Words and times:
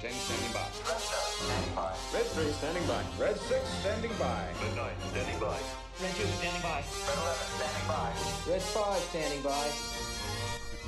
10 0.00 0.10
standing 0.12 0.52
by. 0.54 0.66
Standing 0.96 1.74
by. 1.74 1.92
Red 2.14 2.24
3 2.24 2.52
standing 2.52 2.86
by. 2.86 3.02
Red 3.18 3.36
6 3.36 3.68
standing 3.68 4.10
by. 4.18 4.46
Red 4.62 4.76
9 4.76 4.90
standing 5.10 5.38
by. 5.38 5.58
Red 6.00 6.14
2 6.14 6.24
standing 6.24 6.62
by. 6.62 6.82
Red 7.06 7.18
11 7.18 7.36
standing 7.58 7.86
by. 7.86 8.12
Red 8.48 8.62
5 8.62 8.98
standing 8.98 9.42
by. 9.42 9.70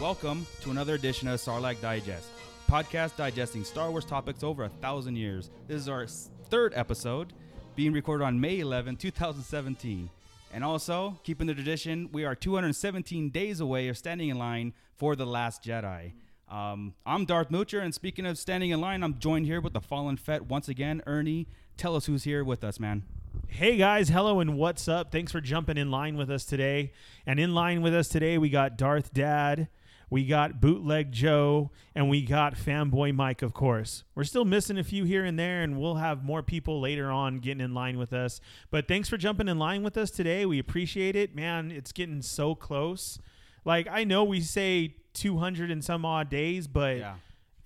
Welcome 0.00 0.46
to 0.62 0.70
another 0.70 0.94
edition 0.94 1.28
of 1.28 1.38
Sarlacc 1.40 1.78
Digest, 1.82 2.26
podcast 2.70 3.14
digesting 3.16 3.64
Star 3.64 3.90
Wars 3.90 4.06
topics 4.06 4.42
over 4.42 4.64
a 4.64 4.70
thousand 4.70 5.16
years. 5.16 5.50
This 5.68 5.82
is 5.82 5.90
our 5.90 6.06
third 6.06 6.72
episode, 6.74 7.34
being 7.76 7.92
recorded 7.92 8.24
on 8.24 8.40
May 8.40 8.60
11, 8.60 8.96
2017. 8.96 10.08
And 10.54 10.64
also, 10.64 11.18
keeping 11.22 11.48
the 11.48 11.54
tradition, 11.54 12.08
we 12.12 12.24
are 12.24 12.34
217 12.34 13.28
days 13.28 13.60
away 13.60 13.88
of 13.88 13.98
standing 13.98 14.30
in 14.30 14.38
line 14.38 14.72
for 14.96 15.16
The 15.16 15.26
Last 15.26 15.62
Jedi. 15.62 16.12
Um, 16.52 16.92
I'm 17.06 17.24
Darth 17.24 17.48
Moocher, 17.48 17.82
and 17.82 17.94
speaking 17.94 18.26
of 18.26 18.36
standing 18.36 18.68
in 18.68 18.78
line, 18.78 19.02
I'm 19.02 19.18
joined 19.18 19.46
here 19.46 19.58
with 19.58 19.72
the 19.72 19.80
Fallen 19.80 20.18
Fett 20.18 20.44
once 20.44 20.68
again. 20.68 21.00
Ernie, 21.06 21.48
tell 21.78 21.96
us 21.96 22.04
who's 22.04 22.24
here 22.24 22.44
with 22.44 22.62
us, 22.62 22.78
man. 22.78 23.04
Hey 23.48 23.78
guys, 23.78 24.10
hello 24.10 24.38
and 24.38 24.58
what's 24.58 24.86
up? 24.86 25.10
Thanks 25.10 25.32
for 25.32 25.40
jumping 25.40 25.78
in 25.78 25.90
line 25.90 26.14
with 26.18 26.30
us 26.30 26.44
today. 26.44 26.92
And 27.24 27.40
in 27.40 27.54
line 27.54 27.80
with 27.80 27.94
us 27.94 28.06
today, 28.06 28.36
we 28.36 28.50
got 28.50 28.76
Darth 28.76 29.14
Dad, 29.14 29.68
we 30.10 30.26
got 30.26 30.60
Bootleg 30.60 31.10
Joe, 31.10 31.70
and 31.94 32.10
we 32.10 32.20
got 32.20 32.54
Fanboy 32.54 33.14
Mike, 33.14 33.40
of 33.40 33.54
course. 33.54 34.04
We're 34.14 34.24
still 34.24 34.44
missing 34.44 34.76
a 34.76 34.84
few 34.84 35.04
here 35.04 35.24
and 35.24 35.38
there, 35.38 35.62
and 35.62 35.80
we'll 35.80 35.94
have 35.94 36.22
more 36.22 36.42
people 36.42 36.82
later 36.82 37.10
on 37.10 37.38
getting 37.38 37.62
in 37.62 37.72
line 37.72 37.96
with 37.96 38.12
us. 38.12 38.42
But 38.70 38.88
thanks 38.88 39.08
for 39.08 39.16
jumping 39.16 39.48
in 39.48 39.58
line 39.58 39.82
with 39.82 39.96
us 39.96 40.10
today. 40.10 40.44
We 40.44 40.58
appreciate 40.58 41.16
it. 41.16 41.34
Man, 41.34 41.70
it's 41.70 41.92
getting 41.92 42.20
so 42.20 42.54
close. 42.54 43.18
Like, 43.64 43.86
I 43.88 44.04
know 44.04 44.24
we 44.24 44.40
say 44.40 44.96
200 45.14 45.70
and 45.70 45.84
some 45.84 46.04
odd 46.04 46.28
days, 46.28 46.66
but 46.66 46.98
Yeah. 46.98 47.14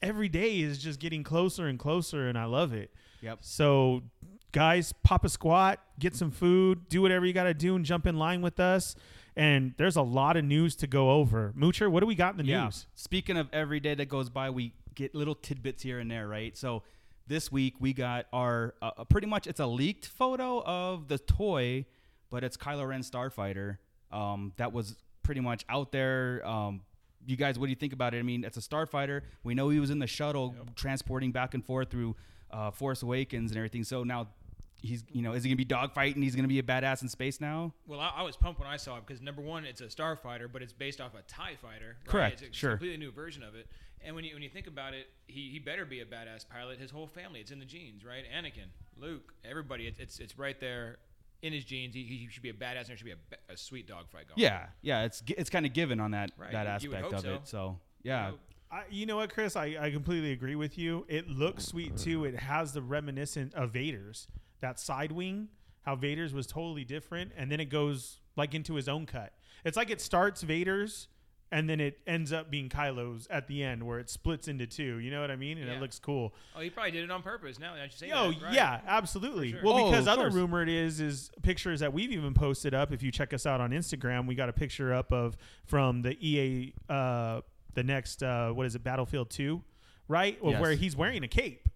every 0.03 0.29
day 0.29 0.61
is 0.61 0.79
just 0.83 1.01
getting 1.01 1.23
closer 1.23 1.67
and 1.67 1.79
closer, 1.79 2.29
and 2.29 2.37
I 2.39 2.45
love 2.45 2.73
it. 2.73 2.93
Yep. 3.23 3.39
So, 3.41 4.03
guys, 4.53 4.93
pop 5.03 5.25
a 5.25 5.29
squat, 5.29 5.81
get 5.99 6.15
some 6.15 6.31
food, 6.31 6.89
do 6.89 7.01
whatever 7.03 7.25
you 7.27 7.33
got 7.33 7.45
to 7.45 7.55
do, 7.55 7.77
and 7.77 7.85
jump 7.85 8.07
in 8.07 8.17
line 8.19 8.43
with 8.43 8.61
us. 8.61 8.95
And 9.37 9.75
there's 9.77 9.97
a 9.97 10.03
lot 10.03 10.37
of 10.37 10.45
news 10.45 10.77
to 10.77 10.87
go 10.87 11.11
over. 11.11 11.53
Moocher, 11.57 11.91
what 11.91 12.01
do 12.01 12.07
we 12.07 12.15
got 12.15 12.33
in 12.33 12.39
the 12.39 12.45
Yeah. 12.53 12.65
news? 12.65 12.87
Speaking 12.95 13.37
of 13.37 13.49
every 13.53 13.81
day 13.81 13.95
that 13.95 14.07
goes 14.07 14.31
by, 14.31 14.49
we 14.51 14.73
get 14.95 15.15
little 15.15 15.35
tidbits 15.35 15.83
here 15.83 15.99
and 15.99 16.11
there, 16.11 16.27
right? 16.27 16.57
So 16.57 16.83
this 17.27 17.53
week 17.53 17.75
we 17.81 17.93
got 17.93 18.27
our 18.33 18.75
uh, 18.81 18.93
uh, 18.99 19.05
pretty 19.05 19.27
much 19.27 19.47
it's 19.47 19.61
a 19.61 19.67
leaked 19.67 20.07
photo 20.07 20.63
of 20.65 21.09
the 21.09 21.19
toy, 21.19 21.85
but 22.31 22.45
it's 22.45 22.57
Kylo 22.57 22.89
Ren 22.89 23.03
Starfighter. 23.03 23.77
Um, 24.11 24.53
that 24.57 24.73
was 24.73 24.97
pretty 25.27 25.41
much 25.41 25.65
out 25.69 25.91
there. 25.93 26.41
Um, 26.47 26.83
you 27.27 27.37
guys, 27.37 27.59
what 27.59 27.67
do 27.67 27.71
you 27.71 27.77
think 27.77 27.93
about 27.93 28.15
it? 28.15 28.19
I 28.19 28.23
mean, 28.23 28.45
it's 28.45 28.57
a 28.57 28.61
starfighter. 28.61 29.23
We 29.43 29.55
know 29.55 29.69
he 29.69 29.81
was 29.81 29.91
in 29.91 29.99
the 29.99 30.07
shuttle 30.07 30.55
transporting 30.77 31.33
back 31.33 31.55
and 31.55 31.65
forth 31.65 31.91
through 31.91 32.15
uh, 32.53 32.71
Force 32.71 33.03
Awakens 33.03 33.51
and 33.51 33.59
everything. 33.59 33.83
So 33.83 34.05
now 34.05 34.29
he's, 34.81 35.03
you 35.11 35.23
know, 35.23 35.33
is 35.33 35.43
he 35.43 35.51
gonna 35.51 35.57
be 35.57 35.65
dogfighting? 35.65 36.23
He's 36.23 36.37
gonna 36.37 36.47
be 36.47 36.61
a 36.61 36.63
badass 36.63 37.03
in 37.03 37.09
space 37.09 37.41
now. 37.41 37.75
Well, 37.89 37.99
I, 37.99 38.13
I 38.19 38.23
was 38.23 38.37
pumped 38.37 38.61
when 38.61 38.69
I 38.69 38.77
saw 38.77 38.99
it 38.99 39.07
because 39.07 39.21
number 39.21 39.43
one, 39.43 39.65
it's 39.65 39.81
a 39.81 39.87
starfighter, 39.87 40.47
but 40.51 40.63
it's 40.63 40.73
based 40.73 41.01
off 41.01 41.15
a 41.15 41.23
Tie 41.23 41.57
fighter. 41.61 41.97
Right? 42.05 42.09
Correct, 42.09 42.43
It's 42.43 42.57
a 42.57 42.59
sure. 42.59 42.71
completely 42.73 42.99
new 42.99 43.11
version 43.11 43.43
of 43.43 43.57
it. 43.57 43.67
And 44.05 44.15
when 44.15 44.23
you 44.25 44.35
when 44.35 44.43
you 44.45 44.49
think 44.51 44.69
about 44.69 44.95
it, 44.95 45.09
he, 45.27 45.49
he 45.51 45.59
better 45.59 45.85
be 45.85 46.01
a 46.03 46.05
badass 46.05 46.49
pilot. 46.49 46.79
His 46.79 46.93
whole 46.93 47.09
family, 47.09 47.41
it's 47.41 47.51
in 47.51 47.59
the 47.59 47.65
genes, 47.65 48.05
right? 48.05 48.23
Anakin, 48.33 48.69
Luke, 48.97 49.33
everybody, 49.45 49.89
it's 49.89 49.99
it's, 49.99 50.21
it's 50.21 50.39
right 50.39 50.61
there 50.61 50.99
in 51.43 51.53
his 51.53 51.65
genes. 51.65 51.95
He, 51.95 52.03
he 52.03 52.29
should 52.31 52.43
be 52.43 52.51
a 52.51 52.55
badass, 52.55 52.79
and 52.81 52.87
there 52.89 52.97
should 52.97 53.05
be 53.07 53.13
a, 53.13 53.17
ba- 53.31 53.53
a 53.53 53.57
sweet 53.57 53.87
dogfight 53.87 54.29
going. 54.29 54.39
Yeah, 54.39 54.67
yeah. 54.83 55.05
It's 55.05 55.23
it's 55.29 55.51
kind 55.51 55.67
of 55.67 55.73
given 55.73 56.01
on 56.01 56.11
that 56.13 56.31
Right, 56.37 56.53
that 56.53 56.83
you- 56.83 56.89
you 56.91 56.95
would 56.97 57.05
aspect 57.05 57.05
hope 57.05 57.15
of 57.15 57.21
so. 57.21 57.35
it. 57.35 57.49
So 57.49 57.79
yeah. 58.03 58.31
So, 58.31 58.39
I, 58.71 58.83
you 58.91 59.07
know 59.07 59.17
what, 59.17 59.33
Chris? 59.33 59.55
I, 59.55 59.77
I 59.81 59.91
completely 59.91 60.33
agree 60.33 60.57
with 60.57 60.77
you. 60.77 61.05
It 61.09 61.29
looks 61.29 61.65
sweet 61.67 61.97
too. 61.97 62.25
It 62.25 62.35
has 62.41 62.73
the 62.73 62.83
reminiscent 62.83 63.55
of 63.55 63.71
Vader's, 63.73 64.27
that 64.61 64.81
side 64.81 65.13
wing, 65.13 65.49
how 65.83 65.95
Vader's 65.95 66.35
was 66.35 66.49
totally 66.49 66.85
different. 66.85 67.31
And 67.37 67.51
then 67.51 67.61
it 67.61 67.67
goes 67.67 68.19
like 68.37 68.55
into 68.55 68.75
his 68.75 68.89
own 68.89 69.07
cut. 69.07 69.33
It's 69.65 69.77
like 69.77 69.89
it 69.91 70.01
starts 70.01 70.43
Vader's 70.43 71.07
and 71.53 71.71
then 71.71 71.79
it 71.81 71.99
ends 72.07 72.33
up 72.33 72.51
being 72.51 72.69
Kylo's 72.69 73.27
at 73.31 73.47
the 73.47 73.63
end 73.63 73.85
where 73.85 73.99
it 74.01 74.11
splits 74.11 74.49
into 74.49 74.67
two. 74.67 74.99
You 74.99 75.11
know 75.13 75.21
what 75.21 75.31
I 75.31 75.37
mean? 75.37 75.59
And 75.59 75.69
Yeah. 75.69 75.75
it 75.77 75.81
looks 75.81 75.99
cool. 75.99 76.35
oh, 76.57 76.61
he 76.61 76.71
probably 76.71 76.91
did 76.91 77.05
it 77.05 77.11
on 77.11 77.23
purpose. 77.23 77.59
Now 77.59 77.75
that 77.77 77.85
you 77.85 77.97
say 77.97 78.11
Oh 78.13 78.33
that, 78.33 78.43
right. 78.43 78.53
yeah, 78.55 78.81
absolutely. 78.87 79.53
Sure. 79.53 79.61
Well, 79.63 79.79
Oh, 79.79 79.91
because 79.91 80.09
other 80.09 80.23
course. 80.25 80.35
rumor 80.35 80.63
it 80.63 80.69
is 80.69 80.99
is 81.01 81.31
pictures 81.43 81.81
that 81.81 81.93
we've 81.93 82.11
even 82.11 82.35
posted 82.35 82.75
up. 82.75 82.93
If 82.93 83.03
you 83.03 83.13
check 83.13 83.33
us 83.33 83.47
out 83.47 83.61
on 83.61 83.71
Instagram, 83.71 84.27
we 84.27 84.35
got 84.35 84.49
a 84.49 84.53
picture 84.53 84.93
up 84.93 85.13
of 85.13 85.37
from 85.65 86.03
the 86.03 86.17
EA, 86.21 86.75
uh, 86.89 87.43
the 87.75 87.85
next 87.85 88.23
uh, 88.23 88.51
what 88.51 88.67
is 88.67 88.75
it, 88.75 88.83
Battlefield 88.83 89.31
Two, 89.31 89.63
right? 90.09 90.39
Yes. 90.43 90.61
Where 90.61 90.73
he's 90.73 90.97
wearing 90.97 91.23
a 91.25 91.29
cape, 91.29 91.69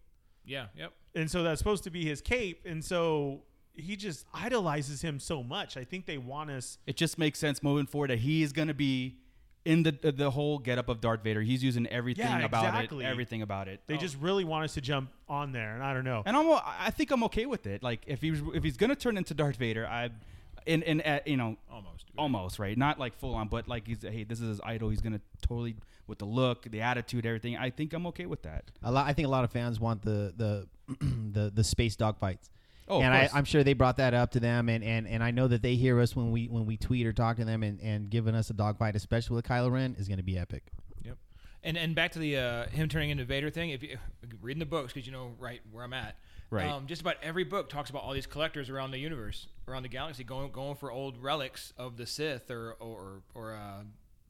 yeah, 0.44 0.66
yep. 0.76 0.92
and 1.14 1.30
so 1.30 1.42
that's 1.42 1.59
supposed 1.59 1.84
to 1.84 1.91
be 1.91 2.04
his 2.04 2.20
cape, 2.20 2.62
and 2.64 2.84
so 2.84 3.42
he 3.75 3.97
just 3.97 4.26
idolizes 4.34 5.03
him 5.03 5.19
so 5.20 5.42
much. 5.42 5.76
I 5.76 5.84
think 5.84 6.06
they 6.06 6.19
want 6.19 6.50
us. 6.50 6.78
it 6.86 6.97
just 6.97 7.19
makes 7.19 7.38
sense 7.38 7.62
moving 7.62 7.86
forward 7.86 8.10
that 8.10 8.19
he's 8.19 8.53
going 8.53 8.69
to 8.69 8.75
be 8.75 9.19
in 9.65 9.82
the 9.82 9.93
the, 9.93 10.12
the 10.12 10.31
whole 10.31 10.59
getup 10.59 10.88
of 10.88 11.00
Darth 11.00 11.22
Vader. 11.22 11.43
He's 11.43 11.62
using 11.62 11.87
everything 11.88 12.25
Yeah, 12.26 12.41
about 12.44 12.65
exactly. 12.66 13.04
it, 13.04 13.09
everything 13.09 13.43
about 13.43 13.69
it. 13.69 13.81
They 13.87 13.97
just 13.98 14.16
really 14.19 14.44
want 14.44 14.65
us 14.65 14.75
to 14.75 14.81
jump 14.81 15.10
on 15.28 15.53
there, 15.53 15.75
and 15.75 15.82
I 15.82 15.93
don't 15.94 16.04
know. 16.04 16.22
and 16.25 16.37
I'm 16.37 16.47
o- 16.47 16.62
I 16.65 16.91
think 16.91 17.10
I'm 17.10 17.22
okay 17.25 17.47
with 17.47 17.66
it. 17.66 17.82
Like 17.82 18.03
if 18.06 18.21
he's 18.22 18.41
if 18.54 18.62
he's 18.65 18.76
going 18.76 18.91
to 18.91 18.97
turn 18.97 19.16
into 19.16 19.34
Darth 19.34 19.56
Vader, 19.56 19.87
I 19.87 20.10
in 20.66 20.82
in 20.82 21.00
uh, 21.03 21.21
you 21.26 21.37
know 21.37 21.56
Almost. 21.71 22.06
almost 22.19 22.59
right, 22.59 22.76
not 22.76 22.98
like 22.98 23.16
full 23.19 23.34
on, 23.34 23.48
but 23.48 23.69
like 23.69 23.87
he's 23.87 24.03
hey, 24.03 24.25
this 24.25 24.41
is 24.41 24.48
his 24.48 24.60
idol. 24.65 24.88
He's 24.91 25.00
going 25.00 25.15
to 25.15 25.21
totally 25.47 25.77
with 26.06 26.19
the 26.19 26.25
look, 26.25 26.69
the 26.71 26.81
attitude, 26.81 27.25
everything. 27.27 27.56
I 27.56 27.71
think 27.71 27.92
I'm 27.92 28.06
okay 28.09 28.27
with 28.27 28.42
that. 28.42 28.65
A 28.82 28.91
lot, 28.91 29.06
I 29.06 29.12
think 29.12 29.27
a 29.27 29.31
lot 29.31 29.44
of 29.44 29.50
fans 29.53 29.78
want 29.78 30.03
the 30.03 30.32
the 30.37 30.66
the, 31.32 31.50
the 31.54 31.65
space 31.65 31.97
dogfights. 31.97 32.48
Oh, 32.90 33.00
and 33.00 33.14
I, 33.14 33.30
I'm 33.32 33.44
sure 33.44 33.62
they 33.62 33.72
brought 33.72 33.98
that 33.98 34.14
up 34.14 34.32
to 34.32 34.40
them, 34.40 34.68
and, 34.68 34.82
and, 34.82 35.06
and 35.06 35.22
I 35.22 35.30
know 35.30 35.46
that 35.46 35.62
they 35.62 35.76
hear 35.76 36.00
us 36.00 36.16
when 36.16 36.32
we 36.32 36.48
when 36.48 36.66
we 36.66 36.76
tweet 36.76 37.06
or 37.06 37.12
talk 37.12 37.36
to 37.36 37.44
them, 37.44 37.62
and, 37.62 37.80
and 37.80 38.10
giving 38.10 38.34
us 38.34 38.50
a 38.50 38.52
dogfight, 38.52 38.96
especially 38.96 39.36
with 39.36 39.46
Kylo 39.46 39.70
Ren, 39.70 39.94
is 39.96 40.08
going 40.08 40.18
to 40.18 40.24
be 40.24 40.36
epic. 40.36 40.64
Yep. 41.04 41.16
And 41.62 41.78
and 41.78 41.94
back 41.94 42.10
to 42.12 42.18
the 42.18 42.36
uh, 42.36 42.66
him 42.66 42.88
turning 42.88 43.10
into 43.10 43.24
Vader 43.24 43.48
thing. 43.48 43.70
If 43.70 43.84
you 43.84 43.96
reading 44.42 44.58
the 44.58 44.66
books, 44.66 44.92
because 44.92 45.06
you 45.06 45.12
know 45.12 45.32
right 45.38 45.60
where 45.70 45.84
I'm 45.84 45.92
at. 45.92 46.16
Right. 46.50 46.66
Um, 46.66 46.88
just 46.88 47.00
about 47.00 47.14
every 47.22 47.44
book 47.44 47.68
talks 47.68 47.90
about 47.90 48.02
all 48.02 48.12
these 48.12 48.26
collectors 48.26 48.68
around 48.68 48.90
the 48.90 48.98
universe, 48.98 49.46
around 49.68 49.84
the 49.84 49.88
galaxy, 49.88 50.24
going 50.24 50.50
going 50.50 50.74
for 50.74 50.90
old 50.90 51.16
relics 51.22 51.72
of 51.78 51.96
the 51.96 52.06
Sith 52.06 52.50
or 52.50 52.72
or 52.80 53.22
or 53.36 53.54
uh, 53.54 53.82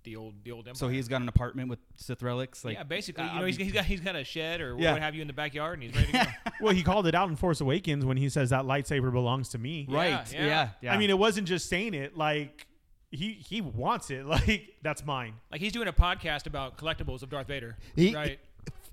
the 0.05 0.17
old 0.17 0.35
the 0.45 0.51
old 0.53 0.61
Empire. 0.69 0.75
So 0.75 0.89
he's 0.89 1.09
got 1.09 1.21
an 1.23 1.29
apartment 1.29 1.69
with 1.69 1.79
Sith 1.97 2.23
relics. 2.23 2.65
Like 2.65 2.75
yeah, 2.77 2.83
basically, 2.83 3.25
uh, 3.25 3.35
you 3.35 3.41
know, 3.41 3.47
he's, 3.47 3.57
he's 3.57 3.73
got 3.73 3.85
he's 3.85 4.01
got 4.01 4.17
a 4.17 4.25
shed 4.25 4.61
or 4.61 4.77
Yeah. 4.79 4.93
what 4.93 5.03
have 5.03 5.15
you 5.15 5.21
in 5.23 5.27
the 5.27 5.33
backyard, 5.33 5.81
and 5.81 5.83
he's 5.83 5.95
ready 5.95 6.13
to 6.13 6.25
go. 6.45 6.51
well, 6.61 6.75
he 6.75 6.83
called 6.83 7.07
it 7.07 7.15
out 7.15 7.29
in 7.29 7.37
Force 7.37 7.61
Awakens 7.61 8.05
when 8.05 8.17
he 8.17 8.29
says 8.29 8.51
that 8.51 8.65
lightsaber 8.65 9.13
belongs 9.13 9.51
to 9.51 9.59
me. 9.59 9.87
right. 9.89 10.11
Yeah, 10.33 10.39
Yeah. 10.41 10.47
yeah. 10.47 10.69
yeah. 10.83 10.95
I 10.95 10.99
mean, 10.99 11.11
it 11.11 11.19
wasn't 11.19 11.47
just 11.49 11.69
saying 11.69 11.95
it 11.95 12.17
like 12.17 12.67
he 13.11 13.33
he 13.33 13.61
wants 13.61 14.11
it. 14.11 14.25
Like 14.31 14.75
that's 14.83 15.05
mine. 15.05 15.35
like 15.51 15.61
he's 15.61 15.73
doing 15.73 15.89
a 15.89 15.93
podcast 15.93 16.47
about 16.47 16.79
collectibles 16.79 17.23
of 17.23 17.31
Darth 17.31 17.47
Vader, 17.49 17.77
He- 17.97 18.15
right? 18.15 18.39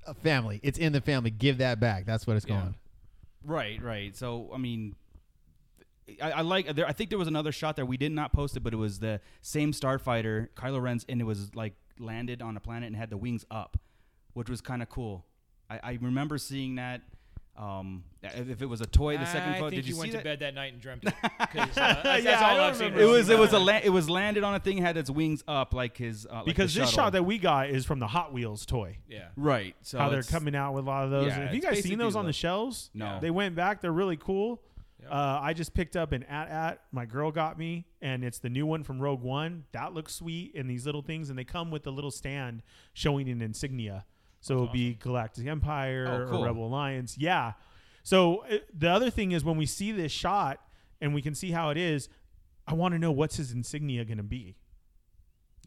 A 0.07 0.13
family, 0.13 0.59
it's 0.63 0.77
in 0.79 0.93
the 0.93 1.01
family. 1.01 1.29
Give 1.31 1.57
that 1.57 1.79
back. 1.81 2.05
That's 2.05 2.25
what 2.25 2.37
it's 2.37 2.45
Yeah. 2.47 2.59
going. 2.61 2.75
Right, 3.43 3.81
right. 3.81 4.15
So 4.15 4.49
I 4.53 4.57
mean, 4.57 4.95
I, 6.21 6.31
I 6.31 6.41
like. 6.41 6.73
There, 6.75 6.87
I 6.87 6.93
think 6.93 7.09
there 7.09 7.19
was 7.19 7.27
another 7.27 7.51
shot 7.51 7.75
there. 7.75 7.85
We 7.85 7.97
did 7.97 8.11
not 8.11 8.31
post 8.33 8.55
it, 8.57 8.61
but 8.61 8.73
it 8.73 8.77
was 8.77 8.99
the 8.99 9.19
same 9.41 9.71
starfighter, 9.71 10.47
Kylo 10.55 10.81
Ren's, 10.81 11.05
and 11.09 11.19
it 11.21 11.25
was 11.25 11.53
like 11.55 11.73
landed 11.99 12.41
on 12.41 12.55
a 12.55 12.59
planet 12.59 12.87
and 12.87 12.95
had 12.95 13.09
the 13.09 13.17
wings 13.17 13.45
up, 13.51 13.77
which 14.33 14.49
was 14.49 14.61
kind 14.61 14.81
of 14.81 14.89
cool. 14.89 15.25
I, 15.69 15.79
I 15.83 15.97
remember 16.01 16.37
seeing 16.37 16.75
that. 16.75 17.01
Um, 17.57 18.03
if 18.21 18.49
if 18.51 18.61
it 18.61 18.67
was 18.67 18.81
a 18.81 18.85
toy, 18.85 19.17
the 19.17 19.25
second 19.25 19.53
I 19.53 19.59
photo. 19.59 19.71
Did 19.75 19.87
you, 19.87 19.97
went 19.97 20.11
see 20.11 20.17
to 20.17 20.17
that? 20.17 20.23
bed 20.23 20.39
that 20.41 20.53
night 20.53 20.73
and 20.73 20.81
dreamt 20.81 21.03
it. 21.07 21.13
'Cause, 21.21 21.55
uh, 21.55 21.73
that's, 21.75 22.03
that's 22.03 22.23
Yeah, 22.23 22.39
I 22.39 22.51
all 22.59 22.65
I've 22.65 22.75
seen. 22.77 22.93
remember 22.93 23.03
It 23.03 23.07
was. 23.11 23.29
It 23.29 23.39
was 23.39 23.51
a. 23.53 23.57
La- 23.59 23.79
it 23.83 23.89
was 23.89 24.07
landed 24.11 24.43
on 24.43 24.53
a 24.53 24.59
thing. 24.59 24.77
Had 24.77 24.95
its 24.95 25.09
wings 25.09 25.43
up, 25.47 25.73
like 25.73 25.97
his. 25.97 26.27
Uh, 26.27 26.35
like 26.35 26.45
because 26.45 26.73
this 26.75 26.83
shuttle. 26.89 27.05
shot 27.05 27.13
that 27.13 27.25
we 27.25 27.39
got 27.39 27.71
is 27.71 27.83
from 27.83 27.97
the 27.97 28.05
Hot 28.05 28.31
Wheels 28.31 28.63
toy. 28.67 28.99
yeah. 29.09 29.29
Right. 29.35 29.75
So 29.81 29.97
how 29.97 30.09
they're 30.09 30.21
coming 30.21 30.55
out 30.55 30.75
with 30.75 30.85
a 30.85 30.87
lot 30.87 31.05
of 31.05 31.09
those. 31.09 31.27
Yeah, 31.29 31.33
And 31.33 31.43
Have 31.45 31.55
you 31.55 31.61
guys 31.61 31.81
seen 31.81 31.97
those 31.97 32.15
on 32.15 32.25
the- 32.25 32.29
the 32.29 32.33
shelves? 32.33 32.91
No. 32.93 33.17
They 33.19 33.31
went 33.31 33.55
back. 33.55 33.81
They're 33.81 33.91
really 33.91 34.17
cool. 34.17 34.61
Yep. 35.01 35.11
Uh, 35.11 35.39
I 35.43 35.53
just 35.53 35.73
picked 35.73 35.95
up 35.95 36.11
an 36.11 36.23
AT-AT 36.23 36.79
my 36.91 37.05
girl 37.05 37.31
got 37.31 37.57
me, 37.59 37.85
and 38.01 38.23
it's 38.23 38.39
the 38.39 38.49
new 38.49 38.65
one 38.65 38.83
from 38.83 38.99
Rogue 38.99 39.21
One. 39.21 39.65
That 39.71 39.93
looks 39.93 40.15
sweet, 40.15 40.53
and 40.55 40.69
these 40.69 40.85
little 40.85 41.03
things, 41.03 41.29
and 41.29 41.37
they 41.37 41.43
come 41.43 41.69
with 41.69 41.85
a 41.85 41.91
little 41.91 42.09
stand 42.11 42.63
showing 42.93 43.29
an 43.29 43.41
insignia. 43.41 44.05
So 44.39 44.53
it'll 44.55 44.67
be 44.67 44.95
Galactic 44.95 45.45
Empire 45.47 46.07
Oh, 46.25 46.29
cool. 46.31 46.43
or 46.43 46.47
Rebel 46.47 46.67
Alliance. 46.67 47.15
Yeah. 47.17 47.53
So 48.03 48.43
uh, 48.49 48.57
the 48.75 48.89
other 48.89 49.09
thing 49.09 49.31
is 49.33 49.43
when 49.43 49.57
we 49.57 49.65
see 49.65 49.91
this 49.91 50.11
shot 50.11 50.61
and 51.01 51.13
we 51.13 51.21
can 51.21 51.35
see 51.35 51.51
how 51.51 51.69
it 51.69 51.77
is, 51.77 52.07
I 52.65 52.73
want 52.73 52.93
to 52.93 52.99
know 52.99 53.11
what's 53.11 53.37
his 53.37 53.51
insignia 53.51 54.05
going 54.05 54.17
to 54.17 54.23
be. 54.23 54.55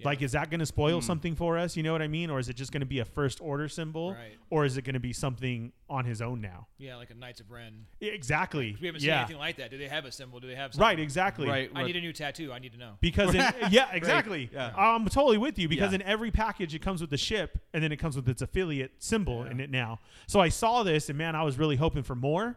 Like, 0.05 0.23
is 0.23 0.33
that 0.33 0.51
going 0.51 0.61
to 0.61 0.67
spoil 0.67 1.01
hmm. 1.01 1.07
something 1.07 1.35
for 1.35 1.59
us? 1.59 1.77
You 1.77 1.83
know 1.83 1.93
what 1.93 2.03
I 2.03 2.09
mean? 2.09 2.31
Or 2.31 2.39
is 2.39 2.49
it 2.49 2.57
just 2.57 2.73
going 2.73 2.81
to 2.81 2.87
be 2.87 3.01
a 3.01 3.05
first 3.05 3.41
order 3.41 3.69
symbol? 3.69 4.13
Right. 4.13 4.37
Or 4.51 4.65
is 4.65 4.77
it 4.77 4.83
going 4.83 4.95
to 4.95 5.01
be 5.01 5.13
something 5.13 5.73
on 5.89 6.05
his 6.05 6.23
own 6.23 6.41
now? 6.41 6.67
Yeah, 6.79 6.97
like 6.97 7.11
a 7.11 7.15
Knights 7.15 7.41
of 7.41 7.51
Ren. 7.51 7.87
Exactly. 8.01 8.77
We 8.81 8.87
haven't 8.87 9.01
seen 9.01 9.09
yeah. 9.09 9.21
anything 9.21 9.39
like 9.39 9.57
that. 9.57 9.71
Do 9.71 9.79
they 9.79 9.89
have 9.89 10.05
a 10.05 10.13
symbol? 10.13 10.41
Do 10.41 10.47
they 10.47 10.55
have 10.55 10.73
something? 10.73 10.87
Right. 10.87 11.01
Exactly. 11.01 11.49
Right. 11.49 11.71
I 11.75 11.85
need 11.85 11.97
a 11.97 12.01
new 12.01 12.13
tattoo. 12.13 12.53
I 12.53 12.59
need 12.59 12.73
to 12.73 12.79
know. 12.79 12.93
Because 13.01 13.35
in, 13.35 13.41
yeah, 13.71 13.89
exactly. 13.93 14.51
yeah. 14.53 14.73
I'm 14.77 15.07
totally 15.07 15.39
with 15.39 15.59
you 15.59 15.69
because 15.69 15.91
Yeah. 15.91 15.97
in 15.97 16.03
every 16.03 16.31
package 16.31 16.75
it 16.75 16.83
comes 16.83 17.01
with 17.01 17.11
the 17.11 17.19
ship 17.19 17.59
and 17.73 17.83
then 17.83 17.93
it 17.93 17.97
comes 17.97 18.17
with 18.17 18.29
its 18.29 18.43
affiliate 18.43 18.93
symbol 18.99 19.45
in 19.45 19.61
it 19.61 19.71
now. 19.71 20.01
So 20.27 20.41
I 20.41 20.49
saw 20.49 20.83
this 20.83 21.09
and 21.09 21.19
man, 21.19 21.37
I 21.37 21.43
was 21.43 21.59
really 21.59 21.77
hoping 21.77 22.03
for 22.03 22.15
more 22.15 22.57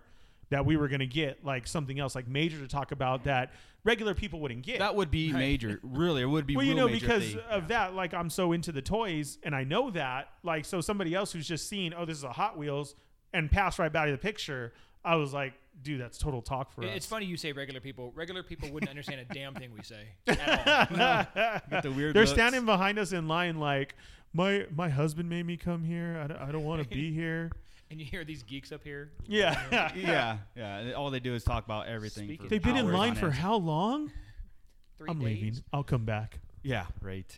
that 0.49 0.65
we 0.65 0.77
were 0.77 0.87
going 0.87 0.99
to 0.99 1.07
get 1.07 1.43
like 1.43 1.65
something 1.67 1.99
else 1.99 2.15
like 2.15 2.27
major 2.27 2.59
to 2.59 2.67
talk 2.67 2.91
about 2.91 3.23
that 3.23 3.51
regular 3.83 4.13
people 4.13 4.39
wouldn't 4.39 4.61
get. 4.61 4.79
That 4.79 4.95
would 4.95 5.11
be 5.11 5.33
major. 5.33 5.79
Really, 5.83 6.21
it 6.21 6.25
would 6.25 6.45
be. 6.45 6.55
well, 6.55 6.65
you 6.65 6.75
know, 6.75 6.87
major 6.87 6.99
because 6.99 7.23
if 7.23 7.33
they- 7.35 7.41
of 7.55 7.67
that, 7.69 7.93
like 7.95 8.13
I'm 8.13 8.29
so 8.29 8.51
into 8.53 8.71
the 8.71 8.81
toys 8.81 9.37
and 9.43 9.55
I 9.55 9.63
know 9.63 9.89
that, 9.91 10.29
like, 10.43 10.65
so 10.65 10.79
somebody 10.81 11.13
else 11.15 11.31
who's 11.33 11.47
just 11.47 11.67
seen, 11.67 11.93
oh, 11.97 12.05
this 12.05 12.17
is 12.17 12.23
a 12.23 12.31
Hot 12.31 12.57
Wheels 12.57 12.95
and 13.33 13.49
passed 13.51 13.79
right 13.79 13.91
by 13.91 14.09
the 14.11 14.17
picture, 14.17 14.73
I 15.03 15.15
was 15.15 15.33
like, 15.33 15.53
dude, 15.81 15.99
that's 15.99 16.17
total 16.17 16.41
talk 16.41 16.71
for 16.71 16.83
It- 16.83 16.89
us. 16.91 16.95
It's 16.97 17.05
funny 17.07 17.25
you 17.25 17.35
say 17.35 17.51
regular 17.51 17.79
people. 17.81 18.11
Regular 18.15 18.43
people 18.43 18.69
wouldn't 18.71 18.89
understand 18.89 19.19
a 19.21 19.33
damn 19.33 19.53
thing 19.55 19.71
we 19.73 19.81
say 19.83 20.05
at 20.27 20.91
all. 21.35 21.59
Get 21.69 21.83
the 21.83 21.91
weird 21.91 22.13
They're 22.15 22.23
looks. 22.23 22.31
standing 22.31 22.65
behind 22.65 22.99
us 22.99 23.11
in 23.11 23.27
line, 23.27 23.59
like, 23.59 23.95
my 24.35 24.65
my 24.75 24.89
husband 24.89 25.29
made 25.29 25.45
me 25.45 25.57
come 25.57 25.83
here. 25.83 26.19
I 26.23 26.27
don't, 26.27 26.39
I 26.41 26.51
don't 26.51 26.63
want 26.63 26.81
to 26.83 26.87
be 26.89 27.11
here. 27.13 27.51
And 27.93 27.99
you 28.01 28.07
hear 28.07 28.23
these 28.25 28.41
geeks 28.41 28.71
up 28.71 28.83
here. 28.83 29.11
Yeah. 29.27 29.91
yeah, 29.95 30.39
yeah. 30.55 30.77
and 30.79 30.93
All 30.95 31.11
they 31.11 31.19
do 31.19 31.35
is 31.35 31.43
talk 31.43 31.63
about 31.63 31.85
everything. 31.87 32.23
Speaking 32.25 32.45
for 32.45 32.49
They've 32.49 32.63
been 32.63 32.75
in 32.75 32.87
hours 32.87 32.93
line 32.95 33.09
on 33.11 33.15
for 33.17 33.25
end. 33.27 33.35
how 33.35 33.55
long? 33.57 34.11
Three 34.97 35.09
I'm 35.11 35.19
days. 35.19 35.25
leaving. 35.27 35.63
I'll 35.71 35.83
come 35.83 36.03
back. 36.03 36.39
Yeah, 36.63 36.87
right. 37.01 37.37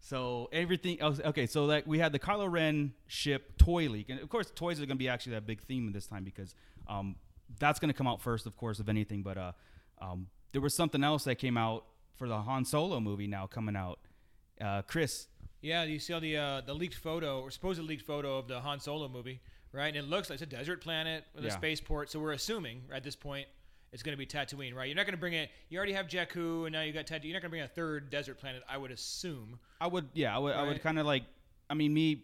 So 0.00 0.50
everything 0.52 1.00
else. 1.00 1.18
Okay, 1.24 1.46
so 1.46 1.64
like 1.64 1.86
we 1.86 1.98
had 1.98 2.12
the 2.12 2.18
Kylo 2.18 2.50
Ren 2.52 2.92
ship 3.06 3.56
toy 3.56 3.88
leak, 3.88 4.10
and 4.10 4.20
of 4.20 4.28
course, 4.28 4.52
toys 4.54 4.76
are 4.80 4.86
going 4.86 4.90
to 4.90 4.94
be 4.96 5.08
actually 5.08 5.32
that 5.32 5.46
big 5.46 5.62
theme 5.62 5.90
this 5.92 6.06
time 6.06 6.24
because 6.24 6.54
um, 6.88 7.16
that's 7.58 7.80
going 7.80 7.88
to 7.88 7.96
come 7.96 8.06
out 8.06 8.20
first, 8.20 8.44
of 8.44 8.54
course, 8.58 8.78
of 8.78 8.90
anything. 8.90 9.22
But 9.22 9.38
uh, 9.38 9.52
um, 9.98 10.26
there 10.52 10.60
was 10.60 10.76
something 10.76 11.02
else 11.02 11.24
that 11.24 11.36
came 11.36 11.56
out 11.56 11.86
for 12.16 12.28
the 12.28 12.36
Han 12.36 12.66
Solo 12.66 13.00
movie 13.00 13.26
now 13.26 13.46
coming 13.46 13.76
out. 13.76 13.98
Uh, 14.60 14.82
Chris, 14.82 15.28
Yeah, 15.62 15.84
you 15.84 15.98
see 15.98 16.12
all 16.12 16.20
the 16.20 16.36
uh, 16.36 16.60
the 16.60 16.74
leaked 16.74 16.96
photo 16.96 17.40
or 17.40 17.50
supposed 17.50 17.80
leaked 17.82 18.06
photo 18.06 18.36
of 18.36 18.46
the 18.46 18.60
Han 18.60 18.78
Solo 18.80 19.08
movie, 19.08 19.40
right? 19.76 19.88
And 19.88 19.96
it 19.96 20.08
looks 20.08 20.30
like 20.30 20.40
it's 20.40 20.42
a 20.42 20.56
desert 20.56 20.80
planet 20.80 21.24
with 21.34 21.44
a 21.44 21.50
spaceport. 21.50 22.10
So 22.10 22.18
we're 22.18 22.32
assuming 22.32 22.82
at 22.92 23.04
this 23.04 23.14
point 23.14 23.46
it's 23.92 24.02
going 24.02 24.12
to 24.14 24.18
be 24.18 24.26
Tatooine, 24.26 24.74
right? 24.74 24.86
You're 24.88 24.96
not 24.96 25.04
going 25.06 25.14
to 25.14 25.20
bring 25.20 25.34
it. 25.34 25.50
You 25.68 25.78
already 25.78 25.92
have 25.92 26.06
Jakku, 26.08 26.64
and 26.64 26.72
now 26.72 26.82
you 26.82 26.92
got 26.92 27.06
Tatooine. 27.06 27.24
You're 27.24 27.34
not 27.34 27.42
going 27.42 27.42
to 27.42 27.48
bring 27.50 27.62
a 27.62 27.68
third 27.68 28.10
desert 28.10 28.38
planet, 28.38 28.62
I 28.68 28.76
would 28.78 28.90
assume. 28.90 29.58
I 29.80 29.86
would, 29.86 30.08
yeah, 30.14 30.34
I 30.34 30.38
would, 30.38 30.54
I 30.54 30.62
would 30.66 30.82
kind 30.82 30.98
of 30.98 31.06
like. 31.06 31.22
I 31.70 31.74
mean, 31.74 31.94
me 31.94 32.22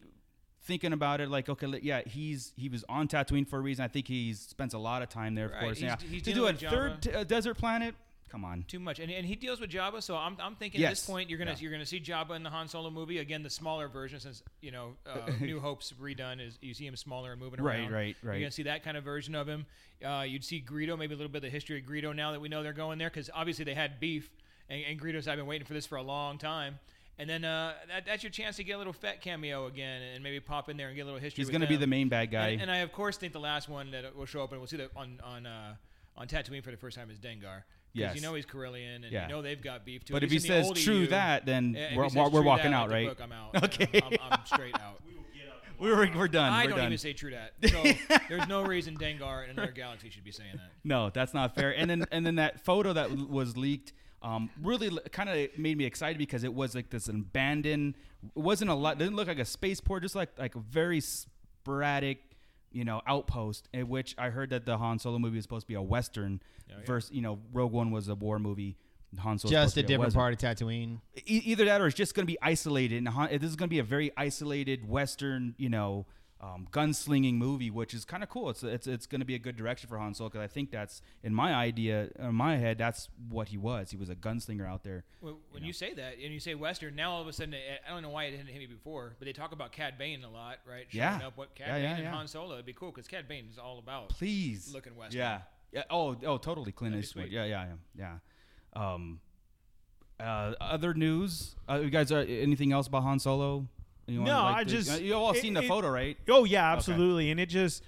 thinking 0.64 0.92
about 0.92 1.20
it, 1.20 1.28
like, 1.28 1.48
okay, 1.48 1.66
yeah, 1.82 2.02
he's 2.06 2.52
he 2.56 2.68
was 2.68 2.84
on 2.88 3.08
Tatooine 3.08 3.46
for 3.48 3.58
a 3.58 3.62
reason. 3.62 3.84
I 3.84 3.88
think 3.88 4.06
he 4.08 4.32
spends 4.34 4.74
a 4.74 4.78
lot 4.78 5.02
of 5.02 5.08
time 5.08 5.34
there, 5.34 5.46
of 5.46 5.52
Right, 5.52 5.60
course. 5.60 5.78
he's- 5.78 5.96
yeah, 6.02 6.08
he's 6.08 6.22
to 6.22 6.32
do 6.32 6.46
a 6.46 6.52
third 6.52 7.02
t- 7.02 7.12
uh, 7.12 7.24
desert 7.24 7.54
planet. 7.58 7.94
Come 8.32 8.46
on. 8.46 8.64
Too 8.66 8.78
much, 8.80 8.98
and, 8.98 9.12
and 9.12 9.26
he 9.26 9.36
deals 9.36 9.60
with 9.60 9.68
Jabba. 9.70 10.02
So 10.02 10.16
I'm, 10.16 10.38
I'm 10.42 10.54
thinking 10.56 10.82
at 10.82 10.88
this 10.88 11.04
point 11.04 11.28
you're 11.28 11.38
gonna 11.38 11.50
Yeah. 11.50 11.56
you're 11.60 11.70
gonna 11.70 11.84
see 11.84 12.00
Jabba 12.00 12.34
in 12.34 12.42
the 12.42 12.48
Han 12.48 12.66
Solo 12.66 12.88
movie 12.88 13.18
again, 13.18 13.42
the 13.42 13.50
smaller 13.50 13.88
version, 13.88 14.20
since 14.20 14.42
you 14.62 14.70
know 14.70 14.94
uh, 15.06 15.30
New 15.40 15.60
Hope's 15.60 15.92
redone 16.00 16.40
is 16.44 16.58
you 16.62 16.72
see 16.72 16.86
him 16.86 16.96
smaller 16.96 17.32
and 17.32 17.40
moving 17.40 17.60
Right, 17.62 17.80
around. 17.80 17.92
right, 17.92 18.16
You're 18.22 18.38
gonna 18.40 18.50
see 18.50 18.62
that 18.62 18.82
kind 18.84 18.96
of 18.96 19.04
version 19.04 19.34
of 19.34 19.46
him. 19.46 19.66
Uh, 20.02 20.24
you'd 20.26 20.44
see 20.44 20.64
Greedo, 20.66 20.98
maybe 20.98 21.12
a 21.12 21.16
little 21.18 21.30
bit 21.30 21.38
of 21.38 21.42
the 21.42 21.50
history 21.50 21.78
of 21.78 21.84
Greedo 21.84 22.16
now 22.16 22.32
that 22.32 22.40
we 22.40 22.48
know 22.48 22.62
they're 22.62 22.72
going 22.72 22.98
there, 22.98 23.10
because 23.10 23.28
obviously 23.34 23.66
they 23.66 23.74
had 23.74 24.00
beef, 24.00 24.30
and, 24.70 24.82
and 24.82 24.98
Greedo's 24.98 25.28
I've 25.28 25.36
been 25.36 25.46
waiting 25.46 25.66
for 25.66 25.74
this 25.74 25.84
for 25.84 25.96
a 25.96 26.02
long 26.02 26.38
time. 26.38 26.78
And 27.18 27.28
then 27.28 27.44
uh, 27.44 27.74
that, 27.88 28.06
that's 28.06 28.22
your 28.22 28.30
chance 28.30 28.56
to 28.56 28.64
get 28.64 28.72
a 28.72 28.78
little 28.78 28.94
Fett 28.94 29.20
cameo 29.20 29.66
again, 29.66 30.00
and 30.14 30.24
maybe 30.24 30.40
pop 30.40 30.70
in 30.70 30.78
there 30.78 30.86
and 30.88 30.96
get 30.96 31.02
a 31.02 31.04
little 31.04 31.20
history. 31.20 31.42
He's 31.42 31.50
going 31.50 31.60
to 31.60 31.66
be 31.66 31.76
the 31.76 31.86
main 31.86 32.08
bad 32.08 32.30
guy. 32.30 32.48
And, 32.48 32.62
and 32.62 32.70
I 32.70 32.78
of 32.78 32.92
course 32.92 33.18
think 33.18 33.34
the 33.34 33.38
last 33.40 33.68
one 33.68 33.90
that 33.90 34.16
will 34.16 34.24
show 34.24 34.42
up, 34.42 34.52
and 34.52 34.60
we'll 34.62 34.66
see 34.66 34.78
that 34.78 34.90
on 34.96 35.20
on 35.22 35.44
uh, 35.44 35.74
on 36.16 36.26
Tatooine 36.26 36.64
for 36.64 36.70
the 36.70 36.76
first 36.76 36.96
time 36.96 37.10
is 37.10 37.18
Dengar. 37.18 37.62
Because 37.94 38.14
you 38.16 38.20
Yes. 38.20 38.22
know 38.22 38.34
he's 38.34 38.46
Corellian, 38.46 38.96
and 38.96 39.04
Yeah. 39.12 39.22
you 39.24 39.28
know 39.28 39.42
they've 39.42 39.60
got 39.60 39.84
beef 39.84 40.04
too. 40.04 40.14
but 40.14 40.22
At 40.22 40.24
if 40.24 40.30
he 40.30 40.36
least 40.36 40.46
in 40.46 40.52
the 40.52 40.58
says 40.62 40.66
old 40.68 40.76
true 40.76 40.94
EU, 41.00 41.06
that, 41.08 41.44
then 41.46 41.74
yeah, 41.74 41.90
if 41.90 41.96
we're, 41.96 42.08
says 42.08 42.16
we're, 42.16 42.22
we're 42.24 42.30
true 42.30 42.42
walking 42.42 42.70
that, 42.70 42.76
out, 42.76 42.90
like 42.90 43.00
the 43.02 43.06
right? 43.06 43.18
book, 43.18 43.20
I'm 43.22 43.32
out. 43.32 43.64
Okay. 43.64 44.00
I'm, 44.02 44.16
I'm 44.30 44.46
straight 44.46 44.74
out. 44.80 45.00
we 45.78 45.90
were, 45.90 46.08
we're 46.16 46.28
done. 46.28 46.52
I 46.52 46.64
we're 46.64 46.70
don't 46.70 46.78
done. 46.78 46.86
even 46.86 46.98
say 46.98 47.12
true 47.12 47.32
that. 47.32 47.52
So 47.68 48.18
there's 48.28 48.46
no 48.48 48.62
reason 48.64 48.96
Dengar 48.96 49.44
in 49.44 49.50
another 49.50 49.72
galaxy 49.72 50.10
should 50.10 50.24
be 50.24 50.30
saying 50.30 50.52
that. 50.54 50.70
No, 50.84 51.10
that's 51.10 51.34
not 51.34 51.54
fair. 51.54 51.76
And 51.76 51.90
then 51.90 52.04
and 52.12 52.24
then 52.24 52.36
that 52.36 52.64
photo 52.64 52.92
that 52.92 53.10
l- 53.10 53.26
was 53.28 53.56
leaked 53.56 53.92
um, 54.22 54.48
really 54.62 54.96
kind 55.10 55.28
of 55.28 55.58
made 55.58 55.76
me 55.76 55.84
excited 55.84 56.16
because 56.18 56.44
it 56.44 56.54
was 56.54 56.74
like 56.76 56.90
this 56.90 57.08
abandoned. 57.08 57.96
It 58.24 58.38
wasn't 58.40 58.70
a 58.70 58.74
lot. 58.74 58.96
Didn't 58.98 59.16
look 59.16 59.26
like 59.28 59.40
a 59.40 59.44
spaceport. 59.44 60.02
Just 60.04 60.14
like 60.14 60.30
like 60.38 60.54
a 60.54 60.60
very 60.60 61.00
sporadic, 61.00 62.31
you 62.74 62.84
know, 62.84 63.00
outpost. 63.06 63.68
In 63.72 63.88
which 63.88 64.14
I 64.18 64.30
heard 64.30 64.50
that 64.50 64.66
the 64.66 64.78
Han 64.78 64.98
Solo 64.98 65.18
movie 65.18 65.36
was 65.36 65.44
supposed 65.44 65.64
to 65.64 65.68
be 65.68 65.74
a 65.74 65.82
western. 65.82 66.40
Oh, 66.70 66.74
yeah. 66.78 66.86
Versus, 66.86 67.10
you 67.12 67.22
know, 67.22 67.38
Rogue 67.52 67.72
One 67.72 67.90
was 67.90 68.08
a 68.08 68.14
war 68.14 68.38
movie. 68.38 68.76
Han 69.18 69.38
Solo 69.38 69.52
Just 69.52 69.76
a 69.76 69.82
different 69.82 70.14
part 70.14 70.32
of 70.32 70.38
Tatooine. 70.38 71.00
e- 71.26 71.42
either 71.44 71.66
that 71.66 71.80
or 71.82 71.86
it's 71.86 71.96
just 71.96 72.14
going 72.14 72.24
to 72.26 72.32
be 72.32 72.38
isolated. 72.40 72.96
And 72.96 73.08
Han- 73.08 73.28
this 73.30 73.42
is 73.50 73.56
going 73.56 73.68
to 73.68 73.70
be 73.74 73.78
a 73.78 73.84
very 73.84 74.10
isolated 74.16 74.88
Western, 74.88 75.54
you 75.58 75.68
know, 75.68 76.06
um, 76.42 76.66
gunslinging 76.72 77.34
movie, 77.34 77.70
which 77.70 77.94
is 77.94 78.04
kind 78.04 78.22
of 78.22 78.28
cool. 78.28 78.50
It's 78.50 78.64
it's 78.64 78.86
it's 78.88 79.06
going 79.06 79.20
to 79.20 79.24
be 79.24 79.36
a 79.36 79.38
good 79.38 79.56
direction 79.56 79.88
for 79.88 79.96
Han 79.96 80.12
Solo 80.12 80.28
because 80.28 80.42
I 80.42 80.48
think 80.48 80.72
that's 80.72 81.00
in 81.22 81.32
my 81.32 81.54
idea, 81.54 82.08
in 82.18 82.34
my 82.34 82.56
head, 82.56 82.78
that's 82.78 83.08
what 83.28 83.48
he 83.48 83.56
was. 83.58 83.90
He 83.92 83.96
was 83.96 84.08
a 84.10 84.16
gunslinger 84.16 84.66
out 84.68 84.82
there. 84.82 85.04
When, 85.20 85.36
when 85.52 85.62
you 85.62 85.72
say 85.72 85.94
that 85.94 86.14
and 86.14 86.32
you 86.34 86.40
say 86.40 86.54
Western, 86.56 86.96
now 86.96 87.12
all 87.12 87.22
of 87.22 87.28
a 87.28 87.32
sudden, 87.32 87.54
I 87.54 87.92
don't 87.92 88.02
know 88.02 88.08
why 88.10 88.24
it 88.24 88.32
didn't 88.32 88.48
hit 88.48 88.58
me 88.58 88.66
before, 88.66 89.14
but 89.20 89.26
they 89.26 89.32
talk 89.32 89.52
about 89.52 89.70
Cad 89.70 89.96
Bane 89.98 90.24
a 90.24 90.28
lot, 90.30 90.58
right? 90.68 90.86
Showing 90.88 91.20
Yeah. 91.20 91.26
up 91.28 91.36
what 91.36 91.54
Cad 91.54 91.68
Yeah, 91.68 91.74
Bane 91.74 91.82
yeah, 91.84 91.94
and 91.94 92.02
yeah. 92.04 92.10
Han 92.10 92.26
Solo. 92.26 92.54
It'd 92.54 92.66
be 92.66 92.72
cool 92.72 92.90
because 92.90 93.06
Cad 93.06 93.28
Bane 93.28 93.46
is 93.50 93.58
all 93.58 93.78
about. 93.78 94.08
Please, 94.08 94.72
Looking 94.74 94.96
Western. 94.96 95.20
Yeah, 95.20 95.40
yeah. 95.72 95.84
Oh, 95.90 96.16
oh, 96.26 96.38
totally. 96.38 96.72
Clint 96.72 96.96
Eastwood. 96.96 97.26
sweet. 97.26 97.32
Yeah, 97.32 97.44
yeah, 97.44 97.66
yeah, 97.96 98.18
yeah. 98.74 98.92
Um, 98.94 99.20
uh, 100.18 100.54
other 100.60 100.92
news. 100.94 101.54
Uh, 101.68 101.80
you 101.82 101.90
guys, 101.90 102.10
uh, 102.10 102.24
anything 102.28 102.72
else 102.72 102.86
about 102.88 103.02
Han 103.04 103.18
Solo? 103.20 103.66
You 104.06 104.20
No, 104.20 104.42
like, 104.42 104.56
I 104.56 104.64
to- 104.64 104.70
just- 104.70 104.90
uh, 104.90 104.94
you 104.96 105.14
all 105.14 105.32
it- 105.32 105.40
seen 105.40 105.54
the 105.54 105.62
it- 105.62 105.68
photo, 105.68 105.88
right? 105.90 106.16
Oh 106.28 106.44
yeah, 106.44 106.72
absolutely. 106.72 107.30
And 107.30 107.38
it 107.40 107.46
just 107.48 107.82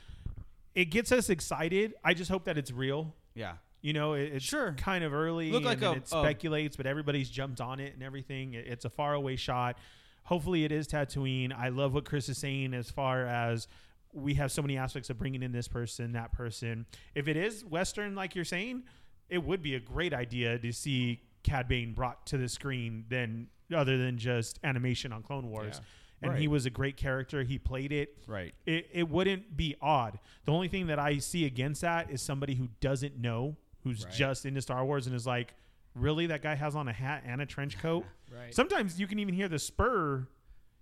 it 0.74 0.86
gets 0.86 1.12
us 1.12 1.30
excited. 1.30 1.94
I 2.04 2.14
just 2.14 2.30
hope 2.30 2.44
that 2.44 2.58
it's 2.58 2.70
real. 2.72 3.14
Yeah. 3.34 3.54
You 3.80 3.92
know, 3.92 4.14
it, 4.14 4.32
it's 4.34 4.44
Sure. 4.44 4.72
kind 4.72 5.04
of 5.04 5.12
early. 5.14 5.50
Look 5.52 5.64
and 5.64 5.66
like 5.66 5.82
a- 5.82 5.98
it 5.98 6.04
a- 6.04 6.06
speculates, 6.06 6.76
but 6.76 6.86
everybody's 6.86 7.28
jumped 7.30 7.60
on 7.60 7.78
it 7.80 7.94
and 7.94 8.02
everything. 8.02 8.54
It- 8.54 8.66
it's 8.66 8.84
a 8.84 8.90
faraway 8.90 9.36
shot. 9.36 9.78
Hopefully, 10.24 10.64
it 10.64 10.72
is 10.72 10.88
Tatooine. 10.88 11.52
I 11.52 11.68
love 11.68 11.92
what 11.94 12.04
Chris 12.06 12.28
is 12.28 12.38
saying 12.38 12.74
as 12.74 12.90
far 12.90 13.26
as 13.26 13.68
we 14.12 14.34
have 14.34 14.50
so 14.50 14.62
many 14.62 14.76
aspects 14.78 15.10
of 15.10 15.18
bringing 15.18 15.42
in 15.42 15.52
this 15.52 15.68
person, 15.68 16.12
that 16.12 16.32
person. 16.32 16.86
If 17.14 17.28
it 17.28 17.36
is 17.36 17.64
Western, 17.64 18.14
like 18.14 18.34
you're 18.34 18.44
saying, 18.44 18.84
it 19.28 19.44
would 19.44 19.60
be 19.62 19.74
a 19.74 19.80
great 19.80 20.14
idea 20.14 20.58
to 20.58 20.72
see 20.72 21.20
Cad 21.42 21.68
Bane 21.68 21.92
brought 21.92 22.24
to 22.28 22.38
the 22.38 22.48
screen 22.48 23.04
than 23.08 23.48
other 23.72 23.98
than 23.98 24.16
just 24.18 24.58
animation 24.64 25.12
on 25.12 25.22
Clone 25.22 25.50
Wars. 25.50 25.74
Yeah. 25.80 25.84
And 26.24 26.32
Right. 26.32 26.40
he 26.40 26.48
was 26.48 26.66
a 26.66 26.70
great 26.70 26.96
character. 26.96 27.42
He 27.42 27.58
played 27.58 27.92
it 27.92 28.16
Right. 28.26 28.54
it, 28.66 28.88
it 28.92 29.08
wouldn't 29.08 29.56
be 29.56 29.76
odd. 29.80 30.18
The 30.44 30.52
only 30.52 30.68
thing 30.68 30.86
that 30.88 30.98
I 30.98 31.18
see 31.18 31.44
against 31.44 31.82
that 31.82 32.10
is 32.10 32.22
somebody 32.22 32.54
who 32.54 32.68
doesn't 32.80 33.18
know, 33.18 33.56
who's 33.82 34.04
Right. 34.04 34.14
just 34.14 34.46
into 34.46 34.62
Star 34.62 34.84
Wars 34.84 35.06
and 35.06 35.14
is 35.14 35.26
like, 35.26 35.54
really, 35.94 36.26
that 36.26 36.42
guy 36.42 36.54
has 36.54 36.74
on 36.74 36.88
a 36.88 36.92
hat 36.92 37.22
and 37.26 37.40
a 37.42 37.46
trench 37.46 37.78
coat. 37.78 38.04
Right. 38.32 38.52
Sometimes 38.52 38.98
you 38.98 39.06
can 39.06 39.20
even 39.20 39.32
hear 39.34 39.46
the 39.48 39.60
spur 39.60 40.26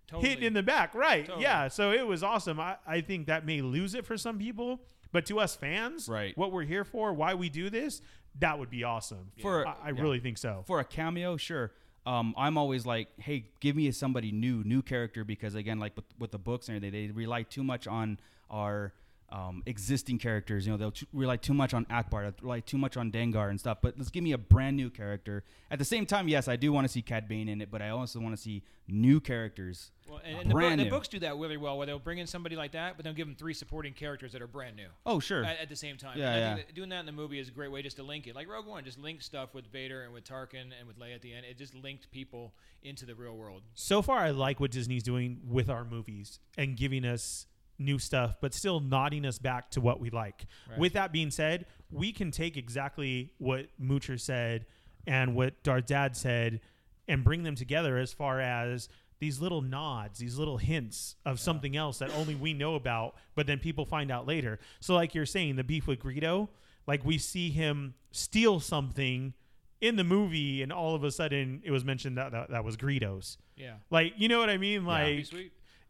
Totally. 0.07 0.29
hitting 0.31 0.45
in 0.45 0.53
the 0.55 0.63
back. 0.63 0.95
Right. 0.95 1.27
Totally. 1.27 1.43
Yeah. 1.45 1.69
So 1.69 1.93
it 1.93 2.07
was 2.07 2.23
awesome. 2.23 2.59
I, 2.59 2.77
I 2.87 3.03
think 3.03 3.27
that 3.27 3.45
may 3.45 3.61
lose 3.61 3.95
it 3.95 4.07
for 4.07 4.17
some 4.17 4.39
people, 4.39 4.81
but 5.13 5.27
to 5.27 5.39
us 5.39 5.55
fans, 5.55 6.09
Right. 6.09 6.35
what 6.39 6.51
we're 6.51 6.63
here 6.65 6.85
for, 6.85 7.13
why 7.13 7.35
we 7.35 7.51
do 7.51 7.69
this, 7.69 8.01
that 8.39 8.59
would 8.59 8.71
be 8.71 8.85
awesome. 8.85 9.33
For- 9.43 9.67
I, 9.69 9.73
I 9.83 9.91
yeah. 9.91 10.01
really 10.01 10.19
think 10.21 10.39
so. 10.39 10.65
for 10.67 10.81
a 10.81 10.85
cameo, 10.85 11.37
sure. 11.37 11.73
Um, 12.05 12.35
I'm 12.37 12.59
always 12.59 12.85
like, 12.85 13.09
hey, 13.19 13.47
give 13.61 13.77
me 13.77 13.91
somebody 13.93 14.33
new, 14.33 14.65
new 14.65 14.83
character, 14.83 15.25
because 15.25 15.55
again, 15.55 15.79
like 15.79 15.95
with, 15.95 16.05
with 16.19 16.31
the 16.33 16.39
books 16.39 16.69
and 16.69 16.77
everything, 16.77 17.09
they 17.09 17.13
rely 17.13 17.45
too 17.45 17.63
much 17.63 17.87
on 17.87 18.19
our 18.51 18.93
um, 19.33 19.63
existing 19.67 20.19
characters. 20.19 20.67
You 20.67 20.73
know, 20.73 20.77
they'll 20.79 20.91
t- 20.91 21.07
rely 21.13 21.39
too 21.39 21.55
much 21.55 21.73
on 21.75 21.87
Ackbar, 21.87 22.23
they'll 22.23 22.35
rely 22.43 22.61
too 22.61 22.79
much 22.79 22.97
on 22.97 23.11
Dengar 23.11 23.49
and 23.51 23.59
stuff. 23.59 23.79
But 23.83 23.95
let's 23.97 24.11
give 24.11 24.23
me 24.23 24.33
a 24.33 24.39
brand 24.39 24.77
new 24.77 24.91
character. 24.91 25.43
At 25.71 25.79
the 25.79 25.85
same 25.87 26.05
time, 26.07 26.29
yes, 26.29 26.49
I 26.49 26.57
do 26.57 26.71
want 26.73 26.85
to 26.85 26.93
see 26.93 27.01
Cad 27.03 27.27
Bane 27.29 27.49
in 27.49 27.61
it, 27.63 27.71
but 27.71 27.81
I 27.81 27.89
also 27.89 28.21
want 28.21 28.37
to 28.37 28.41
see 28.41 28.63
new 28.87 29.21
characters. 29.21 29.91
Well, 30.07 30.21
and, 30.23 30.37
and 30.41 30.51
the, 30.51 30.55
book, 30.55 30.61
brand 30.61 30.81
the 30.81 30.91
books 30.91 31.09
do 31.09 31.19
that 31.21 31.37
really 31.39 31.57
well, 31.57 31.79
where 31.79 31.87
they'll 31.87 31.99
bring 31.99 32.19
in 32.19 32.27
somebody 32.27 32.57
like 32.57 32.73
that, 32.73 32.97
but 32.97 33.05
they'll 33.05 33.15
give 33.15 33.27
them 33.27 33.37
three 33.37 33.55
supporting 33.55 33.95
characters 33.95 34.33
that 34.33 34.43
are 34.43 34.47
brand 34.47 34.77
new. 34.77 34.89
Oh, 35.07 35.19
sure. 35.19 35.43
At, 35.45 35.61
at 35.61 35.69
the 35.71 35.77
same 35.77 35.97
time, 35.97 36.19
Yeah, 36.19 36.27
And 36.27 36.35
I 36.35 36.39
yeah. 36.39 36.55
think 36.57 36.67
that 36.67 36.75
doing 36.75 36.91
that 36.91 37.01
in 37.01 37.07
the 37.07 37.13
movie 37.13 37.39
is 37.39 37.49
a 37.49 37.53
great 37.53 37.73
way 37.73 37.81
just 37.81 37.97
to 37.97 38.03
link 38.03 38.27
it. 38.27 38.35
Like 38.35 38.49
Rogue 38.51 38.67
One, 38.67 38.85
just 38.85 38.99
link 38.99 39.23
stuff 39.23 39.55
with 39.55 39.67
Vader 39.73 40.03
and 40.03 40.13
with 40.13 40.25
Tarkin 40.25 40.73
and 40.79 40.87
with 40.87 40.99
Leia 40.99 41.15
at 41.15 41.23
the 41.23 41.33
end. 41.33 41.47
It 41.47 41.57
just 41.57 41.75
linked 41.75 42.11
people 42.11 42.53
into 42.83 43.07
the 43.07 43.15
real 43.15 43.37
world. 43.37 43.63
so 43.75 44.03
far 44.03 44.19
I 44.19 44.31
like 44.31 44.61
what 44.61 44.73
Disney's 44.73 45.05
doing 45.05 45.41
with 45.49 45.71
our 45.71 45.85
movies 45.85 46.41
and 46.59 46.77
giving 46.77 47.05
us 47.07 47.47
new 47.83 47.99
stuff, 47.99 48.37
but 48.41 48.55
still 48.55 48.81
nodding 48.81 49.25
us 49.25 49.39
back 49.39 49.71
to 49.73 49.81
what 49.81 50.01
we 50.01 50.11
like. 50.11 50.47
Right. 50.71 50.79
With 50.79 50.93
that 50.95 51.13
being 51.13 51.31
said, 51.31 51.67
we 51.91 52.13
can 52.13 52.31
take 52.31 52.57
exactly 52.57 53.33
what 53.39 53.67
Moocher 53.81 54.19
said 54.19 54.67
and 55.07 55.35
what 55.35 55.63
Darth 55.63 55.87
Dad 55.87 56.17
said 56.17 56.61
and 57.09 57.25
bring 57.25 57.43
them 57.43 57.55
together 57.55 57.99
as 57.99 58.13
far 58.13 58.41
as 58.41 58.89
these 59.19 59.41
little 59.41 59.61
nods, 59.61 60.19
these 60.19 60.37
little 60.37 60.59
hints 60.59 61.15
of 61.25 61.39
something 61.39 61.77
else 61.77 61.99
that 61.99 62.11
only 62.17 62.35
we 62.35 62.53
know 62.53 62.75
about, 62.75 63.15
but 63.35 63.47
then 63.47 63.59
people 63.59 63.85
find 63.85 64.11
out 64.11 64.27
later. 64.27 64.59
So, 64.81 64.95
like 64.95 65.15
you're 65.15 65.27
saying, 65.27 65.55
the 65.55 65.63
beef 65.63 65.87
with 65.87 66.01
Greedo, 66.01 66.49
like 66.89 67.05
we 67.05 67.19
see 67.19 67.51
him 67.51 67.95
steal 68.11 68.59
something 68.59 69.35
in 69.81 69.95
the 69.97 70.05
movie, 70.05 70.63
and 70.63 70.73
all 70.73 70.95
of 70.95 71.05
a 71.05 71.11
sudden 71.11 71.61
it 71.65 71.71
was 71.71 71.85
mentioned 71.85 72.19
that 72.19 72.33
that, 72.33 72.51
that 72.51 72.65
was 72.65 72.77
Greedo's. 72.77 73.39
Yeah. 73.57 73.75
Like, 73.91 74.15
you 74.17 74.29
know 74.29 74.39
what 74.39 74.51
I 74.51 74.57
mean? 74.57 74.85
Like, 74.85 75.27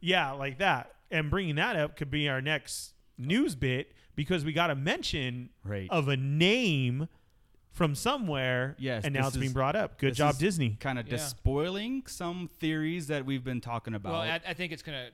yeah, 0.00 0.32
like 0.32 0.58
that. 0.58 0.92
And 1.12 1.30
bringing 1.30 1.54
that 1.56 1.76
up 1.76 1.96
could 1.96 2.10
be 2.10 2.28
our 2.28 2.40
next 2.40 2.94
news 3.18 3.54
bit 3.54 3.92
because 4.16 4.44
we 4.44 4.52
got 4.52 4.70
a 4.70 4.74
mention 4.74 5.50
Right. 5.64 5.88
of 5.90 6.08
a 6.08 6.16
name 6.16 7.08
from 7.70 7.94
somewhere. 7.94 8.74
Yes, 8.78 9.04
and 9.04 9.14
now 9.14 9.22
this 9.22 9.28
it's 9.34 9.36
being 9.38 9.52
brought 9.52 9.76
up. 9.76 9.98
Good 9.98 10.14
job, 10.14 10.38
Disney. 10.38 10.76
Kind 10.80 10.98
of 10.98 11.06
Yeah. 11.06 11.12
despoiling 11.12 12.06
some 12.06 12.48
theories 12.48 13.06
that 13.06 13.24
we've 13.24 13.44
been 13.44 13.60
talking 13.60 13.94
about. 13.94 14.12
Well, 14.12 14.20
I, 14.22 14.40
I 14.46 14.54
think 14.54 14.72
it's 14.72 14.82
gonna 14.82 15.10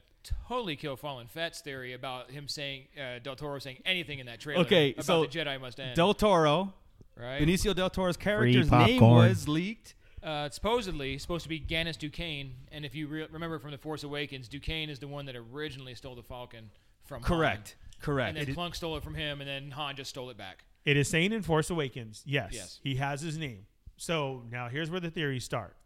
totally 0.48 0.76
kill 0.76 0.96
Fallen 0.96 1.26
Fett's 1.28 1.60
theory 1.60 1.92
about 1.92 2.30
him 2.30 2.48
saying 2.48 2.88
uh, 3.00 3.18
Del 3.20 3.36
Toro 3.36 3.58
saying 3.58 3.78
anything 3.84 4.18
in 4.18 4.26
that 4.26 4.40
trailer. 4.40 4.62
Okay, 4.62 4.92
about 4.92 5.04
so 5.04 5.20
the 5.22 5.28
Jedi 5.28 5.60
must 5.60 5.78
end. 5.78 5.94
Del 5.96 6.14
Toro, 6.14 6.74
right? 7.16 7.40
Benicio 7.40 7.74
del 7.74 7.90
Toro's 7.90 8.16
character's 8.16 8.70
name 8.70 9.00
was 9.00 9.46
leaked. 9.48 9.94
Uh, 10.22 10.48
supposedly 10.50 11.16
supposed 11.18 11.42
to 11.44 11.48
be 11.48 11.60
Gannis 11.60 11.96
Ducain, 11.98 12.52
and 12.72 12.84
if 12.84 12.94
you 12.94 13.06
re- 13.06 13.26
remember 13.30 13.58
from 13.58 13.70
the 13.70 13.78
Force 13.78 14.02
Awakens, 14.02 14.48
Ducain 14.48 14.90
is 14.90 14.98
the 14.98 15.06
one 15.08 15.26
that 15.26 15.36
originally 15.36 15.94
stole 15.94 16.14
the 16.14 16.22
Falcon 16.22 16.70
from 17.04 17.22
Han. 17.22 17.28
Correct. 17.38 17.76
Correct. 18.00 18.36
And 18.36 18.46
then 18.46 18.54
Clunk 18.54 18.74
stole 18.74 18.96
it 18.96 19.02
from 19.04 19.14
him, 19.14 19.40
and 19.40 19.48
then 19.48 19.70
Han 19.72 19.96
just 19.96 20.10
stole 20.10 20.30
it 20.30 20.36
back. 20.36 20.64
It 20.84 20.96
is 20.96 21.08
saying 21.08 21.32
in 21.32 21.42
Force 21.42 21.70
Awakens, 21.70 22.22
yes, 22.26 22.50
Yes. 22.52 22.80
he 22.82 22.96
has 22.96 23.20
his 23.20 23.36
name. 23.38 23.66
So 23.96 24.44
now 24.50 24.68
here's 24.68 24.90
where 24.90 25.00
the 25.00 25.10
theories 25.10 25.44
start. 25.44 25.76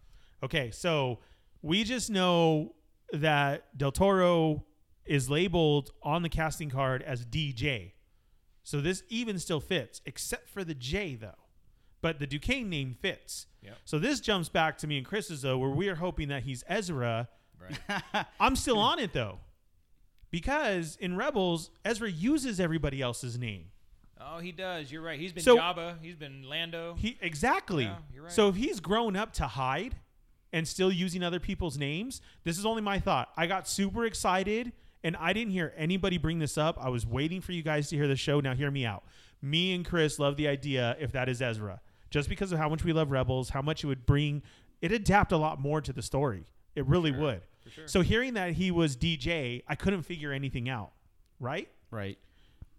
Okay, 0.43 0.71
so 0.71 1.21
we 1.63 1.85
just 1.85 2.11
know 2.11 2.75
that 3.13 3.77
Del 3.77 3.93
Toro 3.93 4.65
is 5.07 5.29
labeled 5.31 5.91
on 6.03 6.23
the 6.23 6.29
casting 6.29 6.71
card 6.71 7.03
as 7.03 7.25
DJ. 7.27 7.93
So 8.65 8.81
this 8.81 9.03
even 9.09 9.39
still 9.39 9.61
fits, 9.61 10.01
except 10.07 10.49
for 10.49 10.63
the 10.65 10.75
J 10.75 11.17
though. 11.17 11.35
But 12.03 12.19
the 12.19 12.27
Ducain 12.27 12.69
name 12.69 12.97
fits. 13.01 13.47
Yep. 13.63 13.77
So 13.85 13.99
this 13.99 14.21
jumps 14.21 14.49
back 14.51 14.77
to 14.79 14.87
me 14.87 14.99
and 14.99 15.07
Chris's 15.07 15.41
though, 15.43 15.57
where 15.57 15.71
we 15.71 15.89
are 15.89 15.95
hoping 15.95 16.29
that 16.29 16.43
he's 16.43 16.63
Ezra. 16.69 17.29
Right. 17.59 18.27
I'm 18.41 18.57
still 18.57 18.79
on 18.79 18.99
it 18.99 19.13
though. 19.15 19.39
Because 20.31 20.97
in 21.01 21.17
Rebels, 21.17 21.71
Ezra 21.85 22.11
uses 22.11 22.59
everybody 22.59 23.01
else's 23.03 23.39
name. 23.39 23.67
oh, 24.21 24.39
he 24.39 24.51
does. 24.53 24.91
You're 24.91 25.03
right. 25.03 25.19
He's 25.21 25.33
been 25.33 25.43
So- 25.43 25.57
Jabba. 25.59 25.97
He's 26.03 26.17
been 26.17 26.43
Lando. 26.49 26.95
He 26.99 27.19
exactly. 27.21 27.85
Yeah, 27.85 27.97
you're 28.13 28.25
right. 28.25 28.33
So 28.33 28.49
if 28.49 28.57
he's 28.57 28.81
grown 28.81 29.15
up 29.17 29.33
to 29.35 29.47
hide 29.47 29.97
and 30.53 30.67
still 30.67 30.91
using 30.93 31.23
other 31.23 31.41
people's 31.41 31.77
names, 31.79 32.21
this 32.45 32.59
is 32.59 32.65
only 32.67 32.83
my 32.83 32.99
thought. 32.99 33.29
I 33.37 33.47
got 33.47 33.69
super 33.69 34.05
excited 34.07 34.73
and 35.05 35.17
I 35.17 35.33
didn't 35.33 35.53
hear 35.53 35.73
anybody 35.77 36.17
bring 36.19 36.39
this 36.39 36.57
up. 36.57 36.79
I 36.81 36.89
was 36.89 37.07
waiting 37.07 37.41
for 37.41 37.53
you 37.53 37.63
guys 37.63 37.89
to 37.91 37.97
hear 37.97 38.09
the 38.09 38.17
show. 38.17 38.41
Now 38.41 38.55
hear 38.55 38.71
me 38.71 38.87
out. 38.87 39.05
Me 39.43 39.75
and 39.75 39.85
Chris 39.85 40.19
love 40.19 40.37
the 40.37 40.47
idea 40.49 40.97
if 41.01 41.13
that 41.13 41.29
is 41.29 41.43
Ezra. 41.43 41.81
Just 42.13 42.29
because 42.29 42.53
of 42.53 42.59
how 42.59 42.69
much 42.69 42.85
we 42.85 42.93
love 42.93 43.11
Rebels, 43.11 43.49
how 43.49 43.63
much 43.63 43.83
it 43.83 43.87
would 43.87 44.05
bring 44.05 44.43
it 44.83 44.93
adapt 44.93 45.33
a 45.33 45.37
lot 45.39 45.59
more 45.59 45.81
to 45.81 45.93
the 45.93 46.03
story. 46.03 46.45
It 46.75 46.87
really 46.87 47.11
would. 47.11 47.41
So 47.87 48.03
hearing 48.03 48.35
that 48.35 48.53
he 48.53 48.71
was 48.71 48.97
DJ, 48.97 49.63
I 49.67 49.77
couldn't 49.77 50.03
figure 50.03 50.33
anything 50.33 50.69
out. 50.69 50.93
Right? 51.41 51.69
right. 51.91 52.19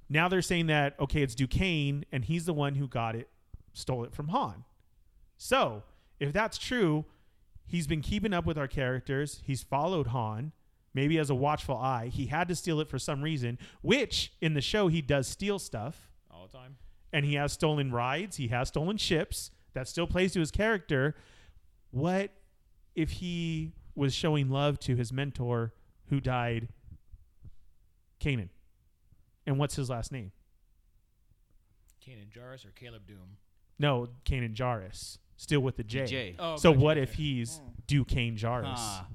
Now 0.10 0.28
they're 0.28 0.42
saying 0.42 0.68
that 0.68 1.00
okay, 1.00 1.24
it's 1.24 1.34
Ducain, 1.34 2.06
and 2.12 2.24
he's 2.24 2.46
the 2.46 2.54
one 2.54 2.76
who 2.76 2.88
got 2.88 3.16
it, 3.16 3.30
stole 3.74 4.04
it 4.04 4.14
from 4.14 4.28
Han. 4.28 4.66
So 5.38 5.84
if 6.20 6.32
that's 6.32 6.58
true, 6.60 7.06
he's 7.66 7.88
been 7.88 8.02
keeping 8.02 8.34
up 8.34 8.46
with 8.46 8.58
our 8.58 8.68
characters. 8.68 9.42
He's 9.44 9.64
followed 9.64 10.08
Han, 10.08 10.52
maybe 10.94 11.18
as 11.18 11.30
a 11.32 11.36
watchful 11.36 11.78
eye. 11.78 12.08
He 12.08 12.28
had 12.28 12.48
to 12.50 12.56
steal 12.56 12.80
it 12.82 12.90
for 12.90 13.00
some 13.00 13.24
reason, 13.24 13.58
which 13.82 14.34
in 14.42 14.54
the 14.54 14.62
show 14.62 14.90
he 14.90 15.02
does 15.02 15.28
steal 15.28 15.58
stuff, 15.58 16.12
all 16.30 16.48
the 16.48 16.58
time. 16.58 16.76
And 17.14 17.26
he 17.26 17.36
has 17.36 17.54
stolen 17.54 17.92
rides. 17.92 18.36
He 18.38 18.50
has 18.50 18.68
stolen 18.68 18.98
ships. 18.98 19.52
That 19.74 19.88
still 19.88 20.08
plays 20.08 20.34
to 20.34 20.40
his 20.40 20.52
character. 20.52 21.16
What 21.92 22.32
if 22.96 23.12
he 23.12 23.74
was 23.96 24.14
showing 24.14 24.50
love 24.50 24.80
to 24.80 24.96
his 24.96 25.14
mentor 25.14 25.74
who 26.10 26.20
died, 26.20 26.68
Kanan? 28.20 28.50
And 29.46 29.58
what's 29.58 29.76
his 29.76 29.90
last 29.90 30.12
name? 30.12 30.32
Kanan 32.06 32.30
Jarrus 32.30 32.66
or 32.66 32.72
Caleb 32.72 33.04
Dume. 33.08 33.38
No, 33.80 34.10
Kanan 34.26 34.54
Jarrus. 34.54 35.18
Still 35.38 35.62
with 35.62 35.78
the 35.78 35.84
J. 35.84 36.06
J. 36.06 36.36
Oh, 36.40 36.56
so 36.56 36.72
gotcha, 36.72 36.84
what 36.84 36.98
okay. 36.98 37.04
if 37.04 37.14
he's 37.14 37.60
Ducain 37.88 38.38
Jarrus? 38.38 38.76
Ah, 38.78 39.08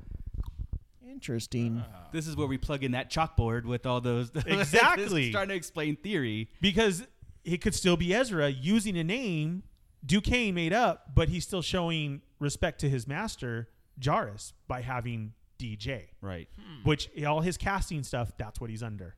Interesting. 1.09 1.85
this 2.13 2.27
is 2.27 2.37
where 2.37 2.47
we 2.47 2.59
plug 2.59 2.85
in 2.85 2.93
that 2.93 3.11
chalkboard 3.11 3.65
with 3.65 3.87
all 3.87 4.01
those. 4.01 4.31
Exactly. 4.47 5.31
trying 5.33 5.49
to 5.49 5.55
explain 5.55 5.97
theory. 5.97 6.51
Because 6.61 7.07
he 7.49 7.59
could 7.59 7.75
still 7.75 7.97
be 7.97 8.15
Ezra 8.15 8.49
using 8.49 8.97
a 8.97 9.05
name 9.05 9.63
Ducain 10.05 10.55
made 10.55 10.73
up, 10.73 11.15
but 11.15 11.29
he's 11.29 11.45
still 11.45 11.63
showing 11.63 12.23
respect 12.39 12.81
to 12.81 12.89
his 12.89 13.07
master, 13.07 13.69
Jarrus, 14.01 14.53
by 14.69 14.83
having 14.83 15.33
DJ. 15.59 16.09
Right. 16.21 16.49
Hmm. 16.57 16.89
Which 16.89 17.09
all 17.27 17.41
his 17.41 17.57
casting 17.57 18.03
stuff, 18.05 18.33
that's 18.39 18.61
what 18.61 18.71
he's 18.71 18.83
under. 18.83 19.17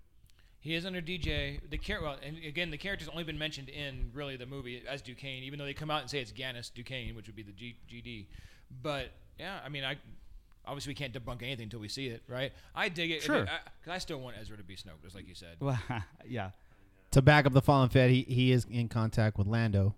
He 0.60 0.74
is 0.74 0.84
under 0.84 1.00
DJ. 1.00 1.58
The 1.70 1.78
char- 1.78 2.02
well, 2.02 2.16
and 2.22 2.36
again, 2.44 2.70
the 2.70 2.76
character's 2.76 3.08
only 3.08 3.24
been 3.24 3.38
mentioned 3.38 3.68
in 3.70 4.10
really 4.12 4.36
the 4.36 4.46
movie 4.46 4.82
as 4.86 5.00
Ducain, 5.00 5.42
even 5.42 5.58
though 5.58 5.64
they 5.64 5.74
come 5.74 5.90
out 5.90 6.02
and 6.02 6.10
say 6.10 6.20
it's 6.20 6.32
Gannis 6.32 6.72
Ducain, 6.72 7.14
which 7.14 7.26
would 7.26 7.36
be 7.36 7.42
the 7.42 7.52
G- 7.52 7.76
GD. 7.90 8.26
But 8.82 9.10
yeah, 9.38 9.58
I 9.64 9.70
mean, 9.70 9.84
I 9.84 9.96
obviously 10.66 10.90
we 10.90 10.94
can't 10.94 11.12
debunk 11.14 11.42
anything 11.42 11.64
until 11.64 11.80
we 11.80 11.88
see 11.88 12.08
it, 12.08 12.22
right? 12.28 12.52
I 12.74 12.90
dig 12.90 13.10
it. 13.10 13.22
Sure. 13.22 13.40
Because 13.40 13.58
I, 13.88 13.98
still 13.98 14.20
want 14.20 14.36
Ezra 14.40 14.56
to 14.56 14.62
be 14.62 14.76
Snoke, 14.76 15.02
just 15.02 15.14
like 15.14 15.26
you 15.26 15.34
said. 15.34 15.56
Well, 15.60 15.78
yeah. 16.28 16.50
To 17.12 17.22
back 17.22 17.46
up 17.46 17.52
the 17.52 17.62
fallen 17.62 17.88
Fett, 17.88 18.10
he, 18.10 18.22
he 18.22 18.52
is 18.52 18.66
in 18.70 18.88
contact 18.88 19.36
with 19.36 19.46
Lando. 19.46 19.96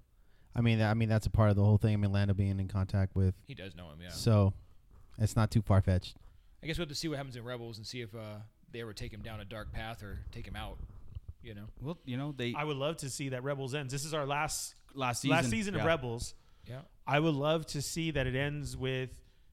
I 0.54 0.60
mean, 0.60 0.80
I 0.80 0.94
mean 0.94 1.08
that's 1.08 1.26
a 1.26 1.30
part 1.30 1.50
of 1.50 1.56
the 1.56 1.64
whole 1.64 1.78
thing. 1.78 1.94
I 1.94 1.96
mean, 1.96 2.12
Lando 2.12 2.34
being 2.34 2.58
in 2.58 2.68
contact 2.68 3.14
with, 3.14 3.34
He 3.46 3.54
does 3.54 3.74
know 3.74 3.90
him, 3.90 3.98
yeah. 4.02 4.10
so 4.10 4.54
it's 5.18 5.36
not 5.36 5.50
too 5.50 5.62
far 5.62 5.80
fetched. 5.80 6.16
I 6.62 6.66
guess 6.66 6.78
we'll 6.78 6.84
have 6.84 6.90
to 6.90 6.94
see 6.94 7.08
what 7.08 7.16
happens 7.16 7.36
in 7.36 7.44
Rebels 7.44 7.76
and 7.78 7.86
see 7.86 8.00
if 8.00 8.14
uh, 8.14 8.36
they 8.70 8.80
ever 8.80 8.92
take 8.92 9.12
him 9.12 9.20
down 9.22 9.40
a 9.40 9.44
dark 9.44 9.72
path 9.72 10.02
or 10.02 10.20
take 10.30 10.46
him 10.46 10.56
out. 10.56 10.78
You 11.42 11.54
know. 11.54 11.64
Well, 11.80 11.98
you 12.04 12.16
know 12.16 12.32
they 12.36 12.54
I 12.56 12.64
would 12.64 12.76
love 12.76 12.98
to 12.98 13.10
see 13.10 13.30
that 13.30 13.42
Rebels 13.42 13.74
ends. 13.74 13.92
This 13.92 14.04
is 14.04 14.14
our 14.14 14.24
last 14.24 14.74
last 14.94 15.22
season. 15.22 15.36
last 15.36 15.50
season 15.50 15.74
of 15.74 15.80
yeah. 15.80 15.86
Rebels. 15.88 16.34
Yeah. 16.68 16.80
I 17.06 17.18
would 17.18 17.34
love 17.34 17.66
to 17.68 17.82
see 17.82 18.12
that 18.12 18.28
it 18.28 18.36
ends 18.36 18.76
with 18.76 19.10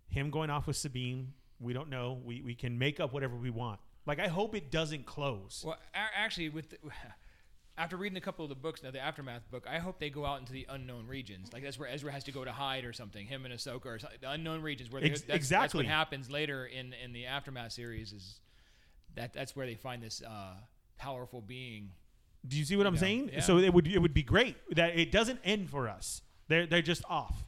him 0.08 0.30
going 0.30 0.52
off 0.52 0.68
with 0.68 0.76
Sabine. 0.76 1.34
We 1.60 1.74
don't 1.74 1.90
know. 1.90 2.20
We 2.24 2.42
we 2.42 2.54
can 2.54 2.78
make 2.78 3.00
up 3.00 3.12
whatever 3.12 3.36
we 3.36 3.50
want. 3.50 3.80
Like 4.06 4.20
I 4.20 4.28
hope 4.28 4.54
it 4.54 4.70
doesn't 4.70 5.08
close. 5.08 5.64
Well, 5.66 5.78
a- 5.96 6.18
actually, 6.18 6.50
with 6.50 6.70
the, 6.70 6.78
after 7.80 7.96
reading 7.96 8.18
a 8.18 8.22
couple 8.22 8.44
of 8.44 8.50
the 8.50 8.56
books, 8.56 8.84
now 8.84 8.92
the 8.92 9.00
aftermath 9.00 9.50
book, 9.50 9.66
I 9.68 9.80
hope 9.80 10.00
they 10.00 10.10
go 10.10 10.26
out 10.26 10.40
into 10.40 10.52
the 10.52 10.68
unknown 10.70 11.08
regions. 11.08 11.52
Like 11.54 11.64
that's 11.64 11.80
where 11.80 11.88
Ezra 11.90 12.12
has 12.12 12.26
to 12.26 12.32
go 12.32 12.44
to 12.44 12.52
hide 12.52 12.84
or 12.84 12.92
something. 12.92 13.26
Him 13.26 13.46
and 13.46 13.54
Ahsoka 13.54 13.86
or 13.86 13.98
something. 14.00 14.20
The 14.22 14.30
unknown 14.32 14.62
regions 14.62 14.92
where 14.92 15.02
they, 15.02 15.08
Ex- 15.12 15.22
that's, 15.22 15.28
that's 15.28 15.38
exactly. 15.38 15.86
what 15.86 15.92
happens 15.92 16.30
later 16.30 16.66
in 16.66 16.94
in 17.04 17.14
the 17.14 17.26
aftermath 17.26 17.72
series. 17.72 18.12
Is 18.12 18.42
that 19.16 19.34
that's 19.34 19.56
where 19.56 19.66
they 19.66 19.76
find 19.76 20.04
this 20.04 20.22
uh, 20.22 20.56
powerful 20.98 21.42
being. 21.42 21.92
Do 22.48 22.58
you 22.58 22.66
see 22.66 22.76
what 22.76 22.86
I'm 22.86 22.96
Yeah, 22.96 23.00
saying? 23.00 23.30
yeah. 23.34 23.40
So 23.40 23.58
it 23.58 23.74
would 23.74 23.88
it 23.88 24.00
would 24.00 24.14
be 24.14 24.24
great 24.24 24.58
that 24.76 25.00
it 25.00 25.12
doesn't 25.12 25.40
end 25.44 25.70
for 25.70 25.88
us. 25.88 26.22
They're 26.50 26.68
they're 26.68 26.82
just 26.82 27.04
off. 27.10 27.46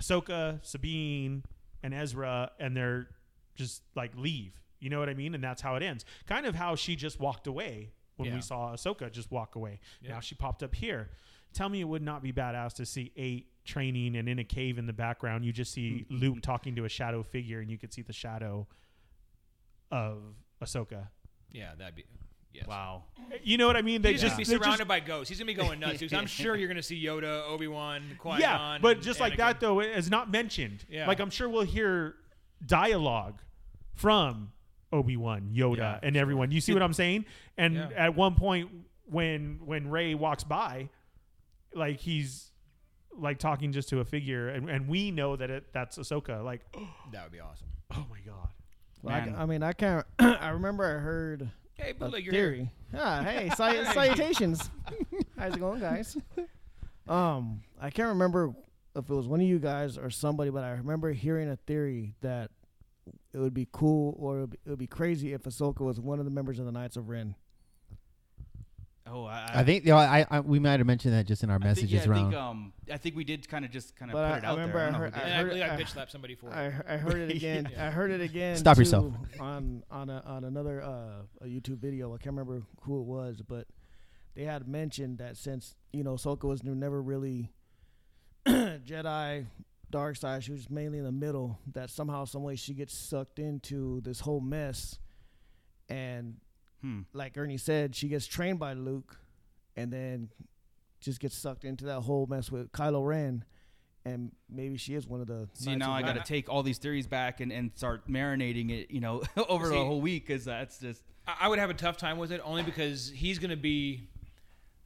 Ahsoka, 0.00 0.64
Sabine, 0.64 1.44
and 1.82 1.94
Ezra, 1.94 2.50
and 2.58 2.76
they're 2.76 3.08
just 3.54 3.82
like 3.94 4.12
leave. 4.16 4.58
You 4.80 4.90
know 4.90 4.98
what 4.98 5.08
I 5.08 5.14
mean? 5.14 5.34
And 5.34 5.44
that's 5.44 5.62
how 5.62 5.76
it 5.76 5.82
ends. 5.82 6.04
Kind 6.26 6.46
of 6.46 6.54
how 6.54 6.74
she 6.74 6.96
just 6.96 7.20
walked 7.20 7.46
away 7.46 7.90
when 8.16 8.28
Yeah. 8.28 8.34
we 8.36 8.40
saw 8.40 8.72
Ahsoka 8.72 9.10
just 9.12 9.30
walk 9.30 9.54
away. 9.56 9.80
Yeah. 10.00 10.12
Now 10.12 10.20
she 10.20 10.34
popped 10.34 10.62
up 10.62 10.74
here. 10.74 11.10
Tell 11.52 11.68
me 11.68 11.80
it 11.80 11.84
would 11.88 12.02
not 12.02 12.22
be 12.22 12.32
badass 12.32 12.74
to 12.74 12.86
see 12.86 13.12
eight 13.16 13.48
training 13.64 14.16
and 14.16 14.28
in 14.28 14.38
a 14.38 14.44
cave 14.44 14.76
in 14.76 14.86
the 14.86 14.92
background 14.92 15.42
you 15.44 15.50
just 15.52 15.72
see 15.72 16.04
Luke 16.10 16.42
talking 16.42 16.74
to 16.76 16.84
a 16.84 16.88
shadow 16.88 17.22
figure 17.22 17.60
and 17.60 17.70
you 17.70 17.78
could 17.78 17.92
see 17.94 18.02
the 18.02 18.12
shadow 18.12 18.66
of 19.90 20.18
Ahsoka. 20.62 21.08
Yeah, 21.50 21.72
that'd 21.78 21.94
be. 21.94 22.04
Yes. 22.52 22.66
Wow. 22.68 23.02
You 23.42 23.58
know 23.58 23.66
what 23.66 23.76
I 23.76 23.82
mean? 23.82 24.00
They 24.02 24.12
He's 24.12 24.20
just 24.20 24.34
gonna 24.34 24.38
be 24.38 24.44
they're 24.44 24.58
just- 24.58 24.64
surrounded 24.66 24.86
by 24.88 25.00
ghosts. 25.00 25.28
He's 25.28 25.38
gonna 25.38 25.46
be 25.46 25.54
going 25.54 25.80
nuts. 25.80 26.02
I'm 26.12 26.26
sure 26.28 26.54
you're 26.56 26.68
gonna 26.68 26.82
see 26.82 27.02
Yoda, 27.02 27.42
Obi 27.48 27.66
Wan, 27.66 28.02
Qui 28.18 28.30
Gon. 28.32 28.40
yeah, 28.40 28.78
but 28.80 29.00
just 29.02 29.18
like 29.18 29.36
that 29.38 29.58
though, 29.60 29.80
it's 29.80 30.08
not 30.10 30.30
mentioned. 30.30 30.84
Yeah. 30.88 31.06
Like 31.08 31.18
I'm 31.20 31.30
sure 31.30 31.48
we'll 31.48 31.62
hear 31.62 32.14
dialogue 32.64 33.40
from 33.94 34.52
Obi 34.94 35.16
Wan, 35.16 35.50
Yoda, 35.54 35.76
Yeah, 35.78 35.98
and 36.02 36.16
everyone. 36.16 36.50
You 36.52 36.60
see 36.60 36.72
what 36.72 36.82
I'm 36.82 36.92
saying? 36.94 37.24
And 37.58 37.74
Yeah. 37.74 37.88
at 37.96 38.14
one 38.14 38.34
point, 38.36 38.70
when 39.06 39.60
when 39.64 39.88
Rey 39.90 40.14
walks 40.14 40.44
by, 40.44 40.88
like 41.74 41.98
he's 42.00 42.50
like 43.16 43.38
talking 43.38 43.72
just 43.72 43.88
to 43.90 44.00
a 44.00 44.04
figure, 44.04 44.48
and, 44.48 44.68
and 44.70 44.88
we 44.88 45.10
know 45.10 45.36
that 45.36 45.50
it 45.50 45.64
that's 45.72 45.98
Ahsoka. 45.98 46.42
Like, 46.44 46.60
That 47.12 47.24
would 47.24 47.32
be 47.32 47.40
awesome. 47.40 47.66
oh 47.92 48.06
my 48.10 48.18
god, 48.24 48.48
Well, 49.02 49.14
I, 49.14 49.42
I 49.42 49.46
mean, 49.46 49.62
I 49.62 49.72
can't. 49.72 50.06
I 50.18 50.48
remember 50.50 50.84
I 50.84 51.00
heard 51.00 51.50
Hey, 51.74 51.90
a 51.90 51.94
but 51.94 52.10
look, 52.12 52.22
you're 52.24 52.32
here. 52.32 52.50
theory. 52.52 52.70
Ah, 52.94 53.22
hey, 53.22 53.50
sal- 53.56 53.84
salutations. 53.92 54.70
How's 55.36 55.54
it 55.54 55.60
going, 55.60 55.80
guys? 55.80 56.16
Um, 57.06 57.60
I 57.80 57.90
can't 57.90 58.08
remember 58.08 58.54
if 58.96 59.10
it 59.10 59.14
was 59.14 59.26
one 59.26 59.40
of 59.40 59.46
you 59.46 59.58
guys 59.58 59.98
or 59.98 60.08
somebody, 60.08 60.48
but 60.50 60.64
I 60.64 60.70
remember 60.70 61.12
hearing 61.12 61.50
a 61.50 61.56
theory 61.56 62.14
that 62.22 62.50
it 63.34 63.38
would 63.38 63.52
be 63.52 63.66
cool 63.72 64.14
or 64.18 64.36
it 64.38 64.40
would 64.42 64.50
be, 64.50 64.58
it 64.64 64.70
would 64.70 64.78
be 64.78 64.86
crazy 64.86 65.32
if 65.34 65.42
Ahsoka 65.42 65.80
was 65.80 66.00
one 66.00 66.18
of 66.20 66.24
the 66.24 66.30
members 66.30 66.58
of 66.58 66.64
the 66.64 66.72
Knights 66.72 66.96
of 66.96 67.08
Ren. 67.10 67.34
Oh, 69.06 69.24
I, 69.26 69.50
I 69.56 69.64
think 69.64 69.84
you 69.84 69.90
know, 69.90 69.98
I, 69.98 70.24
I 70.30 70.40
we 70.40 70.58
might 70.58 70.80
have 70.80 70.86
mentioned 70.86 71.12
that 71.12 71.26
just 71.26 71.42
in 71.44 71.50
our 71.50 71.56
I 71.56 71.58
think, 71.58 71.76
messages 71.76 71.92
yeah, 71.92 72.00
I 72.00 72.14
around. 72.14 72.30
think, 72.30 72.40
um, 72.40 72.72
I 72.90 72.96
think 72.96 73.14
we 73.14 73.22
did 73.24 73.46
kind 73.46 73.64
of 73.66 73.70
just 73.70 73.94
kind 73.96 74.10
of 74.10 74.14
But 74.14 74.26
put 74.26 74.34
I- 74.34 74.38
it 74.38 74.44
I 74.44 74.46
out 74.48 74.56
remember 74.56 74.78
there. 74.78 74.82
I 74.82 74.90
don't 74.90 74.92
know 74.92 74.98
heard- 74.98 75.14
we 75.14 75.20
I 75.20 75.24
did. 75.24 75.32
I, 75.32 75.36
heard- 75.36 75.48
believe 75.50 75.62
I 75.64 75.74
I- 75.74 75.76
bitch 75.82 75.88
slapped 75.88 76.10
somebody 76.10 76.34
for 76.36 76.48
it. 76.48 76.54
I, 76.54 76.94
I 76.94 76.96
heard 76.96 77.16
it 77.18 77.30
again. 77.36 77.68
I 77.78 77.90
heard 77.90 78.10
it 78.12 78.22
again. 78.22 78.56
Stop 78.56 78.76
too 78.76 78.80
yourself. 78.82 79.12
on 79.38 79.82
on 79.90 80.08
a, 80.08 80.22
on 80.24 80.44
another 80.44 80.82
uh, 80.82 81.22
a 81.42 81.46
YouTube 81.46 81.78
video. 81.80 82.14
I 82.14 82.16
can't 82.16 82.34
remember 82.34 82.62
who 82.82 82.98
it 83.00 83.04
was, 83.04 83.42
but 83.46 83.66
they 84.34 84.44
had 84.44 84.66
mentioned 84.66 85.18
that 85.18 85.36
since 85.36 85.74
you 85.92 86.02
know 86.02 86.14
Ahsoka 86.14 86.44
was 86.44 86.64
never 86.64 87.02
really 87.02 87.52
Jedi 88.46 89.44
dark 89.98 90.16
side, 90.16 90.42
she 90.44 90.52
was 90.52 90.68
mainly 90.68 90.98
in 90.98 91.04
the 91.04 91.12
middle. 91.12 91.58
That 91.72 91.88
somehow, 91.90 92.24
some 92.24 92.42
way, 92.42 92.56
she 92.56 92.74
gets 92.74 92.92
sucked 92.96 93.38
into 93.38 94.00
this 94.02 94.20
whole 94.20 94.40
mess, 94.40 94.98
and 95.88 96.36
Hmm. 96.82 97.02
like 97.14 97.38
Ernie 97.38 97.56
said, 97.56 97.94
she 97.94 98.08
gets 98.08 98.26
trained 98.26 98.58
by 98.58 98.74
Luke, 98.74 99.18
and 99.76 99.92
then 99.92 100.28
just 101.00 101.20
gets 101.20 101.36
sucked 101.36 101.64
into 101.64 101.84
that 101.86 102.00
whole 102.00 102.26
mess 102.26 102.50
with 102.50 102.70
Kylo 102.72 103.06
Ren, 103.06 103.44
and 104.04 104.32
maybe 104.50 104.76
she 104.76 104.94
is 104.94 105.06
one 105.06 105.20
of 105.20 105.26
the. 105.26 105.48
See, 105.54 105.74
now 105.76 105.92
I 105.92 106.02
got 106.02 106.14
to 106.16 106.22
take 106.22 106.48
all 106.50 106.62
these 106.62 106.78
theories 106.78 107.06
back 107.06 107.40
and, 107.40 107.50
and 107.52 107.70
start 107.74 108.06
marinating 108.08 108.70
it, 108.70 108.90
you 108.90 109.00
know, 109.00 109.22
over 109.48 109.66
See- 109.66 109.72
the 109.72 109.84
whole 109.84 110.00
week 110.00 110.26
because 110.26 110.44
that's 110.44 110.78
just. 110.78 111.02
I 111.26 111.36
I 111.42 111.48
would 111.48 111.58
have 111.58 111.70
a 111.70 111.74
tough 111.74 111.96
time 111.96 112.18
with 112.18 112.32
it 112.32 112.40
only 112.44 112.62
because 112.62 113.10
he's 113.14 113.38
going 113.38 113.50
to 113.50 113.56
be 113.56 114.08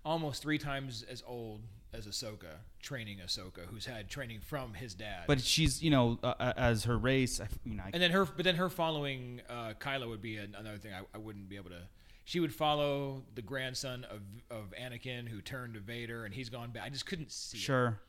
almost 0.05 0.41
three 0.43 0.59
times 0.59 1.03
as 1.11 1.23
old 1.27 1.63
as 1.93 2.07
Ahsoka, 2.07 2.59
training 2.83 3.19
Ahsoka, 3.25 3.67
who's 3.71 3.87
had 3.87 4.09
training 4.09 4.41
from 4.41 4.75
his 4.75 4.95
dad. 4.95 5.25
But 5.27 5.41
she's, 5.41 5.83
you 5.83 5.91
know, 5.91 6.19
uh, 6.23 6.35
uh, 6.39 6.53
as 6.57 6.85
her 6.85 6.99
race, 6.99 7.41
I, 7.41 7.49
you 7.65 7.75
know, 7.75 7.83
I, 7.87 7.91
and 7.93 8.03
then 8.03 8.11
her, 8.11 8.25
but 8.27 8.45
then 8.45 8.57
her 8.57 8.69
following 8.69 9.41
uh, 9.49 9.73
Kylo 9.81 10.09
would 10.09 10.21
be 10.23 10.37
an, 10.37 10.55
another 10.59 10.79
thing 10.79 10.93
I, 10.93 11.01
I 11.15 11.19
wouldn't 11.19 11.49
be 11.49 11.57
able 11.57 11.71
to. 11.71 11.81
She 12.25 12.41
would 12.41 12.55
follow 12.55 13.23
the 13.35 13.41
grandson 13.43 14.05
of 14.11 14.21
of 14.51 14.75
Anakin 14.79 15.27
who 15.29 15.41
turned 15.41 15.75
to 15.75 15.81
Vader, 15.81 16.25
and 16.27 16.35
he's 16.35 16.51
gone 16.51 16.71
back. 16.73 16.83
I 16.85 16.91
just 16.91 17.07
couldn't 17.07 17.33
see. 17.33 17.57
it. 17.57 17.61
sure. 17.61 18.01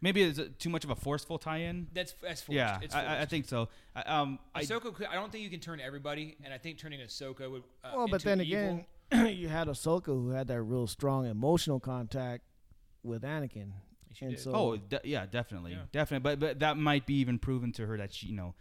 Maybe 0.00 0.22
it's 0.22 0.38
uh, 0.38 0.46
too 0.60 0.68
much 0.70 0.84
of 0.84 0.90
a 0.90 0.94
forceful 0.96 1.38
tie-in. 1.38 1.88
that's 1.94 2.14
that's 2.22 2.40
forced. 2.42 2.56
Yeah, 2.56 2.78
it's 2.82 2.94
I, 2.94 3.04
I- 3.04 3.20
I 3.22 3.24
think 3.24 3.46
so. 3.46 3.68
I, 3.96 4.02
um, 4.02 4.38
Ahsoka. 4.56 4.92
could- 4.94 5.06
I 5.06 5.14
don't 5.14 5.30
think 5.30 5.42
you 5.44 5.50
can 5.50 5.60
turn 5.60 5.80
everybody, 5.80 6.36
and 6.44 6.52
I 6.54 6.58
think 6.58 6.78
turning 6.78 7.00
Ahsoka 7.00 7.48
would. 7.50 7.62
Uh, 7.84 7.92
Well, 7.96 8.06
but 8.08 8.24
into 8.24 8.24
then 8.28 8.40
evil- 8.40 8.84
again, 9.12 9.26
you 9.36 9.48
had 9.48 9.68
Ahsoka 9.68 10.06
who 10.06 10.30
had 10.30 10.48
that 10.48 10.60
real 10.62 10.86
strong 10.88 11.26
emotional 11.26 11.78
contact 11.80 12.42
with 13.02 13.22
Anakin, 13.22 13.72
She 14.14 14.24
and 14.26 14.34
did. 14.34 14.42
so 14.42 14.52
oh, 14.54 14.76
de- 14.76 15.00
yeah, 15.04 15.26
definitely, 15.26 15.72
Yeah. 15.72 15.82
definitely. 15.92 16.22
But 16.22 16.40
but 16.40 16.58
that 16.60 16.76
might 16.76 17.06
be 17.06 17.14
even 17.14 17.38
proven 17.38 17.72
to 17.72 17.86
her 17.86 17.96
that 17.98 18.12
she, 18.14 18.28
you 18.28 18.34
know, 18.36 18.54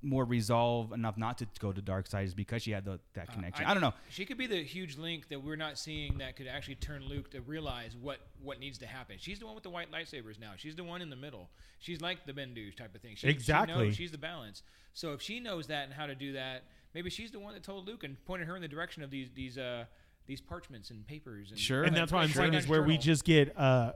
more 0.00 0.24
resolve 0.24 0.92
enough 0.92 1.16
not 1.16 1.38
to 1.38 1.46
go 1.58 1.72
to 1.72 1.82
dark 1.82 2.06
side 2.06 2.24
is 2.24 2.32
because 2.32 2.62
she 2.62 2.70
had 2.70 2.84
the, 2.84 3.00
that 3.14 3.28
Uh, 3.30 3.32
connection. 3.32 3.66
I, 3.66 3.74
don't 3.74 3.80
know. 3.80 3.94
She 4.10 4.24
could 4.24 4.38
be 4.38 4.46
the 4.46 4.62
huge 4.62 4.96
link 4.96 5.28
that 5.28 5.42
we're 5.42 5.56
not 5.56 5.76
seeing 5.76 6.18
that 6.18 6.36
could 6.36 6.46
actually 6.46 6.76
turn 6.76 7.02
Luke 7.04 7.30
to 7.32 7.40
realize 7.40 7.96
what 7.96 8.20
what 8.40 8.60
needs 8.60 8.78
to 8.78 8.86
happen. 8.86 9.16
She's 9.18 9.40
the 9.40 9.46
one 9.46 9.54
with 9.56 9.64
the 9.64 9.70
white 9.70 9.90
lightsabers 9.90 10.38
now. 10.38 10.52
She's 10.56 10.76
the 10.76 10.84
one 10.84 11.02
in 11.02 11.10
the 11.10 11.16
middle. 11.16 11.50
She's 11.80 12.00
like 12.00 12.26
the 12.26 12.32
Bendu 12.32 12.74
type 12.76 12.94
of 12.94 13.00
thing. 13.00 13.16
She, 13.16 13.26
She 13.26 13.30
Exactly. 13.30 13.74
knows 13.86 13.96
she's 13.96 14.12
the 14.12 14.18
balance. 14.18 14.62
So 14.94 15.12
if 15.14 15.22
she 15.22 15.40
knows 15.40 15.66
that 15.66 15.84
and 15.84 15.92
how 15.92 16.06
to 16.06 16.14
do 16.14 16.32
that, 16.32 16.64
maybe 16.94 17.10
she's 17.10 17.30
the 17.32 17.40
one 17.40 17.54
that 17.54 17.62
told 17.64 17.86
Luke 17.86 18.04
and 18.04 18.24
pointed 18.24 18.46
her 18.46 18.54
in 18.54 18.62
the 18.62 18.68
direction 18.68 19.02
of 19.02 19.10
these 19.10 19.30
these 19.34 19.58
uh 19.58 19.86
these 20.28 20.40
parchments 20.40 20.90
and 20.90 21.04
papers. 21.04 21.50
And, 21.50 21.58
Sure. 21.58 21.82
and 21.82 21.96
that's 21.96 22.12
why 22.12 22.22
I'm 22.22 22.28
Sure. 22.28 22.42
saying 22.42 22.54
is 22.54 22.68
where 22.68 22.82
we 22.84 22.96
just 22.98 23.24
get 23.24 23.58
uh, 23.58 23.92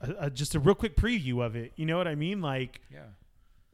a, 0.00 0.14
a, 0.26 0.30
just 0.30 0.54
a 0.54 0.60
real 0.60 0.76
quick 0.76 0.94
preview 0.94 1.44
of 1.44 1.56
it. 1.56 1.72
You 1.74 1.86
know 1.86 1.98
what 1.98 2.06
I 2.06 2.14
mean? 2.14 2.40
Like, 2.40 2.80
yeah. 2.92 3.00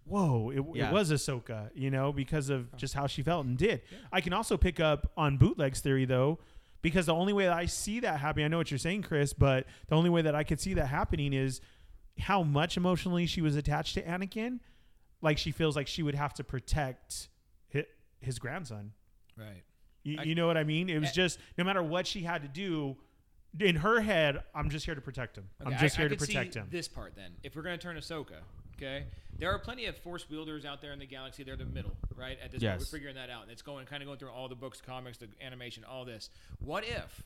whoa, 0.05 0.51
it, 0.51 0.65
Yeah. 0.75 0.89
it 0.89 0.93
was 0.95 1.11
Ahsoka, 1.11 1.71
you 1.75 1.91
know, 1.91 2.13
because 2.13 2.49
of 2.49 2.75
just 2.77 2.95
how 2.95 3.07
she 3.07 3.23
felt 3.23 3.45
and 3.45 3.59
did. 3.59 3.83
I 4.13 4.21
can 4.23 4.33
also 4.33 4.57
pick 4.57 4.81
up 4.81 5.11
on 5.17 5.37
bootlegs 5.37 5.81
theory 5.81 6.05
though, 6.07 6.39
because 6.81 7.07
the 7.07 7.15
only 7.15 7.33
way 7.33 7.45
that 7.45 7.53
I 7.53 7.67
see 7.67 8.01
that 8.01 8.21
happening, 8.21 8.45
I 8.47 8.49
know 8.49 8.59
what 8.59 8.71
you're 8.71 8.79
saying, 8.79 9.03
Chris, 9.03 9.33
but 9.33 9.67
the 9.89 9.97
only 9.97 10.11
way 10.11 10.23
that 10.23 10.35
I 10.35 10.45
could 10.45 10.61
see 10.61 10.75
that 10.75 10.87
happening 10.87 11.33
is 11.33 11.61
how 12.21 12.43
much 12.43 12.77
emotionally 12.77 13.27
she 13.27 13.41
was 13.43 13.57
attached 13.57 13.95
to 13.95 14.03
Anakin. 14.03 14.61
Like 15.21 15.39
she 15.39 15.51
feels 15.51 15.75
like 15.75 15.89
she 15.89 16.03
would 16.03 16.15
have 16.15 16.35
to 16.35 16.45
protect 16.45 17.29
his, 17.69 17.85
his 18.21 18.39
grandson. 18.39 18.93
Right. 19.37 19.65
You, 20.05 20.19
I- 20.21 20.23
you 20.23 20.35
know 20.35 20.47
what 20.47 20.57
I 20.57 20.65
mean? 20.65 20.89
It 20.89 20.99
was 21.01 21.09
Eh. 21.11 21.13
just 21.13 21.39
no 21.59 21.65
matter 21.65 21.83
what 21.83 22.07
she 22.07 22.23
had 22.23 22.43
to 22.43 22.49
do, 22.49 22.97
in 23.61 23.77
her 23.77 24.01
head, 24.01 24.43
I'm 24.55 24.69
just 24.71 24.85
here 24.85 24.95
to 24.95 25.01
protect 25.01 25.37
him. 25.37 25.49
I'm 25.65 25.77
just 25.79 25.95
I- 25.97 26.03
here 26.03 26.07
I 26.07 26.09
to 26.11 26.17
could 26.17 26.27
see 26.27 26.35
protect 26.35 26.55
him. 26.55 26.69
This 26.71 26.89
part 26.89 27.15
then, 27.17 27.33
if 27.43 27.55
we're 27.57 27.63
going 27.63 27.79
to 27.79 27.83
turn 27.83 27.97
Ahsoka, 27.97 28.41
okay, 28.77 29.05
there 29.39 29.51
are 29.53 29.59
plenty 29.59 29.87
of 29.87 29.97
Force 29.99 30.29
wielders 30.29 30.65
out 30.65 30.81
there 30.81 30.93
in 30.93 30.99
the 30.99 31.07
galaxy. 31.07 31.43
They're 31.45 31.57
the 31.57 31.65
middle, 31.65 31.97
right? 32.17 32.37
At 32.45 32.51
this 32.53 32.63
point, 32.63 32.79
we're 32.81 32.85
figuring 32.87 33.15
that 33.17 33.31
out, 33.31 33.43
and 33.43 33.51
it's 33.53 33.63
going 33.63 33.87
kind 33.87 34.03
of 34.03 34.07
going 34.09 34.19
through 34.19 34.31
all 34.31 34.49
the 34.49 34.55
books, 34.57 34.81
comics, 34.81 35.19
the 35.19 35.29
animation, 35.41 35.85
all 35.85 36.05
this. 36.05 36.31
What 36.61 36.85
if? 36.85 37.23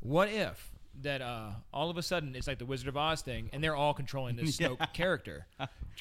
What 0.00 0.28
if 0.28 0.72
that 1.00 1.22
uh, 1.22 1.50
all 1.72 1.88
of 1.90 1.96
a 1.96 2.02
sudden 2.02 2.36
it's 2.36 2.46
like 2.46 2.58
the 2.58 2.66
Wizard 2.66 2.88
of 2.88 2.96
Oz 2.96 3.22
thing, 3.22 3.48
and 3.52 3.64
they're 3.64 3.74
all 3.74 3.94
controlling 3.94 4.36
this 4.36 4.56
Snoke 4.58 4.92
character? 4.92 5.46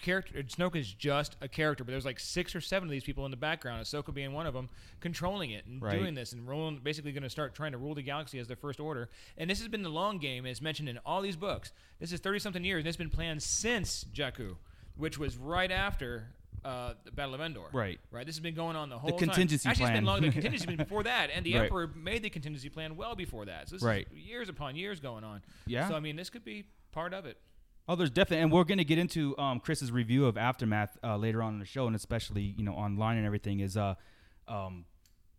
Character 0.02 0.42
Snoke 0.44 0.76
is 0.76 0.92
just 0.94 1.36
a 1.42 1.48
character, 1.48 1.84
but 1.84 1.92
there's 1.92 2.06
like 2.06 2.20
six 2.20 2.56
or 2.56 2.62
seven 2.62 2.88
of 2.88 2.92
these 2.92 3.04
people 3.04 3.26
in 3.26 3.32
the 3.32 3.38
background, 3.38 3.84
Ahsoka 3.84 4.14
being 4.14 4.34
one 4.34 4.46
of 4.46 4.54
them, 4.54 4.70
controlling 5.00 5.52
it 5.52 5.66
and 5.66 5.82
Right. 5.82 5.98
doing 5.98 6.14
this 6.14 6.34
and 6.34 6.48
rolling, 6.48 6.78
basically 6.84 7.12
going 7.12 7.24
to 7.24 7.30
start 7.30 7.54
trying 7.56 7.72
to 7.74 7.78
rule 7.78 7.94
the 7.96 8.02
galaxy 8.02 8.40
as 8.40 8.48
the 8.48 8.56
first 8.56 8.80
order. 8.80 9.10
And 9.38 9.50
this 9.50 9.60
has 9.60 9.68
been 9.68 9.84
the 9.84 9.90
long 9.90 10.18
game, 10.18 10.46
as 10.46 10.62
mentioned 10.62 10.90
in 10.90 10.98
all 11.06 11.22
these 11.22 11.36
books. 11.36 11.72
This 12.00 12.12
is 12.12 12.20
30 12.20 12.40
something 12.40 12.64
years, 12.66 12.80
and 12.80 12.88
it's 12.88 12.98
been 12.98 13.10
planned 13.10 13.44
since 13.44 14.06
Jakku, 14.14 14.56
which 14.96 15.18
was 15.18 15.36
right 15.38 15.72
after 15.72 16.28
uh, 16.64 16.94
the 17.04 17.12
Battle 17.12 17.34
of 17.36 17.42
Endor. 17.42 17.68
Right. 17.74 18.00
Right. 18.12 18.26
This 18.26 18.36
has 18.36 18.42
been 18.42 18.56
going 18.56 18.76
on 18.76 18.90
the 18.90 18.98
whole 19.00 19.12
the 19.12 19.18
contingency 19.18 19.64
time. 19.64 19.72
Actually, 19.72 19.86
it's 19.86 19.92
been 19.94 20.04
plan. 20.04 20.06
long. 20.06 20.22
The 20.22 20.32
contingency 20.32 20.66
been 20.68 20.78
before 20.78 21.04
that, 21.04 21.30
and 21.34 21.46
the 21.46 21.56
Right. 21.56 21.64
Emperor 21.64 21.88
made 21.96 22.24
the 22.24 22.30
contingency 22.30 22.70
plan 22.70 22.96
well 22.96 23.16
before 23.16 23.46
that. 23.46 23.70
So 23.70 23.76
this 23.76 23.84
Right. 23.84 24.08
is 24.12 24.18
years 24.18 24.50
upon 24.50 24.76
years 24.76 25.00
going 25.00 25.24
on. 25.24 25.42
Yeah. 25.66 25.88
So 25.90 25.96
I 25.96 26.00
mean, 26.00 26.16
this 26.16 26.30
could 26.30 26.44
be 26.46 26.66
part 26.92 27.14
of 27.14 27.26
it. 27.26 27.38
Oh, 27.88 27.96
there's 27.96 28.12
definitely, 28.12 28.44
and 28.44 28.52
we're 28.52 28.64
going 28.64 28.78
to 28.78 28.86
get 28.86 29.00
into 29.00 29.38
um, 29.40 29.60
Chris's 29.60 29.92
review 29.92 30.26
of 30.28 30.38
Aftermath 30.38 30.98
uh, 31.04 31.18
later 31.18 31.42
on 31.42 31.54
in 31.54 31.60
the 31.60 31.66
show, 31.66 31.88
and 31.88 31.96
especially 31.96 32.44
you 32.44 32.64
know 32.64 32.74
online 32.74 33.18
and 33.18 33.26
everything. 33.26 33.60
Is 33.60 33.76
uh, 33.76 33.96
um, 34.48 34.86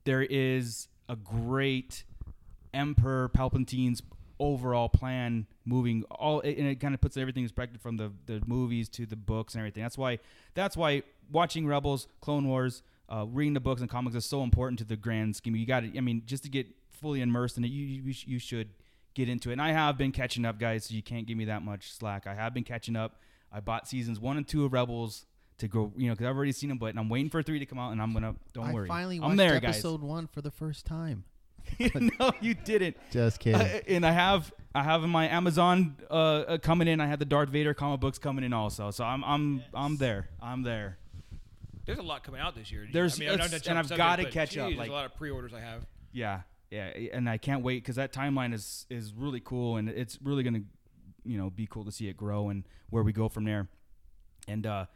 there 0.04 0.22
is 0.22 0.88
a 1.08 1.14
great 1.16 2.04
Emperor 2.74 3.28
Palpatine's 3.28 4.02
overall 4.38 4.88
plan 4.88 5.46
moving 5.64 6.02
all, 6.10 6.40
and 6.40 6.66
it 6.66 6.80
kind 6.80 6.94
of 6.94 7.00
puts 7.00 7.16
everything 7.16 7.44
in 7.44 7.48
perspective 7.48 7.80
from 7.80 7.96
the 7.96 8.12
the 8.26 8.42
movies 8.46 8.88
to 8.90 9.06
the 9.06 9.16
books 9.16 9.54
and 9.54 9.60
everything. 9.60 9.82
That's 9.82 9.96
why 9.96 10.18
that's 10.54 10.76
why 10.76 11.02
watching 11.30 11.66
Rebels, 11.66 12.08
Clone 12.20 12.46
Wars, 12.46 12.82
uh, 13.08 13.26
reading 13.26 13.54
the 13.54 13.60
books 13.60 13.80
and 13.80 13.90
comics 13.90 14.16
is 14.16 14.24
so 14.24 14.42
important 14.42 14.78
to 14.78 14.84
the 14.84 14.96
grand 14.96 15.36
scheme. 15.36 15.54
You 15.56 15.66
got 15.66 15.80
to, 15.80 15.96
I 15.96 16.00
mean, 16.00 16.22
just 16.26 16.44
to 16.44 16.48
get 16.48 16.66
fully 16.90 17.20
immersed 17.20 17.58
in 17.58 17.64
it, 17.64 17.68
you 17.68 17.84
you, 17.84 18.14
you 18.26 18.38
should 18.38 18.70
get 19.14 19.28
into 19.28 19.50
it. 19.50 19.54
And 19.54 19.62
I 19.62 19.72
have 19.72 19.98
been 19.98 20.12
catching 20.12 20.44
up, 20.44 20.58
guys. 20.58 20.86
So 20.86 20.94
you 20.94 21.02
can't 21.02 21.26
give 21.26 21.36
me 21.36 21.46
that 21.46 21.62
much 21.62 21.92
slack. 21.92 22.26
I 22.26 22.34
have 22.34 22.54
been 22.54 22.64
catching 22.64 22.96
up. 22.96 23.20
I 23.52 23.60
bought 23.60 23.86
seasons 23.86 24.18
one 24.18 24.36
and 24.36 24.48
two 24.48 24.64
of 24.64 24.72
Rebels 24.72 25.26
to 25.58 25.68
go, 25.68 25.92
you 25.96 26.08
know, 26.08 26.14
because 26.14 26.26
I've 26.26 26.36
already 26.36 26.52
seen 26.52 26.70
them, 26.70 26.78
but 26.78 26.96
I'm 26.96 27.08
waiting 27.08 27.30
for 27.30 27.42
three 27.42 27.58
to 27.58 27.66
come 27.66 27.78
out, 27.78 27.92
and 27.92 28.00
I'm 28.00 28.12
gonna. 28.12 28.34
Don't 28.52 28.68
I 28.68 28.72
worry, 28.72 28.88
finally 28.88 29.20
watched 29.20 29.30
I'm 29.30 29.36
there, 29.36 29.56
episode 29.56 30.02
one 30.02 30.26
for 30.26 30.40
the 30.40 30.50
first 30.50 30.86
time. 30.86 31.24
no, 32.18 32.32
you 32.40 32.54
didn't. 32.54 32.96
Just 33.10 33.38
kidding. 33.38 33.60
Uh, 33.60 33.80
and 33.86 34.04
I 34.04 34.12
have 34.12 34.52
I 34.74 34.82
have 34.82 35.04
in 35.04 35.10
my 35.10 35.28
Amazon 35.28 35.96
uh, 36.10 36.14
uh, 36.14 36.58
coming 36.58 36.88
in. 36.88 37.00
I 37.00 37.06
had 37.06 37.18
the 37.18 37.24
Darth 37.24 37.50
Vader 37.50 37.74
comic 37.74 38.00
books 38.00 38.18
coming 38.18 38.44
in 38.44 38.52
also. 38.52 38.90
So 38.90 39.04
I'm 39.04 39.22
I'm 39.24 39.62
I'm 39.74 39.96
there. 39.96 40.28
I'm 40.40 40.62
there. 40.62 40.98
There's 41.84 41.98
a 41.98 42.02
lot 42.02 42.22
coming 42.24 42.40
out 42.40 42.54
this 42.54 42.70
year. 42.70 42.86
There's- 42.90 43.16
I 43.16 43.20
mean, 43.20 43.28
and 43.30 43.42
I've 43.78 43.88
gotta 43.88 44.22
but 44.24 44.32
catch 44.32 44.56
up, 44.56 44.68
like- 44.68 44.76
there's 44.76 44.88
a 44.88 44.92
lot 44.92 45.06
of 45.06 45.14
pre-orders 45.16 45.52
I 45.52 45.60
have. 45.60 45.86
Yeah, 46.12 46.42
yeah, 46.70 46.84
and 47.12 47.28
I 47.28 47.38
can't 47.38 47.62
wait 47.62 47.82
because 47.82 47.96
that 47.96 48.12
timeline 48.12 48.52
is 48.54 48.86
is 48.90 49.12
really 49.14 49.40
cool, 49.40 49.76
and 49.76 49.88
it's 49.88 50.18
really 50.22 50.42
gonna, 50.42 50.62
you 51.24 51.38
know, 51.38 51.50
be 51.50 51.66
cool 51.66 51.84
to 51.84 51.92
see 51.92 52.08
it 52.08 52.16
grow 52.16 52.48
and 52.50 52.64
where 52.90 53.02
we 53.02 53.12
go 53.12 53.28
from 53.28 53.44
there, 53.44 53.68
and 54.46 54.66
uh, 54.66 54.86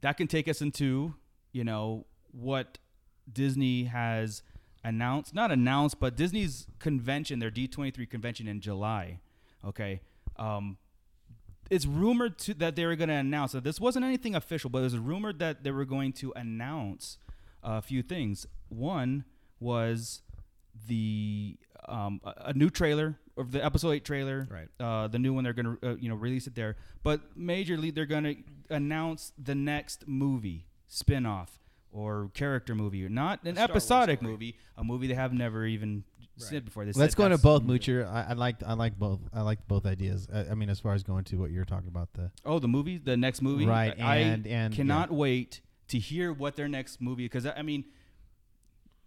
that 0.00 0.16
can 0.16 0.26
take 0.26 0.48
us 0.48 0.60
into 0.60 1.14
you 1.52 1.64
know 1.64 2.06
what 2.32 2.78
Disney 3.32 3.84
has 3.84 4.42
announced, 4.82 5.34
not 5.34 5.50
announced, 5.50 5.98
but 6.00 6.16
Disney's 6.16 6.66
convention, 6.78 7.38
their 7.38 7.50
D23 7.50 8.08
convention 8.10 8.46
in 8.48 8.60
July. 8.60 9.20
Okay, 9.64 10.00
um, 10.36 10.76
it's 11.74 11.86
rumored 11.86 12.38
to, 12.38 12.54
that 12.54 12.76
they 12.76 12.86
were 12.86 12.94
going 12.94 13.08
to 13.08 13.14
announce 13.14 13.52
that 13.52 13.64
this 13.64 13.80
wasn't 13.80 14.04
anything 14.04 14.36
official, 14.36 14.70
but 14.70 14.78
it 14.78 14.82
was 14.82 14.98
rumored 14.98 15.40
that 15.40 15.64
they 15.64 15.72
were 15.72 15.84
going 15.84 16.12
to 16.12 16.32
announce 16.36 17.18
a 17.64 17.82
few 17.82 18.00
things. 18.00 18.46
One 18.68 19.24
was 19.58 20.22
the 20.86 21.56
um, 21.88 22.20
a, 22.22 22.34
a 22.46 22.52
new 22.52 22.70
trailer 22.70 23.18
of 23.36 23.50
the 23.50 23.64
episode 23.64 23.90
eight 23.90 24.04
trailer, 24.04 24.46
Right. 24.48 24.68
Uh, 24.78 25.08
the 25.08 25.18
new 25.18 25.32
one 25.32 25.42
they're 25.42 25.52
going 25.52 25.76
to 25.76 25.90
uh, 25.90 25.96
you 25.96 26.08
know 26.08 26.14
release 26.14 26.46
it 26.46 26.54
there, 26.54 26.76
but 27.02 27.36
majorly 27.36 27.92
they're 27.92 28.06
going 28.06 28.24
to 28.24 28.36
announce 28.74 29.32
the 29.36 29.54
next 29.56 30.06
movie 30.06 30.66
spin-off 30.86 31.58
or 31.90 32.30
character 32.34 32.74
movie, 32.74 33.08
not 33.08 33.42
an 33.44 33.58
episodic 33.58 34.22
movie, 34.22 34.56
a 34.76 34.84
movie 34.84 35.08
they 35.08 35.14
have 35.14 35.32
never 35.32 35.66
even 35.66 36.04
said 36.36 36.64
before. 36.64 36.84
They 36.84 36.92
Let's 36.92 37.14
go 37.14 37.24
into 37.26 37.38
both, 37.38 37.62
Moocher. 37.62 38.06
I, 38.10 38.30
I 38.30 38.32
like 38.34 38.62
I 38.64 38.74
like 38.74 38.98
both. 38.98 39.20
I 39.32 39.42
like 39.42 39.66
both 39.68 39.86
ideas. 39.86 40.26
I, 40.32 40.50
I 40.50 40.54
mean, 40.54 40.68
as 40.70 40.80
far 40.80 40.94
as 40.94 41.02
going 41.02 41.24
to 41.24 41.36
what 41.36 41.50
you're 41.50 41.64
talking 41.64 41.88
about, 41.88 42.12
the 42.14 42.30
Oh, 42.44 42.58
the 42.58 42.68
movie, 42.68 42.98
the 42.98 43.16
next 43.16 43.40
movie, 43.42 43.66
Right, 43.66 43.98
I 44.00 44.16
and- 44.16 44.46
and- 44.46 44.74
cannot 44.74 45.10
wait 45.12 45.60
to 45.88 45.98
hear 45.98 46.32
what 46.32 46.56
their 46.56 46.68
next 46.68 47.00
movie. 47.00 47.24
Because 47.24 47.46
I 47.46 47.62
mean, 47.62 47.84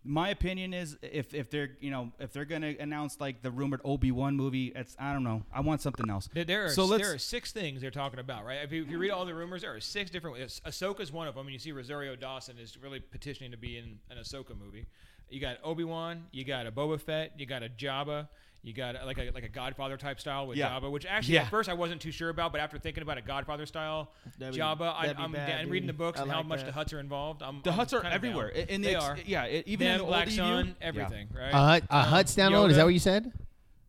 my 0.03 0.29
opinion 0.29 0.73
is 0.73 0.97
if 1.01 1.33
if 1.33 1.49
they're 1.49 1.71
you 1.81 1.91
know 1.91 2.13
if 2.19 2.31
they're 2.31 2.45
gonna 2.45 2.73
announce 2.79 3.19
like 3.19 3.41
the 3.41 3.51
rumored 3.51 3.81
Obi 3.83 4.11
Wan 4.11 4.37
movie, 4.37 4.71
it's 4.73 4.95
I 4.97 5.11
don't 5.11 5.23
know. 5.23 5.43
I 5.53 5.59
want 5.59 5.81
something 5.81 6.09
else. 6.09 6.29
There, 6.33 6.45
there 6.45 6.65
are 6.65 6.69
so 6.69 6.85
let's 6.85 7.03
there 7.03 7.13
are 7.13 7.17
six 7.17 7.51
things 7.51 7.81
they're 7.81 7.91
talking 7.91 8.19
about, 8.19 8.45
right? 8.45 8.59
If 8.63 8.71
you, 8.71 8.83
if 8.83 8.89
you 8.89 8.99
read 8.99 9.11
all 9.11 9.25
the 9.25 9.35
rumors, 9.35 9.63
there 9.63 9.75
are 9.75 9.81
six 9.81 10.09
different. 10.09 10.37
ways. 10.37 10.61
Ahsoka's 10.65 11.11
one 11.11 11.27
of 11.27 11.35
them, 11.35 11.47
and 11.47 11.53
you 11.53 11.59
see 11.59 11.73
Rosario 11.73 12.15
Dawson 12.15 12.57
is 12.57 12.77
really 12.81 13.01
petitioning 13.01 13.51
to 13.51 13.57
be 13.57 13.77
in 13.77 13.99
an 14.09 14.17
Ahsoka 14.17 14.57
movie. 14.57 14.85
You 15.29 15.39
got 15.41 15.57
Obi 15.63 15.83
Wan, 15.83 16.25
you 16.31 16.43
got 16.45 16.65
a 16.67 16.71
Boba 16.71 16.99
Fett, 17.01 17.33
you 17.37 17.45
got 17.45 17.61
a 17.63 17.69
Jabba, 17.69 18.27
you 18.63 18.73
got 18.73 18.95
a, 19.01 19.05
like 19.05 19.17
a 19.17 19.29
like 19.33 19.43
a 19.43 19.49
Godfather 19.49 19.97
type 19.97 20.19
style 20.19 20.47
with 20.47 20.57
Yeah. 20.57 20.69
Jabba, 20.69 20.89
which 20.91 21.05
actually 21.05 21.35
Yeah. 21.35 21.43
at 21.43 21.49
first 21.49 21.67
I 21.69 21.73
wasn't 21.73 22.01
too 22.01 22.11
sure 22.11 22.29
about, 22.29 22.51
but 22.51 22.61
after 22.61 22.77
thinking 22.79 23.03
about 23.03 23.17
a 23.17 23.21
Godfather 23.21 23.65
style 23.65 24.11
That'd 24.39 24.59
Jabba, 24.59 24.77
be, 24.79 24.83
I, 24.85 25.23
am 25.23 25.31
bad, 25.33 25.61
and 25.61 25.69
reading 25.71 25.87
the 25.87 25.93
books 25.93 26.19
I 26.19 26.23
and 26.23 26.31
how 26.31 26.43
much 26.43 26.61
that. 26.63 26.73
the 26.73 26.79
Hutts 26.79 26.93
are 26.93 26.99
involved. 26.99 27.41
I'm, 27.43 27.61
the 27.63 27.71
I'm 27.71 27.77
hutts 27.79 27.93
are 27.93 28.05
everywhere. 28.05 28.51
down. 28.53 28.65
And 28.69 28.83
they 28.83 28.89
it's- 28.91 29.03
are. 29.03 29.17
Yeah, 29.25 29.43
it, 29.45 29.67
even 29.67 29.85
Them, 29.87 29.93
in 29.95 29.99
the 30.01 30.05
Black 30.07 30.27
old 30.27 30.35
Sun, 30.35 30.65
EU, 30.67 30.73
everything, 30.81 31.27
right? 31.37 31.53
a 31.53 31.57
hutt 31.57 31.83
a 31.89 31.95
Um, 31.97 32.03
hutt 32.05 32.25
standalone. 32.27 32.69
Is 32.69 32.75
that 32.77 32.85
what 32.85 32.93
you 32.93 32.99
said? 32.99 33.31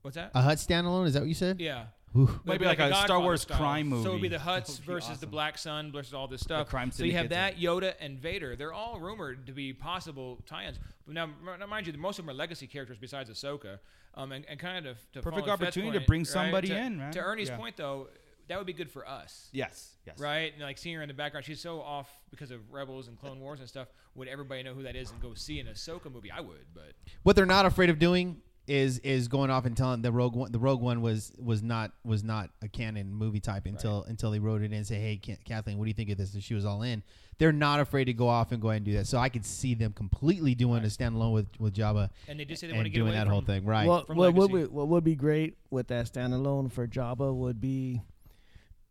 What's 0.03 0.17
that? 0.17 0.31
A 0.35 0.43
hutt 0.43 0.59
standalone. 0.59 1.07
Is 1.07 1.15
that 1.15 1.21
what 1.21 1.29
you 1.29 1.35
said? 1.35 1.61
yeah. 1.61 1.85
Ooh. 2.17 2.41
Maybe 2.45 2.65
it'd 2.65 2.79
like 2.79 2.91
a 2.91 2.95
Star 3.05 3.21
Wars 3.21 3.43
style. 3.43 3.59
crime 3.59 3.89
movie. 3.89 4.03
So 4.05 4.11
it 4.11 4.13
would 4.15 4.23
be 4.23 4.29
the 4.29 4.37
Hutts 4.39 4.67
That 4.67 4.79
would 4.79 4.87
be 4.87 4.93
versus 4.93 5.19
the. 5.21 5.27
Black 5.27 5.59
Sun 5.59 5.93
versus 5.93 6.15
all 6.15 6.27
this 6.29 6.41
stuff. 6.41 6.69
crime 6.69 6.91
so 6.91 7.05
you 7.05 7.13
have 7.13 7.29
that 7.31 7.59
Yoda 7.59 7.95
and 8.01 8.19
Vader. 8.19 8.57
They're 8.57 8.73
all 8.73 8.99
rumored 8.99 9.47
to 9.47 9.53
be 9.53 9.73
possible 9.73 10.39
tie-ins. 10.47 10.79
But 11.07 11.15
now, 11.15 11.29
now, 11.59 11.67
mind 11.67 11.87
you, 11.87 11.93
most 11.95 12.19
of 12.19 12.25
them 12.25 12.31
are 12.31 12.39
legacy 12.39 12.67
characters 12.67 12.97
besides 13.01 13.31
Ahsoka. 13.31 13.79
Um, 14.15 14.33
and, 14.33 14.45
and 14.49 14.59
kind 14.59 14.87
of 14.87 14.97
to 15.13 15.21
Perfect 15.23 15.47
follow 15.47 15.57
Fett's 15.57 15.63
opportunity 15.63 15.93
to 15.93 15.99
point, 16.01 16.07
bring 16.09 16.21
right? 16.23 16.27
somebody 16.27 16.69
To- 16.69 16.77
in, 16.79 16.97
man. 16.99 17.13
To 17.13 17.21
Ernie's 17.21 17.49
Yeah. 17.51 17.57
point, 17.57 17.77
though, 17.77 18.09
that 18.49 18.57
would 18.57 18.67
be 18.67 18.73
good 18.73 18.91
for 18.91 19.07
us. 19.07 19.49
Yes, 19.53 19.91
yes. 20.07 20.19
Right, 20.19 20.53
and 20.55 20.63
like 20.63 20.79
seeing 20.79 20.97
her 20.97 21.03
in 21.03 21.09
the 21.09 21.15
background, 21.15 21.45
she's 21.45 21.61
so 21.61 21.81
off 21.83 22.09
because 22.31 22.51
of 22.51 22.73
Rebels 22.73 23.07
and 23.09 23.19
Clone 23.19 23.39
Wars 23.39 23.61
and 23.61 23.69
stuff. 23.69 23.89
Would 24.15 24.27
everybody 24.27 24.63
know 24.63 24.73
who 24.75 24.83
that 24.85 24.97
is 24.97 25.11
and 25.11 25.21
go 25.21 25.35
see 25.35 25.61
an 25.61 25.67
Ahsoka 25.67 26.11
movie? 26.11 26.31
I 26.33 26.41
would, 26.41 26.65
but 26.75 26.95
What 27.23 27.37
they're 27.37 27.45
not 27.47 27.67
afraid 27.67 27.91
of 27.91 27.99
doing 27.99 28.41
is 28.69 28.99
is 29.01 29.29
going 29.29 29.51
off 29.51 29.65
and 29.65 29.77
telling 29.77 30.03
the 30.03 30.13
rogue 30.13 30.37
one. 30.37 30.53
The 30.53 30.59
rogue 30.59 30.81
one 30.81 31.01
was 31.01 31.33
was 31.43 31.63
not 31.63 31.93
was 32.05 32.23
not 32.23 32.51
a 32.63 32.69
canon 32.69 33.13
movie 33.13 33.41
type 33.41 33.67
until 33.67 34.05
until 34.05 34.31
they 34.31 34.39
wrote 34.39 34.63
it 34.63 34.67
in 34.67 34.75
and 34.75 34.87
say, 34.87 34.97
hey, 34.97 35.21
Ka- 35.25 35.41
Kathleen, 35.45 35.79
what 35.79 35.85
do 35.85 35.89
you 35.89 35.95
think 35.95 36.11
of 36.11 36.19
this? 36.19 36.35
And 36.35 36.43
she 36.43 36.55
was 36.55 36.65
all 36.65 36.83
in. 36.83 37.03
They're 37.39 37.53
not 37.53 37.81
afraid 37.81 38.05
to 38.07 38.13
go 38.13 38.29
off 38.29 38.53
and 38.53 38.61
go 38.61 38.69
ahead 38.69 38.79
and 38.79 38.87
do 38.87 38.93
that. 38.95 39.07
So 39.07 39.19
I 39.19 39.29
could 39.29 39.47
see 39.47 39.75
them 39.75 39.93
completely 39.93 40.55
doing 40.55 40.85
a 40.85 40.89
standalone 40.89 41.33
with 41.33 41.47
with 41.59 41.75
Jabba 41.75 42.11
and 42.29 42.39
they 42.39 42.45
just 42.45 42.61
say 42.61 42.67
they 42.67 42.75
want 42.75 42.85
to 42.85 42.91
get 42.91 42.97
doing 42.97 43.09
away 43.09 43.17
that 43.17 43.25
from 43.25 43.33
whole 43.33 43.43
thing, 43.43 43.65
right? 43.65 43.87
What, 43.87 44.07
from 44.07 44.17
what 44.17 44.35
would 44.35 44.53
be, 44.53 44.65
what 44.65 44.89
would 44.89 45.05
be 45.05 45.15
great 45.15 45.57
with 45.71 45.89
that 45.89 46.07
standalone 46.07 46.71
for 46.71 46.87
Jabba 46.87 47.35
would 47.35 47.61
be 47.61 48.03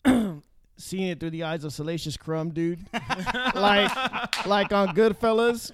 seeing 0.78 1.08
it 1.08 1.20
through 1.20 1.32
the 1.32 1.44
eyes 1.44 1.64
of 1.64 1.74
Salacious 1.74 2.18
Crumb, 2.18 2.52
dude. 2.52 2.80
like 2.94 4.46
like 4.46 4.72
on 4.72 4.90
Goodfellas, 4.96 5.72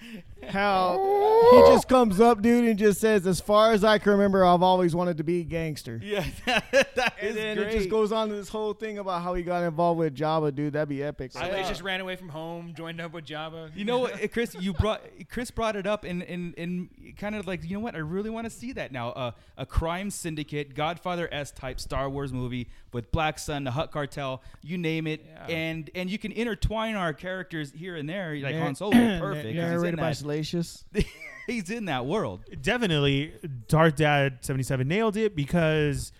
how 0.50 1.50
he 1.52 1.60
just 1.74 1.88
comes 1.88 2.20
up, 2.20 2.42
dude, 2.42 2.66
and 2.66 2.78
just 2.80 3.00
says, 3.02 3.26
"As 3.28 3.40
far 3.40 3.72
as 3.72 3.84
I 3.84 3.98
can 3.98 4.14
remember, 4.14 4.46
I've 4.46 4.64
always 4.64 4.96
wanted 4.96 5.18
to 5.18 5.24
be 5.24 5.42
a 5.42 5.44
gangster." 5.44 6.00
Yeah, 6.04 6.26
that 6.46 7.14
And 7.20 7.30
is 7.30 7.36
then 7.36 7.58
great. 7.58 7.68
it 7.70 7.78
just 7.78 7.90
goes 7.90 8.12
on 8.12 8.30
to 8.30 8.36
this 8.36 8.50
whole 8.50 8.74
thing 8.74 8.98
about 9.00 9.22
how 9.22 9.34
he 9.34 9.44
got 9.44 9.64
involved 9.64 10.00
with 10.00 10.16
Jabba, 10.16 10.54
dude. 10.54 10.74
That'd 10.74 10.90
be 10.90 11.04
epic. 11.04 11.32
So 11.32 11.40
they 11.40 11.64
just 11.64 11.82
ran 11.82 12.02
away 12.02 12.16
from 12.16 12.30
home, 12.30 12.74
joined 12.76 13.02
up 13.02 13.14
with 13.14 13.26
Jabba. 13.26 13.76
You 13.76 13.86
know 13.86 14.00
what, 14.00 14.32
Chris? 14.32 14.56
You 14.60 14.74
brought 14.74 15.02
Chris 15.30 15.52
brought 15.52 15.76
it 15.76 15.86
up, 15.88 16.04
and 16.04 16.24
and 16.24 16.54
and 16.58 16.90
kind 17.18 17.36
of 17.36 17.48
like 17.48 17.64
you 17.64 17.76
know 17.78 17.80
what? 17.84 17.96
I 17.96 18.00
really 18.00 18.30
want 18.30 18.46
to 18.46 18.50
see 18.52 18.72
that 18.74 18.92
now. 18.92 19.10
Uh, 19.10 19.32
a 19.58 19.66
crime 19.66 20.10
syndicate, 20.10 20.76
Godfather 20.76 21.28
s 21.32 21.52
type 21.52 21.80
Star 21.80 22.10
Wars 22.10 22.34
movie 22.34 22.70
with 22.92 23.12
Black 23.12 23.38
Sun, 23.40 23.64
the 23.64 23.72
Hutt 23.72 23.92
Cartel, 23.92 24.42
you 24.62 24.78
name 24.78 25.08
it, 25.08 25.26
Yeah. 25.26 25.46
and 25.56 25.90
and 25.96 26.10
you 26.10 26.18
can 26.18 26.32
intertwine 26.32 26.96
our 26.96 27.14
characters 27.14 27.72
here 27.76 27.96
and 27.96 28.08
there. 28.10 28.36
Like 28.36 28.56
Nar- 28.56 28.64
Han 28.64 28.76
Solo, 28.76 28.92
perfect. 29.20 29.44
'cause 29.44 29.44
he's, 29.44 29.56
in 29.56 29.56
Narrated 29.58 29.98
by 30.00 30.10
that, 30.10 30.16
Salacious. 30.34 30.86
he's 31.48 31.70
in 31.70 31.86
that 31.86 32.06
world. 32.06 32.46
definitely 32.62 33.34
Darth 33.68 33.96
Dad 33.98 34.40
77 34.42 34.88
nailed 34.88 35.18
it 35.18 35.36
because 35.36 36.12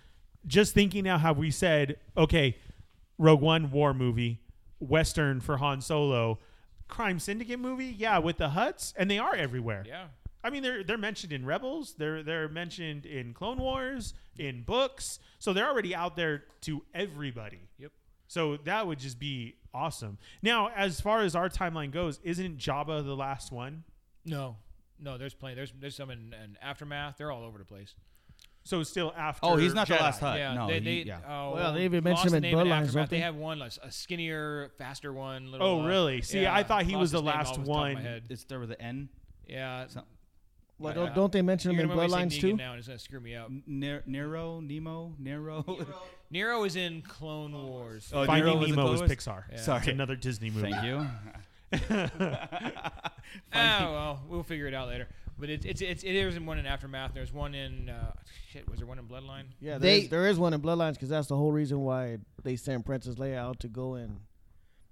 just 0.46 0.74
thinking 0.74 1.04
now 1.06 1.18
how 1.18 1.34
we 1.34 1.52
said, 1.52 1.98
okay, 2.18 2.58
Rogue 3.18 3.42
One 3.42 3.72
war 3.72 3.94
movie, 3.94 4.42
Western 4.80 5.40
for 5.40 5.58
Han 5.58 5.82
Solo, 5.82 6.40
crime 6.88 7.20
syndicate 7.20 7.60
movie, 7.60 7.96
yeah, 7.98 8.18
with 8.18 8.38
the 8.38 8.50
hutts, 8.50 8.94
and 8.98 9.10
they 9.10 9.18
are 9.18 9.36
everywhere. 9.36 9.84
Yeah. 9.88 10.08
I 10.44 10.50
mean, 10.50 10.62
they're 10.62 10.84
they're 10.84 10.98
mentioned 10.98 11.32
in 11.32 11.46
Rebels. 11.46 11.96
They're 11.98 12.22
they're 12.22 12.50
mentioned 12.50 13.06
in 13.06 13.34
Clone 13.34 13.60
Wars, 13.60 14.14
in 14.38 14.64
books. 14.64 15.20
So 15.40 15.54
they're 15.54 15.70
already 15.70 15.96
out 15.96 16.18
there 16.18 16.44
to 16.62 16.84
everybody. 16.94 17.62
Yep. 17.78 17.92
So 18.28 18.58
that 18.66 18.86
would 18.86 19.00
just 19.00 19.20
be 19.20 19.56
awesome. 19.74 20.18
Now, 20.42 20.70
as 20.76 21.00
far 21.00 21.22
as 21.22 21.36
our 21.36 21.50
timeline 21.50 21.92
goes, 21.92 22.20
isn't 22.24 22.58
Jabba 22.58 23.06
the 23.06 23.16
last 23.16 23.52
one? 23.52 23.84
No, 24.26 24.58
no. 25.00 25.18
There's 25.18 25.34
plenty. 25.34 25.56
There's 25.56 25.74
there's 25.80 25.96
some 25.96 26.10
in, 26.10 26.34
in 26.44 26.58
aftermath. 26.62 27.16
They're 27.18 27.32
all 27.32 27.44
over 27.44 27.58
the 27.58 27.66
place. 27.66 27.94
So 28.66 28.82
still 28.84 29.14
after. 29.18 29.46
Oh, 29.46 29.58
he's 29.58 29.74
not 29.74 29.90
the 29.90 29.96
last 29.96 30.22
hutt. 30.22 30.38
yeah, 30.38 30.54
no, 30.54 30.68
they, 30.68 30.80
he- 30.80 31.04
they, 31.04 31.08
yeah. 31.08 31.20
Oh, 31.28 31.54
Well, 31.54 31.74
they 31.74 31.84
even 31.84 32.02
mentioned 32.04 32.34
him 32.34 32.46
in 32.46 32.54
Bloodlines, 32.56 32.86
Aftermath. 32.88 33.10
They 33.10 33.18
they? 33.18 33.22
have 33.24 33.36
one, 33.36 33.62
a 33.62 33.92
skinnier, 33.92 34.72
faster 34.78 35.12
one. 35.12 35.52
Little, 35.52 35.68
Oh, 35.68 35.82
uh, 35.82 35.86
really? 35.88 36.22
See, 36.22 36.48
I 36.48 36.64
thought 36.64 36.84
he 36.84 36.96
was 36.96 37.12
the 37.12 37.22
last 37.22 37.50
off 37.50 37.54
the 37.56 37.60
top 37.60 37.64
of 37.64 37.68
one. 37.68 37.96
head. 37.98 38.24
It 38.30 38.40
started 38.40 38.70
with 38.70 38.80
an 38.80 38.86
N. 38.86 39.10
Yeah. 39.50 39.88
Some- 39.88 40.06
Well, 40.80 40.92
I- 40.92 40.96
don't, 40.96 41.14
don't 41.16 41.32
they 41.34 41.42
mention 41.42 41.72
him 41.72 41.76
You're 41.76 41.84
in 41.84 41.90
gonna 41.90 42.02
make 42.04 42.10
me 42.10 42.16
Bloodlines 42.38 42.40
too? 42.40 42.54
Negan 42.54 42.58
Now, 42.58 42.70
and 42.72 42.80
it's 42.80 42.88
gonna 42.88 43.00
screw 43.00 43.20
me 43.20 43.36
up. 43.36 43.50
Ne- 43.68 44.00
Nero, 44.06 44.62
Nemo, 44.62 45.14
Nero. 45.20 45.86
Nero 46.32 46.64
is 46.64 46.78
in 46.78 47.02
Clone 47.02 47.52
Wars. 47.68 48.10
Oh, 48.14 48.26
Finding 48.26 48.46
Nero 48.46 48.66
Nemo 48.66 48.96
Clone 48.96 48.96
is 48.96 49.12
Pixar. 49.12 49.44
Yeah. 49.52 49.58
Sorry. 49.58 49.80
It's 49.80 49.88
another 49.90 50.16
Disney 50.16 50.50
movie. 50.52 50.72
Thank 50.72 50.86
you. 50.86 51.06
Oh 53.56 53.92
well, 53.92 54.22
we'll 54.28 54.44
figure 54.44 54.68
it 54.68 54.74
out 54.74 54.88
later. 54.90 55.08
But 55.40 55.50
it's 55.50 55.66
it's 55.66 55.82
it's 55.82 56.04
it 56.04 56.16
is 56.16 56.40
one 56.40 56.60
in 56.60 56.66
aftermath. 56.66 57.12
There's 57.14 57.34
one 57.34 57.56
in 57.56 57.90
uh, 57.90 58.14
shit. 58.52 58.70
Was 58.70 58.80
there 58.80 58.88
one 58.88 59.00
in 59.00 59.06
Bloodline? 59.06 59.46
Yeah, 59.60 59.78
They- 59.80 59.88
there 59.88 59.98
is, 60.04 60.10
there 60.10 60.28
is 60.28 60.38
one 60.40 60.54
in 60.54 60.62
Bloodlines 60.62 60.94
because 60.94 61.10
that's 61.10 61.28
the 61.28 61.36
whole 61.36 61.52
reason 61.52 61.80
why 61.82 62.18
they 62.44 62.56
sent 62.56 62.86
Princess 62.86 63.16
Leia 63.16 63.38
out 63.38 63.60
to 63.62 63.68
go 63.68 63.96
and. 63.96 64.20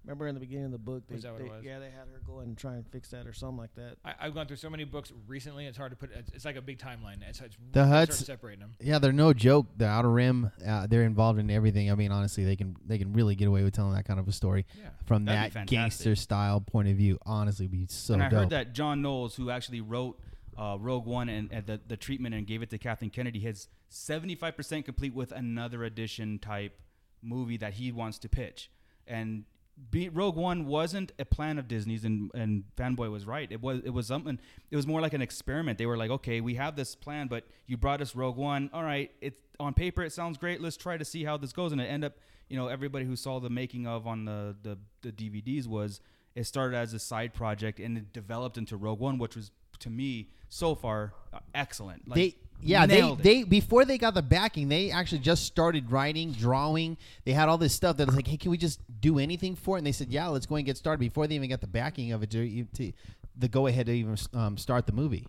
Remember 0.03 0.27
in 0.27 0.33
the 0.33 0.39
beginning 0.39 0.65
of 0.65 0.71
the 0.71 0.77
book, 0.79 1.03
they, 1.07 1.13
Was 1.15 1.23
that 1.23 1.33
what 1.33 1.41
it 1.41 1.43
they- 1.43 1.49
was? 1.51 1.63
yeah, 1.63 1.77
they 1.79 1.85
had 1.85 2.07
her 2.11 2.21
go 2.25 2.39
and 2.39 2.57
try 2.57 2.73
and 2.73 2.87
fix 2.87 3.09
that 3.11 3.27
or 3.27 3.33
something 3.33 3.57
like 3.57 3.75
that. 3.75 3.97
I, 4.03 4.13
I've 4.19 4.33
gone 4.33 4.47
through 4.47 4.55
so 4.57 4.69
many 4.69 4.83
books 4.83 5.13
recently. 5.27 5.67
It's 5.67 5.77
hard 5.77 5.91
to 5.91 5.95
put. 5.95 6.09
It's, 6.11 6.31
it's 6.33 6.43
like 6.45 6.55
a 6.55 6.61
big 6.61 6.79
timeline. 6.79 7.17
It's, 7.27 7.39
it's 7.39 7.55
The 7.71 7.85
hard 7.85 8.07
to 8.09 8.11
Hutts- 8.13 8.15
start 8.15 8.25
separating 8.25 8.61
them. 8.61 8.73
Yeah, 8.79 8.97
they're 8.97 9.11
no 9.11 9.31
joke. 9.33 9.67
The 9.77 9.85
Outer 9.85 10.09
Rim, 10.09 10.51
uh, 10.67 10.87
they're 10.87 11.03
involved 11.03 11.37
in 11.39 11.51
everything. 11.51 11.91
I 11.91 11.95
mean, 11.95 12.11
honestly, 12.11 12.43
they 12.45 12.55
can 12.55 12.75
they 12.85 12.97
can 12.97 13.13
really 13.13 13.35
get 13.35 13.47
away 13.47 13.63
with 13.63 13.73
telling 13.75 13.93
that 13.93 14.05
kind 14.05 14.19
of 14.19 14.27
a 14.27 14.31
story 14.31 14.65
Yeah. 14.79 14.89
from 15.05 15.25
That'd 15.25 15.39
be 15.39 15.43
that 15.49 15.53
fantastic. 15.53 15.69
gangster 15.77 16.15
style 16.15 16.61
point 16.61 16.87
of 16.87 16.95
view. 16.97 17.19
Honestly, 17.25 17.67
be 17.67 17.85
so 17.87 18.15
and 18.15 18.23
I 18.23 18.29
dope. 18.29 18.39
heard 18.39 18.49
that 18.49 18.73
John 18.73 19.03
Knowles, 19.03 19.35
who 19.35 19.51
actually 19.51 19.81
wrote 19.81 20.19
uh, 20.57 20.77
Rogue 20.79 21.05
One 21.05 21.29
and, 21.29 21.51
and 21.51 21.65
the, 21.67 21.79
the 21.87 21.95
treatment 21.95 22.33
and 22.33 22.47
gave 22.47 22.63
it 22.63 22.69
to 22.71 22.77
Kathleen 22.79 23.11
Kennedy, 23.11 23.39
has 23.41 23.67
75% 23.91 24.83
complete 24.83 25.13
with 25.13 25.31
another 25.31 25.83
edition 25.83 26.39
type 26.39 26.79
movie 27.21 27.57
that 27.57 27.73
he 27.73 27.91
wants 27.91 28.17
to 28.19 28.29
pitch. 28.29 28.71
And 29.07 29.45
be, 29.89 30.09
Rogue 30.09 30.35
One 30.35 30.65
wasn't 30.65 31.11
a 31.17 31.25
plan 31.25 31.57
of 31.57 31.67
Disney's, 31.67 32.05
and, 32.05 32.29
and 32.33 32.63
Fanboy 32.77 33.09
was 33.11 33.25
right. 33.25 33.51
It 33.51 33.61
was 33.61 33.81
it 33.83 33.89
was 33.89 34.07
something. 34.07 34.39
It 34.69 34.75
was 34.75 34.85
more 34.85 35.01
like 35.01 35.13
an 35.13 35.21
experiment. 35.21 35.77
They 35.77 35.85
were 35.85 35.97
like, 35.97 36.11
okay, 36.11 36.41
we 36.41 36.55
have 36.55 36.75
this 36.75 36.95
plan, 36.95 37.27
but 37.27 37.45
you 37.65 37.77
brought 37.77 38.01
us 38.01 38.15
Rogue 38.15 38.37
One. 38.37 38.69
All 38.73 38.83
right, 38.83 39.11
it's 39.21 39.41
on 39.59 39.73
paper 39.73 40.03
it 40.03 40.11
sounds 40.11 40.37
great. 40.37 40.61
Let's 40.61 40.77
try 40.77 40.97
to 40.97 41.05
see 41.05 41.23
how 41.23 41.37
this 41.37 41.53
goes. 41.53 41.71
And 41.71 41.81
it 41.81 41.85
ended 41.85 42.11
up, 42.11 42.17
you 42.49 42.57
know, 42.57 42.67
everybody 42.67 43.05
who 43.05 43.15
saw 43.15 43.39
the 43.39 43.49
making 43.49 43.87
of 43.87 44.05
on 44.07 44.25
the 44.25 44.55
the, 44.61 44.77
the 45.01 45.11
DVDs 45.11 45.67
was 45.67 46.01
it 46.35 46.45
started 46.45 46.77
as 46.77 46.93
a 46.93 46.99
side 46.99 47.33
project 47.33 47.79
and 47.79 47.97
it 47.97 48.13
developed 48.13 48.57
into 48.57 48.77
Rogue 48.77 48.99
One, 48.99 49.17
which 49.17 49.35
was 49.35 49.51
to 49.79 49.89
me 49.89 50.29
so 50.49 50.75
far 50.75 51.13
uh, 51.33 51.39
excellent. 51.55 52.07
Like, 52.07 52.15
they 52.15 52.35
yeah 52.61 52.85
they 52.85 53.01
it. 53.03 53.23
they 53.23 53.43
before 53.43 53.85
they 53.85 53.97
got 53.97 54.13
the 54.13 54.21
backing 54.21 54.67
they 54.69 54.91
actually 54.91 55.19
just 55.19 55.45
started 55.45 55.91
writing 55.91 56.31
drawing 56.31 56.97
they 57.25 57.31
had 57.33 57.49
all 57.49 57.57
this 57.57 57.73
stuff 57.73 57.97
that 57.97 58.07
was 58.07 58.15
like 58.15 58.27
hey 58.27 58.37
can 58.37 58.51
we 58.51 58.57
just 58.57 58.79
do 59.01 59.17
anything 59.19 59.55
for 59.55 59.77
it 59.77 59.79
and 59.79 59.87
they 59.87 59.91
said 59.91 60.09
yeah 60.09 60.27
let's 60.27 60.45
go 60.45 60.55
and 60.55 60.65
get 60.65 60.77
started 60.77 60.99
before 60.99 61.25
they 61.27 61.35
even 61.35 61.49
got 61.49 61.61
the 61.61 61.67
backing 61.67 62.11
of 62.11 62.21
it 62.23 62.29
to, 62.31 62.63
to 62.73 62.91
the 63.37 63.47
go 63.47 63.67
ahead 63.67 63.85
to 63.87 63.91
even 63.93 64.15
um, 64.33 64.57
start 64.57 64.85
the 64.85 64.91
movie 64.93 65.27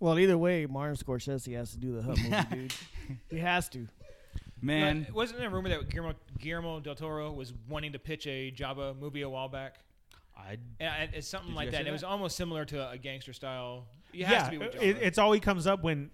Well, 0.00 0.18
either 0.18 0.38
way, 0.38 0.66
Martin 0.66 0.96
Scorsese 0.96 1.54
has 1.56 1.72
to 1.72 1.78
do 1.78 1.96
the 1.96 2.02
Hutt 2.02 2.18
movie, 2.18 2.36
dude. 2.68 2.74
He 3.30 3.38
has 3.38 3.68
to. 3.70 3.88
man. 4.60 5.04
But 5.06 5.14
wasn't 5.14 5.38
there 5.40 5.48
a 5.48 5.50
rumor 5.50 5.70
that 5.70 5.88
Guillermo, 5.88 6.14
Guillermo 6.38 6.78
del 6.80 6.94
Toro 6.94 7.32
was 7.32 7.52
wanting 7.68 7.92
to 7.92 7.98
pitch 7.98 8.26
a 8.26 8.52
Jabba 8.52 8.96
movie 8.98 9.22
a 9.22 9.28
while 9.28 9.48
back? 9.48 9.76
I 10.36 10.58
And 10.78 11.10
it's 11.14 11.26
something 11.26 11.48
Did 11.48 11.52
you 11.52 11.56
like 11.56 11.66
guys 11.66 11.72
that. 11.72 11.78
hear 11.80 11.88
It 11.88 11.92
was 11.92 12.02
that? 12.02 12.06
almost 12.08 12.36
similar 12.36 12.64
to 12.66 12.90
a 12.90 12.98
gangster 12.98 13.32
style. 13.32 13.86
It 14.12 14.26
has 14.26 14.32
yeah, 14.32 14.44
to 14.44 14.50
be 14.50 14.58
with 14.58 14.74
it, 14.76 14.96
Jabba. 14.96 15.02
it's 15.02 15.18
always 15.18 15.40
comes 15.40 15.66
up 15.66 15.82
when 15.82 16.10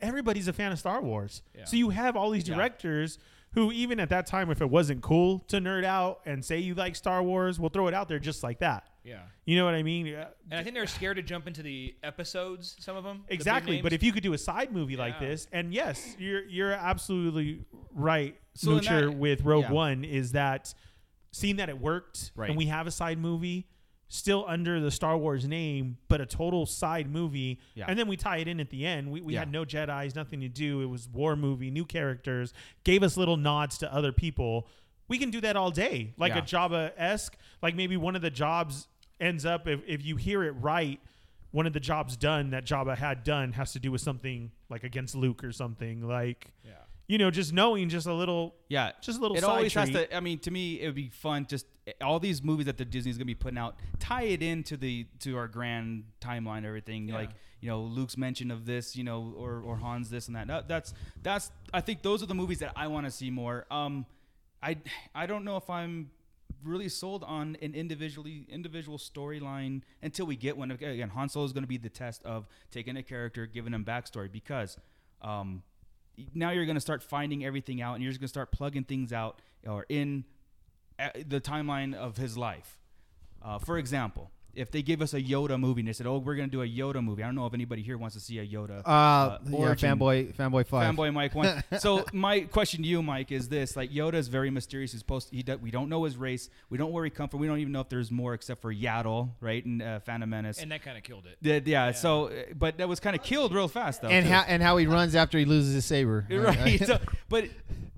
everybody's 0.00 0.48
a 0.48 0.52
fan 0.52 0.72
of 0.72 0.78
Star 0.78 1.00
Wars. 1.02 1.42
Yeah. 1.56 1.64
So 1.64 1.76
you 1.76 1.90
have 1.90 2.16
all 2.16 2.30
these 2.30 2.48
Yeah. 2.48 2.54
directors 2.56 3.18
who 3.52 3.72
even 3.72 3.98
at 3.98 4.10
that 4.10 4.26
time, 4.26 4.50
if 4.50 4.60
it 4.60 4.70
wasn't 4.70 5.02
cool 5.02 5.40
to 5.40 5.56
nerd 5.58 5.84
out 5.84 6.20
and 6.24 6.44
say 6.44 6.58
you 6.58 6.74
like 6.74 6.94
Star 6.94 7.22
Wars, 7.22 7.58
we'll 7.58 7.70
throw 7.70 7.88
it 7.88 7.94
out 7.94 8.08
there 8.08 8.18
just 8.20 8.42
like 8.44 8.60
that. 8.60 8.86
Yeah. 9.02 9.22
You 9.44 9.56
know 9.56 9.64
what 9.64 9.74
I 9.74 9.82
mean? 9.82 10.06
And 10.06 10.26
I 10.52 10.62
think 10.62 10.74
they're 10.76 10.86
scared 10.86 11.16
to 11.16 11.22
jump 11.22 11.46
into 11.48 11.62
the 11.62 11.96
episodes. 12.04 12.76
Some 12.78 12.96
of 12.96 13.02
them. 13.02 13.24
the 13.26 13.34
Exactly. 13.34 13.82
But 13.82 13.92
if 13.92 14.02
you 14.02 14.12
could 14.12 14.22
do 14.22 14.34
a 14.34 14.38
side 14.38 14.70
movie 14.72 14.96
like 14.96 15.18
this, 15.18 15.48
and 15.52 15.72
yes, 15.74 16.14
you're 16.18 16.44
you're 16.44 16.72
absolutely 16.72 17.64
right, 17.92 18.38
So 18.54 18.78
that- 18.78 19.14
with 19.16 19.42
Rogue 19.42 19.64
yeah. 19.64 19.72
One 19.72 20.04
is 20.04 20.32
that 20.32 20.72
seeing 21.32 21.56
that 21.56 21.68
it 21.68 21.80
worked 21.80 22.30
Right. 22.36 22.50
and 22.50 22.58
we 22.58 22.66
have 22.66 22.86
a 22.86 22.90
side 22.90 23.18
movie 23.18 23.66
still 24.12 24.44
under 24.48 24.80
the 24.80 24.90
Star 24.90 25.16
Wars 25.16 25.46
name, 25.46 25.96
but 26.08 26.20
a 26.20 26.26
total 26.26 26.66
side 26.66 27.08
movie, 27.08 27.60
Yeah. 27.76 27.84
and 27.88 27.96
then 27.98 28.08
we 28.08 28.16
tie 28.16 28.38
it 28.38 28.48
in 28.48 28.58
at 28.58 28.68
the 28.68 28.84
end. 28.84 29.10
We, 29.10 29.20
we 29.20 29.34
Yeah. 29.34 29.38
had 29.38 29.52
no 29.52 29.64
Jedi's, 29.64 30.16
nothing 30.16 30.40
to 30.40 30.48
do. 30.48 30.82
It 30.82 30.86
was 30.86 31.08
war 31.08 31.36
movie, 31.36 31.70
new 31.70 31.84
characters, 31.84 32.52
gave 32.84 33.04
us 33.04 33.16
little 33.16 33.36
nods 33.36 33.78
to 33.78 33.94
other 33.94 34.10
people. 34.12 34.66
We 35.06 35.16
can 35.16 35.30
do 35.30 35.40
that 35.42 35.54
all 35.56 35.70
day, 35.70 36.12
like 36.18 36.32
a 36.32 36.36
Yeah. 36.36 36.40
Jabba 36.42 36.92
esque. 36.96 37.36
Like 37.62 37.76
maybe 37.76 37.96
one 37.96 38.16
of 38.16 38.22
the 38.22 38.30
jobs 38.30 38.88
ends 39.20 39.46
up 39.46 39.68
if, 39.68 39.80
if 39.86 40.04
you 40.04 40.16
hear 40.16 40.42
it 40.42 40.52
right 40.52 41.00
one 41.52 41.66
of 41.66 41.72
the 41.72 41.80
jobs 41.80 42.16
done 42.16 42.50
that 42.50 42.64
Jabba 42.64 42.96
had 42.96 43.24
done 43.24 43.52
has 43.54 43.72
to 43.72 43.80
do 43.80 43.90
with 43.90 44.00
something 44.00 44.52
like 44.68 44.84
against 44.84 45.16
Luke 45.16 45.42
or 45.42 45.50
something 45.50 46.06
like 46.06 46.52
Yeah. 46.64 46.74
You 47.10 47.18
know 47.18 47.28
just 47.28 47.52
knowing 47.52 47.88
just 47.88 48.06
a 48.06 48.14
little 48.14 48.54
Yeah, 48.68 48.92
Just 49.00 49.18
a 49.18 49.20
little 49.20 49.36
It 49.36 49.42
always 49.42 49.74
has 49.74 49.90
to. 49.90 50.14
I 50.14 50.20
mean, 50.20 50.38
to 50.40 50.50
me, 50.52 50.80
it 50.80 50.86
would 50.86 50.94
be 50.94 51.08
fun. 51.08 51.44
Just 51.48 51.66
all 52.00 52.20
these 52.20 52.40
movies 52.40 52.66
that 52.66 52.78
the 52.78 52.84
Disney's 52.84 53.18
gonna 53.18 53.24
be 53.24 53.34
putting 53.34 53.58
out, 53.58 53.76
tie 53.98 54.22
it 54.22 54.42
into 54.42 54.76
the 54.76 55.06
to 55.20 55.36
our 55.36 55.48
grand 55.48 56.04
timeline, 56.20 56.64
everything. 56.64 57.08
Like 57.08 57.30
you 57.60 57.68
know, 57.68 57.82
Luke's 57.82 58.16
mention 58.16 58.52
of 58.52 58.64
this, 58.64 58.94
you 58.94 59.02
know, 59.02 59.34
or 59.36 59.60
or 59.60 59.76
Han's 59.78 60.08
this 60.08 60.28
and 60.28 60.36
that. 60.36 60.46
that 60.46 60.68
that's 60.68 60.94
that's. 61.20 61.50
I 61.74 61.80
think 61.80 62.02
those 62.02 62.22
are 62.22 62.26
the 62.26 62.34
movies 62.34 62.60
that 62.60 62.72
I 62.76 62.86
want 62.86 63.06
to 63.06 63.10
see 63.10 63.28
more. 63.28 63.66
Um, 63.72 64.06
I 64.62 64.76
I 65.12 65.26
don't 65.26 65.44
know 65.44 65.56
if 65.56 65.68
I'm 65.68 66.10
really 66.62 66.88
sold 66.88 67.24
on 67.24 67.56
an 67.60 67.74
individually 67.74 68.46
individual 68.48 68.98
storyline 68.98 69.82
until 70.00 70.26
we 70.26 70.36
get 70.36 70.56
one. 70.56 70.70
Again, 70.70 71.08
Han 71.08 71.28
Solo 71.28 71.44
is 71.44 71.52
going 71.52 71.64
to 71.64 71.68
be 71.68 71.76
the 71.76 71.88
test 71.88 72.24
of 72.24 72.46
taking 72.70 72.96
a 72.96 73.02
character, 73.02 73.46
giving 73.46 73.74
him 73.74 73.84
backstory 73.84 74.30
because. 74.30 74.78
Um, 75.22 75.64
now 76.34 76.50
you're 76.50 76.66
going 76.66 76.76
to 76.76 76.80
start 76.80 77.02
finding 77.02 77.44
everything 77.44 77.80
out 77.82 77.94
and 77.94 78.02
you're 78.02 78.10
just 78.10 78.20
going 78.20 78.26
to 78.26 78.32
start 78.32 78.52
plugging 78.52 78.84
things 78.84 79.12
out 79.12 79.40
or 79.66 79.86
in 79.88 80.24
uh, 80.98 81.08
the 81.26 81.40
timeline 81.40 81.94
of 81.94 82.16
his 82.16 82.36
life. 82.36 82.78
Uh, 83.42 83.58
for 83.58 83.78
example, 83.78 84.30
if 84.60 84.70
they 84.70 84.82
give 84.82 85.00
us 85.00 85.14
a 85.14 85.22
Yoda 85.22 85.58
movie 85.58 85.80
and 85.80 85.88
they 85.88 85.94
said, 85.94 86.06
"Oh, 86.06 86.18
we're 86.18 86.34
going 86.34 86.50
to 86.50 86.52
do 86.52 86.62
a 86.62 86.66
Yoda 86.66 87.02
movie," 87.02 87.22
I 87.22 87.26
don't 87.26 87.34
know 87.34 87.46
if 87.46 87.54
anybody 87.54 87.82
here 87.82 87.96
wants 87.96 88.14
to 88.14 88.20
see 88.20 88.38
a 88.38 88.46
Yoda. 88.46 88.82
Uh, 88.84 89.38
yeah, 89.48 89.74
fanboy, 89.74 90.34
fanboy 90.34 90.66
five. 90.66 90.94
Fanboy 90.94 91.12
Mike 91.14 91.34
one. 91.34 91.64
so 91.78 92.04
my 92.12 92.40
question 92.40 92.82
to 92.82 92.88
you, 92.88 93.02
Mike, 93.02 93.32
is 93.32 93.48
this: 93.48 93.74
like 93.74 93.90
Yoda 93.90 94.14
is 94.14 94.28
very 94.28 94.50
mysterious. 94.50 94.92
He's 94.92 95.00
supposed 95.00 95.30
he 95.30 95.42
do, 95.42 95.56
we 95.56 95.70
don't 95.70 95.88
know 95.88 96.04
his 96.04 96.18
race. 96.18 96.50
We 96.68 96.76
don't 96.76 96.90
know 96.90 96.94
where 96.94 97.04
he 97.04 97.10
come 97.10 97.28
from. 97.28 97.40
We 97.40 97.46
don't 97.46 97.58
even 97.58 97.72
know 97.72 97.80
if 97.80 97.88
there's 97.88 98.10
more 98.10 98.34
except 98.34 98.60
for 98.60 98.72
Yaddle, 98.72 99.30
right? 99.40 99.64
And 99.64 99.80
uh, 99.80 100.00
Phantom 100.00 100.28
Menace. 100.28 100.58
and 100.58 100.70
that 100.72 100.82
kind 100.82 100.98
of 100.98 101.04
killed 101.04 101.24
it. 101.24 101.38
yeah, 101.40 101.60
yeah, 101.64 101.92
So, 101.92 102.26
uh, 102.26 102.42
but 102.54 102.76
that 102.78 102.88
was 102.88 103.00
kind 103.00 103.16
of 103.16 103.22
killed 103.22 103.54
real 103.54 103.68
fast, 103.68 104.02
though. 104.02 104.08
and 104.08 104.26
too. 104.26 104.32
how 104.32 104.42
and 104.46 104.62
how 104.62 104.76
he 104.76 104.86
runs 104.86 105.14
after 105.14 105.38
he 105.38 105.46
loses 105.46 105.74
his 105.74 105.86
saber. 105.86 106.26
right. 106.30 106.84
so, 106.84 106.98
but 107.30 107.46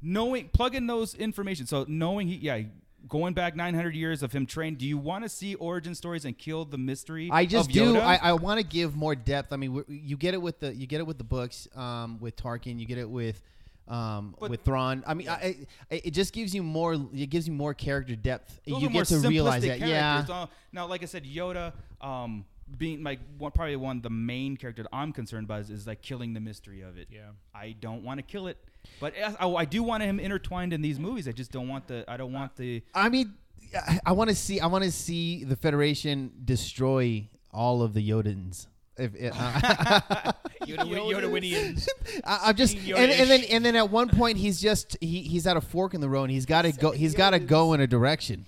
knowing 0.00 0.48
plugging 0.48 0.86
those 0.86 1.14
information, 1.14 1.66
so 1.66 1.84
knowing 1.88 2.28
he, 2.28 2.36
yeah, 2.36 2.62
going 3.08 3.34
back 3.34 3.56
900 3.56 3.94
years 3.94 4.22
of 4.22 4.32
him 4.32 4.46
trained. 4.46 4.78
Do 4.78 4.86
you 4.86 4.98
want 4.98 5.24
to 5.24 5.28
see 5.28 5.54
origin 5.56 5.94
stories 5.94 6.24
and 6.24 6.36
kill 6.36 6.64
the 6.64 6.78
mystery? 6.78 7.28
I 7.30 7.46
just 7.46 7.68
of 7.68 7.74
do. 7.74 7.98
I, 7.98 8.16
I 8.16 8.32
want 8.34 8.60
to 8.60 8.66
give 8.66 8.94
more 8.96 9.14
depth. 9.14 9.52
I 9.52 9.56
mean, 9.56 9.84
you 9.88 10.16
get 10.16 10.34
it 10.34 10.42
with 10.42 10.60
the 10.60 10.74
you 10.74 10.86
get 10.86 11.00
it 11.00 11.06
with 11.06 11.18
the 11.18 11.24
books, 11.24 11.68
um, 11.74 12.18
with 12.20 12.36
Tarkin. 12.36 12.78
You 12.78 12.86
get 12.86 12.98
it 12.98 13.08
with. 13.08 13.40
Um, 13.88 14.36
But- 14.38 14.48
with 14.48 14.62
Thrawn, 14.62 15.02
I 15.08 15.14
mean, 15.14 15.28
I, 15.28 15.66
I, 15.90 15.94
it 16.04 16.12
just 16.12 16.32
gives 16.32 16.54
you 16.54 16.62
more. 16.62 16.94
It 16.94 17.30
gives 17.30 17.48
you 17.48 17.52
more 17.52 17.74
character 17.74 18.14
depth. 18.14 18.60
Those 18.64 18.80
you 18.80 18.88
get 18.88 19.06
to 19.06 19.18
realize 19.18 19.64
simplistic 19.64 19.80
that, 19.80 19.88
yeah. 19.88 20.12
characters. 20.12 20.30
Uh, 20.30 20.46
now, 20.72 20.86
like 20.86 21.02
I 21.02 21.06
said, 21.06 21.24
Yoda, 21.24 21.72
um, 22.00 22.44
being 22.78 23.02
like 23.02 23.20
one, 23.38 23.52
probably 23.52 23.76
one 23.76 24.00
the 24.00 24.10
main 24.10 24.56
character 24.56 24.82
that 24.82 24.88
I'm 24.92 25.12
concerned 25.12 25.44
about 25.44 25.62
is, 25.62 25.70
is 25.70 25.86
like 25.86 26.02
killing 26.02 26.32
the 26.32 26.40
mystery 26.40 26.82
of 26.82 26.96
it. 26.96 27.08
Yeah. 27.10 27.30
I 27.54 27.74
don't 27.78 28.02
want 28.02 28.18
to 28.18 28.22
kill 28.22 28.46
it, 28.46 28.58
but 29.00 29.14
I, 29.40 29.48
I 29.48 29.64
do 29.64 29.82
want 29.82 30.02
him 30.02 30.20
intertwined 30.20 30.72
in 30.72 30.82
these 30.82 30.98
movies. 30.98 31.26
I 31.28 31.32
just 31.32 31.50
don't 31.52 31.68
want 31.68 31.88
the. 31.88 32.04
I 32.08 32.16
don't 32.16 32.32
want 32.32 32.56
the. 32.56 32.82
I 32.94 33.08
mean, 33.08 33.34
I, 33.76 34.00
I 34.06 34.12
want 34.12 34.30
to 34.30 34.36
see. 34.36 34.60
I 34.60 34.66
want 34.66 34.84
to 34.84 34.92
see 34.92 35.44
the 35.44 35.56
Federation 35.56 36.32
destroy 36.44 37.28
all 37.52 37.82
of 37.82 37.94
the 37.94 38.08
Yodans. 38.08 38.66
If 38.96 39.14
it, 39.14 39.32
uh, 39.34 40.32
Yoda, 40.62 40.86
Yoda 40.86 41.24
Winians. 41.24 41.88
I, 42.24 42.40
I'm 42.44 42.56
just 42.56 42.76
and, 42.76 43.10
and 43.10 43.30
then 43.30 43.44
and 43.50 43.64
then 43.64 43.74
at 43.76 43.90
one 43.90 44.08
point 44.08 44.38
he's 44.38 44.60
just 44.60 44.96
he, 45.00 45.22
he's 45.22 45.46
at 45.46 45.56
a 45.56 45.60
fork 45.60 45.94
in 45.94 46.00
the 46.00 46.08
road 46.08 46.24
and 46.24 46.32
he's 46.32 46.46
got 46.46 46.62
to 46.62 46.72
go 46.72 46.90
he's 46.90 47.14
got 47.14 47.30
to 47.30 47.38
go 47.38 47.72
in 47.72 47.80
a 47.80 47.86
direction, 47.86 48.46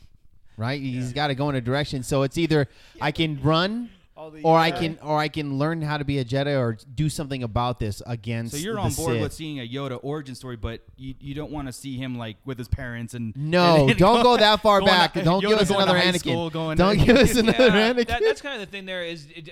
right? 0.56 0.80
He's 0.80 1.12
got 1.12 1.28
to 1.28 1.34
go 1.34 1.48
in 1.48 1.54
a 1.54 1.60
direction. 1.60 2.02
So 2.02 2.22
it's 2.22 2.36
either 2.36 2.68
I 3.00 3.10
can 3.10 3.40
run 3.42 3.70
All 3.70 3.86
the 3.86 3.90
or 4.16 4.56
I 4.56 4.70
can 4.70 4.98
or 5.02 5.18
I 5.18 5.28
can 5.28 5.58
learn 5.58 5.82
how 5.82 5.98
to 5.98 6.04
be 6.04 6.18
a 6.20 6.24
Jedi 6.24 6.56
or 6.58 6.78
do 6.94 7.08
something 7.08 7.42
about 7.42 7.80
this 7.80 8.00
against. 8.06 8.52
So 8.52 8.58
you're 8.58 8.74
the 8.74 8.80
on 8.80 8.92
board 8.92 9.14
Sith. 9.14 9.22
with 9.22 9.32
seeing 9.32 9.58
a 9.60 9.68
Yoda 9.68 9.98
origin 10.02 10.34
story, 10.34 10.56
but 10.56 10.82
you, 10.96 11.14
you 11.18 11.34
don't 11.34 11.50
want 11.50 11.66
to 11.66 11.72
see 11.72 11.96
him 11.96 12.16
like 12.16 12.36
with 12.44 12.56
his 12.58 12.68
parents 12.68 13.14
and 13.14 13.36
No, 13.36 13.80
and- 13.82 13.90
and 13.90 13.98
don't 13.98 14.22
go 14.22 14.36
that 14.36 14.60
far 14.62 14.80
back. 14.84 15.14
to- 15.14 15.22
Don't 15.22 15.40
give 15.44 15.58
us 15.58 15.70
another 15.70 15.98
high 15.98 16.06
Anakin. 16.12 16.18
school, 16.20 16.50
Don't 16.50 16.76
to- 16.76 16.96
give 16.96 17.16
us 17.16 17.34
another 17.36 17.66
Yeah, 17.66 17.92
Anakin. 17.92 18.06
that, 18.06 18.22
that's 18.22 18.40
kind 18.40 18.54
of 18.62 18.68
the 18.68 18.70
thing. 18.70 18.86
There 18.86 19.02
is, 19.04 19.26
it, 19.34 19.50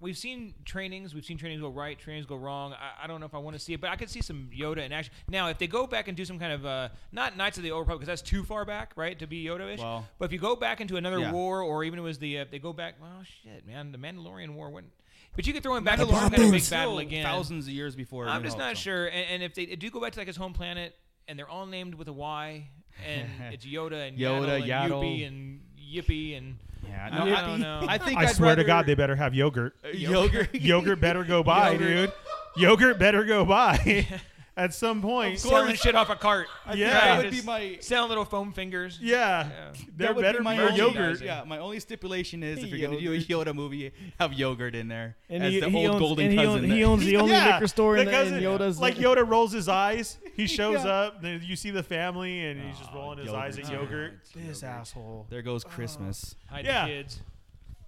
we've 0.00 0.16
seen 0.18 0.54
trainings. 0.64 1.14
We've 1.14 1.24
seen 1.24 1.38
trainings 1.38 1.60
go 1.60 1.68
right, 1.68 1.98
trainings 1.98 2.26
go 2.26 2.36
wrong. 2.36 2.72
I, 2.72 3.04
I 3.04 3.06
don't 3.06 3.20
know 3.20 3.26
if 3.26 3.34
I 3.34 3.38
want 3.38 3.54
to 3.54 3.60
see 3.60 3.74
it, 3.74 3.80
but 3.80 3.90
I 3.90 3.96
could 3.96 4.10
see 4.10 4.20
some 4.22 4.50
Yoda 4.56 4.78
in 4.78 4.92
action. 4.92 5.12
Now, 5.28 5.48
if 5.48 5.58
they 5.58 5.66
go 5.66 5.86
back 5.86 6.08
and 6.08 6.16
do 6.16 6.24
some 6.24 6.38
kind 6.38 6.52
of 6.52 6.66
uh, 6.66 6.88
not 7.12 7.36
Knights 7.36 7.58
of 7.58 7.62
the 7.64 7.70
Old 7.70 7.82
Republic, 7.82 8.00
because 8.06 8.20
that's 8.20 8.28
too 8.28 8.42
far 8.44 8.64
back, 8.64 8.92
right, 8.96 9.18
to 9.18 9.26
be 9.26 9.44
Yoda-ish. 9.44 9.80
Well- 9.80 10.06
but 10.18 10.24
if 10.26 10.32
you 10.32 10.38
go 10.38 10.56
back 10.56 10.80
into 10.80 10.96
another 10.96 11.18
Yeah. 11.20 11.32
war, 11.32 11.62
or 11.62 11.84
even 11.84 11.98
it 11.98 12.02
was 12.02 12.18
the 12.18 12.40
uh, 12.40 12.44
they 12.50 12.58
go 12.58 12.72
back. 12.72 12.94
Well, 13.00 13.22
shit, 13.42 13.66
man, 13.66 13.92
the 13.92 13.98
Mandalorian 13.98 14.54
War 14.54 14.70
went. 14.70 14.86
But 15.36 15.46
you 15.46 15.52
could 15.52 15.62
throw 15.62 15.76
him 15.76 15.84
back 15.84 16.00
into 16.00 16.12
some 16.12 16.30
kind 16.30 16.42
of 16.42 16.50
big 16.50 16.70
battle 16.70 16.98
again. 16.98 17.24
thousands 17.24 17.66
of 17.68 17.72
years 17.72 17.94
before. 17.94 18.26
I'm 18.26 18.42
just 18.42 18.58
not 18.58 18.76
so. 18.76 18.80
sure. 18.82 19.06
And, 19.06 19.26
and 19.30 19.42
if 19.44 19.54
they 19.54 19.66
do 19.66 19.88
go 19.90 20.00
back 20.00 20.12
to 20.14 20.18
like 20.18 20.26
his 20.26 20.36
home 20.36 20.52
planet, 20.52 20.96
and 21.28 21.38
they're 21.38 21.48
all 21.48 21.66
named 21.66 21.94
with 21.94 22.08
a 22.08 22.12
Y, 22.12 22.68
and 23.06 23.28
it's 23.52 23.64
Yoda 23.64 24.08
and 24.08 24.18
Yoda, 24.18 24.18
Yaddle, 24.18 24.54
and 24.56 24.64
Yaddle. 24.64 24.90
Yuppie 25.04 25.26
and 25.26 25.60
Yippee 25.92 26.36
and 26.38 26.56
Yeah, 26.88 27.08
I, 27.12 27.18
no, 27.24 27.34
I 27.36 27.46
don't 27.46 27.60
know. 27.60 27.84
I 27.88 27.98
think 27.98 28.18
I 28.18 28.22
I'd 28.22 28.30
swear 28.30 28.54
to 28.54 28.60
rather- 28.62 28.66
God, 28.66 28.86
they 28.86 28.94
better 28.94 29.16
have 29.16 29.34
yogurt. 29.34 29.74
yogurt. 29.94 30.54
yogurt 30.54 31.00
better 31.00 31.24
go 31.24 31.42
by, 31.44 31.76
dude. 31.76 32.12
Yogurt 32.56 32.98
better 32.98 33.24
go 33.24 33.44
by 33.44 34.06
at 34.56 34.74
some 34.74 35.00
point. 35.00 35.38
selling 35.38 35.74
shit 35.76 35.94
off 35.94 36.10
a 36.10 36.16
cart. 36.16 36.46
Yeah. 36.74 36.90
that 36.92 37.16
would 37.24 37.30
Just 37.32 37.42
be 37.42 37.46
my. 37.46 37.78
selling 37.80 38.08
little 38.08 38.24
foam 38.24 38.52
fingers. 38.52 38.98
Yeah, 39.00 39.16
Yeah. 39.48 39.72
there 39.96 40.08
that 40.08 40.16
would 40.16 40.22
better 40.22 40.38
be 40.38 40.44
my 40.44 40.56
be 40.56 40.62
only, 40.62 40.72
uh, 40.80 40.86
yogurt. 40.86 41.22
Yeah, 41.22 41.44
my 41.46 41.58
only 41.58 41.80
stipulation 41.80 42.42
is 42.42 42.58
if 42.62 42.66
you're 42.70 42.88
gonna 42.88 43.00
do 43.00 43.12
a 43.12 43.18
Yoda 43.18 43.54
movie, 43.54 43.92
have 44.18 44.32
yogurt 44.32 44.74
in 44.74 44.88
there 44.88 45.16
And 45.28 45.42
as 45.44 45.52
he, 45.54 45.60
the 45.60 45.68
he 45.70 45.76
old 45.76 45.90
owns, 45.92 45.98
golden 46.00 46.24
and 46.26 46.32
he, 46.32 46.38
cousin. 46.38 46.62
own- 46.64 46.68
there. 46.68 46.76
he 46.78 46.84
owns 46.84 47.04
the 47.04 47.16
only 47.16 47.30
Yeah, 47.34 47.54
liquor 47.54 47.66
store 47.68 47.96
in, 47.96 48.04
the 48.06 48.10
the, 48.10 48.16
in 48.20 48.24
cousin- 48.24 48.42
Yoda's. 48.42 48.80
Like 48.80 48.96
Yoda 48.96 49.26
rolls 49.28 49.52
his 49.52 49.68
eyes. 49.68 50.18
He 50.34 50.46
shows 50.58 50.84
Yeah. 50.84 50.90
up. 50.90 51.22
Then 51.22 51.40
you 51.44 51.56
see 51.56 51.70
the 51.70 51.82
family, 51.82 52.44
and 52.46 52.60
he's 52.60 52.78
just 52.78 52.90
ah, 52.92 52.96
rolling 52.96 53.18
his 53.18 53.32
eyes 53.32 53.58
at 53.58 53.64
yogurt. 53.70 53.90
yogurt. 53.90 54.20
This 54.34 54.62
asshole. 54.62 55.26
there 55.30 55.42
goes 55.42 55.64
oh. 55.64 55.68
Christmas. 55.68 56.34
Hide 56.48 56.64
Yeah. 56.64 56.86
the 56.86 56.92
kids. 56.92 57.20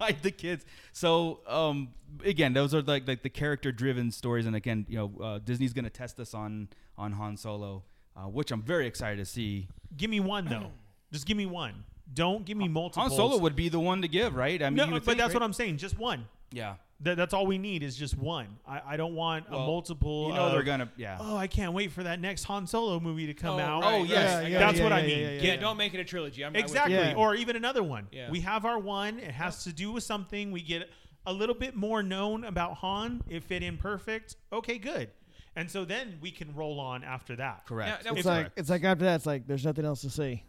Hide 0.03 0.23
the 0.23 0.31
kids. 0.31 0.65
So 0.93 1.41
um, 1.47 1.89
again, 2.25 2.53
those 2.53 2.75
are 2.75 2.83
like 2.83 3.07
like 3.07 3.23
the 3.23 3.31
character 3.31 3.71
driven 3.71 4.11
stories, 4.11 4.47
and 4.47 4.57
again, 4.57 4.85
you 4.89 4.97
know, 4.97 5.25
uh, 5.25 5.39
Disney's 5.39 5.73
gonna 5.73 5.91
test 5.91 6.19
us 6.19 6.35
on 6.35 6.69
on 6.99 7.13
Han 7.13 7.37
Solo, 7.37 7.85
uh, 8.17 8.23
which 8.23 8.51
I'm 8.51 8.63
very 8.63 8.87
excited 8.87 9.19
to 9.19 9.25
see. 9.25 9.69
Give 9.97 10.11
me 10.11 10.21
one 10.21 10.47
though. 10.47 10.73
Just 11.13 11.27
give 11.27 11.37
me 11.37 11.47
one. 11.47 11.85
Don't 12.13 12.45
give 12.45 12.57
me 12.57 12.69
multiple. 12.69 13.03
Han 13.03 13.11
Solo 13.11 13.39
would 13.39 13.55
be 13.55 13.69
the 13.69 13.81
one 13.81 14.03
to 14.03 14.09
give, 14.09 14.35
right? 14.35 14.61
I 14.63 14.71
mean, 14.71 14.77
No, 14.77 14.87
but 14.87 15.05
think, 15.05 15.19
that's 15.19 15.29
right? 15.29 15.35
what 15.35 15.43
I'm 15.43 15.53
saying. 15.53 15.77
Just 15.79 15.99
one. 15.99 16.27
Yeah. 16.51 16.75
That, 17.03 17.17
that's 17.17 17.35
all 17.35 17.47
we 17.47 17.59
need 17.59 17.83
is 17.83 17.97
just 17.97 18.17
one. 18.17 18.47
I, 18.67 18.81
I 18.87 18.97
don't 18.97 19.15
want 19.15 19.47
a 19.49 19.53
multiple. 19.53 20.29
You 20.29 20.35
know 20.35 20.47
of, 20.47 20.53
they're 20.53 20.63
gonna. 20.63 20.89
Yeah. 20.97 21.19
Oh, 21.21 21.37
I 21.37 21.49
can't 21.49 21.73
wait 21.73 21.91
for 21.91 22.05
that 22.05 22.21
next 22.21 22.45
Han 22.45 22.67
Solo 22.67 23.01
movie 23.01 23.27
to 23.27 23.35
come 23.35 23.57
Oh, 23.57 23.61
out. 23.61 23.83
right, 23.83 23.95
Oh, 24.01 24.05
yes. 24.05 24.37
right. 24.43 24.51
yeah, 24.53 24.59
That's 24.61 24.79
yeah, 24.79 24.85
what 24.85 24.93
I 24.93 25.03
mean. 25.03 25.11
yeah, 25.11 25.17
Yeah, 25.25 25.31
yeah, 25.31 25.43
yeah. 25.55 25.57
don't 25.57 25.77
make 25.77 25.95
it 25.95 26.01
a 26.01 26.05
trilogy. 26.05 26.45
I'm, 26.45 26.55
Exactly. 26.55 26.95
Yeah. 26.95 27.15
Or 27.17 27.35
even 27.35 27.57
another 27.57 27.83
one. 27.83 28.07
Yeah. 28.13 28.31
We 28.31 28.41
have 28.41 28.65
our 28.65 28.79
one. 28.79 29.19
It 29.19 29.33
has 29.33 29.65
to 29.65 29.73
do 29.73 29.91
with 29.91 30.05
something. 30.05 30.53
We 30.53 30.63
get 30.63 30.89
a 31.27 31.33
little 31.33 31.55
bit 31.57 31.75
more 31.75 32.03
known 32.03 32.45
about 32.45 32.75
Han. 32.75 33.23
If 33.29 33.45
it 33.45 33.49
fit 33.49 33.63
in 33.65 33.79
perfect. 33.79 34.37
Okay, 34.53 34.79
good. 34.79 35.11
And 35.57 35.69
so 35.71 35.85
then 35.85 36.19
we 36.23 36.31
can 36.31 36.55
roll 36.55 36.79
on 36.81 37.03
after 37.05 37.35
that. 37.37 37.67
Correct. 37.67 38.05
Now- 38.05 38.11
now- 38.13 38.17
It's 38.17 38.21
If- 38.21 38.27
like 38.27 38.51
it's 38.57 38.71
like 38.71 38.85
after 38.85 39.05
that, 39.07 39.17
it's 39.17 39.27
like 39.27 39.47
there's 39.49 39.65
nothing 39.65 39.85
else 39.85 40.03
to 40.03 40.11
say. 40.11 40.45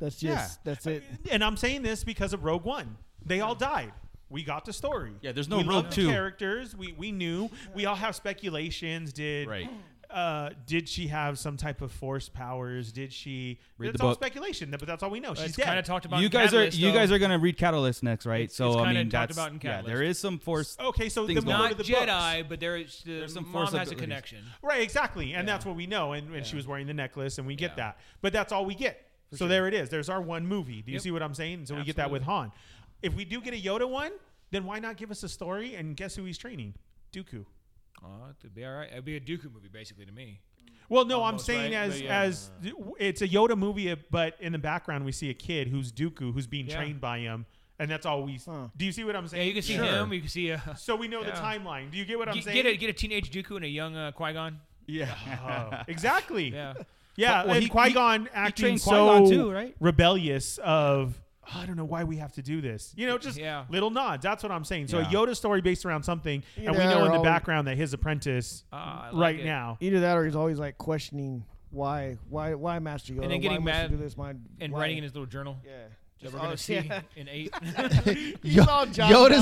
That's 0.00 0.16
just 0.18 0.58
Yeah. 0.58 0.62
that's 0.64 0.86
it. 0.86 1.04
And 1.30 1.44
I'm 1.44 1.56
saying 1.56 1.82
this 1.82 2.02
because 2.02 2.32
of 2.32 2.42
Rogue 2.42 2.64
One. 2.64 2.96
They 3.24 3.40
all 3.40 3.54
died. 3.54 3.92
We 4.32 4.42
got 4.42 4.64
the 4.64 4.72
story. 4.72 5.12
Yeah, 5.20 5.32
there's 5.32 5.48
no 5.48 5.58
we 5.58 5.64
Rogue 5.64 5.90
Two. 5.90 6.06
The 6.06 6.12
characters. 6.12 6.74
We 6.74 6.92
we 6.92 7.12
knew. 7.12 7.50
We 7.74 7.86
all 7.86 7.94
have 7.96 8.16
speculations. 8.16 9.12
Did 9.12 9.46
Right. 9.46 9.68
uh, 10.10 10.50
did 10.66 10.88
she 10.88 11.06
have 11.08 11.38
some 11.38 11.56
type 11.56 11.80
of 11.82 11.90
force 11.92 12.28
powers? 12.28 12.92
Did 12.92 13.12
she? 13.12 13.58
Read 13.78 13.88
that's 13.88 13.98
the 13.98 14.04
all 14.04 14.10
book. 14.10 14.18
speculation, 14.18 14.70
but 14.70 14.86
that's 14.86 15.02
all 15.02 15.10
we 15.10 15.20
know. 15.20 15.34
She's 15.34 15.44
it's 15.46 15.56
dead. 15.56 15.66
kind 15.66 15.78
of 15.78 15.84
talked 15.84 16.04
about. 16.06 16.20
you 16.20 16.26
in 16.26 16.32
guys 16.32 16.50
Catalyst, 16.50 16.76
are 16.76 16.80
you 16.80 16.92
though. 16.92 16.98
guys 16.98 17.12
are 17.12 17.18
gonna 17.18 17.38
read 17.38 17.56
Catalyst 17.56 18.02
next, 18.02 18.26
right? 18.26 18.42
It's- 18.42 18.56
so 18.56 18.68
it's 18.68 18.76
I 18.76 18.84
kinda 18.84 19.00
mean, 19.00 19.10
talked 19.10 19.28
that's 19.28 19.38
about 19.38 19.48
in 19.52 19.54
yeah. 19.56 19.60
Catalyst. 19.76 19.86
There 19.86 20.02
is 20.02 20.18
some 20.18 20.38
force. 20.38 20.76
okay, 20.80 21.08
so 21.08 21.26
Things 21.26 21.40
the 21.40 21.46
more 21.46 21.58
not 21.58 21.72
of 21.72 21.78
the 21.78 21.84
Jedi, 21.84 22.38
books. 22.40 22.48
but 22.48 22.60
there's 22.60 23.02
the 23.04 23.12
There's 23.20 23.34
some 23.34 23.44
mom 23.44 23.52
force 23.52 23.68
has 23.70 23.74
a 23.74 23.80
abilities. 23.92 24.00
connection. 24.00 24.38
Right, 24.62 24.82
exactly, 24.82 25.32
and 25.34 25.46
Yeah. 25.46 25.54
that's 25.54 25.64
what 25.66 25.76
we 25.76 25.86
know. 25.86 26.12
And, 26.12 26.34
and 26.34 26.46
she 26.46 26.56
was 26.56 26.66
wearing 26.66 26.86
the 26.86 26.94
necklace, 26.94 27.38
and 27.38 27.46
we 27.46 27.54
get 27.54 27.72
Yeah. 27.72 27.76
that. 27.92 28.00
But 28.20 28.32
that's 28.32 28.52
all 28.52 28.64
we 28.64 28.74
get. 28.74 29.08
so 29.30 29.38
sure. 29.38 29.48
there 29.48 29.66
it 29.66 29.72
is. 29.72 29.88
There's 29.88 30.10
our 30.10 30.20
one 30.20 30.46
movie. 30.46 30.82
Do 30.82 30.90
you 30.90 30.96
Yep. 30.96 31.02
see 31.04 31.10
what 31.10 31.22
I'm 31.22 31.32
saying? 31.32 31.64
So 31.64 31.74
we 31.74 31.84
get 31.84 31.96
that 31.96 32.10
with 32.10 32.22
Han. 32.24 32.52
If 33.02 33.14
we 33.14 33.24
do 33.24 33.40
get 33.40 33.54
a 33.54 33.56
Yoda 33.60 33.88
one, 33.88 34.12
then 34.50 34.64
why 34.64 34.78
not 34.78 34.96
give 34.96 35.10
us 35.10 35.22
a 35.22 35.28
story? 35.28 35.74
And 35.74 35.96
guess 35.96 36.14
who 36.16 36.24
he's 36.24 36.38
training? 36.38 36.74
Dooku. 37.12 37.44
Oh, 38.04 38.08
it'd 38.40 38.54
be 38.54 38.64
all 38.64 38.72
right. 38.74 38.88
It'd 38.90 39.04
be 39.04 39.16
a 39.16 39.20
Dooku 39.20 39.52
movie, 39.52 39.68
basically, 39.72 40.04
to 40.06 40.12
me. 40.12 40.40
Well, 40.88 41.04
no, 41.04 41.20
Almost, 41.22 41.48
I'm 41.48 41.54
saying 41.54 41.72
right? 41.74 41.90
as 41.90 42.00
yeah. 42.02 42.20
as 42.20 42.50
it's 42.98 43.22
a 43.22 43.28
Yoda 43.28 43.56
movie, 43.56 43.94
but 44.10 44.36
in 44.40 44.52
the 44.52 44.58
background 44.58 45.04
we 45.04 45.12
see 45.12 45.30
a 45.30 45.34
kid 45.34 45.68
who's 45.68 45.90
Dooku, 45.92 46.32
who's 46.34 46.46
being 46.46 46.66
Yeah. 46.66 46.76
trained 46.76 47.00
by 47.00 47.20
him, 47.20 47.46
and 47.78 47.90
that's 47.90 48.04
all 48.04 48.22
we. 48.24 48.38
Huh. 48.44 48.66
Do 48.76 48.84
you 48.84 48.92
see 48.92 49.04
what 49.04 49.16
I'm 49.16 49.26
saying? 49.28 49.42
Yeah, 49.42 49.46
you 49.48 49.54
can 49.54 49.62
see 49.62 49.74
Sure. 49.76 49.84
him. 49.84 50.12
You 50.12 50.20
can 50.20 50.28
see 50.28 50.50
a. 50.50 50.60
So 50.78 50.96
we 50.96 51.08
know 51.08 51.22
the 51.24 51.30
timeline. 51.30 51.90
Do 51.90 51.96
you 51.98 52.04
get 52.04 52.18
what 52.18 52.28
I'm 52.28 52.34
Get, 52.34 52.44
saying? 52.44 52.56
get 52.56 52.66
a 52.66 52.76
get 52.76 52.90
a 52.90 52.92
teenage 52.92 53.30
Dooku 53.30 53.56
and 53.56 53.64
a 53.64 53.68
young 53.68 53.96
uh, 53.96 54.10
Qui 54.12 54.32
Gon. 54.32 54.58
Yeah. 54.86 55.14
Oh, 55.72 55.82
exactly. 55.88 56.48
Yeah. 56.52 56.74
Yeah, 57.16 57.30
Well, 57.38 57.46
well, 57.46 57.54
and 57.54 57.62
he- 57.62 57.68
Qui 57.68 57.92
Gon 57.92 58.28
acting 58.34 58.62
trained 58.64 58.80
so 58.80 58.90
Qui-Gon 58.90 59.30
too, 59.30 59.52
right? 59.52 59.74
rebellious 59.80 60.58
of 60.58 61.20
"Oh, 61.44 61.60
I 61.60 61.66
don't 61.66 61.76
know 61.76 61.84
why 61.84 62.04
we 62.04 62.16
have 62.18 62.32
to 62.32 62.42
do 62.42 62.60
this. 62.60 62.92
You 62.96 63.06
know, 63.06 63.18
just 63.18 63.36
Yeah. 63.38 63.64
little 63.68 63.90
nods. 63.90 64.22
That's 64.22 64.42
what 64.42 64.52
I'm 64.52 64.64
saying. 64.64 64.88
So 64.88 64.98
Yeah. 65.00 65.08
a 65.08 65.12
Yoda 65.12 65.36
story 65.36 65.60
based 65.60 65.84
around 65.84 66.02
something, 66.04 66.42
and 66.56 66.70
we 66.70 66.78
know 66.78 67.04
in 67.06 67.12
the 67.12 67.18
background 67.20 67.66
that 67.68 67.76
his 67.76 67.92
apprentice 67.94 68.64
ah, 68.72 69.04
I 69.06 69.10
like 69.10 69.14
right 69.36 69.40
it. 69.40 69.44
now. 69.44 69.76
Either 69.80 70.00
that, 70.00 70.16
or 70.16 70.24
he's 70.24 70.36
always 70.36 70.58
like 70.58 70.78
questioning 70.78 71.44
why, 71.70 72.18
why, 72.28 72.54
why 72.54 72.78
Master 72.78 73.12
Yoda, 73.14 73.22
And 73.22 73.32
then 73.32 73.40
getting 73.40 73.58
why 73.64 73.72
mad 73.72 73.90
do 73.90 73.96
this, 73.96 74.16
my, 74.16 74.34
And 74.60 74.72
why? 74.72 74.80
writing 74.80 74.98
in 74.98 75.04
his 75.04 75.14
little 75.14 75.26
journal 75.26 75.56
yeah, 75.64 75.70
that 75.72 75.90
Just 76.20 76.34
we're 76.34 76.40
gonna 76.40 76.56
see 76.56 76.74
yeah. 76.78 77.00
in 77.16 77.28
eight. 77.28 77.52
He's 78.42 78.56
Yoda's 78.56 78.98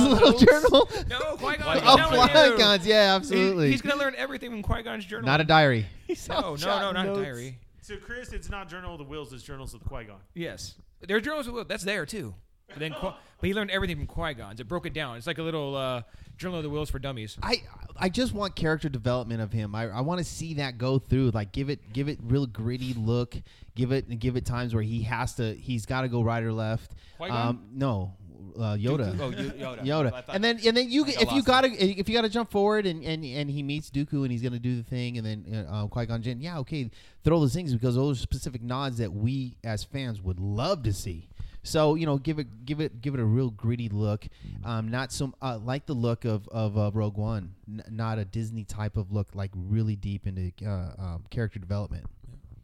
little 0.07 0.39
journal. 0.39 0.89
no, 1.09 1.37
Qui 1.37 1.57
Gon. 1.57 1.81
Oh, 1.85 2.29
Qui-Gon's, 2.31 2.87
yeah, 2.87 3.15
absolutely. 3.17 3.71
he's 3.71 3.83
gonna 3.83 3.97
learn 4.01 4.15
everything 4.17 4.51
from 4.51 4.63
Qui 4.63 4.83
Gon's 4.83 5.05
journal. 5.05 5.27
Not 5.27 5.41
a 5.41 5.45
diary. 5.45 5.87
No, 6.09 6.15
no, 6.41 6.51
no, 6.51 6.57
jotting 6.57 6.95
not 6.95 7.05
a 7.05 7.09
notes. 7.09 7.21
diary. 7.21 7.59
So 7.83 7.97
Chris, 7.97 8.33
it's 8.33 8.49
not 8.49 8.69
Journal 8.69 8.93
of 8.93 8.99
the 8.99 9.05
Wills, 9.05 9.33
it's 9.33 9.43
Journals 9.43 9.75
of 9.75 9.83
the 9.83 9.89
Qui 9.89 10.05
Gon. 10.05 10.21
Yes, 10.35 10.77
there 11.07 11.17
are 11.17 11.21
journals. 11.21 11.49
with- 11.49 11.69
That's 11.69 11.85
there 11.85 12.07
too. 12.07 12.35
But 12.69 12.79
then, 12.79 12.93
Qui- 12.93 13.11
but 13.41 13.47
he 13.47 13.53
learned 13.53 13.71
everything 13.73 13.97
from 13.97 14.07
Qui 14.07 14.35
Gon's. 14.35 14.61
It 14.61 14.69
broke 14.69 14.87
it 14.87 14.95
down. 14.95 15.17
It's 15.17 15.27
like 15.27 15.39
a 15.39 15.43
little 15.43 15.75
uh, 15.77 16.03
journal 16.37 16.59
of 16.59 16.63
the 16.63 16.71
Whills 16.71 16.89
for 16.91 17.01
dummies. 17.01 17.37
I 17.43 17.63
I 17.97 18.09
just 18.09 18.33
want 18.33 18.55
character 18.55 18.89
development 18.89 19.41
of 19.41 19.53
him. 19.53 19.75
I, 19.75 19.89
I 19.89 20.01
want 20.03 20.19
to 20.21 20.25
see 20.25 20.55
that 20.55 20.79
go 20.79 21.01
through. 21.01 21.31
Like 21.31 21.51
give 21.51 21.69
it 21.69 21.93
give 21.93 22.09
it 22.09 22.19
real 22.23 22.47
gritty 22.47 22.95
look. 22.95 23.35
Give 23.75 23.91
it 23.91 24.21
give 24.21 24.37
it 24.37 24.47
times 24.47 24.73
where 24.73 24.85
he 24.85 25.03
has 25.03 25.35
to 25.35 25.53
he's 25.55 25.85
got 25.85 26.03
to 26.03 26.09
go 26.09 26.23
right 26.23 26.43
or 26.45 26.53
left. 26.53 26.93
Qui-Gon? 27.17 27.49
Um, 27.49 27.65
no, 27.73 28.15
uh, 28.57 28.75
Yoda. 28.77 29.17
Oh, 29.21 29.31
you- 29.31 29.51
Yoda. 29.51 29.81
Yoda. 29.85 30.13
I 30.13 30.21
thought- 30.23 30.35
and 30.35 30.45
then 30.45 30.59
and 30.67 30.77
then 30.77 30.91
you 30.91 31.05
I 31.05 31.13
got 31.13 31.23
if 31.23 31.29
you 31.31 31.35
lost 31.37 31.47
gotta 31.47 31.69
if 32.01 32.09
you 32.09 32.15
gotta 32.15 32.29
jump 32.29 32.51
forward 32.51 32.87
and, 32.87 33.03
and 33.05 33.25
and 33.25 33.51
he 33.51 33.63
meets 33.63 33.91
Dooku 33.91 34.23
and 34.23 34.31
he's 34.33 34.43
gonna 34.43 34.59
do 34.59 34.77
the 34.77 34.83
thing 34.83 35.19
and 35.19 35.27
then 35.27 35.67
uh, 35.71 35.87
Qui 35.87 36.07
Gon 36.07 36.23
Jinn 36.23 36.41
yeah 36.41 36.59
okay 36.61 36.91
throw 37.25 37.41
those 37.41 37.55
things 37.55 37.73
because 37.73 37.95
those 37.95 38.19
are 38.19 38.23
specific 38.23 38.63
nods 38.63 38.99
that 38.99 39.13
we 39.13 39.57
as 39.65 39.85
fans 39.85 40.21
would 40.23 40.41
love 40.41 40.83
to 40.85 40.93
see. 40.93 41.29
So 41.63 41.95
you 41.95 42.07
know 42.07 42.17
give 42.17 42.39
it 42.39 42.65
give 42.65 42.81
it 42.81 43.03
give 43.03 43.13
it 43.13 43.21
a 43.21 43.25
real 43.25 43.51
gritty 43.51 43.91
look, 43.91 44.27
um, 44.65 44.91
not 44.91 45.13
some 45.13 45.35
uh, 45.43 45.59
like 45.63 45.85
the 45.85 45.93
look 45.93 46.25
of 46.25 46.49
of 46.49 46.79
uh, 46.79 46.91
Rogue 46.95 47.19
One, 47.19 47.53
N- 47.69 47.83
not 47.91 48.19
a 48.19 48.25
Disney 48.25 48.65
type 48.65 48.97
of 48.97 49.13
look 49.13 49.29
like 49.35 49.51
really 49.55 49.95
deep 49.95 50.27
into 50.27 50.53
uh, 50.67 50.93
um, 50.99 51.25
character 51.29 51.59
development. 51.59 52.07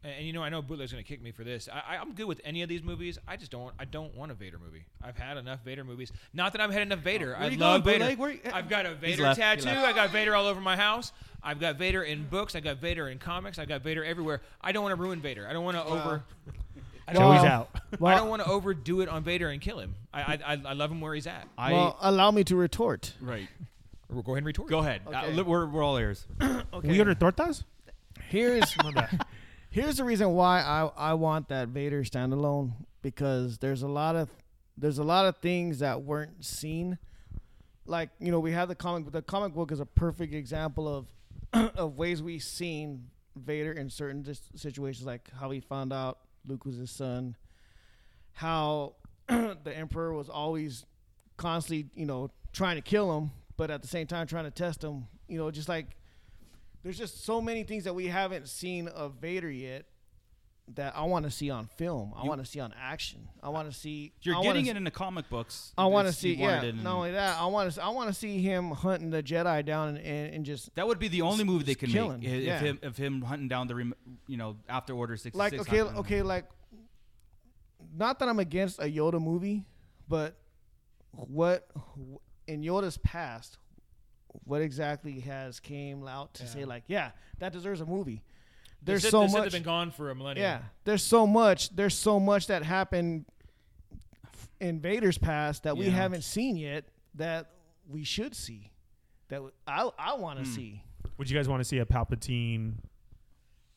And, 0.07 0.15
and 0.17 0.25
you 0.25 0.31
know, 0.33 0.41
I 0.41 0.49
know 0.49 0.61
Bootleg's 0.61 0.91
gonna 0.91 1.03
kick 1.03 1.21
me 1.21 1.31
for 1.31 1.43
this. 1.43 1.67
I, 1.71 1.95
I, 1.95 1.97
I'm 1.97 2.13
good 2.13 2.25
with 2.27 2.39
any 2.45 2.61
of 2.63 2.69
these 2.69 2.81
movies. 2.81 3.19
I 3.27 3.35
just 3.35 3.51
don't. 3.51 3.73
I 3.77 3.85
don't 3.85 4.15
want 4.15 4.31
a 4.31 4.35
Vader 4.35 4.57
movie. 4.57 4.85
I've 5.03 5.17
had 5.17 5.37
enough 5.37 5.63
Vader 5.65 5.83
movies. 5.83 6.11
Not 6.33 6.53
that 6.53 6.61
I've 6.61 6.71
had 6.71 6.83
enough 6.83 6.99
Vader. 6.99 7.27
Where 7.27 7.37
I 7.37 7.49
love 7.49 7.83
going, 7.83 7.99
Vader. 7.99 8.21
Where 8.21 8.31
you- 8.31 8.39
I've 8.53 8.69
got 8.69 8.85
a 8.85 8.95
Vader 8.95 9.23
left. 9.23 9.39
Tattoo. 9.39 9.65
left. 9.65 9.85
I 9.85 9.93
got 9.93 10.09
Vader 10.11 10.33
all 10.35 10.45
over 10.47 10.61
my 10.61 10.77
house. 10.77 11.11
I've 11.43 11.59
got 11.59 11.75
Vader 11.75 12.03
in 12.03 12.25
books. 12.27 12.55
I 12.55 12.61
got 12.61 12.77
Vader 12.77 13.09
in 13.09 13.19
comics. 13.19 13.59
I 13.59 13.65
got 13.65 13.81
Vader 13.81 14.03
everywhere. 14.03 14.41
I 14.61 14.71
don't 14.71 14.83
want 14.83 14.95
to 14.95 15.01
ruin 15.01 15.19
Vader. 15.21 15.47
I 15.47 15.53
don't 15.53 15.65
want 15.65 15.77
to 15.77 15.83
over. 15.83 16.23
I 17.09 17.13
don't, 17.13 17.21
Joey's 17.21 17.41
Well, 17.41 17.51
out. 17.51 17.69
I 18.03 18.15
don't 18.17 18.29
want 18.29 18.41
to 18.43 18.49
overdo 18.49 19.01
it 19.01 19.07
on 19.09 19.23
Vader 19.23 19.49
and 19.49 19.61
kill 19.61 19.79
him. 19.79 19.95
I 20.13 20.21
I, 20.21 20.39
I, 20.53 20.61
I 20.67 20.73
love 20.73 20.91
him 20.91 20.99
where 21.01 21.13
he's 21.13 21.27
at. 21.27 21.47
I 21.57 21.71
well, 21.71 21.97
allow 22.01 22.31
me 22.31 22.43
to 22.45 22.55
retort. 22.55 23.13
right. 23.21 23.47
Go 24.09 24.19
ahead 24.19 24.37
and 24.37 24.45
retort. 24.45 24.69
Go 24.69 24.79
ahead. 24.79 25.01
Okay. 25.05 25.37
Uh, 25.37 25.43
we're, 25.43 25.65
we're 25.67 25.83
all 25.83 25.97
ears. 25.97 26.25
Okay. 26.73 26.87
We 26.89 26.99
order 26.99 27.15
tortas? 27.15 27.63
Here's 28.29 28.75
here's 29.77 29.97
the 29.97 30.03
reason 30.03 30.33
why 30.33 30.61
I 30.61 30.89
I 30.97 31.13
want 31.13 31.49
that 31.49 31.69
Vader 31.69 32.03
standalone 32.03 32.73
because 33.01 33.59
there's 33.59 33.83
a 33.83 33.87
lot 33.87 34.15
of 34.15 34.29
there's 34.75 34.97
a 34.97 35.03
lot 35.03 35.25
of 35.25 35.37
things 35.37 35.79
that 35.79 36.01
weren't 36.01 36.43
seen. 36.43 36.97
Like 37.85 38.09
you 38.19 38.31
know 38.31 38.39
we 38.39 38.51
have 38.51 38.67
the 38.67 38.75
comic 38.75 39.11
the 39.11 39.21
comic 39.21 39.53
book 39.53 39.71
is 39.71 39.79
a 39.79 39.85
perfect 39.85 40.33
example 40.33 40.87
of 41.53 41.71
of 41.77 41.95
ways 41.95 42.23
we've 42.23 42.43
seen 42.43 43.09
Vader 43.35 43.71
in 43.71 43.89
certain 43.89 44.25
situations, 44.55 45.05
like 45.05 45.29
how 45.39 45.51
he 45.51 45.59
found 45.59 45.93
out 45.93 46.19
Luke 46.47 46.65
was 46.65 46.77
his 46.77 46.89
son, 46.89 47.35
how 48.33 48.95
the 49.27 49.73
Emperor 49.73 50.11
was 50.11 50.27
always 50.27 50.85
constantly 51.37 51.89
you 51.93 52.05
know 52.05 52.31
trying 52.51 52.77
to 52.77 52.81
kill 52.81 53.15
him, 53.15 53.29
but 53.57 53.69
at 53.69 53.83
the 53.83 53.87
same 53.87 54.07
time 54.07 54.25
trying 54.25 54.45
to 54.45 54.51
test 54.51 54.83
him. 54.83 55.07
You 55.27 55.37
know, 55.37 55.51
just 55.51 55.69
like 55.69 55.97
there's 56.87 56.97
just 56.97 57.25
so 57.25 57.41
many 57.41 57.63
things 57.63 57.83
that 57.83 57.93
we 57.93 58.07
haven't 58.07 58.47
seen 58.47 58.87
of 58.87 59.15
Vader 59.15 59.51
yet 59.51 59.87
that 60.75 60.95
I 60.95 61.03
want 61.03 61.25
to 61.25 61.31
see 61.31 61.49
on 61.49 61.67
film. 61.67 62.13
I 62.15 62.23
want 62.25 62.41
to 62.41 62.49
see 62.49 62.61
on 62.61 62.73
action. 62.81 63.27
I 63.43 63.49
want 63.49 63.69
to 63.69 63.77
see. 63.77 64.13
You're 64.21 64.37
I 64.37 64.41
getting 64.41 64.67
it 64.67 64.77
in 64.77 64.85
the 64.85 64.91
comic 64.91 65.29
books. 65.29 65.73
I 65.77 65.87
want 65.87 66.07
to 66.07 66.13
see. 66.13 66.35
Yeah. 66.35 66.71
Not 66.71 66.95
only 66.95 67.11
that, 67.11 67.41
I 67.41 67.45
want 67.47 67.73
to. 67.73 67.83
I 67.83 67.89
want 67.89 68.07
to 68.07 68.13
see 68.13 68.41
him 68.41 68.71
hunting 68.71 69.09
the 69.09 69.21
Jedi 69.21 69.65
down 69.65 69.89
and, 69.89 69.97
and, 69.97 70.33
and 70.35 70.45
just 70.45 70.73
That 70.75 70.87
would 70.87 70.97
be 70.97 71.09
the 71.09 71.23
only 71.23 71.43
movie 71.43 71.65
they 71.65 71.75
could 71.75 71.89
killing, 71.89 72.21
make. 72.21 72.29
If 72.29 72.43
yeah. 72.43 72.59
him, 72.59 72.79
if 72.81 72.95
him 72.95 73.21
hunting 73.21 73.49
down 73.49 73.67
the, 73.67 73.75
rem- 73.75 73.95
you 74.25 74.37
know, 74.37 74.55
after 74.69 74.93
Order 74.93 75.17
sixty 75.17 75.37
like 75.37 75.51
six. 75.51 75.67
okay, 75.67 75.81
okay, 75.81 76.21
like. 76.21 76.45
Not 77.97 78.19
that 78.19 78.29
I'm 78.29 78.39
against 78.39 78.79
a 78.79 78.85
Yoda 78.85 79.21
movie, 79.21 79.65
but 80.07 80.37
what 81.11 81.67
in 82.47 82.61
Yoda's 82.61 82.97
past, 82.97 83.57
what 84.43 84.61
exactly 84.61 85.19
has 85.21 85.59
came 85.59 86.07
out 86.07 86.33
to 86.35 86.47
say 86.47 86.65
like, 86.65 86.83
yeah, 86.87 87.11
that 87.39 87.51
deserves 87.53 87.81
a 87.81 87.85
movie. 87.85 88.21
There's 88.83 89.01
Sith- 89.01 89.11
so 89.11 89.21
the 89.23 89.27
Sith 89.29 89.39
much. 89.45 89.51
been 89.53 89.63
gone 89.63 89.91
for 89.91 90.09
a 90.11 90.15
millennium. 90.15 90.43
Yeah, 90.43 90.59
there's 90.83 91.03
so 91.03 91.25
much. 91.27 91.75
There's 91.75 91.95
so 91.95 92.19
much 92.19 92.47
that 92.47 92.63
happened 92.63 93.25
in 94.59 94.79
Vader's 94.79 95.17
past 95.17 95.63
that 95.63 95.75
we 95.77 95.89
haven't 95.89 96.23
seen 96.23 96.55
yet 96.57 96.85
that 97.15 97.49
we 97.89 98.03
should 98.03 98.35
see. 98.35 98.71
That 99.29 99.41
I 99.67 99.89
I 99.97 100.13
want 100.15 100.39
to 100.39 100.45
Hmm. 100.45 100.51
see. 100.55 100.83
Would 101.17 101.29
you 101.29 101.35
guys 101.37 101.47
want 101.49 101.59
to 101.61 101.63
see 101.65 101.79
a 101.79 101.85
Palpatine 101.85 102.75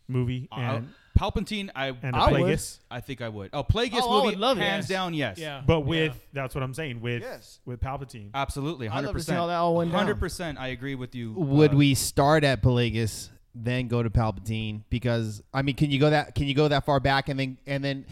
movie 0.08 0.48
and, 0.52 0.88
Palpatine, 1.20 1.70
I 1.74 1.88
and 2.02 2.16
a 2.16 2.18
I 2.18 2.30
would. 2.32 2.40
Plagueis? 2.42 2.78
I 2.90 3.00
think 3.00 3.20
I 3.20 3.28
would. 3.28 3.50
Oh, 3.52 3.62
Plagueis 3.62 4.00
Oh, 4.02 4.10
I 4.10 4.14
movie, 4.24 4.26
would 4.36 4.38
love 4.40 4.58
it. 4.58 4.62
hands 4.62 4.84
Yes. 4.84 4.88
down, 4.88 5.14
yes. 5.14 5.38
Yeah. 5.38 5.62
But 5.66 5.80
with 5.80 6.14
Yeah. 6.14 6.20
that's 6.42 6.54
what 6.54 6.64
I'm 6.64 6.72
saying 6.74 7.00
with 7.00 7.22
Yes. 7.22 7.58
with 7.66 7.80
Palpatine. 7.80 8.30
Absolutely, 8.34 8.88
I'd 8.88 8.92
hundred 8.92 9.08
love 9.08 9.16
to 9.16 9.22
see 9.22 9.32
how 9.32 9.38
percent. 9.40 9.48
that 9.50 9.56
all 9.56 9.76
went 9.76 9.90
down. 9.90 9.98
Hundred 9.98 10.18
percent, 10.20 10.58
I 10.58 10.68
agree 10.68 10.94
with 10.94 11.14
you. 11.14 11.32
Would 11.34 11.74
uh, 11.74 11.76
we 11.76 11.94
start 11.94 12.42
at 12.44 12.62
Plagueis, 12.62 13.28
then 13.54 13.88
go 13.88 14.02
to 14.02 14.08
Palpatine? 14.10 14.82
Because 14.90 15.42
I 15.52 15.62
mean, 15.62 15.76
can 15.76 15.90
you 15.90 15.98
go 16.00 16.10
that 16.10 16.34
can 16.34 16.46
you 16.46 16.54
go 16.54 16.68
that 16.68 16.84
far 16.86 17.00
back 17.00 17.28
and 17.28 17.38
then 17.38 17.58
and 17.66 17.84
then 17.84 18.06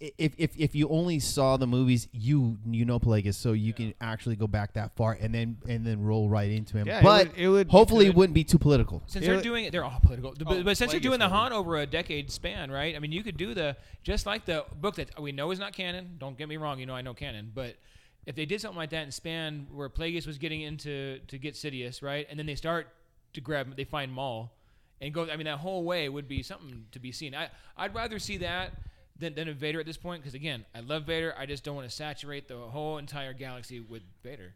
if 0.00 0.32
if, 0.38 0.50
if 0.56 0.74
you 0.74 0.88
only 0.88 1.18
saw 1.18 1.56
the 1.56 1.66
movies, 1.66 2.08
you 2.12 2.58
you 2.66 2.84
know 2.84 2.98
Plagueis, 2.98 3.34
so 3.34 3.52
you 3.52 3.72
can 3.72 3.94
actually 4.00 4.36
go 4.36 4.46
back 4.46 4.74
that 4.74 4.94
far 4.96 5.16
and 5.20 5.34
then 5.34 5.56
and 5.68 5.86
then 5.86 6.02
roll 6.02 6.28
right 6.28 6.50
into 6.50 6.76
him. 6.76 6.86
Yeah, 6.86 6.98
it 6.98 7.02
but 7.04 7.28
would- 7.28 7.36
it 7.38 7.48
would- 7.48 7.68
hopefully 7.70 8.06
it 8.06 8.10
it 8.10 8.14
wouldn't 8.16 8.34
be 8.34 8.44
too 8.44 8.58
political. 8.58 9.02
Since 9.06 9.24
It 9.24 9.26
they're 9.26 9.36
would- 9.36 9.44
doing 9.44 9.64
it, 9.64 9.72
they're 9.72 9.84
all 9.84 10.00
political. 10.02 10.32
But, 10.38 10.48
Oh, 10.58 10.62
but 10.62 10.76
since 10.76 10.90
they're 10.92 11.00
doing 11.00 11.18
the 11.18 11.26
would. 11.26 11.32
Han 11.32 11.52
over 11.52 11.76
a 11.76 11.86
decade 11.86 12.30
span, 12.30 12.70
right? 12.70 12.94
I 12.94 12.98
mean, 12.98 13.12
you 13.12 13.22
could 13.22 13.36
do 13.36 13.54
the 13.54 13.76
just 14.02 14.26
like 14.26 14.44
the 14.44 14.64
book 14.80 14.96
that 14.96 15.20
we 15.20 15.32
know 15.32 15.50
is 15.50 15.58
not 15.58 15.72
canon. 15.72 16.16
Don't 16.18 16.36
get 16.36 16.48
me 16.48 16.56
wrong, 16.56 16.78
you 16.78 16.86
know 16.86 16.94
I 16.94 17.02
know 17.02 17.14
canon, 17.14 17.50
but 17.54 17.76
if 18.26 18.34
they 18.36 18.44
did 18.46 18.60
something 18.60 18.76
like 18.76 18.90
that 18.90 19.04
and 19.04 19.14
span 19.14 19.66
where 19.72 19.88
Plagueis 19.88 20.26
was 20.26 20.36
getting 20.38 20.60
into 20.60 21.18
to 21.28 21.38
get 21.38 21.54
Sidious, 21.54 22.02
right, 22.02 22.26
and 22.28 22.38
then 22.38 22.44
they 22.46 22.54
start 22.56 22.88
to 23.32 23.40
grab, 23.40 23.74
they 23.76 23.84
find 23.84 24.12
Maul, 24.12 24.52
and 25.00 25.14
go. 25.14 25.30
I 25.30 25.36
mean, 25.36 25.46
that 25.46 25.58
whole 25.58 25.84
way 25.84 26.08
would 26.08 26.28
be 26.28 26.42
something 26.42 26.84
to 26.92 26.98
be 26.98 27.10
seen. 27.12 27.34
I 27.34 27.48
I'd 27.76 27.94
rather 27.94 28.18
see 28.18 28.36
that. 28.38 28.72
Than, 29.20 29.34
than 29.34 29.48
a 29.48 29.52
Vader 29.52 29.80
at 29.80 29.86
this 29.86 29.96
point, 29.96 30.22
because 30.22 30.34
again, 30.34 30.64
I 30.74 30.80
love 30.80 31.04
Vader. 31.04 31.34
I 31.36 31.44
just 31.46 31.64
don't 31.64 31.74
want 31.74 31.88
to 31.88 31.94
saturate 31.94 32.46
the 32.46 32.56
whole 32.56 32.98
entire 32.98 33.32
galaxy 33.32 33.80
with 33.80 34.02
Vader. 34.22 34.54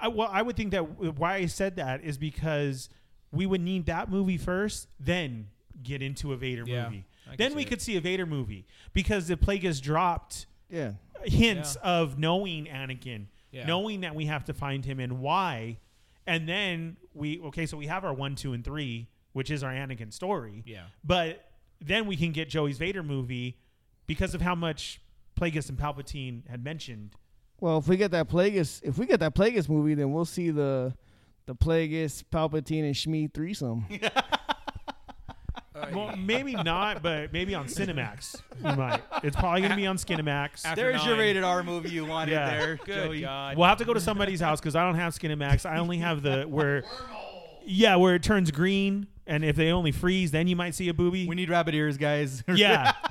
I, 0.00 0.08
well, 0.08 0.28
I 0.32 0.40
would 0.40 0.56
think 0.56 0.70
that 0.70 0.82
uh, 0.82 1.10
why 1.12 1.34
I 1.34 1.46
said 1.46 1.76
that 1.76 2.02
is 2.02 2.16
because 2.16 2.88
we 3.32 3.44
would 3.44 3.60
need 3.60 3.86
that 3.86 4.08
movie 4.08 4.38
first, 4.38 4.86
then 5.00 5.48
get 5.82 6.00
into 6.00 6.32
a 6.32 6.36
Vader 6.36 6.62
Yeah, 6.64 6.84
movie. 6.84 7.04
Then 7.36 7.54
we 7.54 7.62
it. 7.62 7.68
could 7.68 7.82
see 7.82 7.96
a 7.96 8.00
Vader 8.00 8.24
movie 8.26 8.66
because 8.92 9.26
the 9.26 9.36
plague 9.36 9.64
has 9.64 9.80
dropped 9.80 10.46
Yeah. 10.70 10.92
hints 11.24 11.76
Yeah. 11.82 11.90
of 11.90 12.16
knowing 12.18 12.66
Anakin, 12.66 13.26
Yeah. 13.50 13.66
knowing 13.66 14.02
that 14.02 14.14
we 14.14 14.26
have 14.26 14.44
to 14.44 14.54
find 14.54 14.84
him 14.84 15.00
and 15.00 15.18
why, 15.20 15.78
and 16.26 16.48
then 16.48 16.96
we 17.12 17.40
okay. 17.40 17.66
So 17.66 17.76
we 17.76 17.86
have 17.88 18.04
our 18.04 18.14
one, 18.14 18.36
two, 18.36 18.52
and 18.52 18.64
three. 18.64 19.08
which 19.32 19.50
is 19.50 19.64
our 19.64 19.72
Anakin 19.72 20.12
story. 20.12 20.62
Yeah. 20.64 20.84
But 21.02 21.44
then 21.80 22.06
we 22.06 22.14
can 22.16 22.30
get 22.30 22.48
Joey's 22.48 22.78
Vader 22.78 23.02
movie 23.02 23.58
because 24.06 24.34
of 24.34 24.40
how 24.40 24.54
much 24.54 25.00
Plagueis 25.38 25.68
and 25.68 25.78
Palpatine 25.78 26.48
had 26.48 26.62
mentioned. 26.64 27.10
Well, 27.60 27.78
if 27.78 27.88
we 27.88 27.96
get 27.96 28.10
that 28.10 28.28
Plagueis, 28.28 28.80
if 28.82 28.98
we 28.98 29.06
get 29.06 29.20
that 29.20 29.34
Plagueis 29.34 29.68
movie, 29.68 29.94
then 29.94 30.12
we'll 30.12 30.24
see 30.24 30.50
the 30.50 30.94
the 31.46 31.54
Plagueis, 31.54 32.24
Palpatine, 32.32 32.84
and 32.84 32.94
Shmi 32.94 33.32
threesome. 33.32 33.86
Well, 35.92 36.16
maybe 36.16 36.54
not, 36.54 37.02
but 37.02 37.32
maybe 37.32 37.54
on 37.54 37.66
Cinemax. 37.66 38.40
We 38.62 38.74
might. 38.74 39.02
It's 39.24 39.34
probably 39.36 39.60
going 39.60 39.70
to 39.72 39.76
be 39.76 39.86
on 39.86 39.96
Skinemax. 39.96 40.64
After 40.64 40.76
There's 40.76 41.04
your 41.04 41.16
rated 41.18 41.42
R 41.42 41.62
movie 41.62 41.90
you 41.90 42.06
wanted 42.06 42.32
Yeah. 42.32 42.50
there. 42.58 42.76
Good 42.76 43.04
Joey. 43.06 43.20
God. 43.22 43.56
We'll 43.56 43.66
have 43.68 43.78
to 43.78 43.84
go 43.84 43.92
to 43.92 44.00
somebody's 44.00 44.40
house 44.40 44.60
because 44.60 44.76
I 44.76 44.84
don't 44.84 44.94
have 44.94 45.14
Skinemax. 45.14 45.66
I 45.68 45.78
only 45.78 45.98
have 45.98 46.22
the 46.22 46.44
where, 46.44 46.84
yeah, 47.66 47.96
where 47.96 48.14
it 48.14 48.22
turns 48.22 48.50
green, 48.52 49.08
and 49.26 49.44
if 49.44 49.56
they 49.56 49.72
only 49.72 49.90
freeze, 49.92 50.30
then 50.30 50.46
you 50.46 50.54
might 50.56 50.74
see 50.74 50.88
a 50.88 50.94
booby. 50.94 51.26
We 51.26 51.34
need 51.34 51.50
rabbit 51.50 51.74
ears, 51.74 51.96
guys. 51.98 52.44
yeah. 52.48 52.92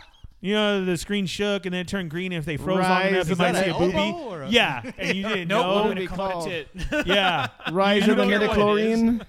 You 0.44 0.54
know, 0.56 0.84
the 0.84 0.98
screen 0.98 1.26
shook 1.26 1.66
and 1.66 1.74
then 1.74 1.82
it 1.82 1.88
turned 1.88 2.10
green. 2.10 2.34
If 2.34 2.44
they 2.44 2.58
froze 2.58 2.80
long 2.80 2.89
Rise 2.89 3.14
enough, 3.14 3.30
you 3.30 3.36
might 3.38 3.56
see 3.64 3.70
a 3.70 3.74
booby. 3.74 3.98
a- 3.98 4.48
Yeah, 4.50 4.82
and 4.98 5.16
you 5.18 5.24
didn't 5.26 5.48
Nope. 5.48 5.66
know. 5.66 5.74
what 5.76 5.86
I'm 5.86 5.91
it 5.91 5.96
gonna 5.96 6.00
be 6.02 6.08
call 6.08 6.28
it 6.28 6.30
a 6.30 6.34
called? 6.34 6.48
tit. 6.91 7.08
Yeah, 7.08 7.48
Rise 7.72 8.06
You 8.06 8.12
of 8.12 8.18
the 8.18 8.24
don't 8.26 8.30
care 8.30 8.50
what 8.58 8.78
it 8.78 8.86
is. 8.91 9.00
midichlorian. 9.02 9.26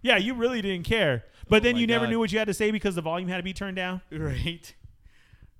yeah, 0.00 0.16
you 0.16 0.32
really 0.32 0.62
didn't 0.62 0.86
care. 0.86 1.24
But 1.50 1.62
then 1.62 1.76
you 1.76 1.86
never 1.86 2.06
God. 2.06 2.10
knew 2.12 2.18
what 2.18 2.32
you 2.32 2.38
had 2.38 2.48
to 2.48 2.54
say 2.54 2.70
because 2.70 2.94
the 2.94 3.02
volume 3.02 3.28
had 3.28 3.36
to 3.36 3.42
be 3.42 3.52
turned 3.52 3.76
down. 3.76 4.00
right 4.10 4.74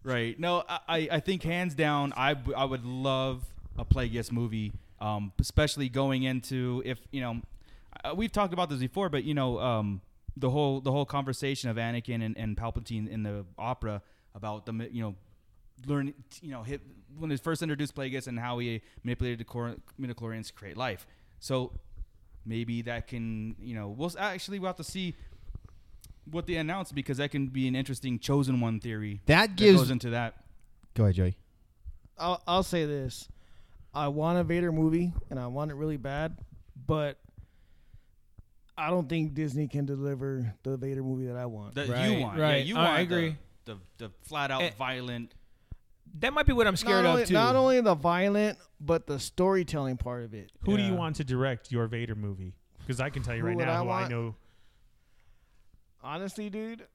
right 0.02 0.38
no 0.40 0.62
I- 0.68 0.80
I, 0.88 1.08
I 1.12 1.20
think 1.20 1.42
hands 1.42 1.74
down 1.74 2.12
I, 2.16 2.36
I 2.56 2.64
would 2.64 2.84
love 2.84 3.44
a 3.78 3.84
plagueis 3.84 4.30
movie 4.32 4.72
um, 5.00 5.32
especially 5.40 5.88
going 5.88 6.22
into 6.22 6.82
if 6.84 6.98
you 7.10 7.20
know 7.20 7.40
uh, 8.04 8.14
we've 8.14 8.32
talked 8.32 8.52
about 8.52 8.68
this 8.70 8.80
before 8.80 9.08
but 9.08 9.24
you 9.24 9.34
know 9.34 9.58
um, 9.60 10.00
the 10.36 10.50
whole 10.50 10.80
the 10.80 10.92
whole 10.92 11.04
conversation 11.06 11.68
of 11.70 11.76
anakin 11.76 12.22
and, 12.24 12.36
and 12.36 12.56
palpatine 12.56 13.08
in 13.08 13.22
the 13.22 13.44
opera 13.58 14.02
about 14.34 14.66
the 14.66 14.72
you 14.90 15.02
know 15.02 15.14
learn 15.86 16.12
you 16.42 16.50
know 16.50 16.62
hit, 16.62 16.80
when 17.18 17.30
they 17.30 17.36
first 17.36 17.62
introduced 17.62 17.94
plagueis 17.94 18.26
and 18.26 18.38
how 18.38 18.58
he 18.58 18.80
manipulated 19.02 19.38
the 19.40 19.44
cor- 19.44 19.76
midichlorians 20.00 20.46
to 20.46 20.52
create 20.52 20.76
life 20.76 21.06
so 21.40 21.72
maybe 22.46 22.82
that 22.82 23.06
can 23.08 23.54
you 23.60 23.74
know 23.74 23.88
we'll 23.88 24.12
actually 24.18 24.58
we'll 24.58 24.68
have 24.68 24.76
to 24.76 24.84
see 24.84 25.14
what 26.30 26.46
they 26.46 26.54
announce 26.56 26.90
because 26.92 27.18
that 27.18 27.30
can 27.30 27.48
be 27.48 27.68
an 27.68 27.74
interesting 27.76 28.18
chosen 28.18 28.60
one 28.60 28.80
theory 28.80 29.20
That 29.26 29.48
that 29.50 29.56
gives. 29.56 29.78
goes 29.80 29.90
into 29.90 30.10
that. 30.10 30.34
go 30.94 31.04
ahead, 31.04 31.16
Joey. 31.16 31.36
I'll, 32.16 32.40
I'll 32.46 32.62
say 32.62 32.86
this: 32.86 33.28
I 33.92 34.08
want 34.08 34.38
a 34.38 34.44
Vader 34.44 34.70
movie, 34.72 35.12
and 35.28 35.38
I 35.38 35.48
want 35.48 35.70
it 35.70 35.74
really 35.74 35.96
bad, 35.98 36.38
but 36.86 37.18
I 38.78 38.88
don't 38.90 39.08
think 39.08 39.34
Disney 39.34 39.68
can 39.68 39.84
deliver 39.84 40.54
the 40.62 40.76
Vader 40.76 41.02
movie 41.02 41.26
that 41.26 41.36
I 41.36 41.44
want. 41.46 41.74
That 41.74 41.88
Right, 41.88 42.10
you 42.10 42.20
want, 42.22 42.38
right. 42.38 42.56
Yeah, 42.58 42.62
you 42.64 42.76
I 42.76 42.84
want. 42.84 43.02
agree. 43.02 43.36
The, 43.64 43.74
the, 43.74 43.78
the 43.98 44.10
flat 44.22 44.50
out 44.50 44.74
violent. 44.76 45.34
That 46.20 46.32
might 46.32 46.46
be 46.46 46.52
what 46.52 46.66
I'm 46.66 46.76
scared 46.76 47.04
only, 47.04 47.22
of 47.22 47.28
too. 47.28 47.34
not 47.34 47.56
only 47.56 47.80
the 47.80 47.94
violent, 47.94 48.58
but 48.80 49.06
the 49.06 49.18
storytelling 49.18 49.96
part 49.96 50.22
of 50.22 50.34
it. 50.34 50.52
Who 50.60 50.76
do 50.76 50.82
you 50.82 50.94
want 50.94 51.16
to 51.16 51.24
direct 51.24 51.72
your 51.72 51.86
Vader 51.86 52.14
movie? 52.14 52.54
Because 52.78 53.00
I 53.00 53.10
can 53.10 53.22
tell 53.22 53.34
you 53.34 53.42
Who 53.42 53.48
right 53.48 53.56
now 53.56 53.82
I 53.82 53.84
who 53.84 53.90
I 53.90 54.08
know. 54.08 54.34
Honestly, 56.02 56.50
dude, 56.50 56.86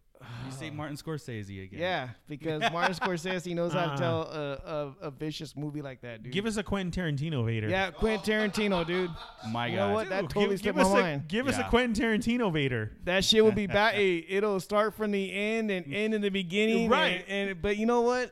You 0.45 0.51
say 0.51 0.69
Martin 0.69 0.97
Scorsese 0.97 1.63
again. 1.63 1.79
yeah, 1.79 2.09
because 2.27 2.61
Martin 2.71 2.93
Scorsese 2.99 3.55
knows 3.55 3.71
how 3.71 3.85
to 3.85 3.85
uh-huh. 3.87 3.97
tell 3.97 4.21
a, 4.23 4.95
a, 5.01 5.07
a 5.07 5.11
vicious 5.11 5.55
movie 5.55 5.81
like 5.81 6.01
that, 6.01 6.23
dude. 6.23 6.33
Give 6.33 6.45
us 6.45 6.57
a 6.57 6.63
Quentin 6.63 6.91
Tarantino 6.91 7.45
Vader. 7.45 7.69
yeah, 7.69 7.91
Quentin 7.91 8.51
Tarantino, 8.51 8.85
dude. 8.85 9.11
My 9.49 9.67
You 9.67 9.77
God. 9.77 9.87
know 9.87 9.93
what? 9.93 10.09
That 10.09 10.21
Dude, 10.21 10.29
totally 10.31 10.55
give, 10.55 10.59
slipped 10.61 10.77
give 10.77 10.85
my 10.85 10.91
us 10.91 10.97
a, 10.97 11.01
mind. 11.01 11.27
give 11.27 11.47
us 11.47 11.55
a 11.55 11.59
Yeah. 11.59 11.69
Quentin 11.69 12.03
Tarantino 12.03 12.51
Vader. 12.51 12.91
That 13.05 13.23
shit 13.23 13.43
will 13.43 13.51
be 13.53 13.67
bad. 13.67 13.95
hey, 13.95 14.25
it'll 14.27 14.59
start 14.59 14.93
from 14.93 15.11
the 15.11 15.31
end 15.31 15.71
and 15.71 15.85
mm. 15.85 15.95
end 15.95 16.13
in 16.13 16.21
the 16.21 16.29
beginning. 16.29 16.89
Right. 16.89 17.23
And, 17.27 17.51
and 17.51 17.61
but 17.61 17.77
you 17.77 17.85
know 17.85 18.01
what? 18.01 18.31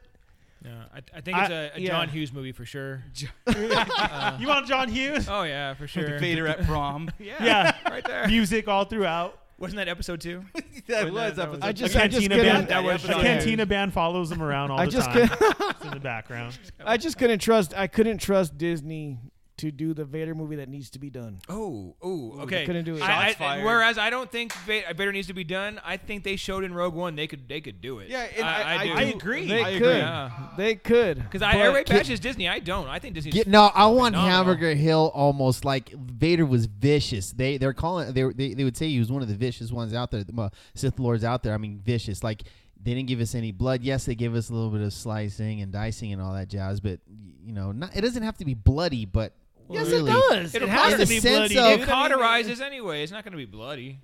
Yeah, 0.66 0.72
I, 0.94 0.98
I 0.98 1.22
think 1.22 1.38
it's 1.38 1.50
I- 1.50 1.54
a, 1.54 1.72
a 1.76 1.80
yeah. 1.80 1.90
John 1.90 2.10
Hughes 2.10 2.34
movie 2.34 2.52
for 2.52 2.66
sure. 2.66 3.04
you 3.16 4.48
want 4.48 4.68
John 4.68 4.90
Hughes? 4.90 5.28
Oh 5.30 5.44
yeah, 5.44 5.74
for 5.76 5.88
sure. 5.88 6.20
Vader 6.20 6.48
at 6.48 6.64
prom. 6.66 7.10
Yeah, 7.20 7.36
yeah, 7.42 7.90
right 7.90 8.04
there. 8.06 8.28
music 8.28 8.68
all 8.68 8.84
throughout. 8.84 9.40
Wasn't 9.60 9.78
that 9.78 9.88
episode 9.88 10.22
two? 10.22 10.44
that 10.88 11.12
was 11.12 11.40
episode. 11.40 11.42
episode 11.42 11.64
I 11.64 11.70
A 11.70 11.74
just, 11.74 11.96
I 11.96 12.08
just 12.08 12.22
cantina 12.22 12.36
couldn't. 12.36 12.54
band. 12.54 12.68
That 12.68 12.84
was 12.84 13.04
A 13.06 13.14
cantina 13.14 13.66
band 13.66 13.92
follows 13.94 14.30
them 14.30 14.44
around 14.44 14.70
all 14.72 14.80
I 14.80 14.86
the 14.86 14.92
just 14.92 15.10
time. 15.10 15.28
couldn't. 15.28 15.56
It's 15.72 15.84
in 15.86 15.92
the 15.92 16.00
background. 16.00 16.60
I 16.86 16.98
just 16.98 17.18
couldn't 17.18 17.40
trust. 17.40 17.74
I 17.76 17.88
couldn't 17.88 18.20
trust 18.20 18.58
Disney 18.58 19.18
to 19.58 19.72
do 19.72 19.94
the 19.94 20.06
Vader 20.06 20.36
movie 20.36 20.58
that 20.58 20.70
needs 20.70 20.90
to 20.92 21.00
be 21.00 21.10
done. 21.10 21.40
Oh, 21.50 21.96
oh, 22.02 22.42
okay. 22.42 22.66
couldn't 22.66 22.86
do 22.86 22.96
it. 22.96 23.02
I, 23.02 23.30
I, 23.30 23.34
fired. 23.34 23.66
whereas 23.66 23.98
I 23.98 24.10
don't 24.10 24.32
think 24.32 24.54
Vader 24.54 25.12
needs 25.12 25.28
to 25.28 25.34
be 25.34 25.44
done. 25.44 25.82
I 25.84 25.98
think 25.98 26.24
they 26.24 26.36
showed 26.36 26.64
in 26.64 26.74
Rogue 26.74 26.94
One 26.94 27.16
they 27.16 27.28
could 27.28 27.48
they 27.50 27.62
could 27.62 27.82
do 27.82 28.00
it. 28.00 28.10
Yeah, 28.10 28.28
and 28.36 28.46
I- 28.46 28.78
I 28.78 28.88
do. 28.88 28.94
I 28.94 29.02
agree. 29.04 29.48
They 29.48 29.62
I 29.62 29.74
could. 29.74 29.76
agree. 29.82 29.98
Yeah. 29.98 30.32
They 30.58 30.76
could. 30.76 31.18
Because 31.18 31.42
I 31.42 31.54
But 31.54 31.62
everybody 31.62 32.04
can- 32.04 32.18
Disney. 32.18 32.48
I 32.48 32.60
don't. 32.60 32.88
I 32.88 33.00
think 33.00 33.16
Disney. 33.16 33.32
Get, 33.32 33.48
no, 33.48 33.72
I 33.74 33.88
want 33.88 34.16
phenomenal. 34.16 34.30
Hamburger 34.38 34.76
Hill 34.76 35.12
almost 35.14 35.66
like 35.66 35.90
Vader 35.92 36.46
was 36.46 36.66
vicious. 36.66 37.32
They 37.32 37.58
they're 37.58 37.74
calling 37.74 38.14
they 38.14 38.24
they, 38.32 38.54
they 38.54 38.64
would 38.64 38.78
say 38.78 38.90
he 38.90 39.00
was 39.00 39.12
one 39.12 39.22
of 39.22 39.28
the 39.28 39.36
vicious 39.36 39.72
ones 39.72 39.94
out 39.94 40.12
there, 40.12 40.24
the 40.24 40.42
uh, 40.42 40.50
Sith 40.76 41.00
lords 41.00 41.24
out 41.24 41.44
there. 41.44 41.54
I 41.54 41.58
mean, 41.58 41.80
vicious. 41.84 42.24
Like 42.24 42.44
they 42.82 42.94
didn't 42.94 43.08
give 43.08 43.20
us 43.20 43.36
any 43.36 43.52
blood. 43.52 43.82
Yes, 43.82 44.06
they 44.06 44.16
gave 44.16 44.36
us 44.36 44.50
a 44.50 44.54
little 44.54 44.70
bit 44.70 44.82
of 44.82 44.94
slicing 44.94 45.62
and 45.62 45.72
dicing 45.72 46.14
and 46.14 46.22
all 46.22 46.34
that 46.34 46.48
jazz, 46.48 46.80
but 46.80 47.00
you 47.08 47.54
know, 47.54 47.72
not 47.72 47.96
it 47.96 48.02
doesn't 48.02 48.24
have 48.24 48.38
to 48.38 48.46
be 48.46 48.54
bloody, 48.54 49.06
but 49.06 49.34
Yes, 49.70 49.88
really, 49.88 50.12
it 50.12 50.14
does. 50.14 50.56
It'll 50.56 50.68
it 50.68 50.72
has 50.72 50.94
in 50.94 51.00
to 51.00 51.06
be 51.08 51.20
bloody. 51.20 51.58
of- 51.58 51.66
it 51.66 51.80
dude. 51.80 51.90
I 51.90 52.08
mean, 52.08 52.12
cauterizes 52.20 52.62
anyway. 52.62 53.04
It's 53.04 53.12
not 53.12 53.24
going 53.24 53.34
to 53.34 53.38
be 53.38 53.46
bloody. 53.46 54.00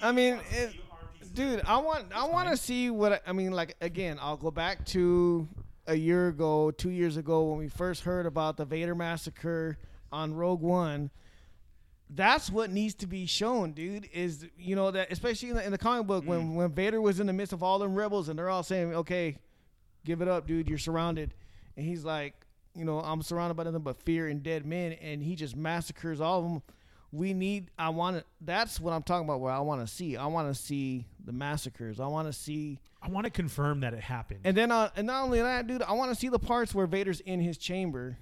I 0.00 0.12
mean, 0.12 0.40
it, 0.50 0.74
dude, 1.34 1.62
I 1.64 1.78
want 1.78 2.06
I 2.14 2.26
want 2.26 2.48
to 2.50 2.56
see 2.56 2.90
what 2.90 3.12
I- 3.12 3.20
I 3.28 3.32
mean. 3.32 3.52
Like 3.52 3.76
again, 3.80 4.18
I'll 4.20 4.36
go 4.36 4.50
back 4.50 4.84
to 4.86 5.48
a 5.86 5.94
year 5.94 6.28
ago, 6.28 6.70
two 6.70 6.90
years 6.90 7.16
ago, 7.16 7.44
when 7.44 7.58
we 7.58 7.68
first 7.68 8.02
heard 8.02 8.26
about 8.26 8.56
the 8.56 8.64
Vader 8.64 8.94
massacre 8.94 9.78
on 10.10 10.34
Rogue 10.34 10.62
One. 10.62 11.10
That's 12.08 12.50
what 12.50 12.70
needs 12.70 12.94
to 12.96 13.08
be 13.08 13.26
shown, 13.26 13.72
dude. 13.72 14.08
Is 14.12 14.46
you 14.58 14.76
know 14.76 14.92
that 14.92 15.10
especially 15.10 15.50
in 15.50 15.56
the, 15.56 15.64
in 15.64 15.72
the 15.72 15.78
comic 15.78 16.06
book 16.06 16.24
when 16.24 16.50
mm. 16.50 16.54
when 16.54 16.72
Vader 16.72 17.00
was 17.00 17.18
in 17.20 17.26
the 17.26 17.32
midst 17.32 17.52
of 17.52 17.62
all 17.62 17.78
them 17.78 17.94
rebels 17.94 18.28
and 18.28 18.38
they're 18.38 18.48
all 18.48 18.62
saying, 18.62 18.94
"Okay, 18.94 19.38
give 20.04 20.22
it 20.22 20.28
up, 20.28 20.46
dude. 20.46 20.68
You're 20.68 20.78
surrounded," 20.78 21.34
and 21.76 21.84
he's 21.84 22.04
like, 22.04 22.45
"You 22.76 22.84
know, 22.84 23.00
I'm 23.00 23.22
surrounded 23.22 23.54
by 23.54 23.64
nothing 23.64 23.80
but 23.80 24.02
fear 24.02 24.28
and 24.28 24.42
dead 24.42 24.66
men," 24.66 24.92
and 24.92 25.22
he 25.22 25.34
just 25.34 25.56
massacres 25.56 26.20
all 26.20 26.38
of 26.38 26.44
them. 26.44 26.62
We 27.12 27.32
need 27.32 27.70
i 27.78 27.88
want 27.88 28.18
to 28.18 28.24
that's 28.40 28.78
what 28.80 28.92
i'm 28.92 29.02
talking 29.02 29.26
about 29.26 29.40
where 29.40 29.52
i 29.52 29.60
want 29.60 29.80
to 29.80 29.86
see. 29.86 30.16
I 30.16 30.26
want 30.26 30.54
to 30.54 30.60
see 30.60 31.06
the 31.24 31.32
massacres. 31.32 32.00
I 32.00 32.08
want 32.08 32.26
to 32.28 32.32
see 32.32 32.78
I 33.00 33.08
want 33.08 33.24
to 33.24 33.30
confirm 33.30 33.80
that 33.80 33.94
it 33.94 34.02
happened. 34.02 34.40
and 34.44 34.56
then 34.56 34.70
uh, 34.70 34.90
and 34.96 35.06
not 35.06 35.22
only 35.22 35.40
that 35.40 35.66
dude 35.66 35.82
i 35.82 35.92
want 35.92 36.10
to 36.10 36.16
see 36.16 36.28
the 36.28 36.38
parts 36.38 36.74
where 36.74 36.86
vader's 36.86 37.20
in 37.20 37.40
his 37.40 37.56
chamber 37.58 38.18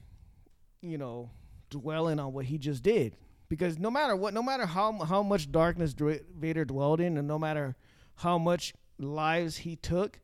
you 0.82 0.98
know 0.98 1.30
dwelling 1.70 2.20
on 2.20 2.32
what 2.32 2.44
he 2.44 2.59
just 2.59 2.82
did. 2.82 3.16
Because 3.48 3.78
no 3.78 3.90
matter 3.90 4.14
what 4.14 4.34
no 4.34 4.42
matter 4.42 4.66
how 4.66 4.92
how 5.05 5.22
much 5.22 5.50
darkness 5.50 5.94
vader 5.94 6.64
dwelled 6.64 7.00
in 7.00 7.16
and 7.16 7.26
no 7.26 7.38
matter 7.38 7.76
how 8.16 8.38
much 8.38 8.74
lives 8.98 9.59
he 9.59 9.76
took 9.76 10.20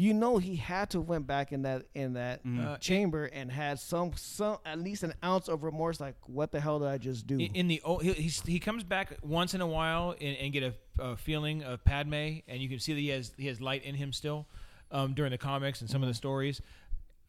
you 0.00 0.14
know 0.14 0.38
he 0.38 0.54
had 0.54 0.90
to 0.90 1.00
went 1.00 1.26
back 1.26 1.50
in 1.50 1.62
that 1.62 1.82
in 1.94 2.12
that 2.12 2.40
Uh, 2.44 2.76
chamber 2.78 3.24
and 3.24 3.50
had 3.50 3.80
some 3.80 4.12
some 4.14 4.58
at 4.64 4.78
least 4.78 5.02
an 5.02 5.12
ounce 5.24 5.48
of 5.48 5.64
remorse 5.64 5.98
like 6.00 6.14
what 6.26 6.52
the 6.52 6.60
hell 6.60 6.78
did 6.78 6.86
i 6.88 6.96
just 6.98 7.26
do 7.26 7.34
In, 7.38 7.50
in 7.56 7.66
the 7.68 7.80
old, 7.82 8.02
he, 8.04 8.12
he's, 8.12 8.40
he 8.42 8.60
comes 8.60 8.84
back 8.84 9.16
once 9.22 9.54
in 9.54 9.60
a 9.60 9.66
while 9.66 10.14
and, 10.20 10.36
and 10.36 10.52
get 10.52 10.62
a, 10.62 10.72
a 11.02 11.16
feeling 11.16 11.64
of 11.64 11.82
Padme, 11.84 12.14
and 12.46 12.60
you 12.62 12.68
can 12.68 12.78
see 12.78 12.92
that 12.94 13.00
he 13.00 13.08
has 13.08 13.32
he 13.36 13.46
has 13.48 13.60
light 13.60 13.82
in 13.84 13.94
him 13.96 14.12
still 14.12 14.46
um, 14.92 15.14
during 15.14 15.32
the 15.32 15.38
comics 15.38 15.80
and 15.80 15.90
some 15.90 16.02
of 16.02 16.08
the 16.08 16.14
stories. 16.14 16.60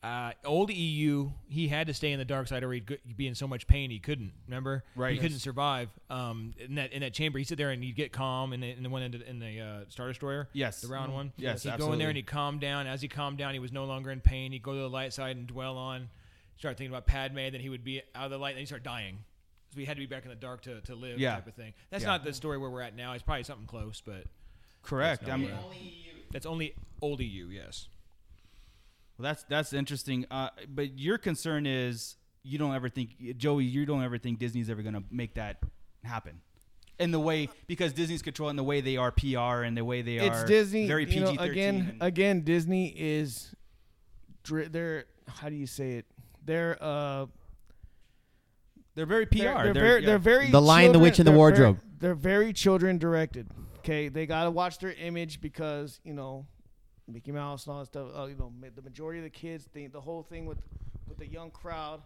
Uh, 0.01 0.31
old 0.45 0.71
EU, 0.71 1.29
he 1.49 1.67
had 1.67 1.87
to 1.87 1.93
stay 1.93 2.13
in 2.13 2.19
the 2.19 2.25
dark 2.25 2.47
side 2.47 2.63
or 2.63 2.71
he'd 2.71 2.99
be 3.17 3.27
in 3.27 3.35
so 3.35 3.45
much 3.47 3.67
pain 3.67 3.89
he 3.91 3.99
couldn't. 3.99 4.31
Remember, 4.47 4.85
Right. 4.95 5.13
He 5.13 5.19
couldn't 5.19 5.39
survive. 5.39 5.89
Um, 6.09 6.53
in 6.57 6.75
that 6.75 6.93
in 6.93 7.01
that 7.01 7.13
chamber, 7.13 7.37
he'd 7.37 7.47
sit 7.49 7.57
there 7.57 7.71
and 7.71 7.83
he'd 7.83 7.97
get 7.97 8.13
calm 8.13 8.53
in 8.53 8.61
the, 8.61 8.69
in 8.71 8.81
the 8.83 8.89
one 8.89 9.01
in 9.01 9.11
the, 9.11 9.29
in 9.29 9.39
the 9.39 9.59
uh, 9.59 9.79
Star 9.89 10.07
Destroyer. 10.07 10.47
Yes. 10.53 10.79
the 10.79 10.87
round 10.87 11.13
one. 11.13 11.33
Yes, 11.35 11.63
he'd 11.63 11.77
go 11.77 11.91
in 11.91 11.99
there 11.99 12.07
and 12.07 12.15
he'd 12.15 12.27
calm 12.27 12.59
down. 12.59 12.87
As 12.87 13.01
he 13.01 13.09
calmed 13.09 13.37
down, 13.37 13.53
he 13.53 13.59
was 13.59 13.73
no 13.73 13.83
longer 13.83 14.09
in 14.09 14.21
pain. 14.21 14.53
He'd 14.53 14.63
go 14.63 14.73
to 14.73 14.79
the 14.79 14.89
light 14.89 15.11
side 15.11 15.35
and 15.35 15.45
dwell 15.47 15.77
on. 15.77 16.09
Start 16.57 16.77
thinking 16.77 16.93
about 16.93 17.05
Padme, 17.05 17.35
then 17.35 17.55
he 17.59 17.67
would 17.69 17.83
be 17.83 18.01
out 18.15 18.25
of 18.25 18.31
the 18.31 18.37
light, 18.37 18.49
and 18.51 18.55
then 18.57 18.61
he'd 18.61 18.67
start 18.67 18.83
dying. 18.83 19.19
So 19.71 19.77
we 19.77 19.85
had 19.85 19.95
to 19.97 20.01
be 20.01 20.07
back 20.07 20.23
in 20.23 20.29
the 20.29 20.35
dark 20.35 20.61
to, 20.61 20.79
to 20.81 20.95
live, 20.95 21.19
Yeah. 21.19 21.35
type 21.35 21.47
of 21.47 21.53
thing. 21.55 21.73
That's 21.89 22.03
Yeah. 22.03 22.09
not 22.11 22.23
the 22.23 22.33
story 22.33 22.57
where 22.57 22.69
we're 22.69 22.81
at 22.81 22.95
now. 22.95 23.13
It's 23.13 23.23
probably 23.23 23.43
something 23.43 23.67
close, 23.67 24.01
but 24.05 24.23
Correct. 24.81 25.27
I 25.29 25.35
mean, 25.37 25.51
that's 26.31 26.45
only 26.45 26.73
old 27.01 27.19
EU. 27.19 27.47
Yes. 27.47 27.87
Well, 29.20 29.24
that's 29.30 29.43
that's 29.43 29.74
interesting. 29.74 30.26
Uh, 30.32 30.49
but 30.67 30.97
your 30.97 31.17
concern 31.17 31.65
is 31.67 32.15
you 32.43 32.57
don't 32.57 32.74
ever 32.74 32.88
think 32.89 33.38
Joey, 33.38 33.65
you 33.65 33.86
don't 33.86 34.01
ever 34.03 34.17
think 34.17 34.39
Disney's 34.39 34.70
ever 34.70 34.82
going 34.82 34.95
to 34.95 35.03
make 35.11 35.34
that 35.36 35.57
happen. 36.03 36.39
In 36.99 37.11
the 37.11 37.20
way 37.20 37.49
because 37.67 37.93
Disney's 37.93 38.22
controlling 38.22 38.55
the 38.55 38.63
way 38.63 38.82
they 38.82 38.97
are 38.97 39.11
PR 39.11 39.63
and 39.63 39.76
the 39.78 39.84
way 39.86 40.01
they 40.01 40.15
it's 40.17 40.39
are 40.43 40.45
Disney. 40.45 40.88
very 40.88 41.05
you 41.09 41.20
know, 41.22 41.28
PG 41.32 41.38
thirteen. 41.38 41.51
again, 41.51 41.97
again, 42.01 42.41
Disney 42.41 42.88
is, 42.97 43.53
they're 44.49 45.05
how 45.28 45.47
do 45.49 45.55
you 45.55 45.67
say 45.67 45.91
it? 45.91 46.05
They're 46.43 46.78
uh, 46.82 47.28
they're 48.95 49.05
very 49.05 49.26
PR. 49.26 49.38
they're, 49.38 49.53
they're, 49.53 49.74
They're- 49.74 49.74
very, 49.84 50.01
yeah. 50.01 50.05
they're 50.07 50.17
very 50.20 50.51
The 50.51 50.61
Lion, 50.61 50.91
the 50.91 50.99
Witch, 50.99 51.20
and 51.20 51.28
the 51.28 51.32
they're 51.32 51.38
very- 51.38 51.38
Wardrobe. 51.38 51.80
they're 51.99 52.15
very 52.15 52.51
children 52.53 52.97
directed. 52.97 53.47
Okay, 53.80 54.09
they 54.09 54.26
gotta 54.26 54.51
watch 54.51 54.80
their 54.80 54.91
image 54.91 55.39
because 55.41 55.99
you 56.03 56.13
know 56.13 56.45
Mickey 57.10 57.32
Mouse 57.32 57.66
and 57.66 57.74
all 57.74 57.80
that 57.80 57.88
stuff. 57.88 58.07
Uh, 58.16 58.26
you 58.26 58.36
know, 58.36 58.51
the 58.76 58.82
majority 58.82 59.20
of 59.20 59.24
the 59.24 59.30
kids 59.30 59.66
think 59.74 59.91
the 59.91 60.01
whole 60.01 60.24
thing 60.24 60.45
with 60.45 60.60
with 61.07 61.18
the 61.18 61.28
young 61.28 61.51
crowd, 61.51 62.01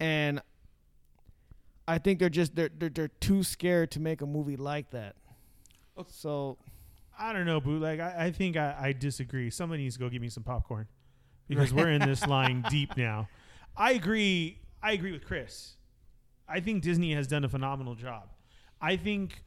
and 0.00 0.40
I 1.88 1.98
think 1.98 2.18
they're 2.18 2.28
just 2.28 2.54
they're 2.54 2.70
they're, 2.76 2.88
they're 2.88 3.08
too 3.08 3.42
scared 3.42 3.90
to 3.92 4.00
make 4.00 4.20
a 4.20 4.26
movie 4.26 4.56
like 4.56 4.90
that. 4.90 5.16
So 6.08 6.58
I 7.18 7.32
don't 7.32 7.46
know, 7.46 7.60
bootleg. 7.60 8.00
I, 8.00 8.26
I 8.26 8.30
think 8.30 8.56
I, 8.56 8.76
I 8.78 8.92
disagree. 8.92 9.50
Somebody 9.50 9.84
needs 9.84 9.96
to 9.96 10.00
go 10.00 10.08
get 10.08 10.20
me 10.20 10.28
some 10.28 10.42
popcorn 10.42 10.86
because 11.48 11.72
we're 11.72 11.90
in 11.90 12.02
this 12.02 12.26
line 12.26 12.64
deep 12.70 12.96
now. 12.96 13.28
I 13.76 13.92
agree. 13.92 14.60
I 14.82 14.92
agree 14.92 15.12
with 15.12 15.24
Chris. 15.24 15.74
I 16.48 16.60
think 16.60 16.82
Disney 16.82 17.14
has 17.14 17.26
done 17.26 17.44
a 17.44 17.48
phenomenal 17.48 17.94
job. 17.94 18.30
I 18.80 18.96
think, 18.96 19.42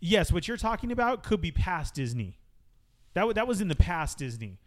yes, 0.00 0.30
what 0.30 0.46
you're 0.46 0.56
talking 0.56 0.92
about 0.92 1.22
could 1.22 1.40
be 1.40 1.50
past 1.50 1.94
Disney. 1.94 2.38
That 3.16 3.22
w- 3.22 3.34
that 3.34 3.48
was 3.48 3.60
in 3.62 3.68
the 3.68 3.74
past 3.74 4.18
Disney, 4.18 4.58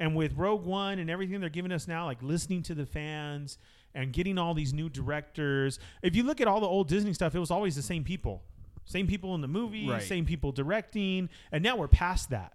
and 0.00 0.16
with 0.16 0.32
Rogue 0.36 0.64
One 0.64 0.98
and 0.98 1.10
everything 1.10 1.40
they're 1.40 1.50
giving 1.50 1.70
us 1.72 1.86
now, 1.86 2.06
like 2.06 2.22
listening 2.22 2.62
to 2.64 2.74
the 2.74 2.86
fans 2.86 3.58
and 3.94 4.12
getting 4.14 4.38
all 4.38 4.54
these 4.54 4.72
new 4.72 4.88
directors. 4.88 5.78
If 6.02 6.16
you 6.16 6.22
look 6.22 6.40
at 6.40 6.48
all 6.48 6.58
the 6.60 6.66
old 6.66 6.88
Disney 6.88 7.12
stuff, 7.12 7.34
it 7.34 7.38
was 7.38 7.50
always 7.50 7.76
the 7.76 7.82
same 7.82 8.04
people, 8.04 8.42
same 8.86 9.06
people 9.06 9.34
in 9.34 9.42
the 9.42 9.48
movie, 9.48 9.88
Right. 9.90 10.02
same 10.02 10.24
people 10.24 10.52
directing, 10.52 11.28
and 11.52 11.62
now 11.62 11.76
we're 11.76 11.86
past 11.86 12.30
that. 12.30 12.54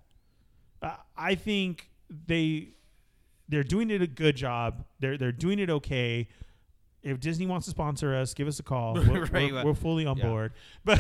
Uh, 0.82 0.96
I 1.16 1.36
think 1.36 1.90
they 2.28 2.70
they're 3.48 3.64
doing 3.64 3.92
it 3.92 4.02
a 4.02 4.08
good 4.08 4.36
job. 4.36 4.86
They're 5.00 5.18
they're 5.20 5.32
doing 5.32 5.60
it 5.60 5.70
okay. 5.70 6.30
If 7.04 7.20
Disney 7.20 7.46
wants 7.46 7.66
to 7.66 7.72
sponsor 7.72 8.16
us, 8.16 8.34
give 8.34 8.48
us 8.48 8.60
a 8.60 8.64
call. 8.64 8.94
We're, 9.08 9.26
Right, 9.26 9.52
we're, 9.52 9.66
we're 9.66 9.74
fully 9.76 10.06
on 10.08 10.18
yeah. 10.18 10.28
board. 10.28 10.54
But 10.86 11.00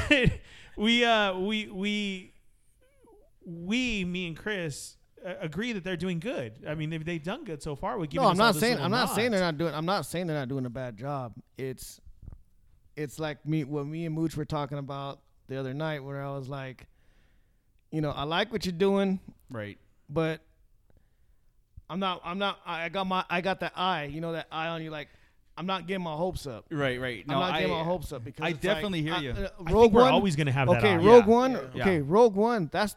we 0.77 1.03
uh 1.05 1.39
we 1.39 1.67
we 1.69 2.32
we 3.45 4.05
me 4.05 4.27
and 4.27 4.37
Chris 4.37 4.97
uh, 5.25 5.33
agree 5.41 5.73
that 5.73 5.83
they're 5.83 5.97
doing 5.97 6.19
good. 6.19 6.63
I 6.67 6.75
mean 6.75 6.89
they've, 6.89 7.03
they've 7.03 7.23
done 7.23 7.43
good 7.43 7.61
so 7.61 7.75
far. 7.75 7.97
We 7.97 8.07
no, 8.13 8.23
I'm 8.27 8.37
not 8.37 8.55
saying 8.55 8.79
I'm 8.79 8.91
not 8.91 9.13
saying 9.15 9.31
they're 9.31 9.39
not 9.39 9.57
doing 9.57 9.73
I'm 9.73 9.85
not 9.85 10.05
saying 10.05 10.27
they're 10.27 10.37
not 10.39 10.49
doing 10.49 10.65
a 10.65 10.69
bad 10.69 10.97
job. 10.97 11.33
It's 11.57 11.99
it's 12.95 13.19
like 13.19 13.45
me 13.45 13.63
what 13.63 13.85
me 13.87 14.05
and 14.05 14.15
Mooch 14.15 14.35
were 14.37 14.45
talking 14.45 14.77
about 14.77 15.19
the 15.47 15.57
other 15.59 15.73
night 15.73 16.03
where 16.03 16.21
I 16.23 16.29
was 16.37 16.47
like, 16.47 16.87
you 17.91 18.01
know, 18.01 18.11
I 18.11 18.23
like 18.23 18.51
what 18.51 18.65
you're 18.65 18.73
doing, 18.73 19.19
Right. 19.49 19.77
but 20.09 20.41
I'm 21.89 21.99
not 21.99 22.21
I'm 22.23 22.37
not 22.39 22.59
I 22.65 22.85
I 22.85 22.89
got 22.89 23.07
my 23.07 23.23
I 23.29 23.41
got 23.41 23.59
that 23.59 23.73
eye, 23.75 24.05
you 24.05 24.21
know 24.21 24.31
that 24.33 24.47
eye 24.51 24.67
on 24.69 24.81
you 24.83 24.89
like 24.89 25.09
I'm 25.55 25.67
not 25.67 25.85
getting 25.85 26.03
my 26.03 26.15
hopes 26.15 26.47
up. 26.47 26.65
Right. 26.71 26.99
Right. 26.99 27.27
No, 27.27 27.35
I'm 27.35 27.39
not 27.41 27.53
I, 27.53 27.59
getting 27.61 27.75
my 27.75 27.83
hopes 27.83 28.11
up 28.11 28.23
because 28.23 28.43
I 28.43 28.53
definitely 28.53 29.03
like, 29.07 29.21
hear 29.21 29.33
I- 29.33 29.37
you. 29.39 29.45
uh, 29.45 29.49
I 29.67 29.71
Rogue 29.71 29.83
think 29.83 29.93
we're 29.93 30.01
One, 30.01 30.13
always 30.13 30.35
going 30.35 30.47
to 30.47 30.51
have 30.53 30.67
that. 30.67 30.77
okay, 30.79 30.93
eye. 30.93 30.97
Rogue 30.97 31.25
Yeah. 31.27 31.31
One. 31.33 31.51
Yeah. 31.75 31.81
Okay, 31.83 32.01
Rogue 32.01 32.35
One. 32.35 32.69
That's 32.71 32.95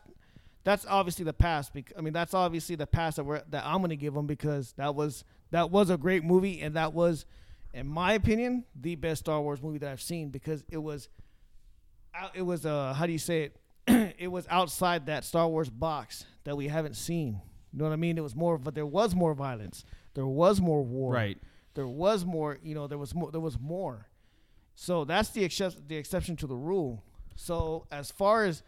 that's 0.67 0.85
obviously 0.85 1.25
the 1.25 1.33
past. 1.33 1.73
Because 1.73 1.95
I 1.97 2.01
mean, 2.01 2.13
that's 2.13 2.35
obviously 2.35 2.75
the 2.75 2.89
past 2.89 3.17
that 3.17 3.25
we're 3.25 3.41
that 3.51 3.65
I'm 3.65 3.81
gonna 3.81 3.95
give 3.95 4.15
them 4.15 4.27
because 4.27 4.73
that 4.73 4.97
was 4.97 5.23
that 5.53 5.71
was 5.71 5.91
a 5.91 5.97
great 5.97 6.25
movie 6.25 6.61
and 6.61 6.75
that 6.75 6.93
was, 6.93 7.25
in 7.73 7.87
my 7.87 8.15
opinion, 8.15 8.65
the 8.75 8.97
best 8.97 9.21
Star 9.21 9.41
Wars 9.41 9.63
movie 9.63 9.79
that 9.79 9.93
I've 9.93 10.03
seen 10.03 10.31
because 10.31 10.65
it 10.69 10.79
was, 10.79 11.09
it 12.35 12.43
was 12.43 12.67
uh 12.67 12.95
how 12.95 13.07
do 13.07 13.13
you 13.13 13.19
say 13.19 13.45
it? 13.45 14.15
it 14.19 14.27
was 14.27 14.45
outside 14.51 15.07
that 15.07 15.25
Star 15.25 15.47
Wars 15.47 15.71
box 15.71 16.27
that 16.43 16.57
we 16.57 16.67
haven't 16.67 16.97
seen. 16.97 17.41
You 17.73 17.79
know 17.79 17.85
what 17.85 17.93
I 17.93 17.97
mean? 17.97 18.19
It 18.19 18.23
was 18.23 18.35
more, 18.35 18.59
but 18.59 18.75
there 18.75 18.87
was 18.87 19.15
more 19.15 19.35
violence. 19.35 19.85
There 20.15 20.27
was 20.27 20.61
more 20.61 20.83
war. 20.83 21.13
Right. 21.13 21.39
There 21.75 21.87
was 21.87 22.25
more. 22.25 22.59
You 22.61 22.75
know, 22.75 22.89
there 22.89 22.99
was 22.99 23.15
more. 23.15 23.31
There 23.31 23.41
was 23.41 23.61
more. 23.61 24.09
So 24.75 25.05
that's 25.05 25.29
the 25.29 25.45
excep- 25.45 25.87
the 25.87 25.97
exception 25.97 26.35
to 26.37 26.49
the 26.49 26.57
rule. 26.57 27.05
So 27.37 27.87
as 27.93 28.11
far 28.11 28.47
as 28.47 28.65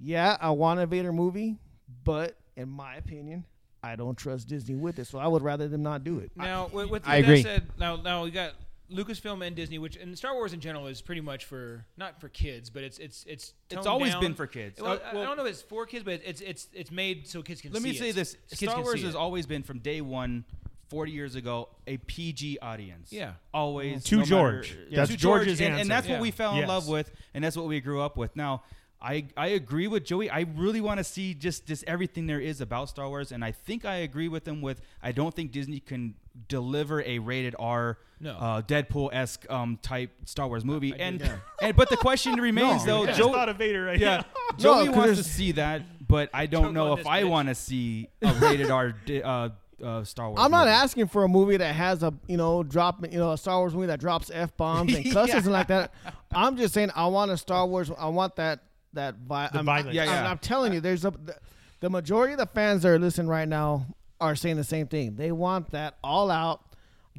yeah, 0.00 0.36
I 0.40 0.50
want 0.50 0.80
a 0.80 0.86
Vader 0.86 1.12
movie, 1.12 1.56
but 2.04 2.36
in 2.56 2.68
my 2.68 2.96
opinion, 2.96 3.44
I 3.82 3.96
don't 3.96 4.16
trust 4.16 4.48
Disney 4.48 4.74
with 4.74 4.98
it. 4.98 5.06
So 5.06 5.18
I 5.18 5.26
would 5.26 5.42
rather 5.42 5.68
them 5.68 5.82
not 5.82 6.04
do 6.04 6.18
it. 6.18 6.30
Now, 6.36 6.68
with, 6.72 6.90
with 6.90 7.02
I 7.08 7.20
that 7.22 7.28
agree. 7.28 7.42
said, 7.42 7.66
now 7.78 7.96
now 7.96 8.24
we 8.24 8.30
got 8.30 8.52
Lucasfilm 8.92 9.46
and 9.46 9.54
Disney, 9.54 9.78
which 9.78 9.96
and 9.96 10.16
Star 10.18 10.34
Wars 10.34 10.52
in 10.52 10.60
general 10.60 10.86
is 10.88 11.00
pretty 11.00 11.20
much 11.20 11.44
for 11.44 11.84
not 11.96 12.20
for 12.20 12.28
kids, 12.28 12.70
but 12.70 12.82
it's 12.82 12.98
it's 12.98 13.24
it's 13.26 13.54
It's 13.70 13.86
always 13.86 14.12
down. 14.12 14.20
been 14.20 14.34
for 14.34 14.46
kids. 14.46 14.80
Well, 14.80 14.92
Uh, 14.94 14.98
I- 15.04 15.10
I 15.10 15.24
don't 15.24 15.36
know 15.36 15.44
if 15.46 15.52
it's 15.52 15.62
for 15.62 15.86
kids, 15.86 16.04
but 16.04 16.20
it's 16.24 16.40
it's 16.40 16.68
it's 16.72 16.90
made 16.90 17.26
so 17.28 17.40
kids 17.42 17.60
can. 17.60 17.72
Let 17.72 17.82
me 17.82 17.94
say 17.94 18.10
it. 18.10 18.16
this: 18.16 18.36
Kids 18.50 18.60
Star 18.62 18.74
can 18.74 18.82
Wars 18.84 19.02
has 19.02 19.14
it. 19.14 19.18
always 19.18 19.46
been 19.46 19.62
from 19.62 19.78
day 19.78 20.00
one, 20.00 20.44
40 20.88 21.12
years 21.12 21.36
ago, 21.36 21.68
a 21.86 21.98
PG 21.98 22.58
audience. 22.60 23.12
Yeah. 23.12 23.34
always 23.54 24.02
To 24.04 24.16
no 24.16 24.20
matter- 24.22 24.28
George. 24.30 24.76
Yeah. 24.90 24.96
That's 24.96 25.10
To 25.12 25.16
George, 25.16 25.42
George's 25.44 25.60
and, 25.60 25.68
answer. 25.74 25.80
and 25.82 25.90
that's 25.90 26.08
what 26.08 26.14
Yeah. 26.16 26.20
we 26.20 26.30
fell 26.32 26.52
in 26.54 26.58
Yes. 26.58 26.68
love 26.68 26.88
with, 26.88 27.12
and 27.32 27.44
that's 27.44 27.56
what 27.56 27.66
we 27.66 27.80
grew 27.80 28.00
up 28.02 28.16
with. 28.16 28.34
Now, 28.34 28.64
I 29.02 29.26
I 29.36 29.48
agree 29.48 29.86
with 29.86 30.04
Joey. 30.04 30.28
I 30.28 30.46
really 30.56 30.80
want 30.80 30.98
to 30.98 31.04
see 31.04 31.32
just 31.34 31.66
just 31.66 31.84
everything 31.86 32.26
there 32.26 32.40
is 32.40 32.60
about 32.60 32.88
Star 32.90 33.08
Wars, 33.08 33.32
and 33.32 33.44
I 33.44 33.52
think 33.52 33.84
I 33.84 33.96
agree 33.96 34.28
with 34.28 34.46
him. 34.46 34.60
With 34.60 34.80
I 35.02 35.12
don't 35.12 35.34
think 35.34 35.52
Disney 35.52 35.80
can 35.80 36.14
deliver 36.48 37.02
a 37.02 37.18
rated 37.18 37.54
R. 37.58 37.98
No. 38.20 38.32
Uh, 38.36 38.60
Deadpool 38.62 39.08
esque 39.14 39.50
um, 39.50 39.78
type 39.80 40.10
Star 40.26 40.46
Wars 40.48 40.64
movie, 40.64 40.92
I 40.92 40.96
and 40.98 41.18
do. 41.18 41.30
and 41.62 41.74
but 41.74 41.88
the 41.88 41.96
question 41.96 42.34
remains 42.40 42.84
No, 42.84 42.98
though, 42.98 43.02
I 43.04 43.06
just 43.06 43.18
Joe, 43.18 43.32
thought 43.32 43.48
of 43.48 43.56
Vader 43.56 43.84
right 43.84 43.98
yeah, 43.98 44.18
now. 44.18 44.24
Joey 44.58 44.84
No, 44.86 44.92
'cause 44.92 44.96
wants 45.06 45.18
to 45.22 45.24
see 45.24 45.52
that, 45.52 45.82
but 46.06 46.28
I 46.34 46.44
don't 46.44 46.64
Choke 46.64 46.72
know 46.74 46.92
if 46.98 47.06
I 47.06 47.24
want 47.24 47.48
to 47.48 47.54
see 47.54 48.08
a 48.20 48.34
rated 48.34 48.70
R 48.70 48.94
uh, 49.24 49.48
uh, 49.82 50.04
Star 50.04 50.28
Wars. 50.28 50.38
I'm 50.38 50.50
not 50.50 50.66
movie. 50.66 50.72
asking 50.74 51.06
for 51.08 51.24
a 51.24 51.28
movie 51.28 51.56
that 51.56 51.74
has 51.74 52.02
a 52.02 52.12
you 52.26 52.36
know 52.36 52.62
drop 52.62 53.02
you 53.10 53.18
know 53.18 53.32
a 53.32 53.38
Star 53.38 53.58
Wars 53.60 53.74
movie 53.74 53.86
that 53.86 53.98
drops 54.00 54.30
f 54.32 54.54
bombs 54.58 54.92
and 54.94 55.10
cusses 55.10 55.44
and 55.46 55.52
like 55.52 55.68
that. 55.68 55.94
I'm 56.30 56.58
just 56.58 56.74
saying 56.74 56.90
I 56.94 57.06
want 57.06 57.30
a 57.30 57.38
Star 57.38 57.66
Wars. 57.66 57.90
I 57.98 58.08
want 58.08 58.36
that 58.36 58.60
that 58.94 59.16
vi- 59.16 59.48
The 59.52 59.58
I'm, 59.60 59.64
violence. 59.64 59.94
Yeah, 59.94 60.02
I'm, 60.02 60.08
yeah. 60.08 60.30
I'm 60.30 60.38
telling 60.38 60.72
you, 60.72 60.80
there's 60.80 61.04
a 61.04 61.10
the, 61.10 61.36
the 61.80 61.90
majority 61.90 62.32
of 62.34 62.38
the 62.38 62.46
fans 62.46 62.82
that 62.82 62.88
are 62.90 62.98
listening 62.98 63.28
right 63.28 63.48
now 63.48 63.86
are 64.20 64.34
saying 64.36 64.56
the 64.56 64.64
same 64.64 64.86
thing. 64.86 65.16
They 65.16 65.32
want 65.32 65.70
that 65.70 65.96
all 66.04 66.30
out. 66.30 66.62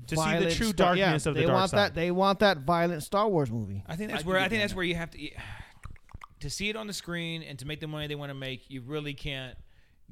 To 0.08 0.16
see 0.18 0.38
the 0.40 0.52
true 0.52 0.68
Star- 0.68 0.96
yeah, 0.96 1.06
darkness 1.08 1.26
of 1.26 1.36
the 1.36 1.42
they 1.42 1.46
dark 1.48 1.58
want 1.60 1.72
side. 1.72 1.78
that. 1.78 1.96
They 1.96 2.12
want 2.12 2.40
that 2.40 2.60
violent 2.60 3.04
Star 3.04 3.28
Wars 3.28 3.52
movie. 3.52 3.84
I 3.88 3.96
think 3.96 4.10
that's 4.12 4.24
I 4.24 4.28
where 4.28 4.38
can 4.38 4.46
I 4.46 4.50
think 4.50 4.62
that's 4.62 4.72
that. 4.74 4.78
where 4.78 4.86
you 4.86 4.96
have 4.96 5.12
to 5.12 5.20
to 6.40 6.50
see 6.50 6.70
it 6.70 6.76
on 6.76 6.88
the 6.88 6.94
screen 6.94 7.44
and 7.44 7.60
to 7.60 7.68
make 7.68 7.80
the 7.82 7.88
money 7.88 8.08
they 8.08 8.16
want 8.16 8.30
to 8.30 8.34
make. 8.36 8.70
You 8.70 8.82
really 8.82 9.14
can't 9.14 9.56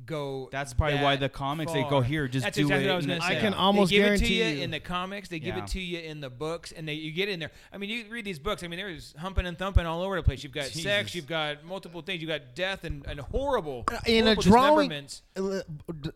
go. 0.05 0.49
That's 0.51 0.73
probably 0.73 0.99
why 0.99 1.15
the 1.15 1.29
comics 1.29 1.71
they 1.73 1.83
go 1.83 2.01
here, 2.01 2.27
just 2.27 2.43
That's 2.43 2.55
do 2.57 2.63
exactly 2.63 2.85
it 2.85 2.87
what 2.87 2.93
I 2.93 2.97
was 2.97 3.05
gonna 3.05 3.21
say. 3.21 3.37
I 3.37 3.41
can 3.41 3.53
almost 3.53 3.89
they 3.91 3.97
give 3.97 4.05
guarantee 4.05 4.25
it 4.25 4.27
to 4.27 4.33
you 4.51 4.57
you- 4.57 4.63
in 4.63 4.71
the 4.71 4.79
comics. 4.79 5.29
They 5.29 5.39
give 5.39 5.55
Yeah. 5.57 5.63
it 5.63 5.67
to 5.71 5.79
you 5.81 5.99
in 5.99 6.19
the 6.21 6.29
books, 6.29 6.71
and 6.71 6.87
they 6.87 6.93
you 6.93 7.11
get 7.11 7.29
in 7.29 7.39
there. 7.39 7.51
I 7.73 7.77
mean, 7.77 7.89
you 7.89 8.05
read 8.09 8.25
these 8.25 8.39
books. 8.39 8.63
I 8.63 8.67
mean, 8.67 8.77
there's 8.79 9.13
humping 9.17 9.45
and 9.45 9.57
thumping 9.57 9.85
all 9.85 10.01
over 10.01 10.15
the 10.15 10.23
place. 10.23 10.43
You've 10.43 10.53
got 10.53 10.65
sex. 10.67 11.13
You've 11.15 11.27
got 11.27 11.63
multiple 11.65 12.01
things. 12.01 12.21
You've 12.21 12.29
got 12.29 12.55
death 12.55 12.83
and, 12.83 13.05
and 13.07 13.19
horrible 13.19 13.85
in 14.05 14.27
a 14.27 14.35
drawing, 14.35 14.89
dismemberments. 14.89 15.21
uh, 15.35 15.61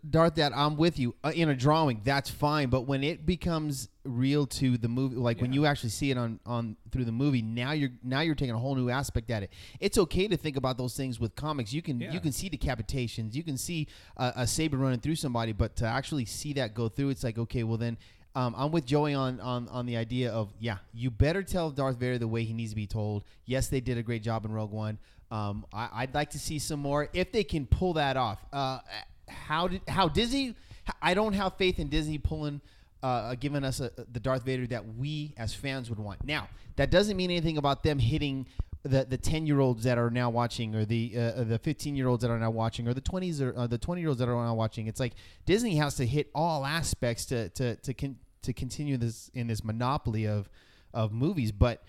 Darth, 0.09 0.35
that 0.35 0.55
I'm 0.55 0.75
with 0.77 0.99
you. 0.99 1.15
Uh, 1.23 1.31
in 1.35 1.49
a 1.49 1.55
drawing, 1.55 2.01
that's 2.03 2.29
fine. 2.29 2.69
But 2.69 2.81
when 2.81 3.03
it 3.03 3.25
becomes 3.25 3.89
real 4.05 4.45
to 4.45 4.77
the 4.77 4.89
movie, 4.89 5.15
like 5.15 5.39
when 5.41 5.53
you 5.53 5.65
actually 5.65 5.89
see 5.89 6.11
it 6.11 6.17
on 6.17 6.39
on 6.45 6.75
through 6.91 7.05
the 7.05 7.11
movie, 7.11 7.41
now 7.41 7.71
you're 7.71 7.91
now 8.03 8.19
you're 8.19 8.35
taking 8.35 8.53
a 8.53 8.59
whole 8.59 8.75
new 8.75 8.89
aspect 8.89 9.29
at 9.31 9.43
it. 9.43 9.51
It's 9.79 9.97
okay 9.97 10.27
to 10.27 10.35
think 10.37 10.57
about 10.57 10.77
those 10.77 10.95
things 10.95 11.19
with 11.19 11.35
comics. 11.35 11.71
You 11.73 11.81
can 11.81 11.99
Yeah. 12.01 12.11
you 12.11 12.19
can 12.19 12.31
see 12.33 12.49
decapitations, 12.49 13.33
you 13.33 13.43
can 13.43 13.57
see 13.57 13.72
a, 14.17 14.33
a 14.37 14.47
saber 14.47 14.77
running 14.77 14.99
through 14.99 15.15
somebody, 15.15 15.51
but 15.51 15.75
to 15.77 15.85
actually 15.85 16.25
see 16.25 16.53
that 16.53 16.73
go 16.73 16.89
through, 16.89 17.09
it's 17.09 17.23
like 17.23 17.37
okay, 17.37 17.63
well 17.63 17.77
then. 17.77 17.97
Um, 18.35 18.55
I'm 18.57 18.71
with 18.71 18.87
Joey 18.87 19.13
on, 19.13 19.39
on 19.41 19.67
on 19.69 19.85
the 19.85 19.95
idea 19.95 20.31
of 20.31 20.51
yeah, 20.59 20.77
you 20.91 21.11
better 21.11 21.43
tell 21.43 21.69
Darth 21.69 21.97
Vader 21.97 22.17
the 22.17 22.27
way 22.27 22.43
he 22.43 22.53
needs 22.53 22.71
to 22.71 22.75
be 22.75 22.87
told. 22.87 23.25
Yes, 23.45 23.67
they 23.67 23.79
did 23.79 23.99
a 23.99 24.01
great 24.01 24.23
job 24.23 24.43
in 24.43 24.51
Rogue 24.51 24.71
One. 24.71 24.97
Um, 25.29 25.67
I, 25.71 25.89
I'd 25.93 26.15
like 26.15 26.31
to 26.31 26.39
see 26.39 26.57
some 26.57 26.79
more 26.79 27.09
if 27.13 27.31
they 27.31 27.43
can 27.43 27.67
pull 27.67 27.93
that 27.93 28.17
off. 28.17 28.43
Uh, 28.51 28.79
how 29.27 29.67
did 29.67 29.81
how 29.87 30.07
Disney? 30.07 30.55
I 30.99 31.13
don't 31.13 31.33
have 31.33 31.57
faith 31.57 31.77
in 31.77 31.89
Disney 31.89 32.17
pulling, 32.17 32.59
uh, 33.03 33.35
giving 33.35 33.63
us 33.63 33.79
a, 33.79 33.91
the 34.11 34.19
Darth 34.19 34.43
Vader 34.43 34.65
that 34.67 34.83
we 34.95 35.35
as 35.37 35.53
fans 35.53 35.89
would 35.89 35.99
want. 35.99 36.25
Now 36.25 36.49
that 36.75 36.89
doesn't 36.89 37.15
mean 37.15 37.31
anything 37.31 37.57
about 37.57 37.83
them 37.83 37.99
hitting 37.99 38.47
the 38.83 39.05
the 39.05 39.17
ten 39.17 39.45
year 39.47 39.59
olds 39.59 39.83
that 39.85 39.97
are 39.97 40.09
now 40.09 40.29
watching, 40.29 40.75
or 40.75 40.85
the 40.85 41.13
uh, 41.17 41.43
the 41.43 41.57
fifteen 41.59 41.95
year 41.95 42.07
olds 42.07 42.21
that 42.21 42.29
are 42.31 42.39
now 42.39 42.51
watching, 42.51 42.87
or 42.87 42.93
the 42.93 43.01
twenties 43.01 43.41
or 43.41 43.53
uh, 43.57 43.65
the 43.67 43.77
twenty 43.77 44.01
year 44.01 44.09
olds 44.09 44.19
that 44.19 44.27
are 44.29 44.45
now 44.45 44.53
watching. 44.55 44.87
It's 44.87 44.99
like 44.99 45.13
Disney 45.45 45.75
has 45.77 45.95
to 45.95 46.05
hit 46.05 46.29
all 46.35 46.65
aspects 46.65 47.25
to 47.27 47.49
to 47.49 47.75
to 47.77 47.93
con- 47.93 48.17
to 48.41 48.53
continue 48.53 48.97
this 48.97 49.29
in 49.33 49.47
this 49.47 49.63
monopoly 49.63 50.27
of 50.27 50.49
of 50.93 51.11
movies, 51.11 51.51
but. 51.51 51.83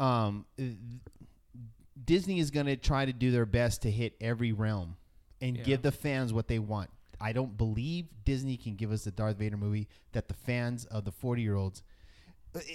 Um, 0.00 0.46
Disney 2.04 2.40
is 2.40 2.50
going 2.50 2.66
to 2.66 2.76
try 2.76 3.04
to 3.04 3.12
do 3.12 3.30
their 3.30 3.46
best 3.46 3.82
to 3.82 3.90
hit 3.90 4.14
every 4.20 4.52
realm 4.52 4.96
and 5.40 5.56
Yeah. 5.56 5.62
give 5.62 5.82
the 5.82 5.92
fans 5.92 6.32
what 6.32 6.48
they 6.48 6.58
want. 6.58 6.90
I 7.20 7.32
don't 7.32 7.56
believe 7.56 8.06
Disney 8.24 8.56
can 8.56 8.74
give 8.74 8.90
us 8.90 9.04
the 9.04 9.12
Darth 9.12 9.36
Vader 9.36 9.56
movie 9.56 9.88
that 10.12 10.26
the 10.26 10.34
fans 10.34 10.84
of 10.86 11.04
the 11.04 11.12
40 11.12 11.42
year 11.42 11.54
olds 11.54 11.82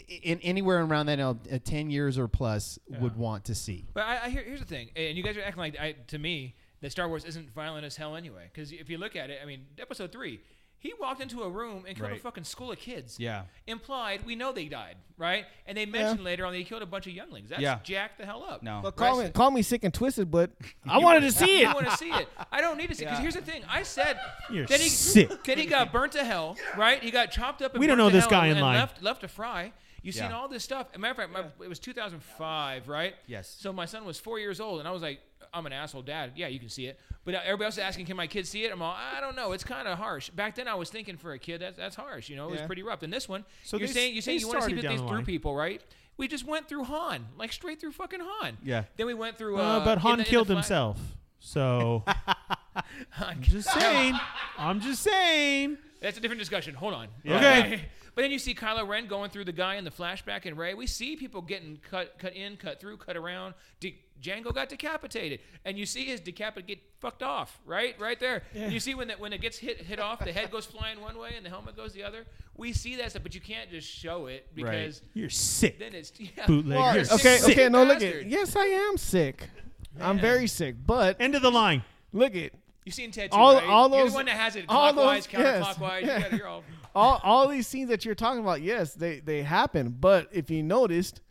in 0.07 0.39
anywhere 0.39 0.81
around 0.81 1.05
that 1.07 1.19
uh, 1.19 1.35
10 1.63 1.89
years 1.89 2.17
or 2.17 2.27
plus 2.27 2.79
would 2.99 3.15
want 3.15 3.45
to 3.45 3.55
see. 3.55 3.85
But 3.93 4.03
I, 4.03 4.25
I 4.25 4.29
hear, 4.29 4.43
here's 4.43 4.59
the 4.59 4.65
thing, 4.65 4.89
and 4.95 5.17
you 5.17 5.23
guys 5.23 5.37
are 5.37 5.41
acting 5.41 5.59
like 5.59 5.79
I, 5.79 5.95
to 6.07 6.17
me 6.17 6.55
that 6.81 6.91
Star 6.91 7.07
Wars 7.07 7.25
isn't 7.25 7.53
violent 7.53 7.85
as 7.85 7.95
hell 7.95 8.15
anyway. 8.15 8.49
Because 8.51 8.71
if 8.71 8.89
you 8.89 8.97
look 8.97 9.15
at 9.15 9.29
it, 9.29 9.39
I 9.41 9.45
mean, 9.45 9.65
Episode 9.79 10.11
three, 10.11 10.39
He 10.79 10.93
walked 10.99 11.21
into 11.21 11.41
a 11.41 11.49
room 11.49 11.85
and 11.87 11.97
killed 11.97 12.11
a 12.11 12.15
fucking 12.17 12.43
school 12.43 12.71
of 12.71 12.77
kids. 12.77 13.19
Yeah. 13.19 13.43
Implied, 13.65 14.25
we 14.25 14.35
know 14.35 14.51
they 14.51 14.65
died, 14.65 14.95
right? 15.17 15.45
And 15.65 15.75
they 15.75 15.87
mentioned 15.87 16.23
later 16.23 16.45
on 16.45 16.51
that 16.53 16.59
he 16.59 16.63
killed 16.63 16.83
a 16.83 16.85
bunch 16.85 17.07
of 17.07 17.13
younglings. 17.13 17.49
That's 17.49 17.61
Yeah. 17.61 17.79
jacked 17.83 18.19
the 18.19 18.25
hell 18.25 18.45
up. 18.47 18.61
No. 18.61 18.81
Well, 18.83 18.91
call 18.91 19.23
me, 19.23 19.29
call 19.29 19.49
me 19.51 19.63
sick 19.63 19.83
and 19.83 19.91
twisted, 19.93 20.29
but 20.29 20.51
I 20.87 20.99
wanted 20.99 21.21
to 21.21 21.31
see 21.31 21.61
You 21.61 21.69
it. 21.69 21.73
want 21.73 21.89
to 21.89 21.97
see 21.97 22.11
it? 22.11 22.29
I 22.51 22.61
don't 22.61 22.77
need 22.77 22.89
to 22.89 22.95
see. 22.95 23.03
It. 23.03 23.07
Because 23.07 23.17
Yeah. 23.17 23.21
here's 23.23 23.33
the 23.35 23.41
thing. 23.41 23.63
I 23.67 23.81
said. 23.83 24.19
You're 24.51 24.67
then 24.67 24.79
he, 24.79 24.87
sick. 24.89 25.43
Then 25.43 25.57
he 25.57 25.65
got 25.65 25.91
burnt 25.91 26.11
to 26.13 26.23
hell, 26.23 26.55
right? 26.77 27.01
He 27.01 27.09
got 27.11 27.31
chopped 27.31 27.61
up. 27.63 27.73
And 27.73 27.79
We 27.79 27.87
don't 27.87 27.97
know 27.97 28.09
to 28.09 28.15
this 28.15 28.27
guy 28.27 28.45
in 28.45 28.51
and 28.53 28.61
line. 28.61 28.75
Left, 28.77 29.01
left 29.01 29.21
to 29.21 29.27
fry. 29.27 29.73
You've 30.03 30.15
seen 30.15 30.31
all 30.31 30.47
this 30.47 30.63
stuff. 30.63 30.87
As 30.91 30.95
a 30.95 30.99
matter 30.99 31.11
of 31.11 31.17
fact, 31.17 31.31
my, 31.59 31.65
it 31.65 31.67
was 31.67 31.79
2005, 31.79 32.87
right? 32.87 33.15
Yes. 33.25 33.53
So 33.59 33.73
my 33.73 33.85
son 33.85 34.05
was 34.05 34.19
four 34.19 34.39
years 34.39 34.59
old, 34.61 34.79
and 34.79 34.87
I 34.87 34.91
was 34.91 35.01
like, 35.01 35.19
I'm 35.57 35.65
an 35.65 35.73
asshole 35.73 36.03
dad. 36.03 36.31
Yeah, 36.35 36.47
you 36.47 36.59
can 36.59 36.69
see 36.69 36.85
it. 36.85 36.99
But 37.25 37.35
everybody 37.35 37.65
else 37.65 37.75
is 37.75 37.79
asking, 37.79 38.05
can 38.05 38.15
my 38.15 38.27
kid 38.27 38.47
see 38.47 38.63
it? 38.63 38.71
I'm 38.71 38.81
all, 38.81 38.95
I 38.95 39.19
don't 39.19 39.35
know. 39.35 39.51
It's 39.51 39.63
kind 39.63 39.87
of 39.87 39.97
harsh. 39.97 40.29
Back 40.29 40.55
then, 40.55 40.67
I 40.67 40.75
was 40.75 40.89
thinking 40.89 41.17
for 41.17 41.33
a 41.33 41.39
kid, 41.39 41.61
that's, 41.61 41.77
that's 41.77 41.95
harsh. 41.95 42.29
You 42.29 42.35
know, 42.37 42.47
it 42.47 42.51
was 42.51 42.61
pretty 42.61 42.83
rough. 42.83 43.03
And 43.03 43.11
this 43.11 43.27
one, 43.27 43.43
So 43.63 43.77
you're 43.77 43.87
saying 43.87 44.21
saying 44.21 44.39
you 44.39 44.47
want 44.47 44.61
to 44.61 44.65
see 44.67 44.73
these 44.75 45.01
the 45.01 45.07
through 45.07 45.23
people, 45.23 45.55
right? 45.55 45.81
We 46.15 46.27
just 46.27 46.45
went 46.47 46.67
through 46.69 46.85
Han, 46.85 47.25
like 47.37 47.51
straight 47.51 47.79
through 47.79 47.91
fucking 47.91 48.21
Han. 48.21 48.57
Yeah. 48.63 48.83
Then 48.95 49.05
we 49.07 49.13
went 49.13 49.37
through. 49.37 49.57
Uh, 49.59 49.61
Uh, 49.61 49.85
but 49.85 49.97
Han 49.99 50.19
the- 50.19 50.23
killed 50.23 50.47
himself. 50.49 50.99
So 51.39 52.03
I'm 53.19 53.41
just 53.41 53.69
saying. 53.71 54.15
I'm 54.57 54.79
just 54.81 55.03
saying. 55.03 55.77
That's 56.01 56.17
a 56.17 56.21
different 56.21 56.39
discussion. 56.39 56.75
Hold 56.75 56.93
on. 56.93 57.07
Okay. 57.25 57.81
But 58.15 58.23
then 58.23 58.31
you 58.31 58.39
see 58.39 58.55
Kylo 58.55 58.87
Ren 58.87 59.05
going 59.05 59.29
through 59.29 59.45
the 59.45 59.51
guy 59.51 59.75
in 59.75 59.83
the 59.83 59.91
flashback 59.91 60.47
and 60.47 60.57
Rey. 60.57 60.73
We 60.73 60.87
see 60.87 61.15
people 61.15 61.39
getting 61.39 61.77
cut, 61.87 62.17
cut 62.17 62.35
in, 62.35 62.57
cut 62.57 62.79
through, 62.79 62.97
cut 62.97 63.15
around. 63.15 63.53
De- 63.79 63.95
Jango 64.21 64.53
got 64.53 64.69
decapitated, 64.69 65.39
and 65.65 65.77
you 65.77 65.85
see 65.85 66.05
his 66.05 66.19
decapit 66.19 66.65
get 66.67 66.79
fucked 66.99 67.21
off, 67.23 67.59
right, 67.65 67.95
right 67.99 68.19
there. 68.19 68.43
And 68.55 68.71
you 68.73 68.79
see 68.79 68.95
when 68.95 69.07
that 69.09 69.19
when 69.19 69.31
it 69.33 69.41
gets 69.41 69.57
hit 69.57 69.79
hit 69.81 69.99
off, 69.99 70.19
the 70.25 70.31
head 70.33 70.49
goes 70.51 70.65
flying 70.65 70.99
one 71.01 71.17
way 71.17 71.31
and 71.35 71.45
the 71.45 71.49
helmet 71.49 71.75
goes 71.75 71.93
the 71.93 72.03
other. 72.03 72.25
We 72.55 72.73
see 72.73 72.95
that 72.95 73.11
stuff, 73.11 73.23
but 73.23 73.35
you 73.35 73.41
can't 73.41 73.69
just 73.69 73.87
show 73.87 74.25
it 74.27 74.47
because 74.55 75.01
You're 75.13 75.29
sick. 75.29 75.77
then 75.79 75.93
it's 75.93 76.11
yeah. 76.17 76.45
Bootleg. 76.47 76.77
Well, 76.77 76.95
You're 76.95 77.05
okay, 77.13 77.37
sick. 77.37 77.51
okay, 77.57 77.69
no, 77.69 77.83
look 77.83 77.99
Bastard. 77.99 78.23
at. 78.25 78.29
Yes, 78.29 78.55
I 78.55 78.65
am 78.65 78.97
sick. 78.97 79.49
I'm 80.01 80.19
very 80.19 80.47
sick, 80.47 80.75
but 80.85 81.19
End 81.19 81.35
of 81.35 81.41
the 81.41 81.51
line. 81.51 81.83
look 82.13 82.35
at 82.35 82.51
You 82.85 82.91
seen 82.91 83.11
Ted 83.11 83.31
too, 83.31 83.37
All- 83.37 83.55
right? 83.55 83.63
all 83.65 83.89
You're 83.89 83.99
those- 84.03 84.11
the 84.11 84.15
one 84.15 84.25
that 84.25 84.35
has 84.37 84.55
it 84.55 84.65
all 84.69 84.93
clockwise, 84.93 85.27
those- 85.27 85.33
yes, 85.41 85.65
counterclockwise. 85.67 86.01
yeah. 86.01 86.15
You 86.17 86.21
got, 86.23 86.33
you're 86.33 86.47
all. 86.47 86.63
all 86.95 87.21
all 87.23 87.47
these 87.47 87.67
scenes 87.67 87.89
that 87.89 88.03
you're 88.05 88.15
talking 88.15 88.39
about. 88.41 88.61
Yes, 88.61 88.93
they 88.95 89.19
they 89.19 89.43
happen, 89.43 89.95
but 89.99 90.27
if 90.31 90.49
you 90.49 90.63
noticed, 90.63 91.21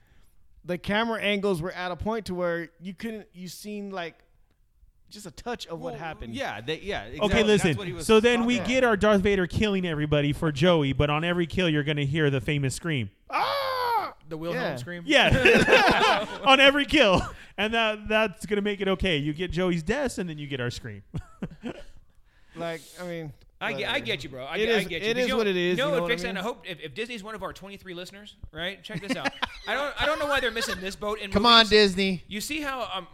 the 0.67 0.77
camera 0.79 1.21
angles 1.23 1.62
were 1.62 1.73
at 1.73 1.91
a 1.93 1.97
point 1.97 2.27
to 2.27 2.35
where 2.35 2.69
you 2.81 2.93
couldn't. 2.93 3.27
You 3.33 3.49
seen 3.49 3.91
like 3.91 4.14
just 5.09 5.25
a 5.25 5.31
touch 5.31 5.67
of 5.69 5.81
what 5.81 5.93
Well, 5.93 6.03
happened. 6.03 6.35
Yeah, 6.35 6.61
they, 6.61 6.81
yeah. 6.81 7.05
Exactly. 7.05 7.21
Okay, 7.31 7.37
That's 7.47 7.64
listen. 7.64 7.77
what 7.79 7.87
he 7.87 7.93
was 7.93 8.07
So 8.07 8.19
then 8.21 8.45
we 8.45 8.59
talking 8.59 8.75
get 8.75 8.85
our 8.85 8.97
Darth 8.97 9.21
Vader 9.21 9.47
killing 9.47 9.87
everybody 9.87 10.33
for 10.33 10.51
Joey, 10.51 10.93
but 10.93 11.09
on 11.11 11.23
every 11.25 11.47
kill 11.47 11.69
you're 11.69 11.85
going 11.85 11.97
to 11.99 12.05
hear 12.05 12.29
the 12.29 12.41
famous 12.41 12.75
scream. 12.75 13.11
Ah! 13.31 14.14
The 14.29 14.37
Wilhelm 14.37 14.62
Yeah. 14.64 14.77
scream. 14.77 15.03
Yeah. 15.07 16.27
on 16.45 16.59
every 16.59 16.85
kill. 16.85 17.23
And 17.57 17.73
that 17.73 18.09
that's 18.09 18.45
going 18.47 18.57
to 18.57 18.62
make 18.62 18.81
it 18.81 18.89
okay. 18.89 19.17
You 19.17 19.33
get 19.33 19.53
Joey's 19.53 19.85
death 19.85 20.19
and 20.19 20.29
then 20.29 20.37
you 20.39 20.47
get 20.49 20.61
our 20.61 20.71
scream. 20.71 21.03
Like 22.57 22.81
I 23.01 23.07
mean, 23.07 23.33
I 23.67 23.73
get, 23.73 23.91
I 23.91 24.01
get 24.01 24.25
you, 24.25 24.31
bro. 24.31 24.45
I, 24.45 24.57
It 24.57 24.67
get, 24.67 24.69
I 24.69 24.79
is- 24.79 24.87
get 24.87 25.03
you. 25.03 25.09
it 25.11 25.29
know- 25.29 25.37
what 25.37 25.47
it 25.47 25.57
is, 25.57 25.71
You 25.79 25.85
know 25.85 25.89
you 25.91 25.97
know 25.97 26.03
what 26.03 26.11
I 26.11 26.14
it? 26.14 26.25
And 26.25 26.39
I 26.39 26.43
hope 26.43 26.64
if, 26.69 26.81
if 26.81 26.95
Disney's 26.95 27.23
one 27.23 27.35
of 27.35 27.43
our 27.43 27.53
23 27.53 27.95
listeners, 27.95 28.37
right? 28.53 28.83
Check 28.83 29.01
this 29.01 29.17
out. 29.17 29.29
I 29.69 29.75
don't 29.75 30.03
I 30.03 30.07
don't 30.07 30.19
know 30.19 30.27
why 30.27 30.41
they're 30.41 30.51
missing 30.51 30.81
this 30.81 30.97
boat 30.97 31.19
in 31.21 31.31
Come 31.31 31.47
on. 31.47 31.67
Disney. 31.67 32.23
You 32.29 32.41
see 32.41 32.61
how 32.61 32.89
um, 32.93 33.07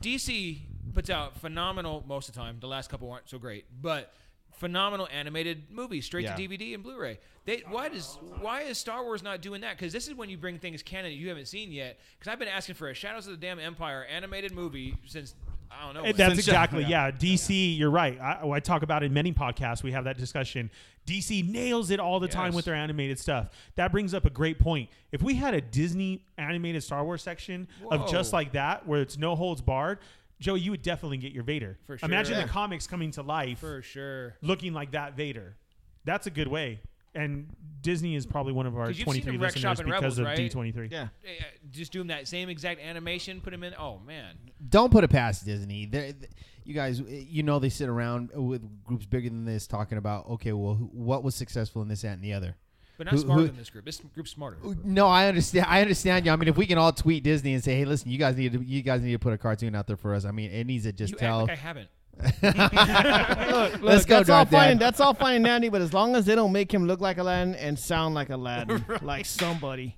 DC 0.00 0.58
puts 0.92 1.10
out 1.10 1.36
phenomenal 1.38 2.04
most 2.06 2.28
of 2.28 2.34
the 2.34 2.40
time. 2.40 2.58
The 2.60 2.66
last 2.68 2.90
couple 2.90 3.10
aren't 3.10 3.28
so 3.28 3.38
great, 3.38 3.64
but 3.82 4.12
phenomenal 4.52 5.08
animated 5.12 5.64
movies 5.70 6.04
straight 6.06 6.24
Yeah. 6.24 6.36
to 6.36 6.42
DVD 6.48 6.74
and 6.74 6.82
Blu-ray. 6.82 7.18
They 7.44 7.62
why 7.68 7.88
does 7.88 8.16
why 8.40 8.62
is 8.62 8.78
Star 8.78 9.02
Wars 9.02 9.22
not 9.22 9.40
doing 9.42 9.60
that? 9.62 9.76
Because 9.76 9.92
this 9.92 10.08
is 10.08 10.14
when 10.14 10.30
you 10.30 10.38
bring 10.38 10.58
things 10.58 10.82
canon 10.82 11.12
you 11.12 11.28
haven't 11.28 11.46
seen 11.48 11.72
yet. 11.72 11.98
Because 12.18 12.32
I've 12.32 12.38
been 12.38 12.48
asking 12.48 12.76
for 12.76 12.88
a 12.88 12.94
Shadows 12.94 13.26
of 13.26 13.32
the 13.32 13.36
Damn 13.46 13.58
Empire 13.58 14.04
animated 14.04 14.52
movie 14.52 14.96
since 15.06 15.34
I 15.78 15.84
don't 15.86 15.94
know. 15.94 16.02
And 16.04 16.16
that's 16.16 16.34
Since- 16.34 16.46
exactly 16.48 16.82
yeah. 16.88 17.06
yeah. 17.06 17.10
DC, 17.10 17.76
you're 17.78 17.90
right. 17.90 18.18
I, 18.20 18.48
I 18.48 18.60
talk 18.60 18.82
about 18.82 19.02
it 19.02 19.06
in 19.06 19.12
many 19.14 19.32
podcasts. 19.32 19.82
We 19.82 19.92
have 19.92 20.04
that 20.04 20.16
discussion. 20.18 20.70
DC 21.06 21.46
nails 21.50 21.90
it 21.90 22.00
all 22.00 22.18
the 22.20 22.28
time 22.28 22.54
with 22.54 22.64
their 22.64 22.74
animated 22.74 23.18
stuff. 23.18 23.48
That 23.76 23.92
brings 23.92 24.14
up 24.14 24.24
a 24.24 24.30
great 24.30 24.58
point. 24.58 24.88
If 25.12 25.22
we 25.22 25.34
had 25.34 25.52
a 25.54 25.60
Disney 25.60 26.24
animated 26.38 26.82
Star 26.82 27.04
Wars 27.04 27.22
section 27.22 27.68
of 27.90 28.10
just 28.10 28.32
like 28.32 28.52
that, 28.52 28.86
where 28.86 29.00
it's 29.02 29.18
no 29.18 29.34
holds 29.36 29.60
barred, 29.60 29.98
Joey, 30.40 30.60
you 30.60 30.70
would 30.70 30.82
definitely 30.82 31.18
get 31.18 31.32
your 31.32 31.44
Vader. 31.44 31.78
For 31.86 31.96
sure. 31.98 32.08
Imagine 32.08 32.34
Yeah. 32.38 32.42
the 32.44 32.48
comics 32.48 32.86
coming 32.86 33.10
to 33.12 33.22
life, 33.22 33.58
for 33.60 33.82
sure. 33.82 34.34
looking 34.42 34.72
like 34.72 34.92
that 34.92 35.14
Vader. 35.16 35.56
That's 36.04 36.26
a 36.26 36.30
good 36.30 36.48
way. 36.48 36.80
And 37.14 37.54
Disney 37.80 38.14
is 38.14 38.24
probably 38.26 38.52
one 38.52 38.66
of 38.66 38.76
our 38.76 38.86
'Cause 38.86 38.98
you've 38.98 39.06
seen 39.08 39.22
23 39.22 39.32
them 39.32 39.42
wreck 39.42 39.56
shop 39.56 39.70
listeners 39.72 39.80
in 39.80 39.86
because 39.86 40.02
Rebels, 40.02 40.18
of 40.18 40.24
right? 40.24 40.38
D23. 40.38 40.90
yeah. 40.90 41.08
Eh, 41.24 41.28
eh, 41.28 41.44
Just 41.70 41.92
do 41.92 41.98
them 41.98 42.08
that 42.08 42.26
same 42.26 42.48
exact 42.48 42.80
animation. 42.80 43.40
Put 43.40 43.50
them 43.50 43.62
in. 43.62 43.74
Oh 43.78 43.98
man. 44.06 44.36
Don't 44.68 44.90
put 44.90 45.04
it 45.04 45.08
past 45.10 45.44
Disney. 45.44 45.86
They're, 45.86 46.12
th- 46.12 46.30
you 46.64 46.72
guys, 46.74 47.00
you 47.00 47.42
know, 47.42 47.58
they 47.58 47.68
sit 47.68 47.88
around 47.90 48.30
with 48.34 48.62
groups 48.84 49.04
bigger 49.04 49.28
than 49.28 49.44
this 49.44 49.66
talking 49.66 49.98
about, 49.98 50.26
okay, 50.30 50.52
well, 50.52 50.74
who, 50.74 50.86
what 50.86 51.22
was 51.22 51.34
successful 51.34 51.82
in 51.82 51.88
this, 51.88 52.00
that, 52.02 52.14
and 52.14 52.24
the 52.24 52.32
other. 52.32 52.56
But 52.96 53.06
not 53.06 53.14
Who- 53.14 53.20
smarter 53.20 53.40
who- 53.42 53.46
than 53.48 53.56
this 53.56 53.70
group. 53.70 53.84
This 53.84 54.00
group's 54.14 54.30
smarter. 54.30 54.56
No, 54.84 55.06
I 55.08 55.26
understand. 55.26 55.66
I 55.68 55.80
understand 55.82 56.24
you. 56.24 56.32
I 56.32 56.36
mean, 56.36 56.48
if 56.48 56.56
we 56.56 56.64
can 56.64 56.78
all 56.78 56.92
tweet 56.92 57.22
Disney 57.24 57.52
and 57.52 57.62
say, 57.62 57.76
"Hey, 57.76 57.84
listen, 57.84 58.08
you 58.10 58.18
guys 58.18 58.36
need 58.36 58.52
to, 58.52 58.62
you 58.64 58.82
guys 58.82 59.02
need 59.02 59.12
to 59.12 59.18
put 59.18 59.32
a 59.32 59.38
cartoon 59.38 59.74
out 59.74 59.86
there 59.88 59.96
for 59.96 60.14
us." 60.14 60.24
I 60.24 60.30
mean, 60.30 60.52
it 60.52 60.64
needs 60.64 60.84
to 60.84 60.92
just 60.92 61.12
you 61.12 61.18
tell. 61.18 61.40
act 61.40 61.48
like 61.48 61.58
I 61.58 61.60
haven't. 61.60 61.88
Look, 62.22 63.82
Let's 63.82 64.04
go, 64.04 64.16
that's 64.18 64.28
all 64.30 64.44
Darth 64.44 64.50
Dad. 64.50 64.68
fine. 64.68 64.78
That's 64.78 65.00
all 65.00 65.14
fine 65.14 65.36
and 65.36 65.44
dandy, 65.44 65.68
but 65.68 65.80
as 65.82 65.92
long 65.92 66.16
as 66.16 66.24
they 66.26 66.34
don't 66.34 66.52
make 66.52 66.72
him 66.72 66.86
look 66.86 67.00
like 67.00 67.18
Aladdin 67.18 67.54
and 67.54 67.78
sound 67.78 68.14
like 68.14 68.30
Aladdin, 68.30 68.84
like 69.02 69.26
somebody. 69.26 69.96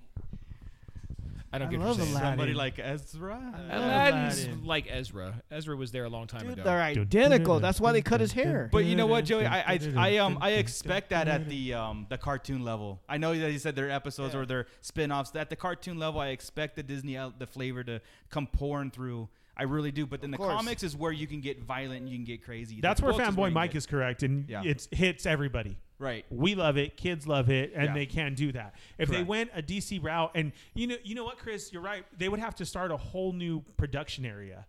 I 1.53 1.59
don't 1.59 1.69
I 1.69 1.71
get 1.71 1.81
love 1.81 1.89
what 1.91 1.97
you're 1.99 2.05
saying. 2.07 2.17
Aladdin. 2.17 2.31
Somebody 2.33 2.55
like 2.55 2.79
Ezra. 2.79 3.55
Aladdin's 3.71 4.45
Aladdin. 4.45 4.65
like 4.67 4.87
Ezra. 4.91 5.43
Ezra 5.51 5.77
was 5.77 5.91
there 5.91 6.05
a 6.05 6.09
long 6.09 6.27
time 6.27 6.43
Dude, 6.43 6.53
ago. 6.55 6.63
they're 6.65 6.83
identical. 6.83 7.61
That's 7.61 7.81
why 7.81 7.93
they 7.93 8.03
cut 8.03 8.21
his 8.21 8.33
hair. 8.33 8.69
But 8.71 8.85
you 8.85 8.95
know 8.95 9.07
what, 9.07 9.25
Joey? 9.25 9.47
I, 9.47 9.75
I, 9.75 9.81
I 9.97 10.17
um 10.19 10.37
I 10.41 10.51
expect 10.53 11.11
that 11.11 11.29
at 11.29 11.49
the 11.49 11.73
um 11.75 12.07
the 12.11 12.19
cartoon 12.19 12.63
level. 12.63 13.01
I 13.09 13.17
know 13.17 13.35
that 13.39 13.53
you 13.53 13.59
said 13.59 13.75
their 13.75 13.91
episodes 13.91 14.35
or 14.35 14.45
their 14.45 14.67
spin-offs. 14.83 15.35
At 15.35 15.49
the 15.49 15.57
cartoon 15.57 15.99
level, 15.99 16.21
I 16.21 16.29
expect 16.29 16.77
the 16.77 16.83
Disney 16.83 17.17
out 17.17 17.39
the 17.39 17.47
flavor 17.47 17.83
to 17.85 18.01
come 18.29 18.47
pouring 18.49 18.91
through. 18.91 19.29
I 19.57 19.63
really 19.63 19.91
do. 19.91 20.07
But 20.07 20.21
then 20.21 20.31
the 20.31 20.37
course. 20.37 20.53
comics 20.53 20.83
is 20.83 20.95
where 20.97 21.13
you 21.13 21.27
can 21.27 21.41
get 21.41 21.63
violent 21.63 22.01
and 22.03 22.09
you 22.11 22.17
can 22.17 22.25
get 22.25 22.45
crazy. 22.45 22.81
That's 22.81 23.01
The 23.01 23.07
where 23.07 23.15
books 23.15 23.25
Fanboy 23.37 23.49
you 23.49 23.55
Mike 23.55 23.71
get- 23.73 23.79
is 23.79 23.87
correct, 23.87 24.23
and 24.23 24.49
Yeah. 24.49 24.63
it 24.65 24.87
hits 24.91 25.25
everybody. 25.27 25.79
right. 25.99 26.27
We 26.31 26.55
love 26.55 26.77
it, 26.77 26.99
kids 26.99 27.27
love 27.27 27.49
it, 27.49 27.73
and 27.75 27.87
Yeah. 27.87 27.95
they 27.95 28.05
can 28.05 28.35
do 28.35 28.53
that. 28.53 28.75
If 28.99 29.09
they 29.09 29.23
went 29.23 29.51
a 29.55 29.63
DC 29.63 29.99
route, 29.99 30.31
and 30.35 30.53
you 30.75 30.87
know, 30.89 30.97
you 31.03 31.15
know 31.15 31.25
what, 31.25 31.39
Chris, 31.39 31.73
you're 31.73 31.81
right. 31.81 32.05
They 32.19 32.29
would 32.29 32.41
have 32.41 32.55
to 32.57 32.67
start 32.67 32.91
a 32.91 32.99
whole 32.99 33.33
new 33.33 33.63
production 33.79 34.27
area, 34.27 34.67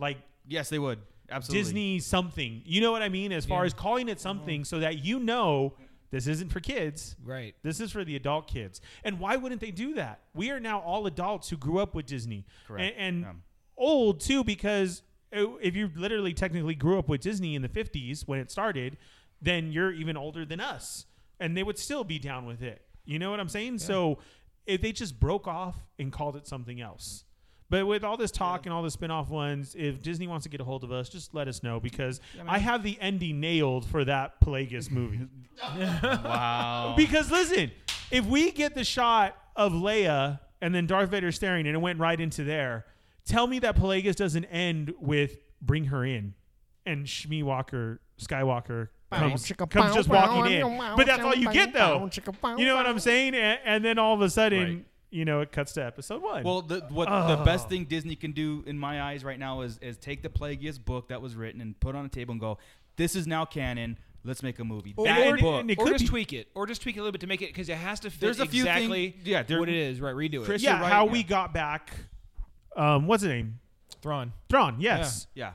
like 0.00 0.18
Yes, 0.48 0.68
they 0.70 0.78
would. 0.80 0.98
Absolutely. 1.30 1.62
Disney 1.62 1.98
something. 2.00 2.62
You 2.66 2.80
know 2.82 2.90
what 2.92 3.02
I 3.02 3.08
mean? 3.08 3.32
As 3.32 3.46
far 3.46 3.64
as 3.64 3.72
calling 3.72 4.08
it 4.08 4.20
something, 4.20 4.60
mm-hmm. 4.60 4.64
so 4.64 4.80
that 4.80 4.98
you 5.04 5.18
know 5.20 5.74
this 6.10 6.26
isn't 6.26 6.50
for 6.52 6.60
kids. 6.60 7.16
Right. 7.24 7.54
This 7.62 7.80
is 7.80 7.90
for 7.92 8.04
the 8.04 8.14
adult 8.14 8.46
kids. 8.46 8.80
And 9.04 9.18
why 9.18 9.36
wouldn't 9.36 9.60
they 9.60 9.70
do 9.70 9.94
that? 9.94 10.20
We 10.34 10.50
are 10.50 10.60
now 10.60 10.80
all 10.80 11.06
adults 11.06 11.48
who 11.50 11.56
grew 11.56 11.78
up 11.78 11.94
with 11.94 12.06
Disney. 12.06 12.44
Correct. 12.68 12.94
And, 12.98 13.16
and 13.16 13.22
Yeah. 13.22 13.32
Old 13.76 14.20
too, 14.20 14.44
because 14.44 15.02
uh, 15.34 15.56
if 15.60 15.74
you 15.74 15.90
literally 15.96 16.32
technically 16.32 16.74
grew 16.74 16.98
up 16.98 17.08
with 17.08 17.20
Disney 17.20 17.54
in 17.54 17.62
the 17.62 17.68
50s 17.68 18.26
when 18.26 18.38
it 18.38 18.50
started, 18.50 18.96
then 19.42 19.72
you're 19.72 19.92
even 19.92 20.16
older 20.16 20.44
than 20.44 20.60
us. 20.60 21.06
And 21.40 21.56
they 21.56 21.62
would 21.62 21.78
still 21.78 22.04
be 22.04 22.18
down 22.18 22.46
with 22.46 22.62
it. 22.62 22.82
You 23.04 23.18
know 23.18 23.30
what 23.30 23.40
I'm 23.40 23.48
saying? 23.48 23.78
So 23.78 24.18
if 24.66 24.80
they 24.80 24.92
just 24.92 25.18
broke 25.20 25.46
off 25.46 25.76
and 25.98 26.12
called 26.12 26.36
it 26.36 26.46
something 26.46 26.80
else. 26.80 27.24
But 27.70 27.86
with 27.86 28.04
all 28.04 28.16
this 28.16 28.30
talk 28.30 28.66
and 28.66 28.72
all 28.72 28.82
the 28.82 28.90
spin-off 28.90 29.30
ones, 29.30 29.74
if 29.76 30.00
Disney 30.00 30.26
wants 30.26 30.44
to 30.44 30.50
get 30.50 30.60
a 30.60 30.64
hold 30.64 30.84
of 30.84 30.92
us, 30.92 31.08
just 31.08 31.34
let 31.34 31.48
us 31.48 31.62
know 31.62 31.80
because 31.80 32.20
I 32.46 32.58
have 32.58 32.82
the 32.82 32.96
ending 33.00 33.40
nailed 33.40 33.84
for 33.86 34.04
that 34.04 34.40
Plagueis 34.40 34.90
movie. 34.90 35.20
Wow. 35.74 36.94
Because 36.96 37.30
listen, 37.30 37.72
if 38.10 38.26
we 38.26 38.52
get 38.52 38.74
the 38.74 38.84
shot 38.84 39.36
of 39.56 39.72
Leia 39.72 40.40
and 40.60 40.74
then 40.74 40.86
Darth 40.86 41.10
Vader 41.10 41.32
staring 41.32 41.66
and 41.66 41.74
it 41.74 41.78
went 41.80 41.98
right 41.98 42.20
into 42.20 42.44
there, 42.44 42.86
tell 43.26 43.46
me 43.46 43.58
that 43.60 43.76
Plagueis 43.76 44.16
doesn't 44.16 44.44
end 44.46 44.92
with 45.00 45.38
bring 45.62 45.86
her 45.86 46.04
in 46.04 46.34
and 46.86 47.06
Shmi 47.06 47.42
Walker 47.42 48.00
Skywalker 48.20 48.88
comes, 49.10 49.50
comes 49.70 49.94
just 49.94 50.08
walking 50.08 50.52
in. 50.52 50.76
But 50.96 51.06
that's 51.06 51.22
all 51.22 51.34
you 51.34 51.50
get 51.52 51.72
though. 51.72 52.08
You 52.56 52.64
know 52.66 52.74
what 52.76 52.86
I'm 52.86 52.98
saying? 52.98 53.34
And, 53.34 53.58
and 53.64 53.84
then 53.84 53.98
all 53.98 54.14
of 54.14 54.20
a 54.20 54.28
sudden, 54.30 54.62
Right. 54.62 54.84
you 55.10 55.24
know, 55.24 55.40
it 55.40 55.52
cuts 55.52 55.72
to 55.74 55.84
episode 55.84 56.22
one. 56.22 56.42
Well, 56.44 56.62
the 56.62 56.80
what 56.90 57.08
the 57.08 57.40
Oh. 57.40 57.44
best 57.44 57.68
thing 57.68 57.84
Disney 57.84 58.16
can 58.16 58.32
do 58.32 58.62
in 58.66 58.78
my 58.78 59.02
eyes 59.02 59.24
right 59.24 59.38
now 59.38 59.62
is 59.62 59.78
is 59.78 59.96
take 59.96 60.22
the 60.22 60.28
Plagueis 60.28 60.82
book 60.84 61.08
that 61.08 61.22
was 61.22 61.34
written 61.36 61.60
and 61.60 61.78
put 61.80 61.94
on 61.94 62.04
a 62.04 62.08
table 62.08 62.32
and 62.32 62.40
go, 62.40 62.58
"This 62.96 63.14
is 63.16 63.26
now 63.26 63.44
canon. 63.44 63.98
Let's 64.26 64.42
make 64.42 64.58
a 64.58 64.64
movie." 64.64 64.94
Or, 64.96 65.04
That 65.06 65.26
or, 65.26 65.36
book. 65.38 65.60
and 65.60 65.70
it 65.70 65.78
or 65.78 65.86
just 65.88 66.04
be- 66.04 66.08
tweak 66.08 66.32
it, 66.32 66.48
or 66.54 66.66
just 66.66 66.82
tweak 66.82 66.96
it 66.96 67.00
a 67.00 67.02
little 67.02 67.12
bit 67.12 67.20
to 67.20 67.26
make 67.26 67.42
it 67.42 67.48
because 67.50 67.68
it 67.68 67.76
has 67.76 68.00
to 68.00 68.10
fit 68.10 68.20
There's 68.20 68.40
a 68.40 68.46
few 68.46 68.62
exactly 68.62 69.10
things- 69.10 69.26
yeah, 69.26 69.42
there- 69.42 69.60
what 69.60 69.68
it 69.68 69.74
is. 69.76 70.00
Right, 70.00 70.14
redo 70.14 70.42
it. 70.42 70.44
Chris- 70.46 70.62
yeah, 70.62 70.80
right, 70.80 70.90
how 70.90 71.04
yeah. 71.06 71.12
we 71.12 71.22
got 71.22 71.52
back. 71.54 71.92
Um, 72.76 73.06
what's 73.06 73.22
the 73.22 73.28
name? 73.28 73.58
Thrawn. 74.02 74.32
Thrawn. 74.48 74.76
Yes. 74.78 75.26
yeah. 75.34 75.52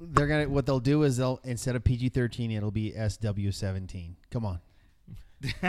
they're 0.00 0.26
gonna 0.26 0.48
what 0.48 0.66
they'll 0.66 0.80
do 0.80 1.02
is 1.04 1.16
they'll 1.16 1.40
instead 1.44 1.76
of 1.76 1.84
PG 1.84 2.10
thirteen, 2.10 2.50
it'll 2.50 2.70
be 2.70 2.92
SW 2.92 3.50
seventeen. 3.50 4.16
Come 4.30 4.44
on. 4.44 4.60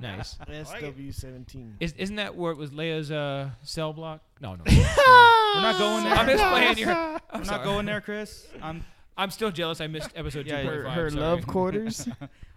nice. 0.00 0.36
SW 0.64 1.10
seventeen. 1.10 1.76
Is, 1.80 1.92
isn't 1.98 2.16
that 2.16 2.36
where 2.36 2.52
it 2.52 2.58
was 2.58 2.70
Leia's 2.70 3.10
uh, 3.10 3.50
cell 3.62 3.92
block? 3.92 4.20
No, 4.40 4.54
no. 4.54 4.62
We're 4.66 5.62
not 5.62 5.78
going 5.78 6.04
there. 6.04 6.14
I'm 6.14 6.26
just 6.28 6.44
playing 6.44 6.78
your. 6.78 6.90
I'm, 6.92 7.20
I'm 7.30 7.44
sorry. 7.44 7.58
not 7.58 7.64
going 7.64 7.86
there, 7.86 8.00
Chris. 8.00 8.46
I'm. 8.62 8.84
I'm 9.18 9.30
still 9.30 9.50
jealous. 9.50 9.80
I 9.80 9.86
missed 9.86 10.10
episode 10.14 10.46
Yeah, 10.46 10.62
two 10.62 10.68
her- 10.68 10.90
Her 10.90 11.10
love 11.10 11.46
quarters. 11.46 12.06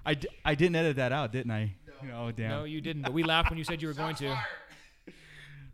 I, 0.05 0.15
d- 0.15 0.27
I 0.43 0.55
didn't 0.55 0.75
edit 0.75 0.97
that 0.97 1.13
out, 1.13 1.31
didn't 1.31 1.51
I? 1.51 1.73
Oh 2.13 2.31
damn. 2.31 2.49
No, 2.49 2.63
you 2.65 2.81
didn't. 2.81 3.03
But 3.03 3.13
we 3.13 3.23
laughed 3.23 3.49
when 3.49 3.57
you 3.57 3.63
said 3.63 3.81
you 3.81 3.87
were 3.87 3.93
going 3.93 4.15
to. 4.17 4.37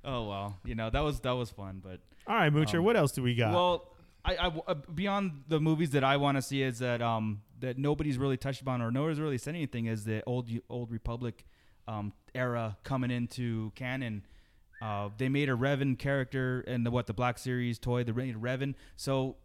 Oh 0.05 0.27
well, 0.27 0.59
you 0.63 0.75
know 0.75 0.89
that 0.89 1.01
was 1.01 1.19
that 1.21 1.31
was 1.31 1.49
fun, 1.49 1.81
but 1.83 1.99
All 2.27 2.35
right, 2.35 2.53
Moocher. 2.53 2.79
Um, 2.79 2.85
what 2.85 2.95
else 2.95 3.11
do 3.11 3.23
we 3.23 3.35
got? 3.35 3.53
Well, 3.53 3.91
I, 4.23 4.35
I 4.35 4.47
uh, 4.67 4.73
beyond 4.73 5.43
the 5.47 5.59
movies 5.59 5.91
that 5.91 6.03
I 6.03 6.17
want 6.17 6.37
to 6.37 6.41
see 6.41 6.61
is 6.61 6.79
that 6.79 7.01
um 7.01 7.41
that 7.59 7.77
nobody's 7.77 8.17
really 8.17 8.37
touched 8.37 8.61
upon 8.61 8.81
or 8.81 8.91
nobody's 8.91 9.19
really 9.19 9.37
said 9.37 9.55
anything 9.55 9.85
is 9.85 10.05
the 10.05 10.23
old 10.25 10.49
old 10.69 10.91
Republic 10.91 11.45
um 11.87 12.13
era 12.33 12.77
coming 12.83 13.11
into 13.11 13.71
canon. 13.75 14.25
Uh, 14.81 15.09
they 15.17 15.29
made 15.29 15.49
a 15.49 15.53
Revan 15.53 15.97
character 15.97 16.61
in 16.67 16.83
the 16.83 16.91
what 16.91 17.07
the 17.07 17.13
Black 17.13 17.37
Series 17.37 17.79
toy. 17.79 18.03
They 18.03 18.11
made 18.11 18.35
Revan. 18.35 18.75
So 18.95 19.37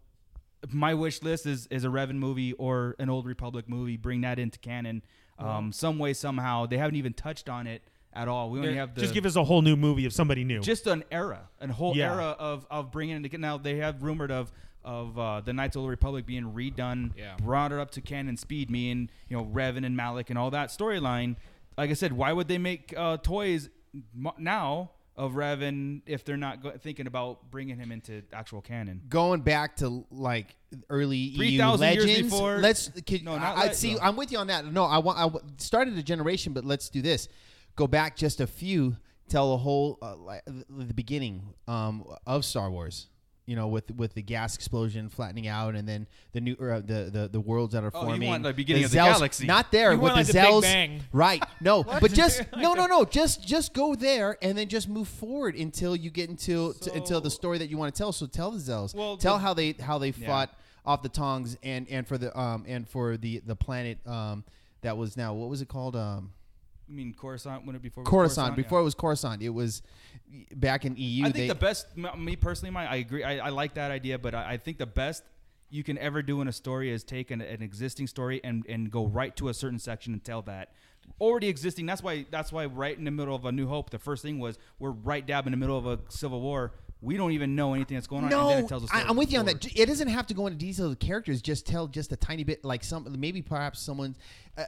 my 0.69 0.95
wish 0.95 1.23
list 1.23 1.47
is 1.47 1.67
is 1.69 1.85
a 1.85 1.89
Revan 1.89 2.17
movie 2.17 2.53
or 2.55 2.97
an 2.99 3.09
old 3.09 3.27
Republic 3.27 3.69
movie. 3.69 3.97
Bring 3.97 4.23
that 4.23 4.39
into 4.39 4.59
canon, 4.59 5.03
um, 5.39 5.73
some 5.73 5.99
way 5.99 6.13
somehow. 6.15 6.67
They 6.67 6.79
haven't 6.79 6.97
even 6.97 7.13
touched 7.13 7.49
on 7.49 7.67
it 7.67 7.83
at 8.13 8.29
all. 8.29 8.51
We 8.51 8.59
only 8.59 8.75
have 8.75 8.95
the 8.95 9.01
just 9.03 9.15
give 9.15 9.27
us 9.27 9.37
a 9.37 9.45
whole 9.45 9.63
new 9.63 9.77
movie 9.77 10.05
of 10.07 10.13
somebody 10.13 10.45
new. 10.45 10.61
just 10.61 10.87
an 10.87 11.05
era, 11.11 11.49
a 11.61 11.69
whole 11.73 11.97
Yeah. 11.97 12.13
era 12.13 12.37
of, 12.39 12.67
of 12.71 12.91
bringing 12.91 13.25
it. 13.25 13.39
Now 13.41 13.59
they 13.59 13.77
have 13.77 14.03
rumored 14.03 14.31
of 14.31 14.53
of 14.83 15.19
uh, 15.19 15.41
the 15.43 15.53
Knights 15.53 15.77
of 15.77 15.83
the 15.83 15.89
Republic 15.89 16.25
being 16.25 16.53
redone, 16.55 17.13
Yeah. 17.17 17.37
brought 17.37 17.71
it 17.71 17.79
up 17.79 17.91
to 17.93 18.01
canon 18.01 18.37
speed. 18.39 18.71
Me 18.71 18.91
and 18.91 19.13
you 19.29 19.37
know 19.37 19.45
Revan 19.45 19.85
and 19.85 19.97
Malak 19.97 20.31
and 20.31 20.39
all 20.39 20.51
that 20.53 20.71
storyline. 20.71 21.37
Like 21.77 21.91
I 21.91 21.95
said, 21.95 22.13
why 22.13 22.33
would 22.33 22.49
they 22.49 22.59
make 22.59 22.93
uh, 22.97 23.19
toys 23.19 23.69
mo- 24.15 24.35
now 24.39 24.91
of 25.17 25.33
Revan 25.33 26.01
if 26.07 26.25
they're 26.25 26.37
not 26.39 26.63
go- 26.63 26.73
thinking 26.79 27.07
about 27.07 27.51
bringing 27.51 27.77
him 27.77 27.93
into 27.93 28.23
actual 28.33 28.61
canon? 28.63 29.03
Going 29.09 29.43
back 29.43 29.77
to 29.77 30.05
like 30.11 30.57
early 30.89 31.17
EU 31.19 31.37
3,000 31.37 31.93
years 31.93 32.07
legends. 32.07 32.31
before- 32.33 32.59
let's 32.59 32.89
can, 33.07 33.25
No, 33.25 33.37
not 33.37 33.57
I, 33.57 33.61
I 33.61 33.65
let- 33.67 33.77
see. 33.77 33.95
no. 33.95 34.01
I'm 34.01 34.17
with 34.17 34.33
you 34.33 34.39
on 34.39 34.47
that. 34.49 34.65
No, 34.73 34.85
I 34.85 34.99
want. 34.99 35.19
I 35.19 35.23
w- 35.23 35.45
started 35.59 35.97
a 35.99 36.03
generation, 36.03 36.53
but 36.55 36.65
let's 36.65 36.89
do 36.89 37.03
this. 37.03 37.29
Go 37.77 37.87
back 37.87 38.17
just 38.17 38.41
a 38.41 38.47
few. 38.47 38.97
Tell 39.29 39.51
the 39.53 39.59
whole 39.59 39.99
uh, 40.03 40.17
like, 40.17 40.43
the 40.45 40.93
beginning 40.95 41.43
um, 41.69 42.05
of 42.27 42.45
Star 42.45 42.71
Wars. 42.71 43.07
You 43.47 43.57
know, 43.57 43.67
with 43.67 43.91
with 43.97 44.15
the 44.15 44.23
gas 44.23 44.55
explosion 44.55 45.09
flattening 45.09 45.49
out, 45.49 45.75
and 45.75 45.89
then 45.89 46.07
the 46.33 46.41
new 46.41 46.55
uh, 46.55 46.79
the, 46.81 47.11
the 47.13 47.29
the 47.33 47.41
worlds 47.41 47.73
that 47.73 47.83
are 47.83 47.91
Oh, 47.93 48.01
you 48.03 48.07
forming. 48.07 48.29
want 48.29 48.43
the 48.45 48.53
beginning 48.53 48.85
of 48.85 48.93
the 48.93 48.99
Zhells- 48.99 49.15
galaxy. 49.15 49.47
Not 49.47 49.73
there 49.73 49.91
You 49.93 49.99
with 49.99 50.13
want 50.13 50.15
the 50.15 50.19
like 50.19 50.27
the 50.27 50.33
Big 50.35 50.43
Zhells. 50.45 50.63
Bang. 50.63 51.01
Right. 51.13 51.43
No, 51.61 51.83
but 52.01 52.13
just 52.13 52.43
no, 52.57 52.75
no, 52.75 52.87
no. 52.87 53.05
Just 53.05 53.45
just 53.45 53.73
go 53.73 53.97
there 53.97 54.37
and 54.41 54.57
then 54.57 54.69
just 54.69 54.89
move 54.89 55.09
forward 55.09 55.57
until 55.57 55.97
you 55.97 56.11
get 56.11 56.31
into 56.31 56.75
to, 56.75 56.93
until 56.93 57.21
the 57.21 57.31
story 57.31 57.59
that 57.59 57.69
you 57.69 57.77
want 57.77 57.93
to 57.93 57.99
tell. 57.99 58.13
So 58.13 58.27
tell 58.27 58.53
the 58.53 58.59
Zhells. 58.59 58.95
Well, 58.95 59.17
tell 59.17 59.35
the- 59.35 59.41
how 59.43 59.55
they 59.55 59.73
how 59.73 59.99
they 59.99 60.11
Yeah. 60.11 60.27
fought 60.29 60.51
off 60.87 61.03
the 61.03 61.09
Taungs 61.09 61.57
and 61.65 61.89
and 61.89 62.07
for 62.07 62.19
the 62.19 62.39
um 62.39 62.65
and 62.69 62.89
for 62.89 63.17
the 63.17 63.41
the 63.45 63.57
planet 63.57 63.99
um 64.07 64.45
that 64.83 64.97
was 64.97 65.17
now 65.17 65.35
what 65.35 65.49
was 65.49 65.61
it 65.61 65.67
called 65.69 65.97
um 65.97 66.31
I 66.91 66.93
mean 66.93 67.15
Coruscant 67.15 67.65
when 67.67 67.77
it 67.77 67.83
before 67.83 68.03
it 68.03 68.07
Coruscant 68.07 68.53
Yeah. 68.57 68.63
before 68.63 68.81
it 68.81 68.85
was 68.85 68.95
Coruscant 68.95 69.43
it 69.43 69.51
was 69.51 69.83
back 70.55 70.85
in 70.85 70.97
EU. 70.97 71.23
I 71.25 71.31
think 71.31 71.37
they, 71.37 71.49
the 71.49 71.55
best, 71.55 71.87
me 71.97 72.37
personally, 72.37 72.71
my 72.71 72.91
I 72.91 72.97
agree. 72.97 73.23
I, 73.25 73.47
I 73.47 73.51
like 73.51 73.75
that 73.75 73.91
idea, 73.91 74.19
but 74.19 74.35
I, 74.35 74.53
I 74.53 74.57
think 74.57 74.79
the 74.79 74.87
best 74.87 75.23
you 75.71 75.85
can 75.85 75.97
ever 75.99 76.21
do 76.23 76.41
in 76.41 76.49
a 76.49 76.53
story 76.53 76.91
is 76.91 77.05
take 77.05 77.31
an, 77.31 77.41
an 77.41 77.63
existing 77.63 78.09
story 78.09 78.41
and, 78.43 78.67
and 78.69 78.91
go 78.91 79.07
right 79.07 79.35
to 79.37 79.49
a 79.49 79.55
certain 79.55 79.79
section 79.79 80.13
and 80.13 80.25
tell 80.25 80.43
that 80.43 80.73
already 81.21 81.49
existing. 81.49 81.87
That's 81.87 82.03
why 82.03 82.27
that's 82.31 82.53
why 82.53 82.67
right 82.67 82.97
in 82.97 83.05
the 83.05 83.11
middle 83.11 83.35
of 83.35 83.45
a 83.45 83.53
New 83.53 83.67
Hope, 83.67 83.91
the 83.91 83.99
first 83.99 84.23
thing 84.23 84.39
was 84.39 84.59
we're 84.79 84.91
right 84.91 85.27
dab 85.27 85.47
in 85.47 85.53
the 85.53 85.57
middle 85.57 85.79
of 85.79 85.87
a 85.87 85.99
civil 86.09 86.41
war. 86.41 86.73
We 87.03 87.17
don't 87.17 87.33
even 87.33 87.57
know 87.57 87.73
anything 87.73 87.97
that's 87.97 88.07
going 88.07 88.25
on. 88.25 88.33
and 88.33 88.41
then 88.43 88.59
No, 88.59 88.65
it 88.65 88.69
tells 88.69 88.85
a 88.85 88.95
I, 88.95 89.05
I'm 89.05 89.17
with 89.17 89.33
you 89.33 89.39
on 89.39 89.47
that. 89.47 89.65
It 89.75 89.87
doesn't 89.87 90.09
have 90.09 90.27
to 90.27 90.35
go 90.35 90.47
into 90.47 90.59
details 90.59 90.93
of 90.93 90.99
characters. 90.99 91.41
Just 91.41 91.67
tell 91.67 91.87
just 91.87 92.13
a 92.13 92.17
tiny 92.17 92.45
bit, 92.45 92.63
like 92.63 92.85
some 92.85 93.07
maybe 93.19 93.41
perhaps 93.41 93.81
someone. 93.81 94.17
Uh, 94.57 94.65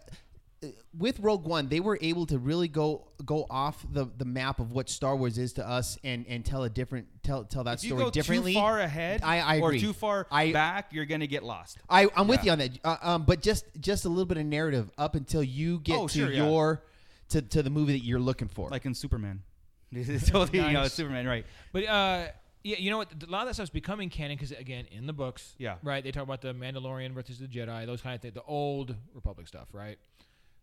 with 0.96 1.18
Rogue 1.20 1.44
One, 1.46 1.68
they 1.68 1.80
were 1.80 1.98
able 2.00 2.26
to 2.26 2.38
really 2.38 2.68
go 2.68 3.08
go 3.24 3.46
off 3.50 3.84
the, 3.90 4.06
the 4.18 4.24
map 4.24 4.58
of 4.60 4.72
what 4.72 4.88
Star 4.88 5.16
Wars 5.16 5.38
is 5.38 5.52
to 5.54 5.68
us 5.68 5.98
and, 6.04 6.24
and 6.28 6.44
tell 6.44 6.62
a 6.64 6.70
different 6.70 7.06
tell 7.22 7.44
tell 7.44 7.64
that 7.64 7.78
If 7.78 7.84
you 7.84 7.90
story 7.90 8.02
go 8.04 8.10
differently. 8.10 8.52
too 8.54 8.58
far 8.60 8.80
ahead, 8.80 9.22
I- 9.22 9.40
I 9.40 9.60
or 9.60 9.68
agree. 9.68 9.80
too 9.80 9.92
far 9.92 10.26
I- 10.30 10.52
back, 10.52 10.92
you're 10.92 11.04
gonna 11.06 11.26
get 11.26 11.42
lost. 11.42 11.78
I, 11.88 12.08
I'm 12.16 12.28
with 12.28 12.44
you 12.44 12.52
on 12.52 12.58
that. 12.58 12.78
Uh, 12.84 12.96
um, 13.02 13.24
but 13.24 13.42
just 13.42 13.64
just 13.80 14.04
a 14.04 14.08
little 14.08 14.24
bit 14.26 14.38
of 14.38 14.46
narrative 14.46 14.90
up 14.98 15.14
until 15.14 15.42
you 15.42 15.80
get 15.80 15.98
Oh, 15.98 16.08
to 16.08 16.18
sure, 16.18 16.30
yeah. 16.30 16.44
your 16.48 16.82
to, 17.30 17.42
to 17.42 17.62
the 17.62 17.70
movie 17.70 17.92
that 17.98 18.04
you're 18.04 18.20
looking 18.20 18.48
for. 18.48 18.68
Like 18.68 18.84
in 18.86 18.94
Superman, 18.94 19.42
it's 19.92 20.28
totally 20.30 20.60
you 20.60 20.72
know 20.72 20.86
Superman, 20.88 21.26
right? 21.26 21.46
But 21.72 21.86
uh, 21.86 22.26
yeah, 22.64 22.76
you 22.78 22.90
know 22.90 22.98
what? 22.98 23.08
A 23.26 23.30
lot 23.30 23.42
of 23.42 23.48
that 23.48 23.54
stuff's 23.54 23.70
becoming 23.70 24.08
canon 24.08 24.36
because 24.36 24.52
again, 24.52 24.84
in 24.92 25.06
the 25.06 25.12
books, 25.12 25.54
Yeah. 25.58 25.76
right? 25.82 26.04
They 26.04 26.12
talk 26.12 26.22
about 26.22 26.42
the 26.42 26.54
Mandalorian 26.54 27.12
versus 27.12 27.38
the 27.40 27.46
Jedi, 27.48 27.86
those 27.86 28.00
kind 28.00 28.14
of 28.14 28.20
things, 28.20 28.34
the 28.34 28.42
old 28.44 28.94
Republic 29.14 29.48
stuff, 29.48 29.66
right? 29.72 29.98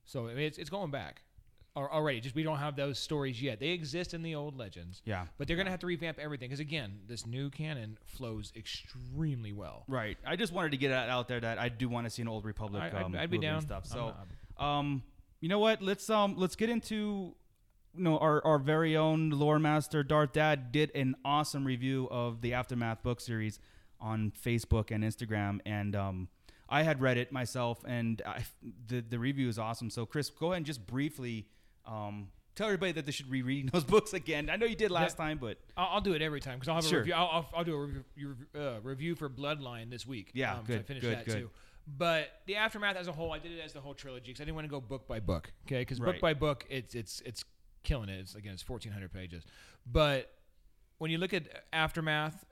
So 0.09 0.27
I 0.27 0.33
mean, 0.33 0.45
it's 0.45 0.57
it's 0.57 0.69
going 0.71 0.89
back 0.91 1.21
already. 1.77 2.19
Just 2.19 2.33
we 2.35 2.41
don't 2.43 2.57
have 2.57 2.75
those 2.75 2.97
stories 2.97 3.41
yet. 3.41 3.59
They 3.59 3.69
exist 3.69 4.13
in 4.13 4.21
the 4.23 4.33
old 4.35 4.57
legends. 4.57 5.01
Yeah. 5.05 5.27
But 5.37 5.47
they're 5.47 5.55
gonna 5.55 5.69
have 5.69 5.79
to 5.81 5.87
revamp 5.87 6.17
everything 6.19 6.49
because 6.49 6.59
again, 6.59 6.99
this 7.07 7.25
new 7.27 7.49
canon 7.51 7.97
flows 8.05 8.51
extremely 8.55 9.53
well. 9.53 9.83
Right. 9.87 10.17
I 10.25 10.35
just 10.35 10.51
wanted 10.51 10.71
to 10.71 10.77
get 10.77 10.89
it 10.91 10.95
out 11.09 11.27
there 11.27 11.39
that 11.39 11.59
I 11.59 11.69
do 11.69 11.87
want 11.87 12.05
to 12.07 12.09
see 12.09 12.23
an 12.23 12.27
old 12.27 12.43
Republic. 12.43 12.81
I- 12.81 12.87
I'd- 12.87 12.97
um, 12.97 13.15
I'd 13.15 13.29
be 13.29 13.37
movie 13.37 13.47
and 13.47 13.55
down. 13.57 13.61
stuff. 13.61 13.85
So, 13.85 14.15
um, 14.57 15.03
you 15.41 15.47
know 15.47 15.59
what? 15.59 15.81
Let's 15.81 16.09
um, 16.09 16.35
let's 16.37 16.55
get 16.55 16.69
into, 16.69 17.35
you 17.93 18.03
know, 18.03 18.17
our 18.17 18.43
our 18.45 18.57
very 18.57 18.97
own 18.97 19.29
lore 19.29 19.59
master 19.59 20.03
Darth 20.03 20.33
Dad 20.33 20.71
did 20.71 20.91
an 20.95 21.15
awesome 21.23 21.65
review 21.65 22.07
of 22.09 22.41
the 22.41 22.53
Aftermath 22.55 23.03
book 23.03 23.21
series 23.21 23.59
on 24.01 24.31
Facebook 24.31 24.91
and 24.91 25.03
Instagram, 25.03 25.59
and 25.65 25.95
um, 25.95 26.29
I 26.69 26.83
had 26.83 27.01
read 27.01 27.17
it 27.17 27.31
myself, 27.31 27.83
and 27.87 28.21
I, 28.25 28.45
the 28.87 29.01
the 29.01 29.17
review 29.19 29.49
is 29.49 29.57
awesome. 29.59 29.89
So, 29.89 30.05
Chris, 30.05 30.29
go 30.29 30.47
ahead 30.47 30.57
and 30.57 30.65
just 30.65 30.85
briefly 30.85 31.47
um. 31.85 32.29
Tell 32.55 32.67
everybody 32.67 32.91
that 32.93 33.05
they 33.05 33.13
should 33.13 33.31
reread 33.31 33.69
those 33.71 33.85
books 33.85 34.11
again. 34.11 34.49
I 34.49 34.57
know 34.57 34.65
you 34.65 34.75
did 34.75 34.91
last 34.91 35.17
Yeah. 35.17 35.25
time, 35.27 35.37
but 35.37 35.57
I'll, 35.77 35.87
I'll 35.93 36.01
do 36.01 36.11
it 36.13 36.21
every 36.21 36.41
time 36.41 36.55
because 36.55 36.67
I'll 36.67 36.75
have 36.75 36.83
Sure. 36.83 36.97
a 36.97 37.01
review. 37.01 37.13
I'll, 37.13 37.29
I'll, 37.31 37.49
I'll 37.57 37.63
do 37.63 37.73
a 37.75 37.85
review, 37.85 38.35
uh, 38.53 38.81
review 38.83 39.15
for 39.15 39.29
Bloodline 39.29 39.89
this 39.89 40.05
week. 40.05 40.31
Yeah, 40.33 40.55
um, 40.55 40.65
so 40.67 40.73
I 40.73 40.77
good, 40.77 40.85
finished 40.85 41.05
good, 41.05 41.17
that 41.19 41.25
good. 41.25 41.33
too. 41.35 41.49
But 41.87 42.27
the 42.47 42.57
aftermath 42.57 42.97
as 42.97 43.07
a 43.07 43.13
whole, 43.13 43.31
I 43.31 43.39
did 43.39 43.53
it 43.53 43.61
as 43.63 43.71
the 43.71 43.79
whole 43.79 43.93
trilogy 43.93 44.25
because 44.27 44.41
I 44.41 44.43
didn't 44.43 44.55
want 44.55 44.65
to 44.65 44.69
go 44.69 44.81
book 44.81 45.07
by 45.07 45.21
book. 45.21 45.53
Okay, 45.67 45.79
because 45.81 45.99
book 46.01 46.19
by 46.19 46.33
book, 46.33 46.65
it's 46.69 46.95
it's 46.95 47.21
it's 47.21 47.45
killing 47.83 48.09
it. 48.09 48.19
It's 48.19 48.35
again, 48.35 48.53
it's 48.53 48.61
fourteen 48.61 48.91
hundred 48.91 49.13
pages. 49.13 49.45
But 49.89 50.29
when 50.97 51.11
you 51.11 51.17
look 51.17 51.33
at 51.33 51.43
aftermath 51.71 52.43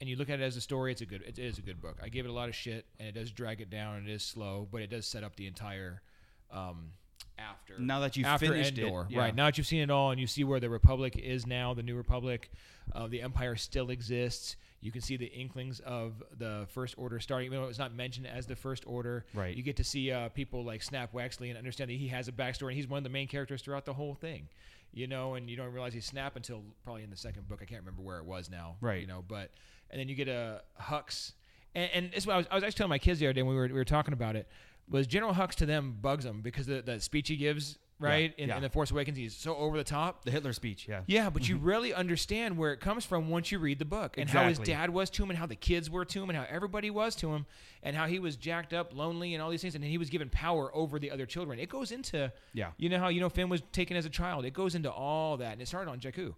and 0.00 0.08
you 0.08 0.16
look 0.16 0.28
at 0.30 0.40
it 0.40 0.42
as 0.42 0.56
a 0.56 0.60
story, 0.60 0.92
it's 0.92 1.00
a 1.00 1.06
good 1.06 1.22
it 1.22 1.38
is 1.38 1.58
a 1.58 1.62
good 1.62 1.80
book. 1.80 1.98
I 2.02 2.08
gave 2.08 2.24
it 2.24 2.28
a 2.28 2.32
lot 2.32 2.48
of 2.48 2.54
shit, 2.54 2.86
and 2.98 3.08
it 3.08 3.12
does 3.12 3.30
drag 3.30 3.60
it 3.60 3.70
down, 3.70 3.96
and 3.96 4.08
it 4.08 4.12
is 4.12 4.22
slow, 4.22 4.68
but 4.70 4.82
it 4.82 4.90
does 4.90 5.06
set 5.06 5.24
up 5.24 5.36
the 5.36 5.46
entire. 5.46 6.02
Um, 6.50 6.92
after 7.38 7.78
Now 7.78 8.00
that 8.00 8.16
you've 8.16 8.26
after 8.26 8.46
finished 8.46 8.78
it, 8.78 8.90
yeah. 9.10 9.18
right 9.18 9.34
now 9.34 9.46
that 9.46 9.58
you've 9.58 9.66
seen 9.66 9.82
it 9.82 9.90
all 9.90 10.10
and 10.10 10.18
you 10.18 10.26
see 10.26 10.42
where 10.42 10.58
the 10.58 10.70
Republic 10.70 11.18
is 11.18 11.46
now, 11.46 11.74
the 11.74 11.82
New 11.82 11.94
Republic, 11.94 12.50
uh, 12.94 13.06
the 13.08 13.20
Empire 13.20 13.56
still 13.56 13.90
exists. 13.90 14.56
You 14.80 14.90
can 14.90 15.02
see 15.02 15.16
the 15.16 15.26
inklings 15.26 15.80
of 15.80 16.22
the 16.38 16.66
First 16.70 16.94
Order 16.96 17.20
starting, 17.20 17.46
even 17.46 17.60
though 17.60 17.68
it's 17.68 17.78
not 17.78 17.94
mentioned 17.94 18.26
as 18.26 18.46
the 18.46 18.56
First 18.56 18.84
Order. 18.86 19.26
Right. 19.34 19.54
You 19.54 19.62
get 19.62 19.76
to 19.76 19.84
see 19.84 20.10
uh, 20.10 20.28
people 20.30 20.64
like 20.64 20.82
Snap 20.82 21.12
Wexley 21.12 21.48
and 21.48 21.58
understand 21.58 21.90
that 21.90 21.96
he 21.96 22.08
has 22.08 22.28
a 22.28 22.32
backstory. 22.32 22.68
and 22.68 22.76
He's 22.76 22.88
one 22.88 22.98
of 22.98 23.04
the 23.04 23.10
main 23.10 23.28
characters 23.28 23.60
throughout 23.62 23.84
the 23.84 23.94
whole 23.94 24.14
thing, 24.14 24.48
you 24.92 25.06
know. 25.06 25.34
And 25.34 25.50
you 25.50 25.56
don't 25.56 25.72
realize 25.72 25.92
he's 25.92 26.06
Snap 26.06 26.36
until 26.36 26.62
probably 26.84 27.02
in 27.02 27.10
the 27.10 27.16
second 27.16 27.48
book. 27.48 27.58
I 27.60 27.64
can't 27.64 27.80
remember 27.80 28.02
where 28.02 28.18
it 28.18 28.24
was 28.24 28.48
now, 28.48 28.76
Right. 28.80 29.00
You 29.00 29.06
know, 29.06 29.24
but 29.26 29.50
and 29.90 30.00
then 30.00 30.08
you 30.08 30.14
get 30.14 30.28
a 30.28 30.62
Hux, 30.80 31.32
and, 31.74 31.90
and 31.92 32.10
this 32.10 32.18
is 32.18 32.26
what 32.26 32.34
I 32.34 32.36
was, 32.38 32.46
I 32.50 32.54
was 32.54 32.64
actually 32.64 32.78
telling 32.78 32.90
my 32.90 32.98
kids 32.98 33.20
the 33.20 33.26
other 33.26 33.32
day 33.34 33.42
when 33.42 33.54
we 33.54 33.60
were 33.60 33.68
we 33.68 33.72
were 33.72 33.84
talking 33.84 34.12
about 34.12 34.36
it. 34.36 34.48
Was 34.88 35.06
General 35.06 35.34
Hux 35.34 35.54
to 35.56 35.66
them 35.66 35.96
bugs 36.00 36.24
them 36.24 36.42
because 36.42 36.66
the, 36.66 36.80
the 36.80 37.00
speech 37.00 37.28
he 37.28 37.36
gives 37.36 37.78
right 37.98 38.34
in, 38.36 38.48
yeah. 38.48 38.56
in 38.56 38.62
the 38.62 38.68
Force 38.68 38.90
Awakens 38.90 39.16
he's 39.16 39.34
so 39.34 39.56
over 39.56 39.76
the 39.76 39.84
top. 39.84 40.24
the 40.24 40.30
Hitler 40.30 40.52
speech, 40.52 40.86
yeah. 40.88 41.00
Yeah, 41.06 41.30
but 41.30 41.48
you 41.48 41.56
mm-hmm. 41.56 41.64
really 41.64 41.94
understand 41.94 42.56
where 42.56 42.72
it 42.72 42.80
comes 42.80 43.04
from 43.04 43.28
once 43.28 43.50
you 43.50 43.58
read 43.58 43.78
the 43.78 43.84
book 43.84 44.18
and 44.18 44.28
how 44.28 44.48
his 44.48 44.58
dad 44.58 44.90
was 44.90 45.10
to 45.10 45.22
him 45.22 45.30
and 45.30 45.38
how 45.38 45.46
the 45.46 45.56
kids 45.56 45.90
were 45.90 46.04
to 46.04 46.22
him 46.22 46.30
and 46.30 46.38
how 46.38 46.46
everybody 46.48 46.90
was 46.90 47.16
to 47.16 47.32
him 47.32 47.46
and 47.82 47.96
how 47.96 48.06
he 48.06 48.18
was 48.18 48.36
jacked 48.36 48.72
up, 48.72 48.94
lonely, 48.94 49.34
and 49.34 49.42
all 49.42 49.50
these 49.50 49.62
things, 49.62 49.74
and 49.74 49.84
he 49.84 49.98
was 49.98 50.10
given 50.10 50.28
power 50.28 50.74
over 50.74 50.98
the 50.98 51.10
other 51.10 51.26
children. 51.26 51.58
It 51.58 51.68
goes 51.68 51.92
into 51.92 52.32
Yeah. 52.52 52.70
you 52.76 52.88
know 52.88 52.98
how 52.98 53.08
you 53.08 53.20
know 53.20 53.28
Finn 53.28 53.48
was 53.48 53.62
taken 53.72 53.96
as 53.96 54.06
a 54.06 54.10
child. 54.10 54.44
It 54.44 54.52
goes 54.52 54.74
into 54.74 54.90
all 54.90 55.36
that, 55.38 55.52
and 55.52 55.62
it 55.62 55.68
started 55.68 55.90
on 55.90 56.00
Jakku. 56.00 56.34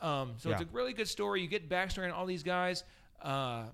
Um, 0.00 0.34
so 0.38 0.50
it's 0.50 0.62
a 0.62 0.66
really 0.72 0.92
good 0.92 1.08
story. 1.08 1.42
You 1.42 1.48
get 1.48 1.68
backstory 1.68 2.04
on 2.04 2.12
all 2.12 2.26
these 2.26 2.42
guys. 2.42 2.84
Uh, 3.22 3.64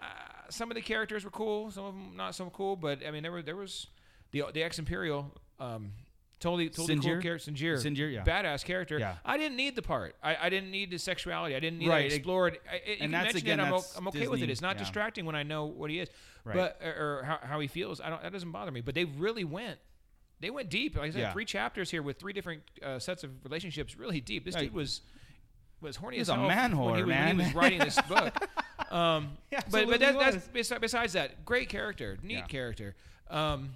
uh, 0.00 0.04
some 0.50 0.70
of 0.70 0.74
the 0.74 0.80
characters 0.82 1.24
were 1.24 1.30
cool, 1.30 1.70
some 1.70 1.84
of 1.84 1.94
them 1.94 2.12
not 2.16 2.34
so 2.34 2.48
cool, 2.50 2.76
but 2.76 3.06
I 3.06 3.10
mean 3.10 3.22
there 3.22 3.32
were 3.32 3.42
there 3.42 3.56
was 3.56 3.86
the 4.30 4.44
the 4.52 4.62
ex 4.62 4.78
Imperial. 4.78 5.32
Um, 5.60 5.92
Totally, 6.40 6.68
totally 6.68 6.96
cool 6.98 7.04
Sinjir? 7.10 7.22
character. 7.22 7.50
Sinjir. 7.52 7.74
Sinjir, 7.76 8.12
yeah. 8.12 8.22
Badass 8.24 8.64
character. 8.66 8.98
Yeah. 8.98 9.14
I 9.24 9.38
didn't 9.38 9.56
need 9.56 9.76
the 9.76 9.80
part. 9.82 10.14
I, 10.22 10.36
I 10.36 10.48
didn't 10.50 10.70
need 10.70 10.90
the 10.90 10.98
sexuality. 10.98 11.56
I 11.56 11.60
didn't 11.60 11.78
need 11.78 11.88
Right. 11.88 12.10
to 12.10 12.14
explore 12.16 12.48
it. 12.48 12.60
I, 12.70 12.74
it- 12.74 12.98
you 12.98 13.04
And 13.04 13.14
that's, 13.14 13.34
again, 13.34 13.60
it. 13.60 13.62
I'm, 13.62 13.70
that's 13.70 13.96
I'm 13.96 14.08
okay 14.08 14.26
with 14.28 14.40
it. 14.40 14.48
Disney, 14.48 14.52
It's 14.52 14.60
not 14.60 14.74
yeah. 14.76 14.80
distracting 14.80 15.24
when 15.24 15.36
I 15.36 15.42
know 15.42 15.64
what 15.64 15.88
he 15.90 16.00
is. 16.00 16.10
Right. 16.44 16.54
But 16.54 16.80
or, 16.84 17.20
or 17.20 17.22
how, 17.24 17.38
how 17.40 17.60
he 17.60 17.66
feels. 17.66 17.98
I 17.98 18.10
don't. 18.10 18.20
That 18.20 18.32
doesn't 18.32 18.50
bother 18.52 18.72
me. 18.72 18.82
But 18.82 18.94
they 18.94 19.06
really 19.06 19.44
went. 19.44 19.78
They 20.40 20.50
went 20.50 20.68
deep. 20.68 20.96
Like 20.96 21.06
I 21.06 21.10
said, 21.12 21.20
Yeah. 21.20 21.32
three 21.32 21.46
chapters 21.46 21.90
here 21.90 22.02
with 22.02 22.18
three 22.18 22.34
different 22.34 22.62
uh, 22.82 22.98
sets 22.98 23.24
of 23.24 23.30
relationships. 23.44 23.96
Really 23.96 24.20
deep. 24.20 24.44
This 24.44 24.54
Right. 24.54 24.64
dude 24.64 24.74
was 24.74 25.00
was 25.84 25.96
horny 25.96 26.16
He's 26.16 26.28
as 26.28 26.34
a 26.36 26.38
man 26.38 26.76
when, 26.76 26.94
he, 26.96 27.02
whore, 27.02 27.06
was- 27.06 27.06
when 27.06 27.38
he 27.38 27.44
was 27.44 27.54
writing 27.54 27.78
this 27.78 28.00
book. 28.08 28.34
Um, 28.92 29.36
He 29.50 29.56
but 29.70 29.86
but 29.88 30.00
that, 30.00 30.18
that's 30.18 30.48
besides 30.80 31.12
that, 31.12 31.44
great 31.44 31.68
character, 31.68 32.18
neat 32.22 32.34
Yeah. 32.34 32.42
character. 32.46 32.94
Um, 33.30 33.70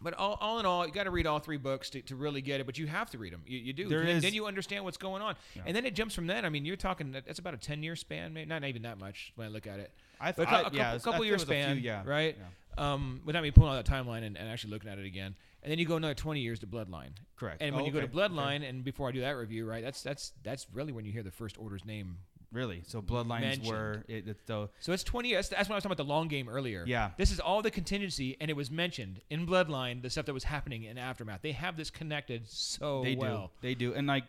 but 0.00 0.14
all, 0.14 0.38
all 0.40 0.60
in 0.60 0.66
all, 0.66 0.86
you 0.86 0.92
got 0.92 1.04
to 1.04 1.10
read 1.10 1.26
all 1.26 1.40
three 1.40 1.56
books 1.56 1.90
to, 1.90 2.00
to 2.02 2.14
really 2.14 2.40
get 2.40 2.60
it. 2.60 2.66
But 2.66 2.78
you 2.78 2.86
have 2.86 3.10
to 3.10 3.18
read 3.18 3.32
them. 3.32 3.42
You, 3.48 3.58
you 3.58 3.72
do. 3.72 3.88
There 3.88 4.04
then, 4.20 4.32
you 4.32 4.46
understand 4.46 4.84
what's 4.84 4.96
going 4.96 5.22
on, 5.22 5.34
and 5.66 5.74
then 5.76 5.84
it 5.84 5.94
jumps 5.96 6.14
from 6.14 6.28
then. 6.28 6.44
I 6.44 6.50
mean, 6.50 6.64
you're 6.64 6.76
talking 6.76 7.10
that's 7.10 7.40
about 7.40 7.54
a 7.54 7.56
ten 7.56 7.82
year 7.82 7.96
span, 7.96 8.32
maybe 8.32 8.48
not 8.48 8.62
even 8.64 8.82
that 8.82 8.98
much 8.98 9.32
when 9.34 9.48
I 9.48 9.50
look 9.50 9.66
at 9.66 9.80
it. 9.80 9.90
I 10.20 10.30
But 10.30 10.48
th- 10.48 10.62
a, 10.62 10.66
I- 10.66 10.70
yeah, 10.72 10.94
a 10.94 11.00
couple 11.00 11.12
think 11.14 11.24
year 11.26 11.34
a 11.34 11.38
few, 11.38 11.46
span, 11.46 11.80
yeah, 11.82 12.02
right? 12.06 12.36
Um, 12.78 13.20
without 13.24 13.42
me 13.42 13.50
pulling 13.50 13.76
out 13.76 13.84
that 13.84 13.92
timeline 13.92 14.24
and, 14.24 14.36
and 14.36 14.48
actually 14.48 14.70
looking 14.72 14.90
at 14.90 14.98
it 14.98 15.04
again, 15.06 15.34
and 15.62 15.70
then 15.70 15.78
you 15.78 15.84
go 15.86 15.96
another 15.96 16.14
twenty 16.14 16.40
years 16.40 16.58
to 16.60 16.66
Bloodline. 16.66 17.10
Correct. 17.36 17.60
And 17.62 17.74
when 17.74 17.82
Oh, 17.82 17.86
you 17.86 17.92
go 17.92 18.00
to 18.00 18.06
okay, 18.06 18.14
Bloodline, 18.16 18.68
and 18.68 18.84
before 18.84 19.08
I 19.08 19.12
do 19.12 19.20
that 19.20 19.32
review, 19.36 19.66
right, 19.66 19.82
that's 19.82 20.02
that's 20.02 20.32
that's 20.42 20.66
really 20.72 20.92
when 20.92 21.04
you 21.04 21.12
hear 21.12 21.22
the 21.22 21.30
First 21.30 21.58
Order's 21.58 21.84
name 21.84 22.18
Really? 22.50 22.82
So 22.86 23.02
bloodlines 23.02 23.40
Mentioned. 23.42 23.66
were 23.68 24.04
it, 24.08 24.26
it's 24.26 24.42
the 24.44 24.70
so 24.80 24.92
it's 24.92 25.04
20 25.04 25.28
years. 25.28 25.48
That's 25.50 25.68
when 25.68 25.74
I 25.74 25.76
was 25.76 25.82
talking 25.82 25.92
about 25.92 26.02
the 26.02 26.08
long 26.08 26.28
game 26.28 26.48
earlier. 26.48 26.82
Yeah. 26.86 27.10
This 27.18 27.30
is 27.30 27.40
all 27.40 27.60
the 27.60 27.70
contingency, 27.70 28.36
and 28.40 28.50
it 28.50 28.54
was 28.54 28.70
mentioned 28.70 29.20
in 29.28 29.46
Bloodline, 29.46 30.00
the 30.00 30.08
stuff 30.08 30.24
that 30.26 30.32
was 30.32 30.44
happening 30.44 30.84
in 30.84 30.96
Aftermath. 30.96 31.42
They 31.42 31.52
have 31.52 31.76
this 31.76 31.90
connected 31.90 32.48
so 32.48 33.02
they 33.02 33.16
well. 33.16 33.50
do 33.60 33.68
they 33.68 33.74
do 33.74 33.92
and 33.92 34.06
like 34.06 34.24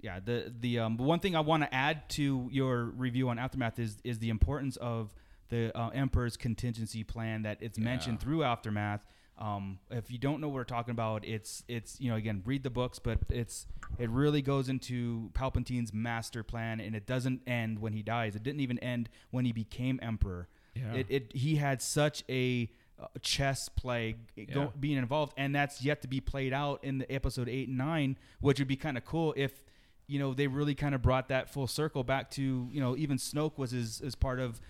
yeah 0.00 0.18
the 0.18 0.52
the 0.60 0.80
um 0.80 0.96
one 0.96 1.20
thing 1.20 1.36
I 1.36 1.40
want 1.40 1.62
to 1.62 1.72
add 1.72 2.08
to 2.10 2.48
your 2.50 2.84
review 2.86 3.28
on 3.28 3.38
aftermath 3.38 3.78
is 3.78 3.96
is 4.02 4.18
the 4.18 4.30
importance 4.30 4.74
of 4.78 5.14
the 5.52 5.78
uh, 5.78 5.90
emperor's 5.90 6.38
contingency 6.38 7.04
plan 7.04 7.42
that 7.42 7.58
it's 7.60 7.78
mentioned 7.78 8.20
through 8.20 8.42
aftermath. 8.42 9.04
Um, 9.38 9.78
if 9.90 10.10
you 10.10 10.16
don't 10.16 10.40
know 10.40 10.48
what 10.48 10.54
we're 10.54 10.64
talking 10.64 10.92
about, 10.92 11.26
it's 11.26 11.62
it's 11.68 12.00
you 12.00 12.10
know 12.10 12.16
again 12.16 12.42
read 12.46 12.62
the 12.62 12.70
books, 12.70 12.98
but 12.98 13.18
it's 13.28 13.66
it 13.98 14.08
really 14.08 14.40
goes 14.40 14.70
into 14.70 15.30
Palpatine's 15.34 15.92
master 15.92 16.42
plan, 16.42 16.80
and 16.80 16.96
it 16.96 17.06
doesn't 17.06 17.42
end 17.46 17.80
when 17.80 17.92
he 17.92 18.02
dies. 18.02 18.34
It 18.34 18.42
didn't 18.42 18.60
even 18.60 18.78
end 18.78 19.10
when 19.30 19.44
he 19.44 19.52
became 19.52 20.00
emperor. 20.02 20.48
Yeah. 20.74 20.94
It, 20.94 21.06
it 21.10 21.32
he 21.34 21.56
had 21.56 21.82
such 21.82 22.24
a 22.30 22.70
uh, 22.98 23.08
chess 23.20 23.68
play 23.68 24.16
go, 24.54 24.72
being 24.80 24.96
involved, 24.96 25.34
and 25.36 25.54
that's 25.54 25.82
yet 25.82 26.00
to 26.00 26.08
be 26.08 26.20
played 26.20 26.54
out 26.54 26.82
in 26.82 26.96
the 26.98 27.12
episode 27.12 27.50
eight 27.50 27.68
and 27.68 27.76
nine, 27.76 28.16
which 28.40 28.58
would 28.58 28.68
be 28.68 28.76
kind 28.76 28.96
of 28.96 29.04
cool 29.04 29.34
if 29.36 29.62
you 30.06 30.18
know 30.18 30.32
they 30.32 30.46
really 30.46 30.74
kind 30.74 30.94
of 30.94 31.02
brought 31.02 31.28
that 31.28 31.50
full 31.50 31.66
circle 31.66 32.04
back 32.04 32.30
to 32.30 32.68
you 32.70 32.80
know 32.80 32.96
even 32.96 33.18
Snoke 33.18 33.58
was 33.58 33.74
as 33.74 34.14
part 34.14 34.40
of 34.40 34.60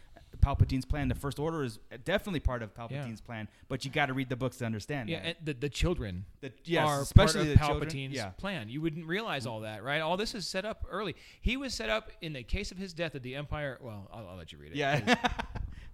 Palpatine's 0.41 0.85
plan. 0.85 1.09
The 1.09 1.14
First 1.14 1.39
Order 1.39 1.62
is 1.64 1.78
definitely 2.05 2.41
part 2.41 2.62
of 2.62 2.74
Palpatine's 2.74 3.20
plan, 3.20 3.49
but 3.68 3.85
you 3.85 3.91
got 3.91 4.07
to 4.07 4.14
read 4.14 4.28
the 4.28 4.37
books 4.37 4.57
to 4.59 4.64
understand. 4.66 5.09
Yeah, 5.09 5.18
and 5.18 5.37
the, 5.45 5.53
the 5.55 5.68
children 5.68 6.24
The- 6.41 6.53
yes, 6.64 6.89
are 6.89 7.03
especially 7.03 7.55
part 7.57 7.72
of 7.72 7.80
the. 7.80 7.87
Palpatine's 7.87 8.14
Yeah. 8.14 8.30
plan. 8.30 8.68
You 8.68 8.80
wouldn't 8.80 9.07
realize 9.07 9.47
all 9.47 9.61
that, 9.61 9.83
right? 9.85 10.01
All 10.01 10.16
this 10.16 10.35
is 10.35 10.47
set 10.47 10.64
up 10.64 10.85
early. 10.91 11.14
He 11.41 11.57
was 11.57 11.74
set 11.74 11.91
up 11.91 12.11
in 12.20 12.33
the 12.33 12.43
case 12.43 12.72
of 12.72 12.78
his 12.78 12.93
death 12.93 13.14
at 13.14 13.22
the 13.22 13.35
Empire. 13.37 13.78
Well, 13.80 14.09
I'll, 14.12 14.28
I'll 14.30 14.37
let 14.37 14.53
you 14.53 14.59
read 14.59 14.72
it. 14.72 14.76
yeah, 14.76 15.14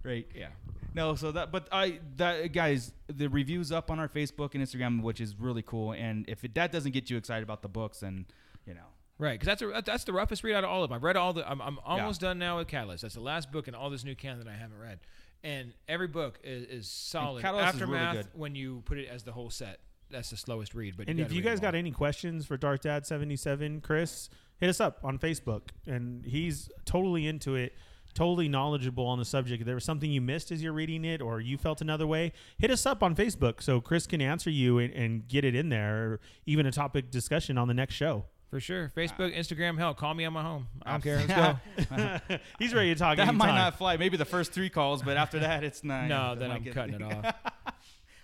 right. 0.03 0.27
yeah. 0.35 0.47
No, 0.95 1.13
so 1.15 1.31
that, 1.33 1.51
but 1.51 1.67
I, 1.71 1.99
that 2.17 2.51
guys, 2.51 2.93
the 3.07 3.27
reviews 3.29 3.71
up 3.71 3.91
on 3.91 3.99
our 3.99 4.07
Facebook 4.09 4.55
and 4.55 4.63
Instagram, 4.63 5.03
which 5.03 5.21
is 5.21 5.35
really 5.39 5.61
cool. 5.61 5.91
And 5.93 6.25
if 6.27 6.43
it, 6.43 6.55
that 6.55 6.71
doesn't 6.71 6.93
get 6.93 7.11
you 7.11 7.17
excited 7.17 7.43
about 7.43 7.61
the 7.61 7.67
books, 7.69 7.99
then 7.99 8.25
you 8.65 8.73
know, 8.73 8.87
Right, 9.19 9.37
because 9.37 9.59
that's 9.59 9.61
a, 9.61 9.83
that's 9.85 10.05
the 10.05 10.13
roughest 10.13 10.45
read 10.45 10.55
out 10.55 10.63
of 10.63 10.69
all 10.69 10.81
of 10.81 10.89
them. 10.89 10.95
I've 10.95 11.03
read 11.03 11.17
all 11.17 11.33
the. 11.33 11.47
I'm, 11.47 11.61
I'm 11.61 11.77
almost 11.85 12.21
done 12.21 12.39
now 12.39 12.57
with 12.57 12.69
Catalyst. 12.69 13.01
That's 13.01 13.15
the 13.15 13.19
last 13.19 13.51
book 13.51 13.67
in 13.67 13.75
all 13.75 13.89
this 13.89 14.05
new 14.05 14.15
canon 14.15 14.39
that 14.39 14.47
I 14.47 14.55
haven't 14.55 14.79
read, 14.79 14.99
and 15.43 15.73
every 15.89 16.07
book 16.07 16.39
is, 16.41 16.63
is 16.63 16.87
solid. 16.87 17.41
Catalyst 17.41 17.75
is 17.75 17.81
really 17.81 17.97
Aftermath, 17.97 18.15
good. 18.31 18.39
when 18.39 18.55
you 18.55 18.81
put 18.85 18.97
it 18.97 19.09
as 19.09 19.23
the 19.23 19.33
whole 19.33 19.49
set, 19.49 19.79
that's 20.09 20.29
the 20.29 20.37
slowest 20.37 20.73
read. 20.73 20.95
But 20.95 21.09
And 21.09 21.19
you 21.19 21.25
if 21.25 21.33
you 21.33 21.41
guys 21.41 21.59
got 21.59 21.75
any 21.75 21.91
questions 21.91 22.45
for 22.45 22.55
Darth 22.55 22.81
Dad 22.81 23.05
seventy 23.05 23.35
seven, 23.35 23.81
Chris, 23.81 24.29
hit 24.57 24.69
us 24.69 24.79
up 24.79 24.99
on 25.03 25.19
Facebook, 25.19 25.63
and 25.85 26.23
he's 26.25 26.69
totally 26.85 27.27
into 27.27 27.55
it, 27.55 27.75
totally 28.13 28.47
knowledgeable 28.47 29.05
on 29.05 29.19
the 29.19 29.25
subject. 29.25 29.59
If 29.59 29.65
there 29.65 29.75
was 29.75 29.83
something 29.83 30.09
you 30.09 30.21
missed 30.21 30.49
as 30.49 30.63
you're 30.63 30.71
reading 30.71 31.03
it, 31.03 31.21
or 31.21 31.41
you 31.41 31.57
felt 31.57 31.81
another 31.81 32.07
way, 32.07 32.31
hit 32.57 32.71
us 32.71 32.85
up 32.85 33.03
on 33.03 33.17
Facebook 33.17 33.61
so 33.61 33.81
Chris 33.81 34.07
can 34.07 34.21
answer 34.21 34.49
you 34.49 34.79
and, 34.79 34.93
and 34.93 35.27
get 35.27 35.43
it 35.43 35.55
in 35.55 35.67
there, 35.67 35.95
or 36.05 36.19
even 36.45 36.65
a 36.65 36.71
topic 36.71 37.11
discussion 37.11 37.57
on 37.57 37.67
the 37.67 37.73
next 37.73 37.95
show. 37.95 38.23
For 38.49 38.59
sure, 38.59 38.91
Facebook, 38.95 39.35
Instagram, 39.37 39.77
hell, 39.77 39.93
call 39.93 40.13
me 40.13 40.25
on 40.25 40.33
my 40.33 40.41
home. 40.41 40.67
I 40.83 40.91
don't 40.91 41.03
care. 41.03 41.23
Let's 41.27 41.89
go. 42.29 42.37
he's 42.59 42.73
ready 42.73 42.93
to 42.93 42.99
talk. 42.99 43.17
that 43.17 43.33
might 43.35 43.53
not 43.55 43.77
fly. 43.77 43.97
Maybe 43.97 44.17
the 44.17 44.25
first 44.25 44.51
three 44.51 44.69
calls, 44.69 45.03
but 45.03 45.17
after 45.17 45.39
that, 45.39 45.63
it's 45.63 45.83
not. 45.83 46.07
No, 46.07 46.35
then 46.35 46.51
I'm 46.51 46.63
cutting 46.65 46.95
it 46.95 47.03
off. 47.03 47.35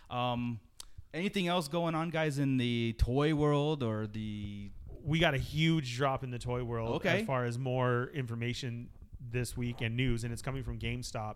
Um, 0.09 0.59
anything 1.13 1.47
else 1.47 1.67
going 1.67 1.95
on, 1.95 2.09
guys, 2.09 2.39
in 2.39 2.57
the 2.57 2.93
toy 2.97 3.33
world 3.35 3.83
or 3.83 4.07
the? 4.07 4.71
we 5.03 5.19
got 5.19 5.35
a 5.35 5.37
huge 5.37 5.95
drop 5.95 6.23
in 6.23 6.31
the 6.31 6.39
toy 6.39 6.63
world 6.63 6.95
Okay. 6.95 7.19
as 7.21 7.27
far 7.27 7.45
as 7.45 7.59
more 7.59 8.09
information 8.15 8.89
this 9.31 9.55
week 9.55 9.81
and 9.81 9.95
news, 9.95 10.23
and 10.23 10.33
it's 10.33 10.41
coming 10.41 10.63
from 10.63 10.79
GameStop. 10.79 11.35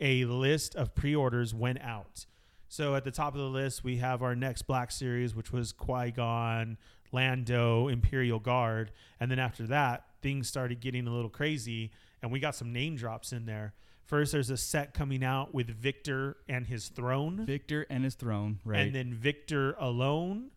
A 0.00 0.24
list 0.24 0.74
of 0.74 0.96
pre-orders 0.96 1.54
went 1.54 1.80
out. 1.80 2.26
So 2.68 2.96
at 2.96 3.04
the 3.04 3.12
top 3.12 3.34
of 3.34 3.38
the 3.40 3.46
list, 3.46 3.84
we 3.84 3.98
have 3.98 4.20
our 4.24 4.34
next 4.34 4.62
Black 4.62 4.90
Series, 4.90 5.32
which 5.32 5.52
was 5.52 5.70
Qui 5.70 6.10
Gon, 6.10 6.76
Lando, 7.14 7.88
Imperial 7.88 8.38
Guard, 8.40 8.90
and 9.20 9.30
then 9.30 9.38
after 9.38 9.66
that, 9.68 10.04
things 10.20 10.48
started 10.48 10.80
getting 10.80 11.06
a 11.06 11.14
little 11.14 11.30
crazy, 11.30 11.92
and 12.22 12.30
we 12.32 12.40
got 12.40 12.54
some 12.54 12.72
name 12.72 12.96
drops 12.96 13.32
in 13.32 13.46
there. 13.46 13.72
First, 14.04 14.32
there's 14.32 14.50
a 14.50 14.56
set 14.56 14.92
coming 14.92 15.24
out 15.24 15.54
with 15.54 15.68
Victor 15.70 16.36
and 16.48 16.66
his 16.66 16.88
throne 16.88 17.46
Victor 17.46 17.86
and 17.88 18.04
his 18.04 18.14
throne, 18.14 18.58
right? 18.64 18.80
and 18.80 18.94
then 18.94 19.14
Victor 19.14 19.74
alone, 19.78 20.50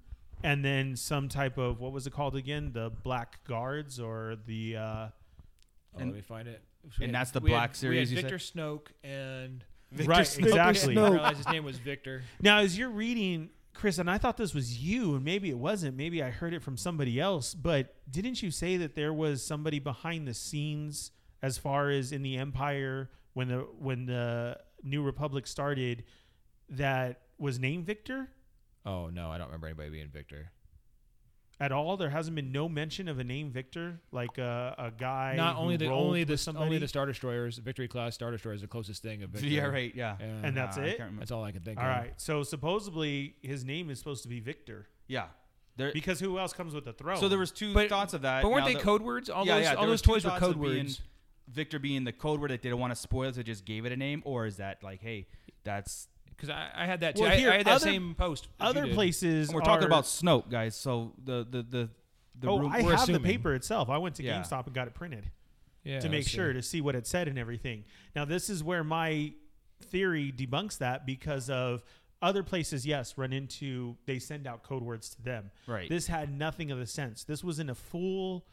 and 0.43 0.65
then 0.65 0.95
some 0.97 1.29
type 1.29 1.57
of 1.57 1.79
what 1.79 1.91
was 1.93 2.05
it 2.07 2.11
called 2.13 2.35
again? 2.35 2.71
The 2.73 2.89
Black 3.03 3.43
Guards 3.45 3.99
or 3.99 4.35
the 4.45 4.75
uh, 4.77 4.81
Oh, 4.81 5.99
And- 5.99 6.09
let 6.11 6.15
me 6.15 6.21
find 6.21 6.47
it. 6.47 6.61
and 7.01 7.13
that's 7.15 7.31
the 7.31 7.39
we 7.39 7.51
Black 7.51 7.69
had, 7.69 7.75
Series, 7.77 8.09
We 8.09 8.17
you 8.17 8.21
had 8.23 8.29
said? 8.29 8.39
Victor 8.39 8.59
Snoke 8.59 8.87
and 9.03 9.63
right 10.07 10.25
Snoke. 10.25 10.45
exactly. 10.47 10.97
I 10.97 11.09
realized 11.09 11.37
his 11.37 11.47
name 11.49 11.63
was 11.63 11.79
Victor. 11.79 12.23
Now, 12.41 12.59
as 12.59 12.77
you're 12.77 12.89
reading, 12.89 13.49
Chris, 13.77 13.99
and 13.99 14.09
I 14.09 14.17
thought 14.17 14.37
this 14.37 14.55
was 14.55 14.79
you, 14.83 15.15
and 15.15 15.23
maybe 15.23 15.49
it 15.49 15.57
wasn't. 15.57 15.95
Maybe 15.95 16.23
I 16.23 16.31
heard 16.31 16.53
it 16.53 16.63
from 16.63 16.77
somebody 16.77 17.19
else. 17.19 17.53
But 17.53 17.95
didn't 18.09 18.41
you 18.41 18.49
say 18.49 18.75
that 18.77 18.95
there 18.95 19.13
was 19.13 19.45
somebody 19.45 19.77
behind 19.77 20.27
the 20.27 20.33
scenes, 20.33 21.11
as 21.43 21.59
far 21.59 21.91
as 21.91 22.11
in 22.11 22.23
the 22.23 22.37
Empire 22.37 23.11
when 23.33 23.49
the 23.49 23.57
when 23.77 24.07
the 24.07 24.57
New 24.81 25.03
Republic 25.03 25.45
started, 25.45 26.03
that 26.69 27.21
was 27.37 27.59
named 27.59 27.85
Victor? 27.85 28.29
Oh 28.83 29.09
no, 29.09 29.29
I 29.29 29.37
don't 29.37 29.47
remember 29.47 29.67
anybody 29.67 29.91
being 29.91 30.09
Victor. 30.09 30.51
At 31.59 31.71
all, 31.71 31.97
there 31.97 32.11
hasn't 32.11 32.35
been 32.35 32.51
no 32.51 32.69
mention 32.69 33.07
of 33.07 33.17
a 33.17 33.23
name 33.23 33.49
Victor, 33.49 33.99
like 34.11 34.37
a, 34.37 34.75
a 34.77 34.91
guy. 34.91 35.33
Not 35.35 35.55
who 35.55 35.61
only 35.63 35.77
the 35.77 35.87
only 35.87 36.23
the 36.23 36.37
somebody. 36.37 36.65
only 36.65 36.77
the 36.77 36.87
Star 36.87 37.07
Destroyers, 37.07 37.57
Victory 37.57 37.87
class 37.87 38.13
Star 38.13 38.29
Destroyer 38.29 38.53
is 38.53 38.61
the 38.61 38.67
closest 38.67 39.01
thing 39.01 39.23
of 39.23 39.31
Victor. 39.31 39.47
yeah, 39.47 39.63
right, 39.65 39.91
yeah. 39.95 40.17
Yeah. 40.19 40.25
And 40.43 40.55
that's 40.55 40.77
Uh, 40.77 40.81
it? 40.81 41.01
That's 41.17 41.31
all 41.31 41.43
I 41.43 41.51
can 41.51 41.63
think 41.63 41.79
All 41.79 41.85
of. 41.85 41.89
right. 41.89 42.13
So 42.17 42.43
supposedly 42.43 43.35
his 43.41 43.65
name 43.65 43.89
is 43.89 43.97
supposed 43.97 44.21
to 44.23 44.29
be 44.29 44.39
Victor 44.39 44.87
Yeah. 45.07 45.27
There, 45.77 45.91
because 45.93 46.19
who 46.19 46.37
else 46.39 46.53
comes 46.53 46.73
with 46.75 46.85
the 46.85 46.93
throne? 46.93 47.17
so 47.17 47.27
there 47.29 47.37
was 47.39 47.51
two 47.51 47.73
But- 47.73 47.89
thoughts 47.89 48.13
of 48.13 48.21
that. 48.21 48.43
But 48.43 48.49
weren't 48.51 48.61
Now 48.61 48.67
they 48.67 48.73
the- 48.75 48.79
code 48.81 49.01
words? 49.01 49.29
All 49.29 49.45
yeah, 49.45 49.55
those 49.55 49.63
yeah, 49.63 49.73
all 49.75 49.87
those 49.87 50.01
toys 50.01 50.25
were 50.25 50.31
code 50.31 50.55
of 50.55 50.61
being 50.61 50.77
words. 50.85 51.01
Victor 51.47 51.79
being 51.79 52.03
the 52.03 52.11
code 52.11 52.39
word 52.41 52.51
that 52.51 52.61
they 52.61 52.69
don't 52.69 52.79
want 52.79 52.91
to 52.91 52.95
spoil, 52.99 53.31
so 53.33 53.41
just 53.41 53.63
gave 53.65 53.85
it 53.85 53.91
a 53.91 53.95
name, 53.97 54.21
or 54.25 54.45
is 54.45 54.57
that 54.57 54.83
like, 54.83 55.01
hey, 55.01 55.27
that's 55.63 56.07
Because 56.37 56.51
I, 56.51 56.69
I 56.75 56.85
had 56.85 57.01
that 57.01 57.15
too. 57.15 57.23
Well, 57.23 57.31
here, 57.31 57.51
I 57.51 57.57
had 57.57 57.65
that 57.65 57.75
other- 57.77 57.85
same 57.85 58.13
post. 58.15 58.47
other 58.59 58.87
places. 58.93 59.49
and 59.49 59.55
we're 59.55 59.61
talking 59.61 59.85
are- 59.85 59.87
about 59.87 60.03
Snoke, 60.05 60.49
guys. 60.49 60.75
So 60.75 61.13
the 61.23 61.45
the 61.49 61.63
the 61.63 61.89
the 62.39 62.47
oh, 62.47 62.59
room, 62.59 62.71
I 62.71 62.81
have 62.83 63.01
assuming. 63.01 63.21
the 63.23 63.27
paper 63.27 63.55
itself. 63.55 63.89
I 63.89 63.97
went 63.97 64.15
to 64.15 64.23
Yeah. 64.23 64.39
GameStop 64.41 64.67
and 64.67 64.75
got 64.75 64.87
it 64.87 64.93
printed 64.93 65.31
yeah, 65.83 65.99
to 65.99 66.09
make 66.09 66.25
see. 66.25 66.35
sure 66.35 66.53
to 66.53 66.61
see 66.61 66.81
what 66.81 66.95
it 66.95 67.07
said 67.07 67.27
and 67.27 67.39
everything. 67.39 67.83
Now 68.15 68.25
this 68.25 68.49
is 68.49 68.63
where 68.63 68.83
my 68.83 69.33
theory 69.81 70.31
debunks 70.35 70.77
that 70.77 71.05
because 71.05 71.49
of 71.49 71.83
other 72.21 72.43
places. 72.43 72.85
Yes, 72.85 73.17
run 73.17 73.33
into 73.33 73.97
they 74.05 74.19
send 74.19 74.45
out 74.45 74.61
code 74.61 74.83
words 74.83 75.09
to 75.15 75.21
them. 75.23 75.49
Right. 75.65 75.89
This 75.89 76.05
had 76.07 76.31
nothing 76.37 76.69
of 76.69 76.77
the 76.77 76.85
sense. 76.85 77.23
This 77.23 77.43
was 77.43 77.57
in 77.59 77.69
a 77.71 77.75
full 77.75 78.45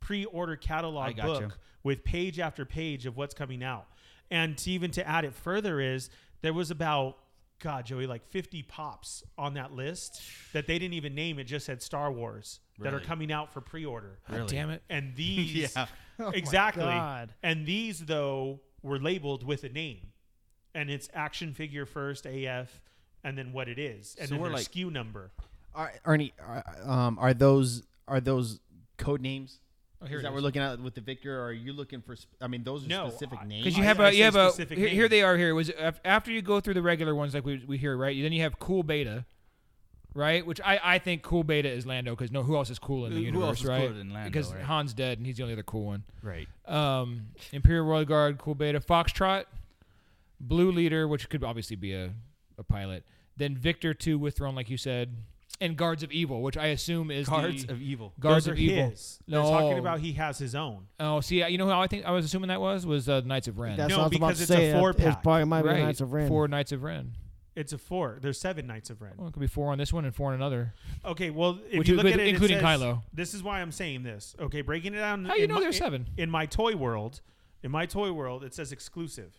pre-order 0.00 0.56
catalog 0.56 1.16
book 1.16 1.58
with 1.82 2.04
page 2.04 2.38
after 2.38 2.64
page 2.64 3.06
of 3.06 3.16
what's 3.16 3.34
coming 3.34 3.62
out. 3.64 3.86
And 4.30 4.56
to 4.58 4.70
even 4.70 4.90
to 4.92 5.06
add 5.06 5.24
it 5.24 5.34
further 5.34 5.80
is 5.80 6.10
there 6.42 6.52
was 6.52 6.70
about 6.70 7.18
God, 7.62 7.86
Joey, 7.86 8.06
like 8.06 8.26
50 8.28 8.62
pops 8.64 9.22
on 9.38 9.54
that 9.54 9.72
list 9.72 10.20
that 10.52 10.66
they 10.66 10.78
didn't 10.78 10.94
even 10.94 11.14
name. 11.14 11.38
It 11.38 11.44
just 11.44 11.64
said 11.64 11.80
Star 11.80 12.10
Wars 12.12 12.60
that 12.80 12.92
are 12.92 13.00
coming 13.00 13.30
out 13.32 13.52
for 13.52 13.60
pre-order. 13.60 14.18
God 14.30 14.48
damn 14.48 14.70
it. 14.70 14.82
And 14.90 15.14
these 15.16 15.74
yeah, 15.76 15.86
exactly. 16.34 16.82
God. 16.82 17.32
And 17.42 17.64
these 17.64 18.00
though 18.00 18.60
were 18.82 18.98
labeled 18.98 19.44
with 19.44 19.62
a 19.64 19.68
name. 19.68 20.08
And 20.74 20.90
it's 20.90 21.08
action 21.14 21.54
figure 21.54 21.86
first, 21.86 22.26
AF, 22.26 22.80
and 23.22 23.38
then 23.38 23.52
what 23.52 23.68
it 23.68 23.78
is. 23.78 24.16
And 24.18 24.28
So 24.28 24.34
then 24.34 24.42
we're 24.42 24.48
their 24.48 24.56
like- 24.58 24.70
SKU 24.72 24.90
number. 24.90 25.30
Are, 25.74 25.92
Ernie, 26.04 26.32
are, 26.44 26.64
um, 26.84 27.18
are 27.18 27.32
those 27.32 27.82
are 28.08 28.20
those 28.20 28.60
code 28.98 29.20
names? 29.22 29.60
Oh, 30.02 30.06
here 30.06 30.18
Is 30.18 30.22
it 30.22 30.24
that 30.24 30.28
is. 30.30 30.34
we're 30.34 30.40
looking 30.40 30.62
at 30.62 30.80
with 30.80 30.94
the 30.94 31.00
Victor, 31.00 31.38
or 31.40 31.44
are 31.46 31.52
you 31.52 31.72
looking 31.72 32.00
for? 32.02 32.16
sp- 32.18 32.34
I 32.40 32.48
mean, 32.48 32.64
those 32.64 32.84
are 32.84 32.88
No, 32.88 33.08
specific 33.08 33.38
I- 33.40 33.46
names. 33.46 33.64
Because 33.64 33.78
you 33.78 33.84
have 33.84 34.00
I 34.00 34.08
a 34.08 34.12
you 34.12 34.24
have 34.24 34.36
a 34.36 34.48
specific 34.50 34.78
here, 34.78 34.88
here 34.88 35.08
they 35.08 35.22
are 35.22 35.36
here. 35.36 35.50
It 35.50 35.52
was 35.54 35.70
after 36.04 36.30
you 36.32 36.42
go 36.42 36.60
through 36.60 36.74
the 36.74 36.82
regular 36.82 37.14
ones 37.14 37.34
like 37.34 37.44
we 37.44 37.62
we 37.66 37.78
hear 37.78 37.96
right. 37.96 38.20
Then 38.20 38.32
you 38.32 38.42
have 38.42 38.58
Cool 38.58 38.82
Beta, 38.82 39.24
right? 40.14 40.44
Which 40.44 40.60
I, 40.60 40.80
I 40.82 40.98
think 40.98 41.22
Cool 41.22 41.44
Beta 41.44 41.68
is 41.70 41.86
Lando 41.86 42.12
because 42.16 42.32
no 42.32 42.42
who 42.42 42.56
else 42.56 42.68
is 42.70 42.78
cool 42.78 43.06
in 43.06 43.10
the 43.12 43.16
Who- 43.16 43.20
who 43.20 43.26
universe, 43.26 43.46
else 43.48 43.60
is 43.60 43.66
right? 43.66 43.80
cooler 43.82 43.92
than 43.92 44.10
Lando, 44.12 44.28
because 44.30 44.52
right? 44.52 44.64
Han's 44.64 44.92
dead 44.92 45.18
and 45.18 45.26
he's 45.26 45.36
the 45.36 45.42
only 45.44 45.52
other 45.54 45.62
cool 45.62 45.84
one. 45.84 46.02
Right. 46.22 46.48
Um, 46.66 47.28
Imperial 47.52 47.84
Royal 47.86 48.04
Guard, 48.04 48.38
Cool 48.38 48.54
Beta, 48.56 48.80
Foxtrot, 48.80 49.44
Blue 50.40 50.72
Leader, 50.72 51.06
which 51.06 51.28
could 51.28 51.44
obviously 51.44 51.76
be 51.76 51.92
a, 51.94 52.12
a 52.58 52.62
pilot. 52.64 53.04
Then 53.36 53.56
Victor 53.56 53.94
Two 53.94 54.18
with 54.18 54.36
Throne, 54.36 54.54
like 54.54 54.68
you 54.68 54.76
said, 54.76 55.14
and 55.60 55.76
Guards 55.76 56.02
of 56.02 56.10
Evil, 56.10 56.42
which 56.42 56.56
I 56.56 56.66
assume 56.68 57.10
is 57.10 57.28
Cards 57.28 57.66
the, 57.66 57.72
of 57.74 57.80
Evil. 57.82 58.12
Guards 58.18 58.46
Those 58.46 58.50
are 58.50 58.52
of 58.54 58.58
Evil. 58.58 58.90
his. 58.90 59.20
They're 59.28 59.40
talking 59.40 59.78
about 59.78 60.00
he 60.00 60.12
has 60.14 60.38
his 60.38 60.54
own. 60.54 60.86
Oh, 60.98 61.20
see, 61.20 61.44
you 61.46 61.58
know 61.58 61.68
how 61.68 61.80
I 61.80 61.86
think 61.86 62.04
I 62.04 62.10
was 62.10 62.24
assuming 62.24 62.48
that 62.48 62.60
was 62.60 62.84
was 62.84 63.08
uh, 63.08 63.20
Knights 63.24 63.48
of 63.48 63.58
Ren. 63.58 63.76
That's 63.76 63.90
No, 63.90 63.98
what 63.98 64.02
I 64.04 64.08
was 64.08 64.16
about 64.16 64.26
because 64.28 64.38
to 64.38 64.42
it's 64.44 64.50
a 64.50 64.54
say. 64.54 64.70
It- 64.70 64.78
four-pack. 64.80 65.06
It's 65.06 65.22
probably 65.22 65.44
might 65.44 65.62
be 65.62 65.68
Knights 65.68 66.00
of 66.00 66.12
Ren. 66.12 66.28
four 66.28 66.48
Knights 66.48 66.72
of 66.72 66.82
Ren. 66.82 67.12
It's 67.54 67.72
a 67.74 67.78
four. 67.78 68.18
There's 68.20 68.40
seven 68.40 68.66
Knights 68.66 68.88
of 68.88 69.02
Ren. 69.02 69.12
Well, 69.18 69.28
it 69.28 69.32
could 69.34 69.40
be 69.40 69.46
four 69.46 69.72
on 69.72 69.78
this 69.78 69.92
one 69.92 70.04
and 70.06 70.14
four 70.14 70.28
on 70.28 70.34
another. 70.34 70.72
Okay, 71.04 71.28
well, 71.30 71.58
if 71.70 71.78
Which 71.80 71.88
you 71.88 71.98
is- 71.98 72.02
look 72.02 72.12
at 72.14 72.18
it, 72.18 72.26
including 72.28 72.56
it 72.56 72.60
says, 72.60 72.80
Kylo. 72.80 73.02
This 73.12 73.34
is 73.34 73.42
why 73.42 73.60
I'm 73.60 73.70
saying 73.72 74.02
this. 74.04 74.34
Okay, 74.40 74.62
breaking 74.62 74.94
it 74.94 74.98
down. 74.98 75.26
How 75.26 75.34
you 75.34 75.46
know 75.46 75.56
my- 75.56 75.60
there's 75.60 75.76
seven? 75.76 76.08
In 76.16 76.30
my 76.30 76.46
toy 76.46 76.74
world, 76.76 77.20
in 77.62 77.70
my 77.70 77.84
toy 77.86 78.10
world, 78.10 78.42
it 78.42 78.54
says 78.54 78.72
exclusive 78.72 79.38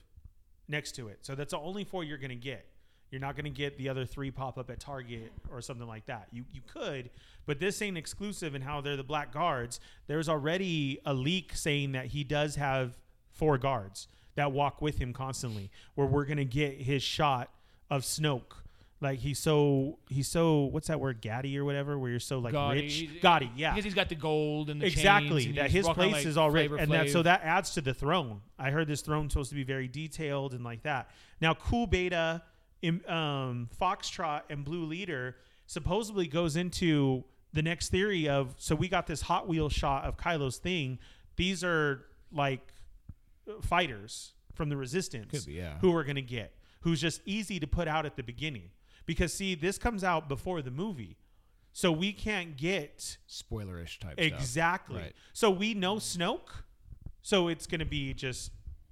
next 0.67 0.91
to 0.93 1.07
it. 1.07 1.19
So 1.25 1.33
that's 1.35 1.51
the 1.51 1.59
only 1.59 1.83
four 1.83 2.03
you're 2.03 2.19
gonna 2.19 2.35
get. 2.35 2.67
You're 3.13 3.21
not 3.21 3.35
gonna 3.35 3.51
get 3.51 3.77
the 3.77 3.89
other 3.89 4.07
three 4.07 4.31
pop 4.31 4.57
up 4.57 4.71
at 4.71 4.79
Target 4.79 5.31
or 5.51 5.61
something 5.61 5.87
like 5.87 6.07
that. 6.07 6.29
You 6.31 6.45
you 6.51 6.61
could, 6.65 7.11
but 7.45 7.59
this 7.59 7.79
ain't 7.83 7.95
exclusive. 7.95 8.55
And 8.55 8.63
how 8.63 8.81
they're 8.81 8.97
the 8.97 9.03
black 9.03 9.31
guards. 9.31 9.79
There's 10.07 10.27
already 10.27 10.97
a 11.05 11.13
leak 11.13 11.55
saying 11.55 11.91
that 11.91 12.07
he 12.07 12.23
does 12.23 12.55
have 12.55 12.97
four 13.29 13.59
guards 13.59 14.07
that 14.33 14.51
walk 14.51 14.81
with 14.81 14.97
him 14.97 15.13
constantly. 15.13 15.69
Where 15.93 16.07
we're 16.07 16.25
gonna 16.25 16.43
get 16.43 16.81
his 16.81 17.03
shot 17.03 17.51
of 17.87 18.01
Snoke. 18.01 18.55
Like 18.99 19.19
he's 19.19 19.37
so 19.37 19.99
he's 20.09 20.27
so 20.27 20.61
what's 20.63 20.87
that 20.87 20.99
word 20.99 21.21
Gaddy 21.21 21.55
or 21.59 21.65
whatever 21.65 21.99
where 21.99 22.09
you're 22.09 22.19
so 22.19 22.39
like 22.39 22.53
Gaudy. 22.53 22.81
rich 22.81 23.21
Gaudy 23.21 23.51
yeah 23.55 23.73
Because 23.73 23.83
he's 23.83 23.93
got 23.93 24.09
the 24.09 24.15
gold 24.15 24.71
and 24.71 24.81
the 24.81 24.85
chains 24.85 24.97
exactly 24.97 25.45
and 25.47 25.57
that 25.57 25.69
his 25.69 25.87
place 25.87 26.13
like 26.13 26.25
is 26.25 26.37
already 26.37 26.73
and 26.79 26.89
that 26.89 27.09
so 27.09 27.21
that 27.21 27.41
adds 27.43 27.71
to 27.71 27.81
the 27.81 27.93
throne 27.93 28.39
i 28.57 28.71
heard 28.71 28.87
this 28.87 29.01
throne 29.01 29.29
supposed 29.29 29.49
to 29.49 29.55
be 29.55 29.63
very 29.65 29.89
detailed 29.89 30.53
and 30.53 30.63
like 30.63 30.83
that 30.83 31.11
now 31.41 31.53
cool 31.53 31.85
beta 31.85 32.41
um, 32.83 33.69
foxtrot 33.79 34.41
and 34.49 34.63
blue 34.63 34.85
leader 34.85 35.35
supposedly 35.65 36.27
goes 36.27 36.55
into 36.55 37.23
the 37.53 37.61
next 37.61 37.89
theory 37.89 38.27
of 38.27 38.55
so 38.57 38.75
we 38.75 38.87
got 38.87 39.07
this 39.07 39.21
hot 39.21 39.47
wheel 39.47 39.69
shot 39.69 40.05
of 40.05 40.17
kylo's 40.17 40.57
thing 40.57 40.99
these 41.35 41.63
are 41.63 42.05
like 42.31 42.73
fighters 43.61 44.33
from 44.53 44.69
the 44.69 44.77
resistance 44.77 45.45
be, 45.45 45.53
yeah. 45.53 45.77
who 45.79 45.91
we're 45.91 46.03
going 46.03 46.15
to 46.15 46.21
get 46.21 46.53
who's 46.81 46.99
just 46.99 47.21
easy 47.25 47.59
to 47.59 47.67
put 47.67 47.87
out 47.87 48.05
at 48.05 48.15
the 48.15 48.23
beginning 48.23 48.69
because 49.05 49.33
see 49.33 49.55
this 49.55 49.77
comes 49.77 50.03
out 50.03 50.27
before 50.27 50.61
the 50.61 50.71
movie 50.71 51.17
so 51.73 51.91
we 51.91 52.13
can't 52.13 52.55
get 52.55 53.17
spoilerish 53.27 53.99
type 53.99 54.13
stuff. 54.13 54.19
Exactly. 54.19 54.99
Right. 54.99 55.13
So 55.33 55.49
we 55.49 55.73
know 55.73 55.95
Snoke. 55.95 56.61
So 57.23 57.47
it's 57.47 57.65
going 57.65 57.79
to 57.79 57.85
be 57.85 58.13
just 58.13 58.51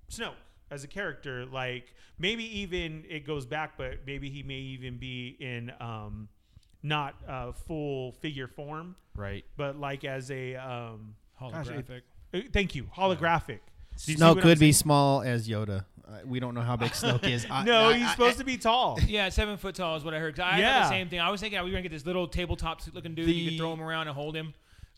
Snoke 0.09 0.33
as 0.71 0.83
a 0.83 0.87
character. 0.87 1.45
Like 1.45 1.93
maybe 2.17 2.43
even 2.61 3.03
it 3.09 3.25
goes 3.27 3.45
back, 3.45 3.77
but 3.77 3.99
maybe 4.07 4.29
he 4.29 4.41
may 4.43 4.55
even 4.59 4.97
be 4.97 5.37
in 5.39 5.71
um, 5.79 6.29
not 6.81 7.15
uh, 7.27 7.51
full 7.51 8.13
figure 8.13 8.47
form, 8.47 8.95
Right. 9.15 9.45
but 9.57 9.77
like 9.79 10.03
as 10.05 10.31
a 10.31 10.55
um, 10.55 11.15
gosh, 11.39 11.67
it- 11.67 11.85
Holographic. 11.87 12.01
uh, 12.33 12.39
thank 12.53 12.73
you, 12.75 12.85
holographic. 12.95 13.59
Do 14.05 14.11
you 14.13 14.17
Snoke 14.17 14.41
could 14.41 14.57
be 14.59 14.71
small 14.71 15.21
as 15.21 15.47
Yoda. 15.47 15.85
Uh, 16.07 16.19
we 16.25 16.39
don't 16.39 16.55
know 16.55 16.61
how 16.61 16.75
big 16.75 16.91
Snoke 16.91 17.27
is. 17.29 17.45
I, 17.51 17.63
No, 17.63 17.89
I- 17.89 17.97
he's 17.97 18.07
I- 18.07 18.11
supposed 18.11 18.37
to 18.39 18.43
be 18.43 18.57
tall. 18.57 18.97
Yeah, 19.07 19.29
seven 19.29 19.57
foot 19.57 19.75
tall 19.75 19.95
is 19.97 20.03
what 20.03 20.13
I 20.13 20.19
heard. 20.19 20.35
'Cause 20.35 20.43
I 20.45 20.51
had 20.53 20.59
Yeah. 20.59 20.79
the 20.83 20.89
same 20.89 21.09
thing. 21.09 21.19
I 21.19 21.29
was 21.29 21.39
thinking 21.41 21.59
we 21.59 21.65
were 21.69 21.71
gonna 21.75 21.81
get 21.83 21.91
this 21.91 22.05
little 22.05 22.27
tabletop 22.27 22.81
looking 22.93 23.13
dude. 23.15 23.27
you 23.27 23.33
The- 23.33 23.49
could 23.49 23.57
throw 23.59 23.73
him 23.73 23.81
around 23.81 24.07
and 24.07 24.15
hold 24.15 24.35
him, 24.35 24.53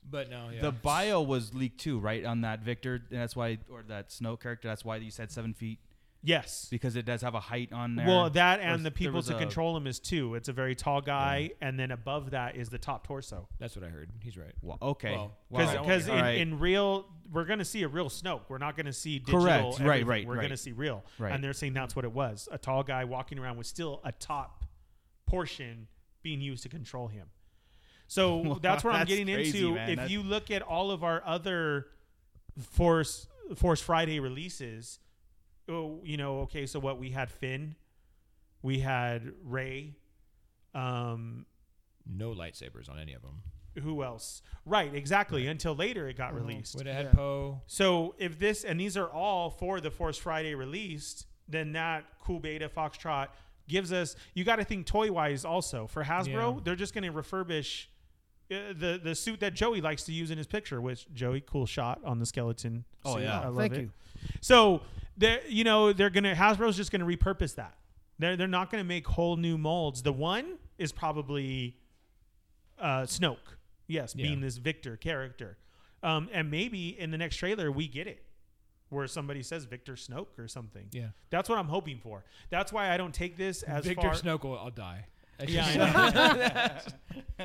but 0.09 0.29
no. 0.29 0.49
Yeah. 0.53 0.61
The 0.61 0.71
bio 0.71 1.21
was 1.21 1.53
leaked 1.53 1.79
too, 1.79 1.99
right? 1.99 2.23
On 2.25 2.41
that 2.41 2.61
Victor, 2.61 3.01
and 3.11 3.19
that's 3.21 3.35
why, 3.35 3.57
or 3.69 3.83
that 3.87 4.09
Snoke 4.09 4.41
character. 4.41 4.67
That's 4.67 4.83
why 4.85 4.97
you 4.97 5.11
said 5.11 5.31
seven 5.31 5.53
feet 5.53 5.79
Yes. 6.25 6.67
because 6.71 6.95
it 6.95 7.05
does 7.05 7.21
have 7.21 7.35
a 7.35 7.39
height 7.41 7.73
on 7.73 7.95
there. 7.97 8.07
Well, 8.07 8.29
that 8.29 8.59
Or 8.59 8.63
and 8.63 8.85
the 8.85 8.91
people 8.91 9.21
to 9.23 9.35
a- 9.35 9.39
control 9.39 9.75
him 9.75 9.87
is 9.87 9.99
two. 9.99 10.35
It's 10.35 10.47
a 10.47 10.53
very 10.53 10.73
tall 10.73 11.01
guy, 11.01 11.51
and 11.59 11.77
then 11.77 11.91
above 11.91 12.31
that 12.31 12.55
is 12.55 12.69
the 12.69 12.77
top 12.77 13.05
torso. 13.05 13.49
That's 13.59 13.75
what 13.75 13.83
I 13.83 13.89
heard. 13.89 14.09
He's 14.21 14.37
right. 14.37 14.53
Well, 14.61 14.77
okay. 14.81 15.11
Well, 15.11 15.37
Because 15.51 15.75
Wow. 15.75 15.81
because 15.81 16.07
All 16.09 16.15
in, 16.15 16.21
right. 16.21 16.37
in 16.37 16.59
real 16.59 17.05
we're 17.31 17.45
gonna 17.45 17.65
see 17.65 17.81
a 17.83 17.87
real 17.87 18.09
Snoke. 18.09 18.41
We're 18.47 18.57
not 18.59 18.77
gonna 18.77 18.93
see 18.93 19.17
digital. 19.19 19.41
Correct. 19.41 19.79
Right, 19.79 20.05
right, 20.05 20.25
We're 20.27 20.35
right. 20.35 20.43
gonna 20.43 20.55
see 20.55 20.71
real. 20.71 21.03
Right. 21.17 21.33
And 21.33 21.43
they're 21.43 21.51
saying 21.53 21.73
that's 21.73 21.95
what 21.95 22.05
it 22.05 22.11
was. 22.13 22.47
A 22.51 22.57
tall 22.57 22.83
guy 22.83 23.03
walking 23.05 23.37
around 23.39 23.57
with 23.57 23.67
still 23.67 23.99
a 24.05 24.11
top 24.13 24.65
portion 25.25 25.87
being 26.21 26.41
used 26.41 26.63
to 26.63 26.69
control 26.69 27.07
him. 27.07 27.27
So 28.07 28.37
Wow, 28.37 28.59
that's 28.61 28.83
where 28.83 28.93
I'm 28.93 28.99
that's 29.01 29.09
getting 29.09 29.27
crazy, 29.33 29.59
into. 29.59 29.75
man. 29.75 29.89
If 29.89 29.95
That- 29.97 30.09
you 30.09 30.21
look 30.23 30.51
at 30.51 30.61
all 30.61 30.91
of 30.91 31.03
our 31.03 31.23
other 31.25 31.87
Force 32.59 33.27
Force 33.55 33.81
Friday 33.81 34.19
releases, 34.19 34.99
oh, 35.69 36.01
you 36.03 36.17
know, 36.17 36.39
okay, 36.41 36.65
so 36.65 36.79
what 36.79 36.97
we 36.99 37.11
had 37.11 37.29
Finn, 37.31 37.75
we 38.61 38.79
had 38.79 39.33
Rey, 39.43 39.95
um, 40.73 41.45
No 42.05 42.31
lightsabers 42.31 42.89
on 42.89 42.99
any 42.99 43.13
of 43.13 43.21
them. 43.21 43.41
who 43.81 44.03
else? 44.03 44.41
Right, 44.65 44.93
exactly. 44.93 45.47
Until 45.47 45.75
later 45.75 46.07
it 46.07 46.15
got 46.15 46.33
released. 46.35 46.75
Would 46.75 46.85
have 46.85 46.95
had 46.95 47.05
Yeah. 47.07 47.11
Poe. 47.13 47.61
So 47.67 48.13
if 48.19 48.37
this 48.39 48.63
and 48.63 48.79
these 48.79 48.95
are 48.97 49.09
all 49.11 49.49
for 49.49 49.81
the 49.81 49.89
Force 49.91 50.17
Friday 50.17 50.53
released, 50.55 51.25
then 51.47 51.71
that 51.73 52.05
cool 52.19 52.39
beta 52.39 52.69
Foxtrot 52.69 53.29
gives 53.67 53.91
us. 53.91 54.15
You 54.35 54.43
got 54.43 54.57
to 54.57 54.63
think 54.63 54.85
toy 54.85 55.11
wise 55.11 55.43
also 55.43 55.87
for 55.87 56.03
Hasbro. 56.03 56.55
Yeah. 56.55 56.61
They're 56.63 56.75
just 56.75 56.93
going 56.93 57.03
to 57.03 57.11
refurbish 57.11 57.87
uh, 58.51 58.73
the 58.77 58.99
the 59.03 59.15
suit 59.15 59.39
that 59.41 59.53
Joey 59.53 59.81
likes 59.81 60.03
to 60.03 60.11
use 60.11 60.31
in 60.31 60.37
his 60.37 60.47
picture. 60.47 60.81
Which 60.81 61.05
Joey, 61.13 61.41
cool 61.41 61.65
shot 61.65 62.01
on 62.03 62.19
the 62.19 62.25
skeleton. 62.25 62.85
Oh, 63.05 63.15
suit. 63.15 63.23
yeah. 63.23 63.39
I 63.41 63.47
love 63.47 63.57
Thank 63.57 63.73
it. 63.73 63.81
you. 63.81 63.91
So 64.41 64.81
they 65.17 65.41
you 65.47 65.63
know 65.63 65.93
they're 65.93 66.09
gonna 66.09 66.33
Hasbro's 66.35 66.77
just 66.77 66.91
gonna 66.91 67.05
repurpose 67.05 67.55
that. 67.55 67.75
They're 68.19 68.35
they're 68.37 68.47
not 68.47 68.71
gonna 68.71 68.83
make 68.83 69.07
whole 69.07 69.37
new 69.37 69.57
molds. 69.57 70.03
The 70.03 70.13
one 70.13 70.57
is 70.77 70.91
probably 70.91 71.77
uh, 72.79 73.03
Snoke. 73.03 73.37
Yes, 73.87 74.13
Yeah. 74.15 74.27
being 74.27 74.41
this 74.41 74.57
Victor 74.57 74.97
character. 74.97 75.57
Um, 76.01 76.29
and 76.33 76.49
maybe 76.51 76.99
in 76.99 77.11
the 77.11 77.17
next 77.17 77.37
trailer 77.37 77.71
we 77.71 77.87
get 77.87 78.07
it. 78.07 78.23
Where 78.89 79.07
somebody 79.07 79.41
says 79.41 79.65
Victor 79.65 79.93
Snoke 79.93 80.37
or 80.37 80.47
something. 80.47 80.87
Yeah. 80.91 81.07
That's 81.31 81.49
what 81.49 81.57
I'm 81.57 81.67
hoping 81.67 81.97
for. 81.97 82.23
That's 82.51 82.71
why 82.71 82.93
I 82.93 82.97
don't 82.97 83.13
take 83.13 83.37
this 83.37 83.63
as 83.63 83.85
Victor 83.85 84.03
far. 84.03 84.13
Snoke 84.13 84.43
will 84.43 84.57
I'll 84.59 84.69
die. 84.69 85.05
That's 85.37 85.51
Yeah, 85.51 85.65
I 85.65 86.11
know. 86.11 86.69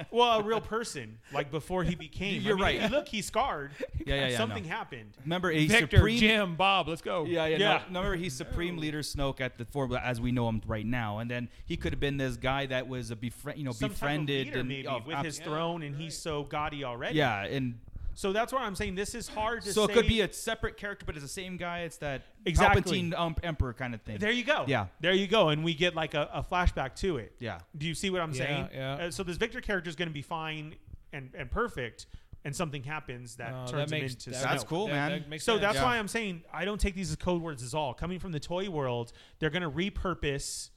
well, 0.11 0.41
a 0.41 0.43
real 0.43 0.61
person, 0.61 1.19
like 1.33 1.51
before 1.51 1.83
he 1.83 1.95
became. 1.95 2.43
You're 2.43 2.59
I 2.63 2.73
mean, 2.73 2.83
right. 2.83 2.91
Look, 2.91 3.09
he's 3.09 3.27
scarred. 3.27 3.73
Yeah, 4.05 4.15
yeah, 4.15 4.29
yeah, 4.29 4.37
Something 4.37 4.65
no. 4.65 4.69
happened. 4.69 5.13
Remember, 5.25 5.51
he's 5.51 5.71
Victor, 5.71 5.97
supreme. 5.99 6.19
Jim, 6.19 6.57
Bob, 6.57 6.89
let's 6.89 7.03
go. 7.03 7.25
Yeah, 7.25 7.47
yeah, 7.47 7.57
Yeah. 7.57 7.83
No, 7.91 8.01
remember, 8.01 8.17
he's 8.17 8.35
supreme 8.35 8.77
leader 8.79 9.01
Snoke 9.01 9.41
at 9.41 9.59
the 9.59 9.65
four, 9.65 9.89
as 9.99 10.21
we 10.21 10.33
know 10.33 10.49
him 10.49 10.63
right 10.67 10.87
now, 10.87 11.19
and 11.19 11.31
then 11.31 11.49
he 11.67 11.77
could 11.77 11.93
have 11.93 12.01
been 12.01 12.17
this 12.17 12.37
guy 12.37 12.67
that 12.67 12.89
was 12.89 13.11
a 13.11 13.17
befriend, 13.17 13.59
you 13.59 13.65
know, 13.65 13.73
Some 13.73 13.89
type 13.89 13.95
of 13.95 14.01
befriended 14.01 14.47
leader 14.47 14.59
and 14.61 14.69
maybe 14.69 14.87
oh, 14.87 15.01
with 15.07 15.17
ab- 15.17 15.25
his 15.25 15.39
throne, 15.39 15.83
and 15.83 15.97
he's 15.97 16.17
so 16.17 16.45
gaudy 16.45 16.85
already. 16.85 17.17
yeah, 17.17 17.45
and 17.45 17.79
So 18.19 18.33
that's 18.33 18.53
why 18.53 18.65
I'm 18.65 18.75
saying 18.75 18.97
this 18.97 19.15
is 19.15 19.29
hard 19.29 19.63
to 19.63 19.73
so 19.73 19.87
say. 19.87 19.93
it 19.93 19.95
could 19.95 20.09
be 20.09 20.23
a 20.23 20.33
separate 20.33 20.77
character, 20.77 21.07
but 21.07 21.15
it's 21.15 21.23
the 21.25 21.29
same 21.29 21.57
guy. 21.57 21.83
It's 21.83 21.99
that 21.99 22.23
Exactly. 22.45 23.01
Palpatine 23.01 23.17
um, 23.17 23.37
Emperor 23.45 23.73
kind 23.73 23.95
of 23.95 24.03
thing. 24.03 24.19
There 24.19 24.33
you 24.33 24.43
go. 24.43 24.65
Yeah. 24.67 24.87
There 24.99 25.13
you 25.13 25.29
go, 25.29 25.51
and 25.51 25.63
we 25.63 25.73
get 25.73 25.95
like 25.95 26.15
a, 26.15 26.29
a 26.35 26.43
flashback 26.43 26.97
to 26.97 27.19
it. 27.19 27.35
Yeah. 27.39 27.61
Do 27.77 27.87
you 27.87 27.95
see 27.95 28.11
what 28.11 28.21
I'm 28.21 28.33
Yeah, 28.33 28.37
saying? 28.45 28.69
yeah. 28.75 28.93
Uh, 28.95 29.11
so 29.13 29.23
this 29.23 29.37
Victor 29.37 29.61
character 29.61 29.89
is 29.89 29.95
going 29.95 30.09
to 30.09 30.13
be 30.13 30.23
fine 30.23 30.75
and, 31.13 31.31
and 31.33 31.49
perfect, 31.49 32.07
and 32.45 32.57
something 32.57 32.83
happens 32.83 33.37
that 33.37 33.53
Uh, 33.55 33.67
turns 33.69 33.91
that 33.93 33.97
him 34.01 34.07
into 34.07 34.31
that- 34.31 34.43
That's 34.43 34.65
cool, 34.65 34.89
that- 34.89 34.93
man. 34.95 35.11
that 35.21 35.29
makes 35.29 35.45
So 35.45 35.53
sense. 35.53 35.61
that's 35.63 35.77
Yeah. 35.77 35.85
why 35.85 35.97
I'm 35.99 36.09
saying 36.09 36.43
I 36.53 36.65
don't 36.65 36.81
take 36.81 36.97
these 36.97 37.11
as 37.11 37.17
code 37.17 37.41
words 37.41 37.63
at 37.65 37.73
all. 37.79 37.95
Coming 37.95 38.19
from 38.19 38.33
the 38.33 38.41
toy 38.41 38.69
world, 38.69 39.13
they're 39.39 39.49
going 39.51 39.63
to 39.63 39.71
repurpose. 39.71 40.71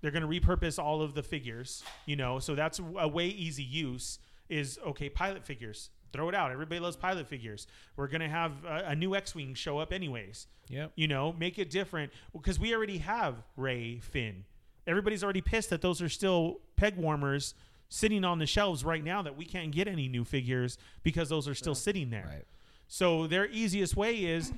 They're 0.00 0.10
going 0.10 0.28
to 0.28 0.40
repurpose 0.40 0.82
all 0.82 1.00
of 1.00 1.14
the 1.14 1.22
figures. 1.22 1.84
You 2.06 2.16
know, 2.16 2.40
so 2.40 2.56
that's 2.56 2.80
a 2.80 3.06
way 3.06 3.28
easy 3.28 3.62
use. 3.62 4.18
Is 4.48 4.78
okay. 4.84 5.10
Pilot 5.10 5.44
figures, 5.44 5.90
throw 6.12 6.28
it 6.28 6.34
out. 6.34 6.50
Everybody 6.52 6.80
loves 6.80 6.96
pilot 6.96 7.26
figures. 7.28 7.66
We're 7.96 8.08
going 8.08 8.20
to 8.20 8.28
have 8.28 8.52
a, 8.64 8.84
a 8.88 8.96
new 8.96 9.14
X-wing 9.14 9.54
show 9.54 9.78
up 9.78 9.92
anyways. 9.92 10.46
Yep. 10.68 10.92
You 10.96 11.08
know, 11.08 11.34
make 11.38 11.58
it 11.58 11.70
different 11.70 12.12
because 12.32 12.58
we 12.58 12.74
already 12.74 12.98
have 12.98 13.36
Rey 13.56 14.00
Finn. 14.00 14.44
Everybody's 14.86 15.22
already 15.24 15.40
pissed 15.40 15.70
that 15.70 15.82
those 15.82 16.00
are 16.00 16.08
still 16.08 16.60
peg 16.76 16.96
warmers 16.96 17.54
sitting 17.90 18.24
on 18.24 18.38
the 18.38 18.46
shelves 18.46 18.84
right 18.84 19.02
now 19.04 19.22
that 19.22 19.36
we 19.36 19.44
can't 19.44 19.70
get 19.70 19.88
any 19.88 20.08
new 20.08 20.24
figures 20.24 20.76
because 21.02 21.28
those 21.28 21.48
are 21.48 21.54
still 21.54 21.74
sitting 21.74 22.10
there. 22.10 22.26
Right. 22.28 22.44
So 22.86 23.26
their 23.26 23.46
easiest 23.46 23.96
way 23.96 24.16
is 24.24 24.52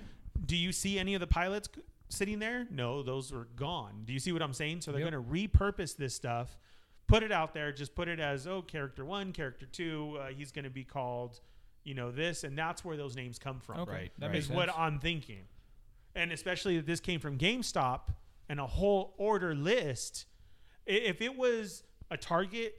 do 0.46 0.56
you 0.56 0.72
see 0.72 0.98
any 0.98 1.14
of 1.14 1.20
the 1.20 1.26
pilots 1.26 1.68
sitting 2.08 2.38
there? 2.38 2.66
No, 2.70 3.02
those 3.02 3.32
are 3.32 3.46
gone. 3.56 4.02
Do 4.04 4.12
you 4.12 4.18
see 4.18 4.32
what 4.32 4.42
I'm 4.42 4.52
saying? 4.52 4.80
So 4.80 4.90
they're 4.92 5.00
Yep. 5.02 5.10
going 5.12 5.24
to 5.24 5.30
repurpose 5.48 5.96
this 5.96 6.14
stuff, 6.14 6.56
put 7.10 7.22
it 7.22 7.32
out 7.32 7.52
there. 7.52 7.72
Just 7.72 7.94
put 7.94 8.08
it 8.08 8.20
as 8.20 8.46
oh, 8.46 8.62
character 8.62 9.04
one, 9.04 9.32
character 9.32 9.66
two. 9.66 10.18
Uh, 10.20 10.28
he's 10.28 10.50
going 10.52 10.64
to 10.64 10.70
be 10.70 10.84
called, 10.84 11.40
you 11.84 11.94
know, 11.94 12.10
this, 12.10 12.44
and 12.44 12.56
that's 12.56 12.84
where 12.84 12.96
those 12.96 13.16
names 13.16 13.38
come 13.38 13.60
from. 13.60 13.80
Okay, 13.80 13.90
Right, 13.92 14.12
that 14.18 14.26
right. 14.26 14.32
makes 14.32 14.44
Is 14.44 14.48
sense. 14.48 14.56
what 14.56 14.70
I'm 14.76 14.98
thinking, 14.98 15.42
and 16.14 16.32
especially 16.32 16.76
that 16.76 16.86
this 16.86 17.00
came 17.00 17.20
from 17.20 17.36
GameStop 17.38 18.08
and 18.48 18.58
a 18.60 18.66
whole 18.66 19.14
order 19.18 19.54
list. 19.54 20.26
If 20.86 21.20
it 21.20 21.36
was 21.36 21.82
a 22.10 22.16
Target 22.16 22.74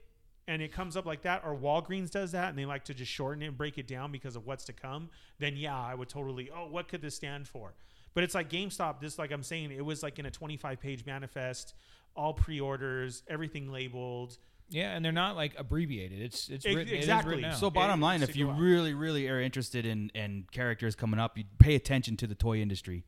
and 0.48 0.62
it 0.62 0.72
comes 0.74 0.98
up 0.98 1.06
like 1.06 1.22
that, 1.22 1.44
or 1.46 1.56
Walgreens 1.56 2.10
does 2.10 2.32
that, 2.34 2.50
and 2.50 2.58
they 2.58 2.66
like 2.66 2.84
to 2.86 2.94
just 2.94 3.12
shorten 3.12 3.44
it 3.44 3.48
and 3.48 3.58
break 3.58 3.78
it 3.78 3.88
down 3.88 4.12
because 4.12 4.36
of 4.36 4.46
what's 4.46 4.66
to 4.66 4.74
come, 4.74 5.10
then 5.40 5.56
yeah, 5.56 5.80
I 5.80 5.94
would 5.96 6.10
totally. 6.10 6.50
Oh, 6.54 6.68
what 6.68 6.88
could 6.88 7.02
this 7.02 7.16
stand 7.16 7.48
for? 7.48 7.74
But 8.14 8.26
it's 8.26 8.36
like 8.36 8.50
GameStop. 8.50 9.00
This, 9.00 9.18
like 9.18 9.32
I'm 9.32 9.44
saying, 9.44 9.72
it 9.72 9.86
was 9.86 10.04
like 10.04 10.20
in 10.20 10.26
a 10.26 10.32
25 10.32 10.82
page 10.82 11.06
manifest, 11.06 11.74
all 12.16 12.34
pre-orders, 12.34 13.24
everything 13.28 13.72
labeled. 13.72 14.38
yeah, 14.70 14.96
and 14.96 15.04
they're 15.04 15.12
not 15.12 15.36
like 15.36 15.54
abbreviated. 15.58 16.22
It's 16.22 16.50
it's 16.50 16.66
Ex- 16.66 16.76
written, 16.76 16.94
it 16.94 16.98
is 16.98 17.04
exactly. 17.06 17.36
written. 17.38 17.54
So 17.54 17.70
bottom 17.70 18.02
it 18.02 18.04
line, 18.04 18.24
if 18.24 18.36
you 18.36 18.50
really, 18.52 18.94
really 18.94 19.28
are 19.30 19.40
interested 19.42 19.86
in 19.86 20.12
in 20.16 20.46
characters 20.52 20.96
coming 20.96 21.20
up, 21.20 21.38
you 21.38 21.44
pay 21.60 21.76
attention 21.76 22.18
to 22.18 22.28
the 22.28 22.36
toy 22.36 22.60
industry. 22.62 23.04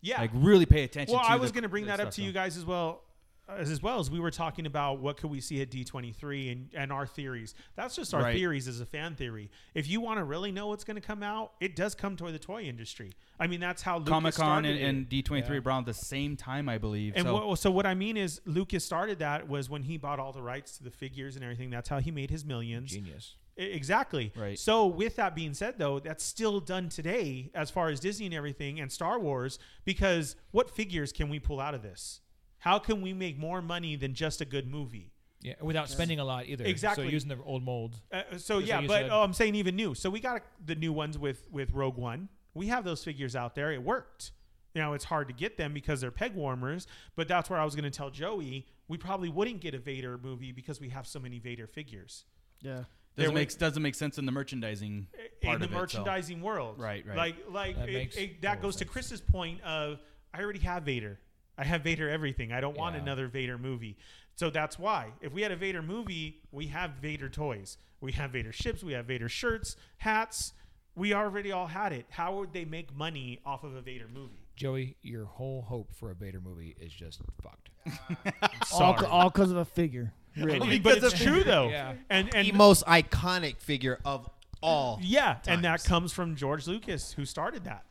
Yeah, 0.00 0.20
Like 0.20 0.30
really 0.32 0.64
pay 0.66 0.84
attention. 0.84 1.14
Well, 1.16 1.24
to 1.24 1.30
I 1.30 1.36
was 1.36 1.50
going 1.50 1.64
to 1.64 1.68
bring 1.68 1.86
that 1.86 1.94
up 1.98 2.12
stuff, 2.12 2.14
to 2.14 2.22
you 2.22 2.30
guys 2.32 2.56
as 2.56 2.64
well. 2.64 3.02
As, 3.48 3.70
as 3.70 3.82
well 3.82 3.98
as 3.98 4.10
we 4.10 4.20
were 4.20 4.30
talking 4.30 4.66
about 4.66 5.00
what 5.00 5.16
could 5.16 5.30
we 5.30 5.40
see 5.40 5.62
at 5.62 5.70
D23 5.70 6.52
and, 6.52 6.68
and 6.74 6.92
our 6.92 7.06
theories. 7.06 7.54
That's 7.76 7.96
just 7.96 8.12
our 8.12 8.22
Right. 8.22 8.34
theories 8.36 8.68
as 8.68 8.80
a 8.80 8.86
fan 8.86 9.14
theory. 9.14 9.50
If 9.74 9.88
you 9.88 10.00
want 10.00 10.18
to 10.18 10.24
really 10.24 10.52
know 10.52 10.66
what's 10.66 10.84
going 10.84 10.96
to 10.96 11.00
come 11.00 11.22
out, 11.22 11.52
it 11.60 11.74
does 11.74 11.94
come 11.94 12.16
toward 12.16 12.34
the 12.34 12.38
toy 12.38 12.64
industry. 12.64 13.12
I 13.40 13.46
mean, 13.46 13.60
that's 13.60 13.80
how 13.80 13.98
Lucas 13.98 14.10
Comic 14.10 14.34
Con 14.34 14.64
and, 14.66 14.78
and 14.78 15.08
D23 15.08 15.64
around 15.64 15.86
the 15.86 15.94
same 15.94 16.36
time, 16.36 16.68
I 16.68 16.76
believe. 16.76 17.14
And 17.16 17.26
so 17.26 17.46
what, 17.46 17.58
so 17.58 17.70
what 17.70 17.86
I 17.86 17.94
mean 17.94 18.16
is, 18.16 18.40
Lucas 18.44 18.84
started 18.84 19.20
that 19.20 19.48
was 19.48 19.70
when 19.70 19.82
he 19.84 19.96
bought 19.96 20.18
all 20.18 20.32
the 20.32 20.42
rights 20.42 20.76
to 20.78 20.84
the 20.84 20.90
figures 20.90 21.34
and 21.34 21.42
everything. 21.44 21.70
That's 21.70 21.88
how 21.88 22.00
he 22.00 22.10
made 22.10 22.30
his 22.30 22.44
millions. 22.44 22.90
Genius. 22.90 23.34
Exactly. 23.56 24.32
Right. 24.36 24.58
So 24.58 24.86
with 24.86 25.16
that 25.16 25.34
being 25.34 25.52
said, 25.54 25.78
though, 25.78 25.98
that's 25.98 26.22
still 26.22 26.60
done 26.60 26.88
today 26.88 27.50
as 27.54 27.70
far 27.70 27.88
as 27.88 27.98
Disney 27.98 28.26
and 28.26 28.34
everything 28.34 28.78
and 28.78 28.90
Star 28.92 29.18
Wars. 29.18 29.58
Because 29.84 30.36
what 30.52 30.70
figures 30.70 31.12
can 31.12 31.28
we 31.28 31.38
pull 31.40 31.60
out 31.60 31.74
of 31.74 31.82
this? 31.82 32.20
How 32.58 32.78
can 32.78 33.00
we 33.00 33.12
make 33.12 33.38
more 33.38 33.62
money 33.62 33.96
than 33.96 34.14
just 34.14 34.40
a 34.40 34.44
good 34.44 34.66
movie? 34.68 35.12
Yeah, 35.40 35.54
without 35.60 35.88
spending 35.88 36.18
a 36.18 36.24
lot 36.24 36.46
either. 36.46 36.64
Exactly. 36.64 37.04
So 37.06 37.10
using 37.10 37.28
the 37.28 37.38
old 37.44 37.62
mold. 37.62 38.00
Uh, 38.12 38.22
so 38.38 38.58
yeah, 38.58 38.80
but 38.80 39.02
said. 39.02 39.10
oh, 39.10 39.22
I'm 39.22 39.32
saying 39.32 39.54
even 39.54 39.76
new. 39.76 39.94
So 39.94 40.10
we 40.10 40.18
got 40.18 40.42
the 40.64 40.74
new 40.74 40.92
ones 40.92 41.16
with 41.16 41.46
with 41.52 41.72
Rogue 41.72 41.96
One. 41.96 42.28
We 42.54 42.66
have 42.66 42.84
those 42.84 43.04
figures 43.04 43.36
out 43.36 43.54
there. 43.54 43.70
It 43.72 43.82
worked. 43.82 44.32
Now 44.74 44.94
it's 44.94 45.04
hard 45.04 45.28
to 45.28 45.34
get 45.34 45.56
them 45.56 45.72
because 45.72 46.00
they're 46.00 46.10
peg 46.10 46.34
warmers. 46.34 46.88
But 47.14 47.28
that's 47.28 47.48
where 47.48 47.58
I 47.60 47.64
was 47.64 47.76
going 47.76 47.84
to 47.84 47.96
tell 47.96 48.10
Joey 48.10 48.66
we 48.88 48.96
probably 48.96 49.28
wouldn't 49.28 49.60
get 49.60 49.74
a 49.74 49.78
Vader 49.78 50.18
movie 50.18 50.50
because 50.50 50.80
we 50.80 50.88
have 50.88 51.06
so 51.06 51.20
many 51.20 51.38
Vader 51.38 51.66
figures. 51.66 52.24
Yeah. 52.60 52.84
doesn't 53.16 53.34
make 53.34 53.56
doesn't 53.58 53.82
make 53.82 53.94
sense 53.94 54.18
in 54.18 54.26
the 54.26 54.32
merchandising 54.32 55.06
part 55.42 55.54
in 55.54 55.60
the 55.60 55.66
of 55.66 55.70
it, 55.70 55.74
so. 55.74 55.78
merchandising 55.78 56.40
world. 56.40 56.80
Right, 56.80 57.06
right. 57.06 57.16
Like, 57.16 57.36
like 57.50 57.76
That 57.76 57.88
it- 57.88 57.94
makes 57.94 58.16
it- 58.16 58.42
that 58.42 58.56
total 58.56 58.68
goes 58.68 58.76
to. 58.76 58.84
Chris's 58.86 59.20
point 59.20 59.62
of 59.62 60.00
I 60.34 60.42
already 60.42 60.60
have 60.60 60.82
Vader. 60.82 61.20
I 61.58 61.64
have 61.64 61.82
Vader 61.82 62.08
everything. 62.08 62.52
I 62.52 62.60
don't 62.60 62.76
want 62.76 62.94
Yeah. 62.94 63.02
another 63.02 63.26
Vader 63.28 63.58
movie. 63.58 63.96
So 64.36 64.48
that's 64.50 64.78
why 64.78 65.12
if 65.20 65.32
we 65.32 65.42
had 65.42 65.50
a 65.52 65.56
Vader 65.56 65.82
movie, 65.82 66.40
we 66.52 66.68
have 66.68 66.92
Vader 67.02 67.28
toys. 67.28 67.76
We 68.00 68.12
have 68.12 68.30
Vader 68.30 68.52
ships. 68.52 68.82
We 68.84 68.92
have 68.92 69.06
Vader 69.06 69.28
shirts, 69.28 69.74
hats. 69.98 70.52
We 70.94 71.12
already 71.12 71.50
all 71.52 71.66
had 71.66 71.92
it. 71.92 72.06
How 72.10 72.36
would 72.36 72.52
they 72.52 72.64
make 72.64 72.94
money 72.94 73.40
off 73.44 73.64
of 73.64 73.74
a 73.74 73.80
Vader 73.80 74.06
movie? 74.12 74.44
Joey, 74.56 74.96
your 75.02 75.24
whole 75.26 75.62
hope 75.62 75.92
for 75.92 76.10
a 76.10 76.14
Vader 76.14 76.40
movie 76.40 76.76
is 76.80 76.92
just 76.92 77.20
fucked. 77.42 77.70
All, 78.72 78.96
Sorry. 78.96 79.06
all 79.06 79.30
because 79.30 79.50
of 79.50 79.56
a 79.56 79.64
figure. 79.64 80.12
Really. 80.36 80.78
but 80.78 80.98
it's 81.02 81.12
true 81.22 81.42
though. 81.42 81.68
Yeah. 81.68 81.94
And 82.10 82.32
and 82.34 82.46
the 82.46 82.52
most 82.52 82.84
iconic 82.86 83.58
figure 83.60 83.98
of 84.04 84.28
all. 84.60 84.98
yeah, 85.02 85.38
and 85.46 85.64
that 85.64 85.84
comes 85.84 86.12
from 86.12 86.34
George 86.36 86.66
Lucas, 86.66 87.12
who 87.12 87.24
started 87.24 87.64
that. 87.64 87.84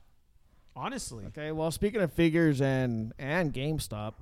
Honestly, 0.77 1.25
Okay, 1.27 1.51
well, 1.51 1.71
speaking 1.71 2.01
of 2.01 2.13
figures 2.13 2.61
and 2.61 3.11
and 3.17 3.51
GameStop, 3.51 4.13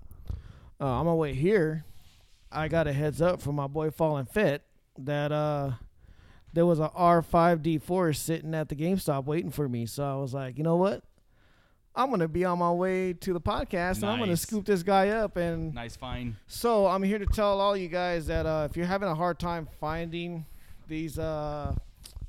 uh, 0.80 0.86
on 0.86 1.06
my 1.06 1.14
way 1.14 1.34
here, 1.34 1.84
I 2.52 2.70
got 2.70 2.88
a 2.88 2.94
heads 2.94 3.22
up 3.22 3.42
from 3.42 3.56
my 3.56 3.68
boy 3.68 3.92
Fallen 3.92 4.26
Fit 4.26 4.64
that 4.98 5.34
uh, 5.34 5.72
there 6.54 6.66
was 6.66 6.80
a 6.80 6.88
R5D4 6.98 8.16
sitting 8.16 8.56
at 8.56 8.70
the 8.70 8.76
GameStop 8.76 9.26
waiting 9.26 9.52
for 9.52 9.68
me. 9.68 9.86
So 9.86 10.06
I 10.06 10.16
was 10.16 10.34
like, 10.34 10.58
you 10.58 10.64
know 10.64 10.78
what? 10.78 11.04
I'm 11.94 12.10
gonna 12.10 12.30
be 12.30 12.46
on 12.46 12.60
my 12.60 12.72
way 12.72 13.12
to 13.14 13.34
the 13.34 13.42
podcast, 13.42 13.98
and 13.98 14.06
I'm 14.06 14.20
gonna 14.20 14.38
scoop 14.38 14.66
this 14.66 14.82
guy 14.84 15.10
up. 15.10 15.36
And 15.36 15.74
Nice 15.74 15.98
fine. 15.98 16.38
so 16.48 16.88
I'm 16.88 17.04
here 17.04 17.20
to 17.20 17.26
tell 17.26 17.60
all 17.60 17.76
you 17.76 17.90
guys 17.90 18.28
that 18.28 18.46
uh, 18.46 18.68
if 18.70 18.78
you're 18.78 18.86
having 18.86 19.10
a 19.10 19.16
hard 19.16 19.40
time 19.40 19.68
finding 19.82 20.46
these, 20.88 21.20
uh, 21.20 21.74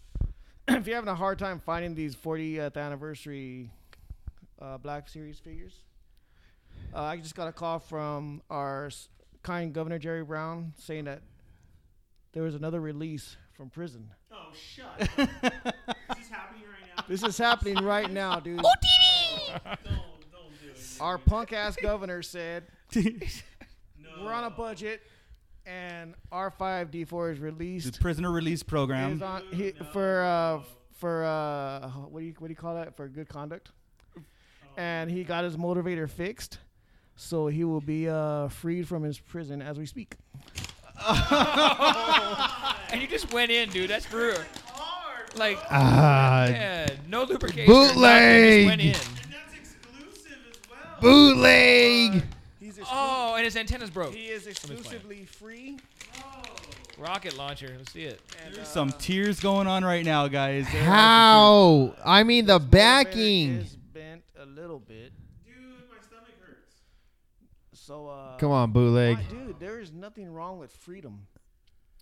if 0.69 0.87
you're 0.87 0.97
having 0.97 1.09
a 1.09 1.15
hard 1.15 1.39
time 1.39 1.61
finding 1.61 1.95
these 1.95 2.17
40th 2.17 2.77
anniversary 2.77 3.71
uh, 4.61 4.79
Black 4.79 5.09
Series 5.09 5.39
figures, 5.39 5.75
uh, 6.95 7.03
I 7.03 7.17
just 7.19 7.35
got 7.35 7.49
a 7.49 7.53
call 7.53 7.79
from 7.79 8.43
our 8.51 8.87
s- 8.87 9.09
kind 9.43 9.73
Governor 9.73 9.99
Jerry 9.99 10.25
Brown 10.25 10.73
saying 10.79 11.05
that 11.05 11.23
there 12.33 12.43
was 12.43 12.55
another 12.55 12.81
release 12.81 13.37
from 13.53 13.71
prison. 13.71 14.11
Oh, 14.33 14.49
shut 14.55 14.87
up. 15.01 15.01
Is 15.19 16.19
this 16.19 16.29
happening 16.29 16.63
right 16.63 16.97
now? 16.97 17.05
This 17.09 17.23
is 17.23 17.39
happening 17.39 17.83
right 17.85 18.11
now, 18.11 18.41
dude. 18.41 18.59
don't, 18.61 18.65
don't 19.85 19.85
do 19.85 20.71
it. 20.71 20.79
Our 21.01 21.19
punk 21.19 21.53
ass 21.53 21.77
governor 21.81 22.23
said 22.23 22.65
No. 22.95 23.03
we're 24.23 24.33
on 24.33 24.45
a 24.45 24.51
budget, 24.51 25.01
and 25.65 26.15
R5D4 26.33 27.33
is 27.33 27.39
released. 27.41 27.93
The 27.95 27.99
prisoner 28.01 28.31
release 28.31 28.63
program. 28.63 29.15
is 29.15 29.23
on 29.23 29.43
he, 29.53 29.73
for 29.93 30.23
uh 30.23 30.61
for 30.93 31.25
uh 31.25 31.89
what 32.09 32.21
do 32.21 32.27
you 32.27 32.35
what 32.39 32.49
do 32.49 32.53
you 32.53 32.57
call 32.57 32.75
that 32.75 32.97
for 32.97 33.09
good 33.09 33.29
conduct 33.29 33.71
and 34.77 35.11
he 35.11 35.25
got 35.25 35.45
his 35.45 35.57
motivator 35.57 36.09
fixed 36.09 36.59
so 37.17 37.47
he 37.47 37.65
will 37.65 37.81
be 37.81 38.09
uh 38.09 38.49
freed 38.49 38.87
from 38.87 39.03
his 39.03 39.19
prison 39.19 39.61
as 39.63 39.79
we 39.79 39.87
speak 39.87 40.15
And 42.89 43.01
you 43.03 43.09
just 43.09 43.33
went 43.33 43.51
in, 43.51 43.69
dude. 43.71 43.91
That's 43.91 44.07
brutal. 44.07 44.41
Like, 45.37 45.59
Ah, 45.71 46.47
yeah, 46.47 46.87
no 47.09 47.25
lubrication. 47.25 47.67
Bootleg. 47.67 48.67
nothing, 48.67 48.79
Just 48.93 49.09
And 49.25 49.33
that's 49.33 49.55
exclusive 49.55 50.39
as 50.51 50.71
well. 50.71 51.01
bootleg. 51.01 52.23
he's 52.61 52.79
went. 52.79 52.89
Oh, 52.91 53.35
and 53.35 53.45
his 53.45 53.57
antennas 53.57 53.91
broke. 53.91 54.15
he 54.15 54.29
is 54.29 54.47
exclusively 54.47 55.25
free 55.27 55.79
Rocket 56.99 57.37
launcher. 57.37 57.75
Let's 57.77 57.93
see 57.93 58.05
it. 58.05 58.21
and, 58.47 58.57
uh, 58.59 58.65
Some 58.65 58.91
tears 58.93 59.39
going 59.41 59.67
on 59.67 59.85
right 59.85 60.05
now, 60.05 60.29
guys. 60.29 60.67
There 60.73 60.83
How? 60.85 61.95
I 62.03 62.23
mean 62.23 62.47
the 62.47 62.59
his 62.59 62.63
motivator 62.69 62.71
backing. 62.71 63.67
Is 64.49 64.55
bent 64.55 64.59
a 64.59 64.61
little 64.61 64.79
bit 64.81 65.13
Dude, 65.45 65.55
my 65.91 65.97
stomach 66.05 66.35
hurts. 66.41 66.75
so 67.73 68.09
uh 68.09 68.37
Come 68.39 68.51
on, 68.53 68.73
bootleg. 68.73 69.17
why- 69.17 69.23
dude 69.31 69.61
there 69.61 69.81
is 69.81 69.93
nothing 69.93 70.33
wrong 70.33 70.59
with 70.59 70.73
freedom 70.73 71.27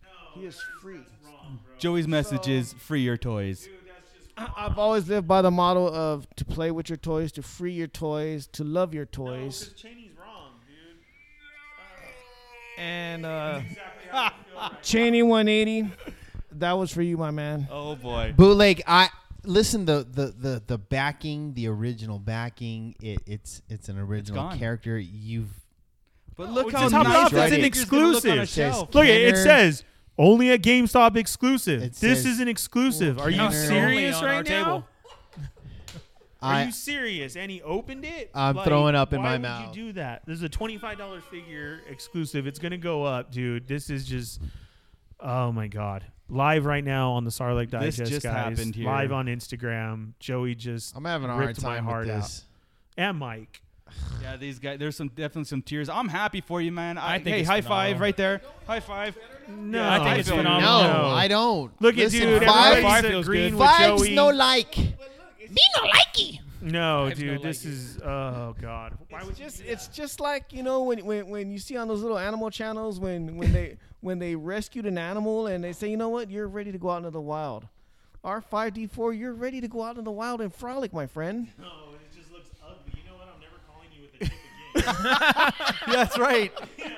No, 0.03 0.41
He 0.41 0.47
is 0.47 0.57
that 0.57 0.63
that's 0.73 0.83
free. 0.83 1.01
wrong, 1.25 1.61
bro. 1.65 1.77
Joey's 1.79 2.09
message 2.09 2.45
So- 2.45 2.51
is 2.51 2.73
free 2.75 3.03
your 3.03 3.17
toys. 3.17 3.65
Dude, 3.67 3.75
that's 3.87 4.13
just 4.13 4.31
I- 4.37 4.67
I've 4.67 4.79
always 4.79 5.09
lived 5.09 5.27
by 5.29 5.43
the 5.43 5.51
motto 5.51 5.87
of 5.93 6.27
to 6.37 6.45
play 6.45 6.71
with 6.71 6.89
your 6.89 6.97
toys, 6.99 7.31
to 7.33 7.43
free 7.43 7.73
your 7.73 7.87
toys, 7.87 8.47
to 8.49 8.65
love 8.65 8.93
your 8.95 9.05
No, 9.05 9.11
toys, 9.27 9.69
'cause 9.69 9.81
Cheney's 9.81 10.13
wrong, 10.19 10.61
dude. 10.67 10.99
and 12.79 13.25
uh, 13.27 13.61
Exactly 13.63 14.09
how 14.11 14.19
I 14.19 14.29
feel 14.31 14.59
right 14.71 14.83
Cheney 14.83 15.23
180. 15.23 15.91
That 16.53 16.73
was 16.73 16.93
for 16.93 17.03
you, 17.03 17.17
my 17.17 17.31
man. 17.31 17.67
Oh 17.71 17.97
boy. 17.97 18.33
Bootleg. 18.37 18.83
I 18.87 19.09
listen. 19.45 19.85
The 19.85 20.07
the 20.11 20.27
the 20.37 20.63
the 20.67 20.79
backing, 20.79 21.55
the 21.55 21.69
original 21.69 22.19
backing. 22.19 22.95
It, 23.01 23.21
it's 23.27 23.63
it's 23.69 23.89
an 23.89 23.99
original 23.99 24.43
gone. 24.45 24.59
character. 24.59 24.99
You've 24.99 25.51
But 26.37 26.51
look 26.51 26.67
It's 26.69 26.77
how 26.77 26.87
a 26.87 26.91
top 26.91 27.07
nice 27.07 27.17
off, 27.27 27.31
that 27.33 27.47
it's 27.53 27.57
an 27.57 27.63
figure's 27.63 27.85
gonna 27.85 28.07
look 28.09 28.25
on 28.25 28.39
a 28.39 28.43
exclusive. 28.43 28.95
Look, 28.95 29.07
it, 29.07 29.21
it 29.35 29.37
says 29.37 29.85
only 30.19 30.51
a 30.51 30.59
GameStop 30.59 31.17
exclusive. 31.17 31.83
It 31.83 31.93
this 31.95 32.23
says- 32.23 32.27
is 32.27 32.41
an 32.41 32.49
exclusive. 32.49 33.19
Are 33.19 33.31
you 33.31 33.51
serious 33.53 34.23
right 34.23 34.47
now? 34.49 34.65
table. 34.65 34.89
Are 36.43 36.65
you 36.65 36.73
serious? 36.73 37.37
And 37.37 37.51
he 37.51 37.63
opened 37.63 38.05
it. 38.05 38.31
I'm 38.35 38.59
throwing 38.59 38.95
up 38.95 39.15
in 39.15 39.21
why 39.23 39.25
my 39.29 39.33
would 39.33 39.43
mouth. 39.43 39.75
you 39.77 39.87
do 39.87 39.93
that? 39.95 40.27
This 40.27 40.37
is 40.37 40.43
a 40.43 40.49
twenty-five 40.49 40.99
dollar 40.99 41.23
figure 41.23 41.81
exclusive. 41.89 42.47
It's 42.47 42.59
gonna 42.59 42.77
go 42.77 43.03
up, 43.03 43.31
dude. 43.33 43.67
This 43.67 43.89
is 43.89 44.05
just. 44.07 44.43
Oh 45.21 45.53
my 45.53 45.69
god! 45.69 46.05
Live 46.29 46.65
right 46.65 46.83
now 46.85 47.13
on 47.13 47.25
the 47.25 47.31
Sarlacc 47.31 47.71
This 47.71 47.97
Digest, 47.97 48.11
just 48.13 48.25
guys. 48.25 48.35
happened 48.59 48.75
here. 48.75 48.87
Live 48.87 49.13
on 49.13 49.27
Instagram. 49.27 50.13
Joey 50.19 50.55
just 50.55 50.97
I'm 50.97 51.05
having 51.05 51.29
a 51.29 51.35
hard 51.35 51.47
ripped 51.49 51.63
my 51.63 51.75
time 51.77 51.85
heart 51.85 52.07
with 52.07 52.17
out. 52.17 52.43
and 52.97 53.19
Mike. 53.19 53.61
Yeah, 54.23 54.37
these 54.39 54.59
guys. 54.59 54.79
There's 54.79 54.97
some 54.97 55.09
definitely 55.09 55.45
some 55.45 55.61
tears. 55.61 55.91
I'm 55.91 56.09
happy 56.09 56.41
for 56.41 56.61
you, 56.63 56.73
man. 56.73 56.97
I, 56.97 57.15
I 57.15 57.19
think 57.19 57.29
hey, 57.35 57.41
it's 57.41 57.49
high 57.49 57.61
phenomenal. 57.61 57.93
five 57.93 58.01
right 58.01 58.17
there. 58.17 58.41
High 58.67 58.81
five. 58.81 59.17
No, 59.49 59.87
I 59.87 59.99
think 60.03 60.19
it's 60.21 60.29
feel 60.29 60.39
you. 60.39 60.43
phenomenal. 60.45 60.83
No, 60.83 61.03
No. 61.03 61.09
I 61.15 61.29
don't. 61.29 61.83
Look 61.83 61.95
at 61.99 62.05
Listen, 62.05 62.21
dude. 62.21 62.43
Fives, 62.45 62.71
Everybody's 62.79 63.11
feels 63.11 63.27
agreeing 63.27 63.51
good. 63.53 63.61
with 63.61 63.69
fives 63.69 64.03
Joey. 64.03 64.15
no 64.15 64.29
like. 64.31 64.77
Me 64.79 64.87
No, 66.63 67.05
I 67.05 67.09
have 67.11 67.19
no 67.19 67.25
dude, 67.35 67.43
this 67.43 67.65
like 67.65 67.73
it. 67.73 67.77
is 67.77 67.99
oh 68.03 68.55
god. 68.61 68.97
Why 69.11 69.23
would 69.23 69.31
It's 69.33 69.39
you 69.39 69.45
just 69.45 69.59
do 69.63 69.65
it's 69.69 69.89
just 69.89 70.21
like 70.21 70.53
you 70.55 70.63
know 70.63 70.83
when, 70.85 71.05
when 71.05 71.29
when 71.29 71.51
you 71.53 71.59
see 71.59 71.77
on 71.77 71.87
those 71.87 72.01
little 72.01 72.19
animal 72.19 72.51
channels 72.51 72.99
when 72.99 73.37
when 73.37 73.53
they 73.53 73.77
when 74.05 74.19
they 74.19 74.35
rescued 74.37 74.85
an 74.85 74.99
animal 74.99 75.47
and 75.47 75.65
they 75.65 75.73
say 75.73 75.89
you 75.89 75.97
know 75.97 76.11
what 76.11 76.31
you're 76.31 76.47
ready 76.47 76.71
to 76.71 76.77
go 76.77 76.91
out 76.91 76.99
into 76.99 77.11
the 77.11 77.21
wild. 77.21 77.67
R 78.23 78.43
five 78.43 78.75
D 78.75 78.87
four, 78.87 79.15
you're 79.15 79.33
ready 79.33 79.63
to 79.63 79.69
go 79.69 79.83
out 79.83 79.91
into 79.93 80.03
the 80.03 80.11
wild 80.11 80.43
and 80.43 80.55
frolic, 80.55 80.93
my 80.93 81.07
friend. 81.07 81.49
No, 81.59 81.67
it 81.95 82.15
just 82.17 82.31
looks 82.31 82.51
ugly. 82.63 82.93
You 83.03 83.11
know 83.11 83.17
what? 83.17 83.29
I'm 83.35 83.41
never 83.41 83.61
calling 83.67 83.89
you 83.95 84.03
with 84.03 84.15
a 84.15 84.25
chip 84.27 85.55
again. 85.57 85.87
That's 85.95 86.19
right. 86.19 86.53
I'm, 86.85 86.93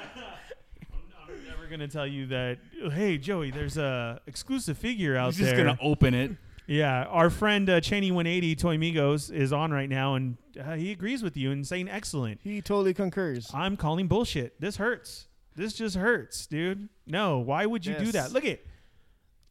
I'm 1.28 1.44
never 1.46 1.66
gonna 1.70 1.86
tell 1.88 2.06
you 2.06 2.26
that. 2.26 2.58
Hey, 2.92 3.18
Joey, 3.18 3.52
there's 3.52 3.76
a 3.76 4.20
exclusive 4.26 4.76
figure 4.76 5.16
out 5.16 5.34
He's 5.34 5.38
just 5.38 5.56
gonna 5.56 5.78
open 5.80 6.12
it. 6.12 6.32
Yeah, 6.66 7.04
our 7.04 7.30
friend 7.30 7.70
uh, 7.70 7.80
Cheney 7.80 8.10
180 8.10 8.56
Toy 8.56 8.76
Migos 8.76 9.32
is 9.32 9.52
on 9.52 9.70
right 9.70 9.88
now, 9.88 10.16
and 10.16 10.36
uh, 10.60 10.74
he 10.74 10.90
agrees 10.90 11.22
with 11.22 11.36
you 11.36 11.52
and 11.52 11.64
saying 11.64 11.88
excellent. 11.88 12.40
He 12.42 12.60
totally 12.60 12.94
concurs. 12.94 13.48
I'm 13.54 13.76
calling 13.76 14.08
bullshit. 14.08 14.60
This 14.60 14.76
hurts. 14.76 15.28
This 15.56 15.72
just 15.72 15.96
hurts, 15.96 16.46
dude. 16.46 16.88
No, 17.06 17.38
why 17.38 17.66
would 17.66 17.84
you 17.86 17.94
do 17.94 18.04
Yes. 18.04 18.12
that? 18.12 18.32
Look 18.32 18.44
at 18.44 18.50
it. 18.52 18.66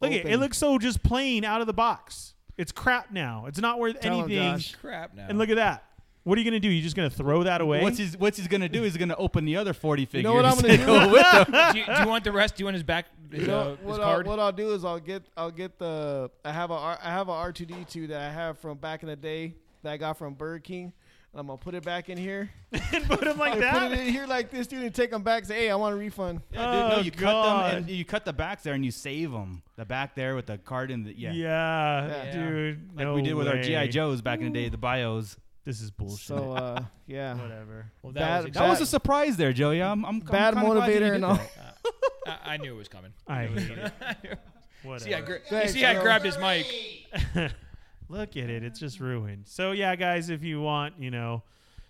Look 0.00 0.12
it. 0.12 0.18
It 0.24 0.26
Open. 0.26 0.40
looks 0.40 0.58
so 0.58 0.78
just 0.78 1.02
plain 1.02 1.44
out 1.44 1.60
of 1.60 1.66
the 1.66 1.72
box. 1.72 2.34
It's 2.56 2.72
crap 2.72 3.10
now. 3.12 3.46
It's 3.46 3.58
not 3.60 3.78
worth 3.78 4.00
Tell 4.00 4.20
him, 4.20 4.24
anything. 4.30 4.52
Josh. 4.58 4.74
Crap 4.76 5.14
now. 5.14 5.26
And 5.28 5.36
look 5.38 5.48
at 5.50 5.56
that. 5.56 5.82
What 6.24 6.36
are 6.38 6.40
you 6.40 6.44
gonna 6.50 6.58
do? 6.60 6.68
You're 6.68 6.82
just 6.82 6.96
gonna 6.96 7.08
throw 7.10 7.44
that 7.44 7.60
away? 7.60 7.82
What's 7.82 7.98
he's 7.98 8.16
what's 8.18 8.36
he's 8.36 8.48
gonna 8.48 8.68
do? 8.68 8.82
He's 8.82 8.96
gonna 8.96 9.14
open 9.16 9.44
the 9.44 9.56
other 9.56 9.72
forty 9.72 10.06
figures. 10.06 10.24
know 10.24 10.34
what 10.34 10.44
I'm 10.44 10.56
gonna 10.56 10.68
and 10.74 10.80
do? 10.80 10.86
go 10.86 11.12
with 11.12 11.22
them. 11.30 11.44
do, 11.72 11.78
you, 11.78 11.86
do 11.86 12.02
you 12.02 12.08
want 12.08 12.24
the 12.24 12.32
rest? 12.32 12.56
Do 12.56 12.62
you 12.62 12.66
want 12.66 12.74
his 12.74 12.82
back? 12.82 13.06
His, 13.30 13.42
You 13.42 13.46
know, 13.48 13.58
uh, 13.60 13.70
his 13.76 13.78
what, 13.84 14.00
I'll, 14.00 14.06
card? 14.14 14.26
what 14.28 14.38
I'll 14.40 14.52
do 14.52 14.72
is 14.72 14.84
I'll 14.84 14.98
get 15.00 15.22
I'll 15.36 15.50
get 15.50 15.78
the 15.78 16.30
I 16.44 16.52
have 16.52 16.70
a 16.70 16.74
R- 16.74 16.98
I 17.02 17.10
have 17.10 17.28
a 17.28 17.32
R 17.32 17.52
two 17.52 17.66
D 17.66 17.74
two 17.88 18.06
that 18.08 18.20
I 18.20 18.30
have 18.30 18.58
from 18.58 18.76
back 18.78 19.02
in 19.02 19.08
the 19.08 19.16
day 19.16 19.54
that 19.82 19.92
I 19.92 19.96
got 19.96 20.16
from 20.18 20.34
Burger 20.34 20.58
King. 20.60 20.92
And 21.36 21.40
I'm 21.42 21.48
gonna 21.48 21.58
put 21.58 21.74
it 21.74 21.84
back 21.84 22.08
in 22.08 22.16
here. 22.16 22.48
and 22.72 23.04
put 23.04 23.26
him 23.26 23.36
like 23.36 23.52
I 23.56 23.58
that? 23.58 23.90
put 23.90 23.92
it 23.98 24.06
in 24.06 24.10
here 24.10 24.26
like 24.26 24.50
this, 24.50 24.66
dude, 24.66 24.84
and 24.84 24.94
take 24.94 25.10
them 25.10 25.22
back. 25.22 25.44
Say, 25.44 25.54
hey, 25.64 25.70
I 25.70 25.74
want 25.74 25.94
a 25.94 25.98
refund. 25.98 26.40
Yeah, 26.50 26.60
dude, 26.60 26.72
no, 26.90 26.96
Oh, 26.96 27.00
you 27.00 27.10
cut 27.10 27.42
them 27.42 27.76
and 27.76 27.90
you 27.90 28.04
cut 28.06 28.24
the 28.24 28.32
backs 28.32 28.62
there 28.62 28.72
and 28.72 28.82
you 28.82 28.90
save 28.90 29.32
them. 29.32 29.62
The 29.76 29.84
back 29.84 30.14
there 30.14 30.34
with 30.34 30.46
the 30.46 30.56
card 30.56 30.90
in 30.90 31.04
the 31.04 31.12
yeah, 31.12 31.32
Yeah, 31.32 32.06
Yeah. 32.06 32.32
dude. 32.32 32.88
like 32.96 33.04
no 33.04 33.12
we 33.12 33.20
did 33.20 33.34
with 33.34 33.48
our 33.48 33.60
GI. 33.60 33.88
Joes 33.88 34.22
back 34.22 34.38
in 34.40 34.46
the 34.50 34.50
day, 34.62 34.70
the 34.70 34.78
bios. 34.78 35.36
This 35.66 35.82
is 35.82 35.90
bullshit. 35.90 36.26
So 36.26 36.52
uh, 36.52 36.82
yeah, 37.06 37.34
Whatever. 37.34 37.92
well, 38.00 38.14
bad- 38.14 38.22
that 38.22 38.36
was 38.36 38.44
That 38.44 38.48
exciting. 38.48 38.70
was 38.70 38.80
a 38.80 38.86
surprise 38.86 39.36
there, 39.36 39.52
Joey. 39.52 39.82
I'm, 39.82 40.06
I'm 40.06 40.14
I'm 40.14 40.20
bad 40.20 40.54
kinda 40.54 40.70
glad 40.74 40.88
you 40.88 40.94
motivator 40.94 41.00
did 41.00 41.12
and 41.16 41.24
all. 41.26 41.34
that. 41.34 41.76
I, 42.46 42.54
I 42.54 42.56
knew 42.56 42.72
it 42.74 42.78
was 42.78 42.88
coming. 42.88 43.12
I 43.26 43.42
hate 43.46 43.58
it. 43.76 44.38
Whatever. 44.82 45.04
See, 45.04 45.12
I 45.14 45.20
gra- 45.20 45.34
you 45.34 45.40
Thanks, 45.50 45.72
see, 45.74 45.84
I 45.84 46.00
grabbed 46.00 46.24
his 46.24 46.38
mic. 46.38 46.66
Look 48.08 48.36
at 48.36 48.48
it. 48.50 48.62
It's 48.62 48.78
just 48.78 49.00
ruined. 49.00 49.46
So 49.48 49.72
yeah, 49.72 49.96
guys, 49.96 50.30
if 50.30 50.42
you 50.44 50.60
want, 50.60 50.94
you 50.98 51.10
know, 51.10 51.42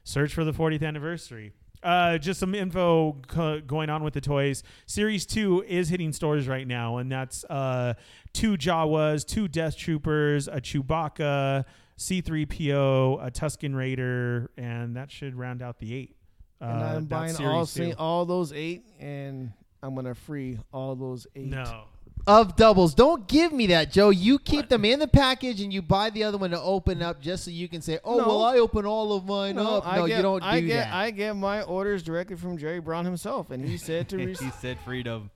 search 0.05 0.33
for 0.35 0.45
the 0.45 0.53
40th 0.53 0.83
anniversary. 0.83 1.53
Uh, 1.83 2.17
just 2.19 2.41
some 2.41 2.55
info 2.55 3.17
co- 3.29 3.61
going 3.61 3.91
on 3.91 4.03
with 4.03 4.15
the 4.15 4.21
toys. 4.21 4.63
Series 4.87 5.27
two 5.27 5.63
is 5.69 5.89
hitting 5.91 6.13
stores 6.13 6.49
right 6.49 6.67
now, 6.67 6.97
and 6.97 7.13
that's 7.13 7.45
uh, 7.45 7.93
two 8.33 8.57
Jawas, 8.57 9.25
two 9.27 9.47
Death 9.47 9.77
Troopers, 9.77 10.49
a 10.49 10.61
Chewbacca, 10.61 11.65
C3PO, 11.99 13.25
a 13.27 13.31
Tusken 13.31 13.75
Raider, 13.77 14.51
and 14.57 14.97
that 14.97 15.11
should 15.11 15.35
round 15.37 15.63
out 15.63 15.79
the 15.79 15.95
eight. 15.95 16.17
and 16.61 16.71
Uh, 16.83 16.85
I'm 16.97 17.05
buying 17.05 17.37
all 17.47 17.67
all 17.99 18.25
those 18.25 18.53
eight, 18.53 18.85
and 18.99 19.53
I'm 19.83 19.95
gonna 19.95 20.15
free 20.15 20.59
all 20.73 20.97
those 20.97 21.27
eight. 21.37 21.47
No, 21.51 21.85
of 22.27 22.57
doubles. 22.57 22.95
Don't 22.95 23.27
give 23.29 23.53
me 23.53 23.67
that, 23.69 23.93
Joe. 23.93 24.11
You 24.11 24.39
keep 24.39 24.69
them 24.69 24.85
in 24.85 24.99
the 24.99 25.07
package 25.09 25.61
and 25.61 25.73
you 25.73 25.81
buy 25.83 26.11
the 26.11 26.25
other 26.25 26.39
one 26.39 26.51
to 26.51 26.61
open 26.61 27.03
up 27.03 27.21
just 27.21 27.45
so 27.45 27.51
you 27.51 27.69
can 27.69 27.81
say, 27.81 27.99
"Oh, 28.05 28.19
No. 28.19 28.27
well, 28.29 28.43
I 28.43 28.59
open 28.59 28.85
all 28.87 29.13
of 29.13 29.25
mine 29.27 29.57
No, 29.57 29.77
up." 29.79 29.87
I 29.87 29.97
No, 29.97 30.07
get, 30.07 30.17
you 30.17 30.23
don't 30.23 30.41
do 30.41 30.47
I 30.47 30.61
get, 30.61 30.75
that. 30.87 30.93
I 30.95 31.11
get 31.11 31.37
my 31.37 31.63
orders 31.63 32.03
directly 32.03 32.37
from 32.37 32.59
Jerry 32.59 32.81
Brown 32.81 33.05
himself, 33.05 33.51
and 33.51 33.65
he 33.65 33.77
said 33.89 34.09
to 34.11 34.19
he 34.19 34.27
receive. 34.27 34.53
said 34.61 34.79
freedom. 34.85 35.31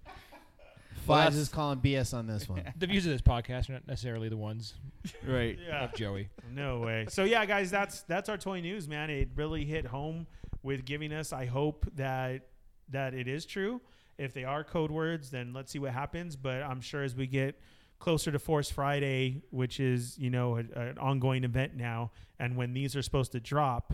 Fives 1.06 1.36
is 1.36 1.48
calling 1.48 1.80
BS 1.80 2.12
on 2.14 2.26
this 2.26 2.48
one. 2.48 2.62
The 2.78 2.86
views 2.86 3.06
of 3.06 3.12
this 3.12 3.22
podcast 3.22 3.68
are 3.68 3.72
not 3.74 3.86
necessarily 3.88 4.28
the 4.28 4.36
ones 4.36 4.74
Right. 5.26 5.58
yeah, 5.66 5.84
of 5.84 5.94
Joey. 5.94 6.28
no 6.54 6.80
way. 6.80 7.06
So 7.08 7.24
yeah, 7.24 7.44
guys, 7.46 7.70
that's 7.70 8.02
that's 8.02 8.28
our 8.28 8.36
toy 8.36 8.60
news, 8.60 8.86
man. 8.86 9.10
It 9.10 9.28
really 9.34 9.64
hit 9.64 9.86
home 9.86 10.26
with 10.62 10.84
giving 10.84 11.12
us. 11.12 11.32
I 11.32 11.46
hope 11.46 11.86
that 11.96 12.42
that 12.90 13.14
it 13.14 13.26
is 13.28 13.46
true. 13.46 13.80
If 14.20 14.34
they 14.34 14.44
are 14.44 14.62
code 14.62 14.90
words, 14.90 15.30
then 15.30 15.52
let's 15.52 15.72
see 15.72 15.78
what 15.78 15.92
happens. 15.92 16.36
But 16.36 16.62
I'm 16.62 16.80
sure 16.80 17.02
as 17.02 17.14
we 17.14 17.26
get 17.26 17.59
closer 17.98 18.32
to 18.32 18.38
Force 18.38 18.70
Friday, 18.70 19.42
which 19.51 19.80
is 19.80 20.18
you 20.18 20.30
know 20.30 20.56
a, 20.56 20.80
an 20.80 20.98
ongoing 20.98 21.44
event 21.44 21.76
now, 21.76 22.10
and 22.38 22.56
when 22.56 22.72
these 22.72 22.97
are 22.97 23.02
supposed 23.02 23.32
to 23.32 23.40
drop, 23.40 23.92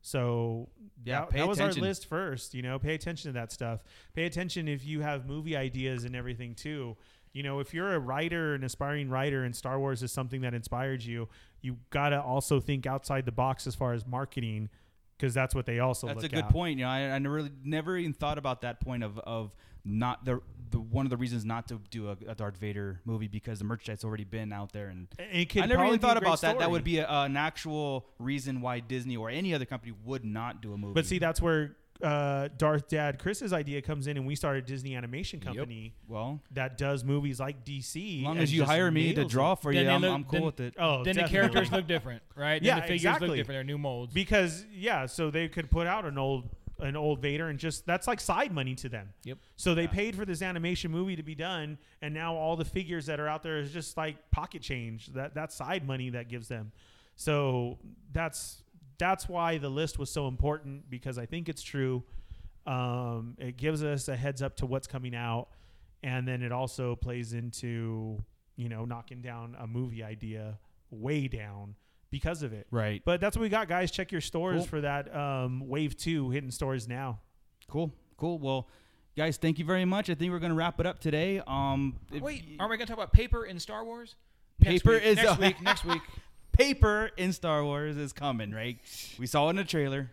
so 0.00 0.68
Yeah, 1.04 1.20
that, 1.20 1.30
pay 1.30 1.38
that 1.40 1.48
was 1.48 1.60
our 1.60 1.72
list 1.72 2.06
first. 2.06 2.54
You 2.54 2.62
know, 2.62 2.78
pay 2.78 2.94
attention 2.94 3.30
to 3.30 3.32
that 3.34 3.52
stuff. 3.52 3.82
Pay 4.14 4.24
attention 4.24 4.68
if 4.68 4.86
you 4.86 5.02
have 5.02 5.26
movie 5.26 5.56
ideas 5.56 6.04
and 6.04 6.16
everything 6.16 6.54
too. 6.54 6.96
You 7.32 7.42
know, 7.42 7.60
if 7.60 7.74
you're 7.74 7.94
a 7.94 7.98
writer, 7.98 8.54
an 8.54 8.64
aspiring 8.64 9.10
writer, 9.10 9.44
and 9.44 9.54
Star 9.54 9.78
Wars 9.78 10.02
is 10.02 10.10
something 10.10 10.40
that 10.40 10.54
inspired 10.54 11.02
you, 11.04 11.28
you 11.60 11.76
gotta 11.90 12.20
also 12.20 12.58
think 12.58 12.86
outside 12.86 13.26
the 13.26 13.32
box 13.32 13.66
as 13.66 13.74
far 13.74 13.92
as 13.92 14.06
marketing, 14.06 14.70
because 15.16 15.34
that's 15.34 15.54
what 15.54 15.66
they 15.66 15.78
also. 15.78 16.06
That's 16.06 16.24
a 16.24 16.28
good 16.28 16.44
at. 16.44 16.50
point. 16.50 16.78
You 16.78 16.84
know, 16.84 16.90
I, 16.90 17.10
I 17.10 17.18
never 17.18 17.34
really, 17.34 17.52
never 17.64 17.96
even 17.96 18.14
thought 18.14 18.38
about 18.38 18.62
that 18.62 18.80
point 18.80 19.04
of 19.04 19.18
of 19.18 19.54
not 19.84 20.24
the 20.24 20.40
the 20.70 20.78
one 20.78 21.06
of 21.06 21.10
the 21.10 21.16
reasons 21.16 21.44
not 21.44 21.68
to 21.68 21.80
do 21.90 22.08
a, 22.08 22.16
a 22.28 22.34
Darth 22.34 22.58
Vader 22.58 23.00
movie 23.04 23.28
because 23.28 23.58
the 23.58 23.64
merchandise 23.64 24.04
already 24.04 24.24
been 24.24 24.52
out 24.52 24.72
there 24.72 24.88
and. 24.88 25.08
And 25.18 25.28
it 25.32 25.48
could 25.48 25.62
I 25.62 25.66
never 25.66 25.78
probably 25.78 25.94
even 25.96 26.00
thought 26.00 26.18
great 26.18 26.28
about 26.28 26.40
that. 26.42 26.58
That 26.58 26.70
would 26.70 26.84
be 26.84 26.98
a, 26.98 27.08
an 27.08 27.36
actual 27.36 28.06
reason 28.18 28.60
why 28.60 28.80
Disney 28.80 29.16
or 29.16 29.30
any 29.30 29.54
other 29.54 29.64
company 29.64 29.94
would 30.04 30.24
not 30.24 30.60
do 30.60 30.72
a 30.72 30.76
movie. 30.76 30.94
But 30.94 31.06
see, 31.06 31.18
that's 31.18 31.40
where 31.40 31.76
uh, 32.02 32.48
Darth 32.56 32.88
Dad 32.88 33.18
Chris's 33.18 33.52
idea 33.52 33.82
comes 33.82 34.06
in, 34.06 34.16
and 34.16 34.26
we 34.26 34.36
started 34.36 34.66
Disney 34.66 34.94
Animation 34.94 35.40
Company 35.40 35.94
well, 36.06 36.40
that 36.52 36.78
does 36.78 37.04
movies 37.04 37.40
like 37.40 37.64
DC. 37.64 38.20
as 38.20 38.24
long 38.24 38.38
as 38.38 38.52
you 38.52 38.64
hire 38.64 38.90
me 38.90 39.14
to 39.14 39.24
draw 39.24 39.54
for 39.54 39.72
you, 39.72 39.88
I'm, 39.88 40.02
look- 40.02 40.12
I'm 40.12 40.24
cool 40.24 40.32
then- 40.32 40.42
with 40.44 40.60
it. 40.60 40.74
Oh, 40.78 41.02
then 41.04 41.16
the 41.16 41.24
characters 41.24 41.72
look 41.72 41.86
different, 41.86 42.22
right? 42.36 42.62
Yeah, 42.62 42.74
then 42.74 42.82
the 42.82 42.82
figures 42.82 43.00
exactly. 43.02 43.28
look 43.28 43.36
different. 43.36 43.56
They're 43.56 43.64
new 43.64 43.78
molds. 43.78 44.14
because 44.14 44.64
yeah, 44.72 45.06
so 45.06 45.30
they 45.30 45.48
could 45.48 45.70
put 45.70 45.86
out 45.86 46.04
an 46.04 46.18
old 46.18 46.48
an 46.80 46.96
old 46.96 47.20
Vader 47.20 47.48
and 47.48 47.58
just 47.58 47.86
that's 47.86 48.06
like 48.06 48.20
side 48.20 48.52
money 48.52 48.74
to 48.76 48.88
them. 48.88 49.10
Yep. 49.24 49.38
So 49.56 49.74
they 49.74 49.86
paid 49.86 50.14
for 50.16 50.24
this 50.24 50.42
animation 50.42 50.90
movie 50.90 51.16
to 51.16 51.22
be 51.22 51.34
done, 51.34 51.78
and 52.02 52.14
now 52.14 52.34
all 52.34 52.56
the 52.56 52.64
figures 52.64 53.06
that 53.06 53.20
are 53.20 53.28
out 53.28 53.42
there 53.42 53.58
is 53.58 53.72
just 53.72 53.96
like 53.96 54.30
pocket 54.30 54.62
change. 54.62 55.08
That 55.08 55.34
that's 55.34 55.54
side 55.54 55.86
money 55.86 56.10
that 56.10 56.28
gives 56.28 56.48
them. 56.48 56.72
So 57.16 57.78
that's 58.12 58.62
that's 58.98 59.28
why 59.28 59.58
the 59.58 59.68
list 59.68 59.98
was 59.98 60.10
so 60.10 60.28
important 60.28 60.88
because 60.90 61.18
I 61.18 61.26
think 61.26 61.48
it's 61.48 61.62
true. 61.62 62.02
Um, 62.66 63.36
it 63.38 63.56
gives 63.56 63.82
us 63.82 64.08
a 64.08 64.16
heads 64.16 64.42
up 64.42 64.56
to 64.56 64.66
what's 64.66 64.86
coming 64.86 65.14
out, 65.14 65.48
and 66.02 66.28
then 66.28 66.42
it 66.42 66.52
also 66.52 66.96
plays 66.96 67.32
into 67.32 68.22
you 68.56 68.68
know 68.68 68.84
knocking 68.84 69.20
down 69.20 69.56
a 69.58 69.66
movie 69.66 70.02
idea 70.02 70.58
way 70.90 71.28
down 71.28 71.74
because 72.10 72.42
of 72.42 72.52
it. 72.52 72.66
Right. 72.70 73.02
But 73.04 73.20
that's 73.20 73.36
what 73.36 73.42
we 73.42 73.48
got, 73.48 73.68
guys. 73.68 73.90
Check 73.90 74.12
your 74.12 74.20
stores 74.20 74.58
Cool. 74.58 74.66
for 74.66 74.80
that 74.82 75.14
um, 75.14 75.68
Wave 75.68 75.96
Two 75.96 76.30
hitting 76.30 76.50
stores 76.50 76.88
now. 76.88 77.20
Cool. 77.68 77.92
Cool. 78.16 78.38
Well, 78.38 78.68
guys, 79.16 79.36
thank 79.36 79.58
you 79.58 79.64
very 79.64 79.84
much. 79.84 80.08
I 80.10 80.14
think 80.14 80.32
we're 80.32 80.38
gonna 80.38 80.54
wrap 80.54 80.80
it 80.80 80.86
up 80.86 80.98
today. 81.00 81.40
Um, 81.46 81.96
if 82.12 82.22
Wait, 82.22 82.42
y- 82.48 82.56
aren't 82.58 82.70
we 82.70 82.76
going 82.76 82.86
to 82.86 82.90
talk 82.92 82.98
about 82.98 83.12
paper 83.12 83.44
in 83.44 83.58
Star 83.58 83.84
Wars? 83.84 84.16
Paper 84.60 84.92
next 84.94 85.04
is 85.06 85.16
next 85.16 85.36
a- 85.36 85.40
week. 85.40 85.62
Next 85.62 85.84
week. 85.84 86.02
paper 86.52 87.10
in 87.16 87.32
Star 87.32 87.62
Wars 87.64 87.96
is 87.96 88.12
coming, 88.12 88.50
right? 88.50 88.78
We 89.18 89.26
saw 89.26 89.46
it 89.46 89.50
in 89.50 89.56
the 89.56 89.64
trailer. 89.64 90.10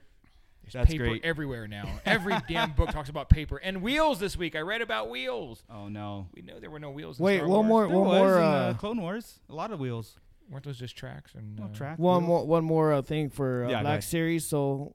That's 0.74 0.90
paper 0.90 1.06
great. 1.08 1.24
everywhere 1.24 1.68
now. 1.68 1.88
Every 2.08 2.36
damn 2.50 2.72
book 2.72 2.90
talks 2.90 3.10
about 3.10 3.30
paper 3.30 3.58
and 3.58 3.84
wheels. 3.84 4.20
This 4.20 4.36
week, 4.36 4.56
I 4.56 4.60
read 4.62 4.82
about 4.82 5.10
wheels. 5.12 5.64
Oh 5.70 5.88
no. 5.88 6.28
We 6.34 6.42
know 6.42 6.60
there 6.60 6.72
were 6.72 6.80
no 6.80 6.90
wheels. 6.90 7.20
In 7.20 7.26
Wait, 7.26 7.38
Star 7.38 7.48
one 7.48 7.68
Wars. 7.68 7.68
more, 7.70 7.88
There 7.88 7.98
one 7.98 8.08
was 8.08 8.18
more, 8.20 8.38
in, 8.38 8.44
uh, 8.44 8.74
Clone 8.80 9.02
Wars. 9.02 9.40
A 9.50 9.54
lot 9.54 9.72
of 9.72 9.80
wheels. 9.80 10.16
Weren't 10.50 10.64
those 10.66 10.78
just 10.78 10.96
tracks 10.96 11.34
and 11.36 11.58
No 11.58 11.66
uh, 11.66 11.68
track. 11.70 11.98
one 11.98 12.22
wheels. 12.24 12.28
more, 12.28 12.46
one 12.48 12.64
more 12.64 12.94
uh, 12.94 13.02
thing 13.02 13.30
for 13.30 13.66
uh, 13.66 13.70
Yeah, 13.70 13.82
Black 13.82 13.92
ahead. 14.00 14.04
Series. 14.04 14.46
So, 14.48 14.94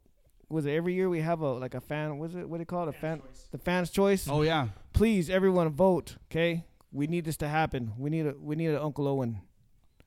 was 0.49 0.65
it 0.67 0.73
every 0.73 0.95
year 0.95 1.09
we 1.09 1.21
have 1.21 1.41
a 1.41 1.53
like 1.53 1.75
a 1.75 1.81
fan? 1.81 2.19
Was 2.19 2.35
it 2.35 2.49
what 2.49 2.59
do 2.59 2.63
you 2.63 2.67
call 2.67 2.85
it? 2.89 2.91
A 2.91 2.93
fan? 2.99 3.21
The 3.51 3.59
fans' 3.59 3.91
choice. 3.91 4.29
Oh 4.29 4.43
yeah. 4.43 4.69
Please, 4.93 5.29
everyone, 5.31 5.69
vote. 5.71 6.17
Okay, 6.31 6.65
we 6.93 7.07
need 7.07 7.25
this 7.25 7.37
to 7.39 7.49
happen. 7.49 7.93
We 7.99 8.11
need 8.11 8.27
a 8.27 8.35
we 8.41 8.55
need 8.57 8.69
an 8.69 8.77
Uncle 8.77 9.09
Owen. 9.09 9.41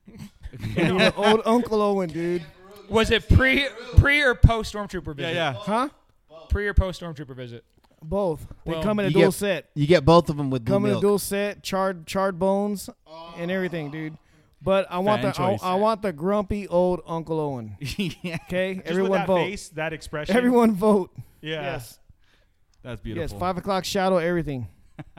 an 0.76 1.12
old 1.16 1.40
Uncle 1.44 1.80
Owen, 1.82 2.10
dude. 2.10 2.42
Was 2.88 3.10
it 3.10 3.28
pre 3.28 3.66
pre 3.96 4.22
or 4.22 4.34
post 4.34 4.74
stormtrooper 4.74 5.14
visit? 5.16 5.34
yeah. 5.34 5.52
yeah. 5.52 5.58
Huh? 5.58 5.88
Pre 6.48 6.66
or 6.66 6.74
post 6.74 7.00
stormtrooper 7.00 7.34
visit. 7.34 7.64
Both. 8.02 8.46
They 8.66 8.72
Well, 8.72 8.82
come 8.82 8.98
in 9.00 9.06
a 9.06 9.10
dual 9.10 9.22
get- 9.26 9.32
set. 9.34 9.70
You 9.74 9.86
get 9.86 10.04
both 10.04 10.28
of 10.28 10.36
them 10.36 10.50
with 10.50 10.64
blue 10.64 10.74
Come 10.74 10.84
in 10.86 10.96
a 10.96 11.00
dual 11.00 11.18
set, 11.18 11.62
charred 11.62 12.06
charred 12.06 12.38
bones, 12.38 12.90
and 13.38 13.50
everything, 13.50 13.90
dude. 13.90 14.18
But 14.64 14.86
I 14.90 14.98
want 14.98 15.20
Fan 15.20 15.32
the 15.32 15.42
I, 15.42 15.46
choice. 15.50 15.60
I 15.62 15.74
want 15.74 16.00
the 16.00 16.12
grumpy 16.12 16.66
old 16.66 17.02
Uncle 17.06 17.38
Owen. 17.38 17.76
yeah. 17.80 18.38
Okay, 18.46 18.76
Just 18.76 18.86
everyone 18.88 19.10
with 19.10 19.20
that 19.20 19.26
vote. 19.26 19.36
face, 19.36 19.68
that 19.70 19.92
expression. 19.92 20.34
Everyone 20.34 20.74
vote. 20.74 21.10
yeah. 21.42 21.60
Yes, 21.62 21.98
That's 22.82 23.00
beautiful. 23.02 23.22
yes. 23.22 23.30
beautiful. 23.32 23.38
Five 23.40 23.58
o'clock 23.58 23.84
shadow. 23.84 24.16
Everything. 24.16 24.68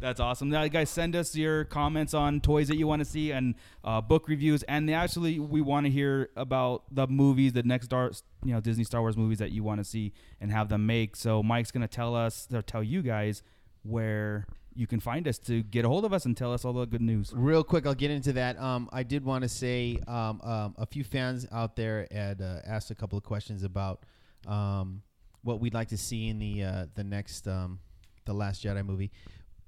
That's 0.00 0.18
awesome. 0.20 0.50
Now, 0.50 0.66
guys, 0.66 0.90
send 0.90 1.14
us 1.14 1.36
your 1.36 1.64
comments 1.64 2.12
on 2.12 2.40
toys 2.40 2.66
that 2.68 2.76
you 2.76 2.88
want 2.88 3.00
to 3.00 3.04
see 3.04 3.30
and 3.30 3.54
uh, 3.84 4.00
book 4.00 4.28
reviews. 4.28 4.64
And 4.64 4.90
actually, 4.90 5.38
we 5.38 5.60
want 5.60 5.86
to 5.86 5.90
hear 5.92 6.28
about 6.36 6.82
the 6.90 7.06
movies, 7.06 7.52
the 7.52 7.62
next 7.62 7.86
Star, 7.86 8.10
you 8.44 8.52
know, 8.52 8.60
Disney 8.60 8.82
Star 8.82 9.00
Wars 9.00 9.16
movies 9.16 9.38
that 9.38 9.52
you 9.52 9.62
want 9.62 9.78
to 9.78 9.84
see 9.84 10.12
and 10.40 10.50
have 10.50 10.68
them 10.68 10.86
make. 10.86 11.14
So 11.14 11.40
Mike's 11.42 11.70
gonna 11.70 11.86
tell 11.88 12.16
us 12.16 12.48
or 12.52 12.62
tell 12.62 12.82
you 12.82 13.00
guys 13.00 13.44
where 13.84 14.46
you 14.74 14.86
can 14.86 15.00
find 15.00 15.26
us 15.28 15.38
to 15.38 15.62
get 15.62 15.84
a 15.84 15.88
hold 15.88 16.04
of 16.04 16.12
us 16.12 16.24
and 16.24 16.36
tell 16.36 16.52
us 16.52 16.64
all 16.64 16.72
the 16.72 16.86
good 16.86 17.00
news. 17.02 17.32
Real 17.34 17.62
quick, 17.64 17.86
I'll 17.86 17.94
get 17.94 18.10
into 18.10 18.32
that. 18.34 18.58
Um, 18.58 18.88
I 18.92 19.02
did 19.02 19.24
want 19.24 19.42
to 19.42 19.48
say 19.48 19.98
um, 20.08 20.40
um, 20.42 20.74
a 20.78 20.86
few 20.86 21.04
fans 21.04 21.46
out 21.52 21.76
there 21.76 22.06
had 22.10 22.40
uh, 22.40 22.60
asked 22.64 22.90
a 22.90 22.94
couple 22.94 23.16
of 23.18 23.24
questions 23.24 23.62
about 23.62 24.04
um, 24.46 25.02
what 25.42 25.60
we'd 25.60 25.74
like 25.74 25.88
to 25.88 25.98
see 25.98 26.28
in 26.28 26.38
the 26.38 26.62
uh, 26.64 26.86
the 26.94 27.04
next 27.04 27.46
um, 27.48 27.80
the 28.24 28.32
Last 28.32 28.64
Jedi 28.64 28.84
movie. 28.84 29.10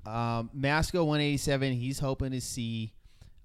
Um, 0.07 0.51
Masco 0.53 1.03
187, 1.05 1.73
he's 1.73 1.99
hoping 1.99 2.33
to 2.33 2.41
see 2.41 2.93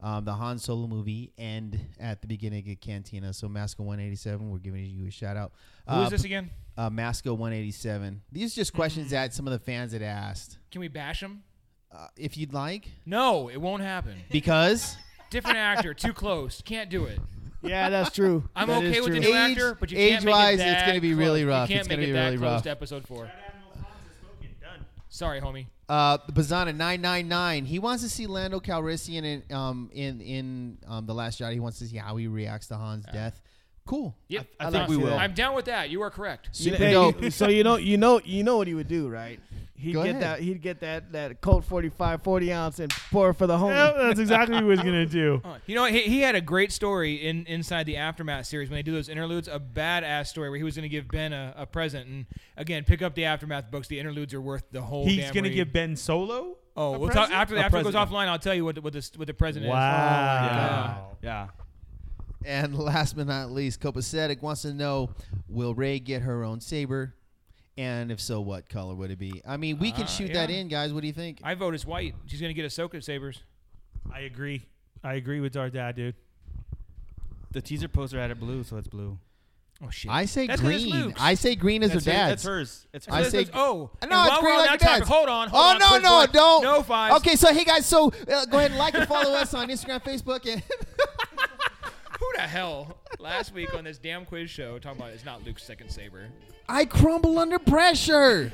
um, 0.01 0.25
the 0.25 0.33
Han 0.33 0.57
Solo 0.59 0.87
movie 0.87 1.31
end 1.37 1.79
at 1.99 2.21
the 2.21 2.27
beginning 2.27 2.69
of 2.69 2.79
Cantina. 2.81 3.33
So 3.33 3.47
Masco 3.47 3.83
187, 3.83 4.49
we're 4.49 4.57
giving 4.59 4.83
you 4.85 5.07
a 5.07 5.11
shout 5.11 5.37
out. 5.37 5.53
Who 5.87 5.95
Uh, 5.95 6.03
is 6.03 6.09
this 6.09 6.23
again? 6.25 6.49
Uh, 6.77 6.89
Masco 6.89 7.33
187. 7.33 8.21
These 8.31 8.53
are 8.53 8.55
just 8.55 8.73
questions 8.73 9.11
that 9.11 9.33
some 9.33 9.47
of 9.47 9.51
the 9.53 9.59
fans 9.59 9.93
had 9.93 10.01
asked. 10.01 10.57
Can 10.71 10.81
we 10.81 10.87
bash 10.89 11.21
him? 11.21 11.43
Uh, 11.91 12.07
if 12.17 12.37
you'd 12.37 12.53
like, 12.53 12.89
No, 13.05 13.49
it 13.49 13.57
won't 13.57 13.81
happen. 13.81 14.15
because 14.31 14.95
Different 15.31 15.57
actor, 15.57 15.93
too 15.93 16.13
close. 16.13 16.61
Can't 16.63 16.89
do 16.89 17.05
it. 17.05 17.19
Yeah, 17.61 17.89
that's 17.89 18.15
true. 18.15 18.47
I'm 18.55 18.67
That 18.67 18.77
okay 18.77 18.97
is 18.97 19.03
with 19.05 19.13
the 19.15 19.19
true. 19.21 19.29
new 19.31 19.35
Age- 19.37 19.51
actor, 19.57 19.77
but 19.79 19.91
you 19.91 19.97
can't 19.97 20.23
make 20.23 20.33
age-wise, 20.33 20.59
it 20.59 20.67
it's 20.67 20.83
gonna 20.87 21.01
be 21.01 21.09
close. 21.09 21.19
really 21.19 21.43
rough. 21.45 21.69
You 21.69 21.75
can't 21.75 21.81
It's 21.81 21.89
make 21.89 21.97
gonna 21.97 22.03
it 22.03 22.05
be 22.07 22.11
that 22.13 22.25
really 22.25 22.37
close 22.37 22.51
rough. 22.51 22.63
to 22.63 22.69
episode 22.71 23.07
four. 23.07 23.25
Admiral 23.25 23.71
Hans 23.73 23.85
has 24.07 24.15
spoken. 24.17 24.49
Done. 24.61 24.85
Sorry, 25.09 25.41
homie. 25.41 25.65
Uh, 25.89 26.17
Bazana 26.31 26.75
nine 26.75 27.01
nine 27.01 27.27
nine. 27.27 27.65
He 27.65 27.79
wants 27.79 28.03
to 28.03 28.09
see 28.09 28.27
Lando 28.27 28.59
Calrissian 28.59 29.23
in 29.23 29.43
um 29.55 29.89
in 29.91 30.21
in 30.21 30.77
um 30.87 31.05
the 31.07 31.13
Last 31.15 31.39
Jedi. 31.41 31.53
He 31.53 31.59
wants 31.59 31.79
to 31.79 31.85
see 31.87 31.97
how 31.97 32.15
he 32.15 32.27
reacts 32.27 32.67
to 32.67 32.77
Han's 32.77 33.05
death. 33.11 33.41
Cool. 33.89 34.15
Yep, 34.27 34.45
I 34.59 34.67
I 34.67 34.69
think 34.69 34.81
like 34.81 34.89
we 34.89 34.97
will. 34.97 35.15
I'm 35.15 35.33
down 35.33 35.55
with 35.55 35.65
that. 35.65 35.89
You 35.89 36.03
are 36.03 36.11
correct. 36.11 36.49
You 36.53 36.69
know, 36.69 36.77
Super 36.77 36.85
hey, 36.85 36.91
dope. 36.91 37.31
so 37.31 37.47
you 37.47 37.63
know, 37.63 37.77
you 37.77 37.97
know, 37.97 38.21
you 38.23 38.43
know 38.43 38.57
what 38.57 38.67
he 38.67 38.75
would 38.75 38.87
do, 38.87 39.07
right? 39.09 39.39
He'd 39.73 39.93
Go 39.93 40.03
get 40.03 40.09
ahead. 40.11 40.21
that. 40.21 40.39
He'd 40.41 40.61
get 40.61 40.81
that 40.81 41.11
that 41.13 41.41
Colt 41.41 41.65
45, 41.65 42.21
40 42.21 42.53
ounce 42.53 42.77
and 42.77 42.91
pour 43.09 43.33
for 43.33 43.47
the 43.47 43.57
homie. 43.57 43.73
Yeah, 43.73 44.07
that's 44.07 44.19
exactly 44.19 44.53
what 44.53 44.63
he 44.63 44.69
was 44.69 44.79
gonna 44.81 45.07
do. 45.07 45.41
You 45.65 45.73
know, 45.73 45.81
what? 45.81 45.91
he, 45.91 46.01
he 46.01 46.21
had 46.21 46.35
a 46.35 46.41
great 46.41 46.71
story 46.71 47.15
in 47.15 47.47
inside 47.47 47.87
the 47.87 47.97
aftermath 47.97 48.45
series 48.45 48.69
when 48.69 48.77
they 48.77 48.83
do 48.83 48.91
those 48.91 49.09
interludes. 49.09 49.47
A 49.47 49.59
badass 49.59 50.27
story 50.27 50.51
where 50.51 50.57
he 50.59 50.63
was 50.63 50.75
going 50.75 50.83
to 50.83 50.89
give 50.89 51.07
Ben 51.07 51.33
a, 51.33 51.55
a 51.57 51.65
present, 51.65 52.07
and 52.07 52.27
again, 52.57 52.83
pick 52.83 53.01
up 53.01 53.15
the 53.15 53.25
aftermath 53.25 53.71
books. 53.71 53.87
The 53.87 53.99
interludes 53.99 54.35
are 54.35 54.41
worth 54.41 54.65
the 54.71 54.83
whole. 54.83 55.07
He's 55.07 55.31
gonna 55.31 55.47
read. 55.49 55.55
give 55.55 55.73
Ben 55.73 55.95
Solo. 55.95 56.57
Oh, 56.77 56.93
a 56.93 56.99
we'll 56.99 57.09
talk, 57.09 57.31
after 57.31 57.55
A 57.55 57.61
after 57.61 57.79
it 57.79 57.83
goes 57.85 57.95
offline. 57.95 58.27
I'll 58.27 58.37
tell 58.37 58.53
you 58.53 58.65
what 58.65 58.75
the, 58.75 58.81
what 58.81 58.93
the 58.93 59.09
what 59.15 59.25
the 59.25 59.33
present 59.33 59.65
is. 59.65 59.71
Wow. 59.71 61.07
Oh, 61.13 61.17
yeah. 61.23 61.47
And 62.45 62.77
last 62.77 63.15
but 63.17 63.27
not 63.27 63.51
least, 63.51 63.81
Copacetic 63.81 64.41
wants 64.41 64.61
to 64.63 64.73
know: 64.73 65.09
Will 65.49 65.73
Rey 65.73 65.99
get 65.99 66.21
her 66.21 66.43
own 66.43 66.61
saber? 66.61 67.13
And 67.77 68.11
if 68.11 68.19
so, 68.19 68.41
what 68.41 68.67
color 68.67 68.93
would 68.95 69.09
it 69.11 69.19
be? 69.19 69.41
I 69.47 69.55
mean, 69.57 69.79
we 69.79 69.91
can 69.91 70.03
Uh, 70.03 70.07
shoot 70.07 70.33
that 70.33 70.49
yeah. 70.49 70.57
in, 70.57 70.67
guys. 70.67 70.91
What 70.93 71.01
do 71.01 71.07
you 71.07 71.13
think? 71.13 71.39
I 71.43 71.53
vote 71.55 71.73
as 71.73 71.85
white. 71.85 72.13
She's 72.27 72.41
going 72.41 72.49
to 72.49 72.53
get 72.61 72.65
Ahsoka 72.69 73.01
sabers. 73.03 73.41
I 74.13 74.21
agree. 74.21 74.65
I 75.03 75.13
agree 75.13 75.39
with 75.39 75.55
our 75.55 75.69
dad, 75.69 75.95
dude. 75.95 76.15
The 77.51 77.61
teaser 77.61 77.87
poster 77.87 78.19
had 78.19 78.31
it 78.31 78.39
blue, 78.39 78.63
so 78.63 78.77
it's 78.77 78.87
blue. 78.87 79.17
Oh 79.81 79.89
shit! 79.89 80.11
I 80.11 80.25
say 80.25 80.45
That's 80.45 80.59
'cause 80.61 80.69
it's 80.71 80.83
green. 80.83 81.03
Luke's. 81.05 81.21
I 81.21 81.33
say 81.35 81.55
green 81.55 81.83
as 81.83 81.91
her 81.91 81.95
That's 81.95 82.05
her- 82.05 82.11
dad's. 82.11 82.29
That's 82.31 82.43
hers. 82.43 82.87
It's 82.93 83.05
hers. 83.05 83.15
I 83.15 83.29
say- 83.29 83.37
Let's- 83.39 83.49
oh, 83.53 83.91
No, 84.01 84.07
it's 84.07 84.11
while 84.11 84.41
green 84.41 84.43
we're 84.43 84.51
on 84.51 84.57
like 84.57 84.65
that 84.65 84.71
your 84.71 84.77
topic, 84.89 84.99
dad's. 84.99 85.09
hold 85.09 85.29
on. 85.29 85.47
Hold 85.47 85.63
oh 85.63 85.69
on, 85.69 85.79
no, 85.79 85.87
quiz 85.87 86.03
no, 86.03 86.09
boy. 86.27 86.31
don't. 86.33 86.63
No 86.63 86.83
fives. 86.83 87.15
Okay, 87.17 87.35
so 87.37 87.53
hey 87.53 87.63
guys, 87.63 87.85
so 87.85 88.07
uh, 88.29 88.45
go 88.47 88.57
ahead 88.57 88.71
and 88.71 88.77
like 88.77 88.93
and 88.95 89.07
follow 89.07 89.33
us 89.35 89.53
on 89.53 89.69
Instagram, 89.69 90.03
Facebook, 90.03 90.51
and 90.51 90.61
Who 90.61 90.73
the 90.97 91.18
hell 92.49 92.97
last 93.19 93.53
week 93.53 93.73
on 93.75 93.83
this 93.83 93.97
damn 93.97 94.25
quiz 94.25 94.49
show 94.49 94.79
talking 94.79 94.99
about 94.99 95.11
it's 95.13 95.25
not 95.25 95.43
Luke's 95.45 95.63
second 95.63 95.89
saber? 95.89 96.27
I 96.67 96.85
crumble 96.85 97.39
under 97.39 97.57
pressure. 97.59 98.51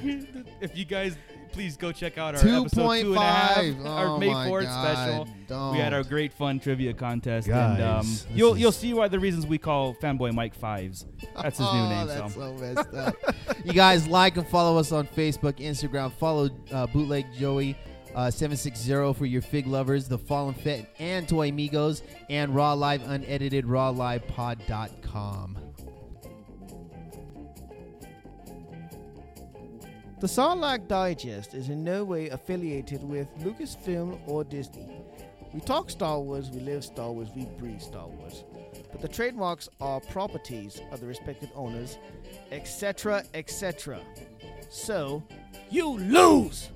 if 0.61 0.77
you 0.77 0.85
guys 0.85 1.17
please 1.51 1.77
go 1.77 1.91
check 1.93 2.17
out 2.17 2.35
our 2.35 2.41
Two 2.41 2.61
episode 2.61 2.81
point 2.81 3.03
two 3.03 3.13
and 3.13 3.17
a 3.17 3.21
half, 3.25 3.55
five. 3.55 3.85
our 3.85 4.07
Oh 4.07 4.17
May 4.19 4.27
4th 4.27 4.63
special. 4.63 5.27
don't. 5.47 5.71
We 5.73 5.77
had 5.79 5.93
our 5.93 6.03
great 6.03 6.33
fun 6.33 6.59
trivia 6.59 6.93
contest, 6.93 7.47
and 7.47 7.81
um, 7.81 8.05
this 8.05 8.27
you'll 8.33 8.53
is- 8.55 8.59
you'll 8.59 8.71
see 8.73 8.93
why 8.93 9.07
the 9.07 9.19
reasons 9.19 9.45
we 9.47 9.57
call 9.57 9.93
fanboy 9.95 10.33
Mike 10.33 10.53
Fives. 10.55 11.05
That's 11.41 11.57
his 11.57 11.67
new 11.67 11.79
Oh, 11.79 11.89
name. 11.89 12.07
That's 12.07 12.33
so. 12.33 12.39
so 12.39 12.53
messed 12.73 12.93
up. 12.93 13.15
you 13.65 13.71
guys 13.73 14.07
like 14.07 14.35
and 14.37 14.47
follow 14.47 14.77
us 14.77 14.91
on 14.91 15.07
Facebook, 15.07 15.57
Instagram. 15.59 16.11
Follow 16.13 16.49
uh, 16.71 16.87
Bootleg 16.87 17.25
Joey. 17.37 17.77
Uh, 18.15 18.31
760 18.31 19.13
for 19.13 19.25
your 19.25 19.41
fig 19.41 19.67
lovers, 19.67 20.07
the 20.07 20.17
Fallen 20.17 20.53
Fit, 20.53 20.89
and 20.99 21.27
Toy 21.27 21.49
Amigos, 21.49 22.01
and 22.29 22.55
Raw 22.55 22.71
Live 22.71 23.01
Unedited, 23.03 23.65
rawlivepod.com. 23.65 25.57
The 30.21 30.27
Sarlacc 30.27 30.87
Digest 30.87 31.53
is 31.53 31.67
in 31.67 31.83
no 31.83 32.05
way 32.05 32.29
affiliated 32.29 33.03
with 33.03 33.27
Lucasfilm 33.39 34.17
or 34.27 34.45
Disney. 34.45 34.89
We 35.53 35.59
talk 35.59 35.89
Star 35.89 36.21
Wars, 36.21 36.49
we 36.49 36.61
live 36.61 36.85
Star 36.85 37.11
Wars, 37.11 37.27
we 37.35 37.45
breathe 37.57 37.81
Star 37.81 38.07
Wars. 38.07 38.45
But 38.93 39.01
the 39.01 39.09
trademarks 39.09 39.67
are 39.81 39.99
properties 39.99 40.81
of 40.93 41.01
the 41.01 41.05
respective 41.05 41.49
owners, 41.53 41.97
etc., 42.53 43.25
etc. 43.33 43.99
So, 44.69 45.21
you 45.69 45.97
lose! 45.97 46.69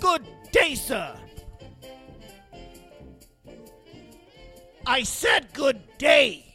Good 0.00 0.24
day, 0.52 0.74
sir! 0.74 1.14
I 4.86 5.02
said 5.02 5.52
good 5.52 5.80
day! 5.98 6.47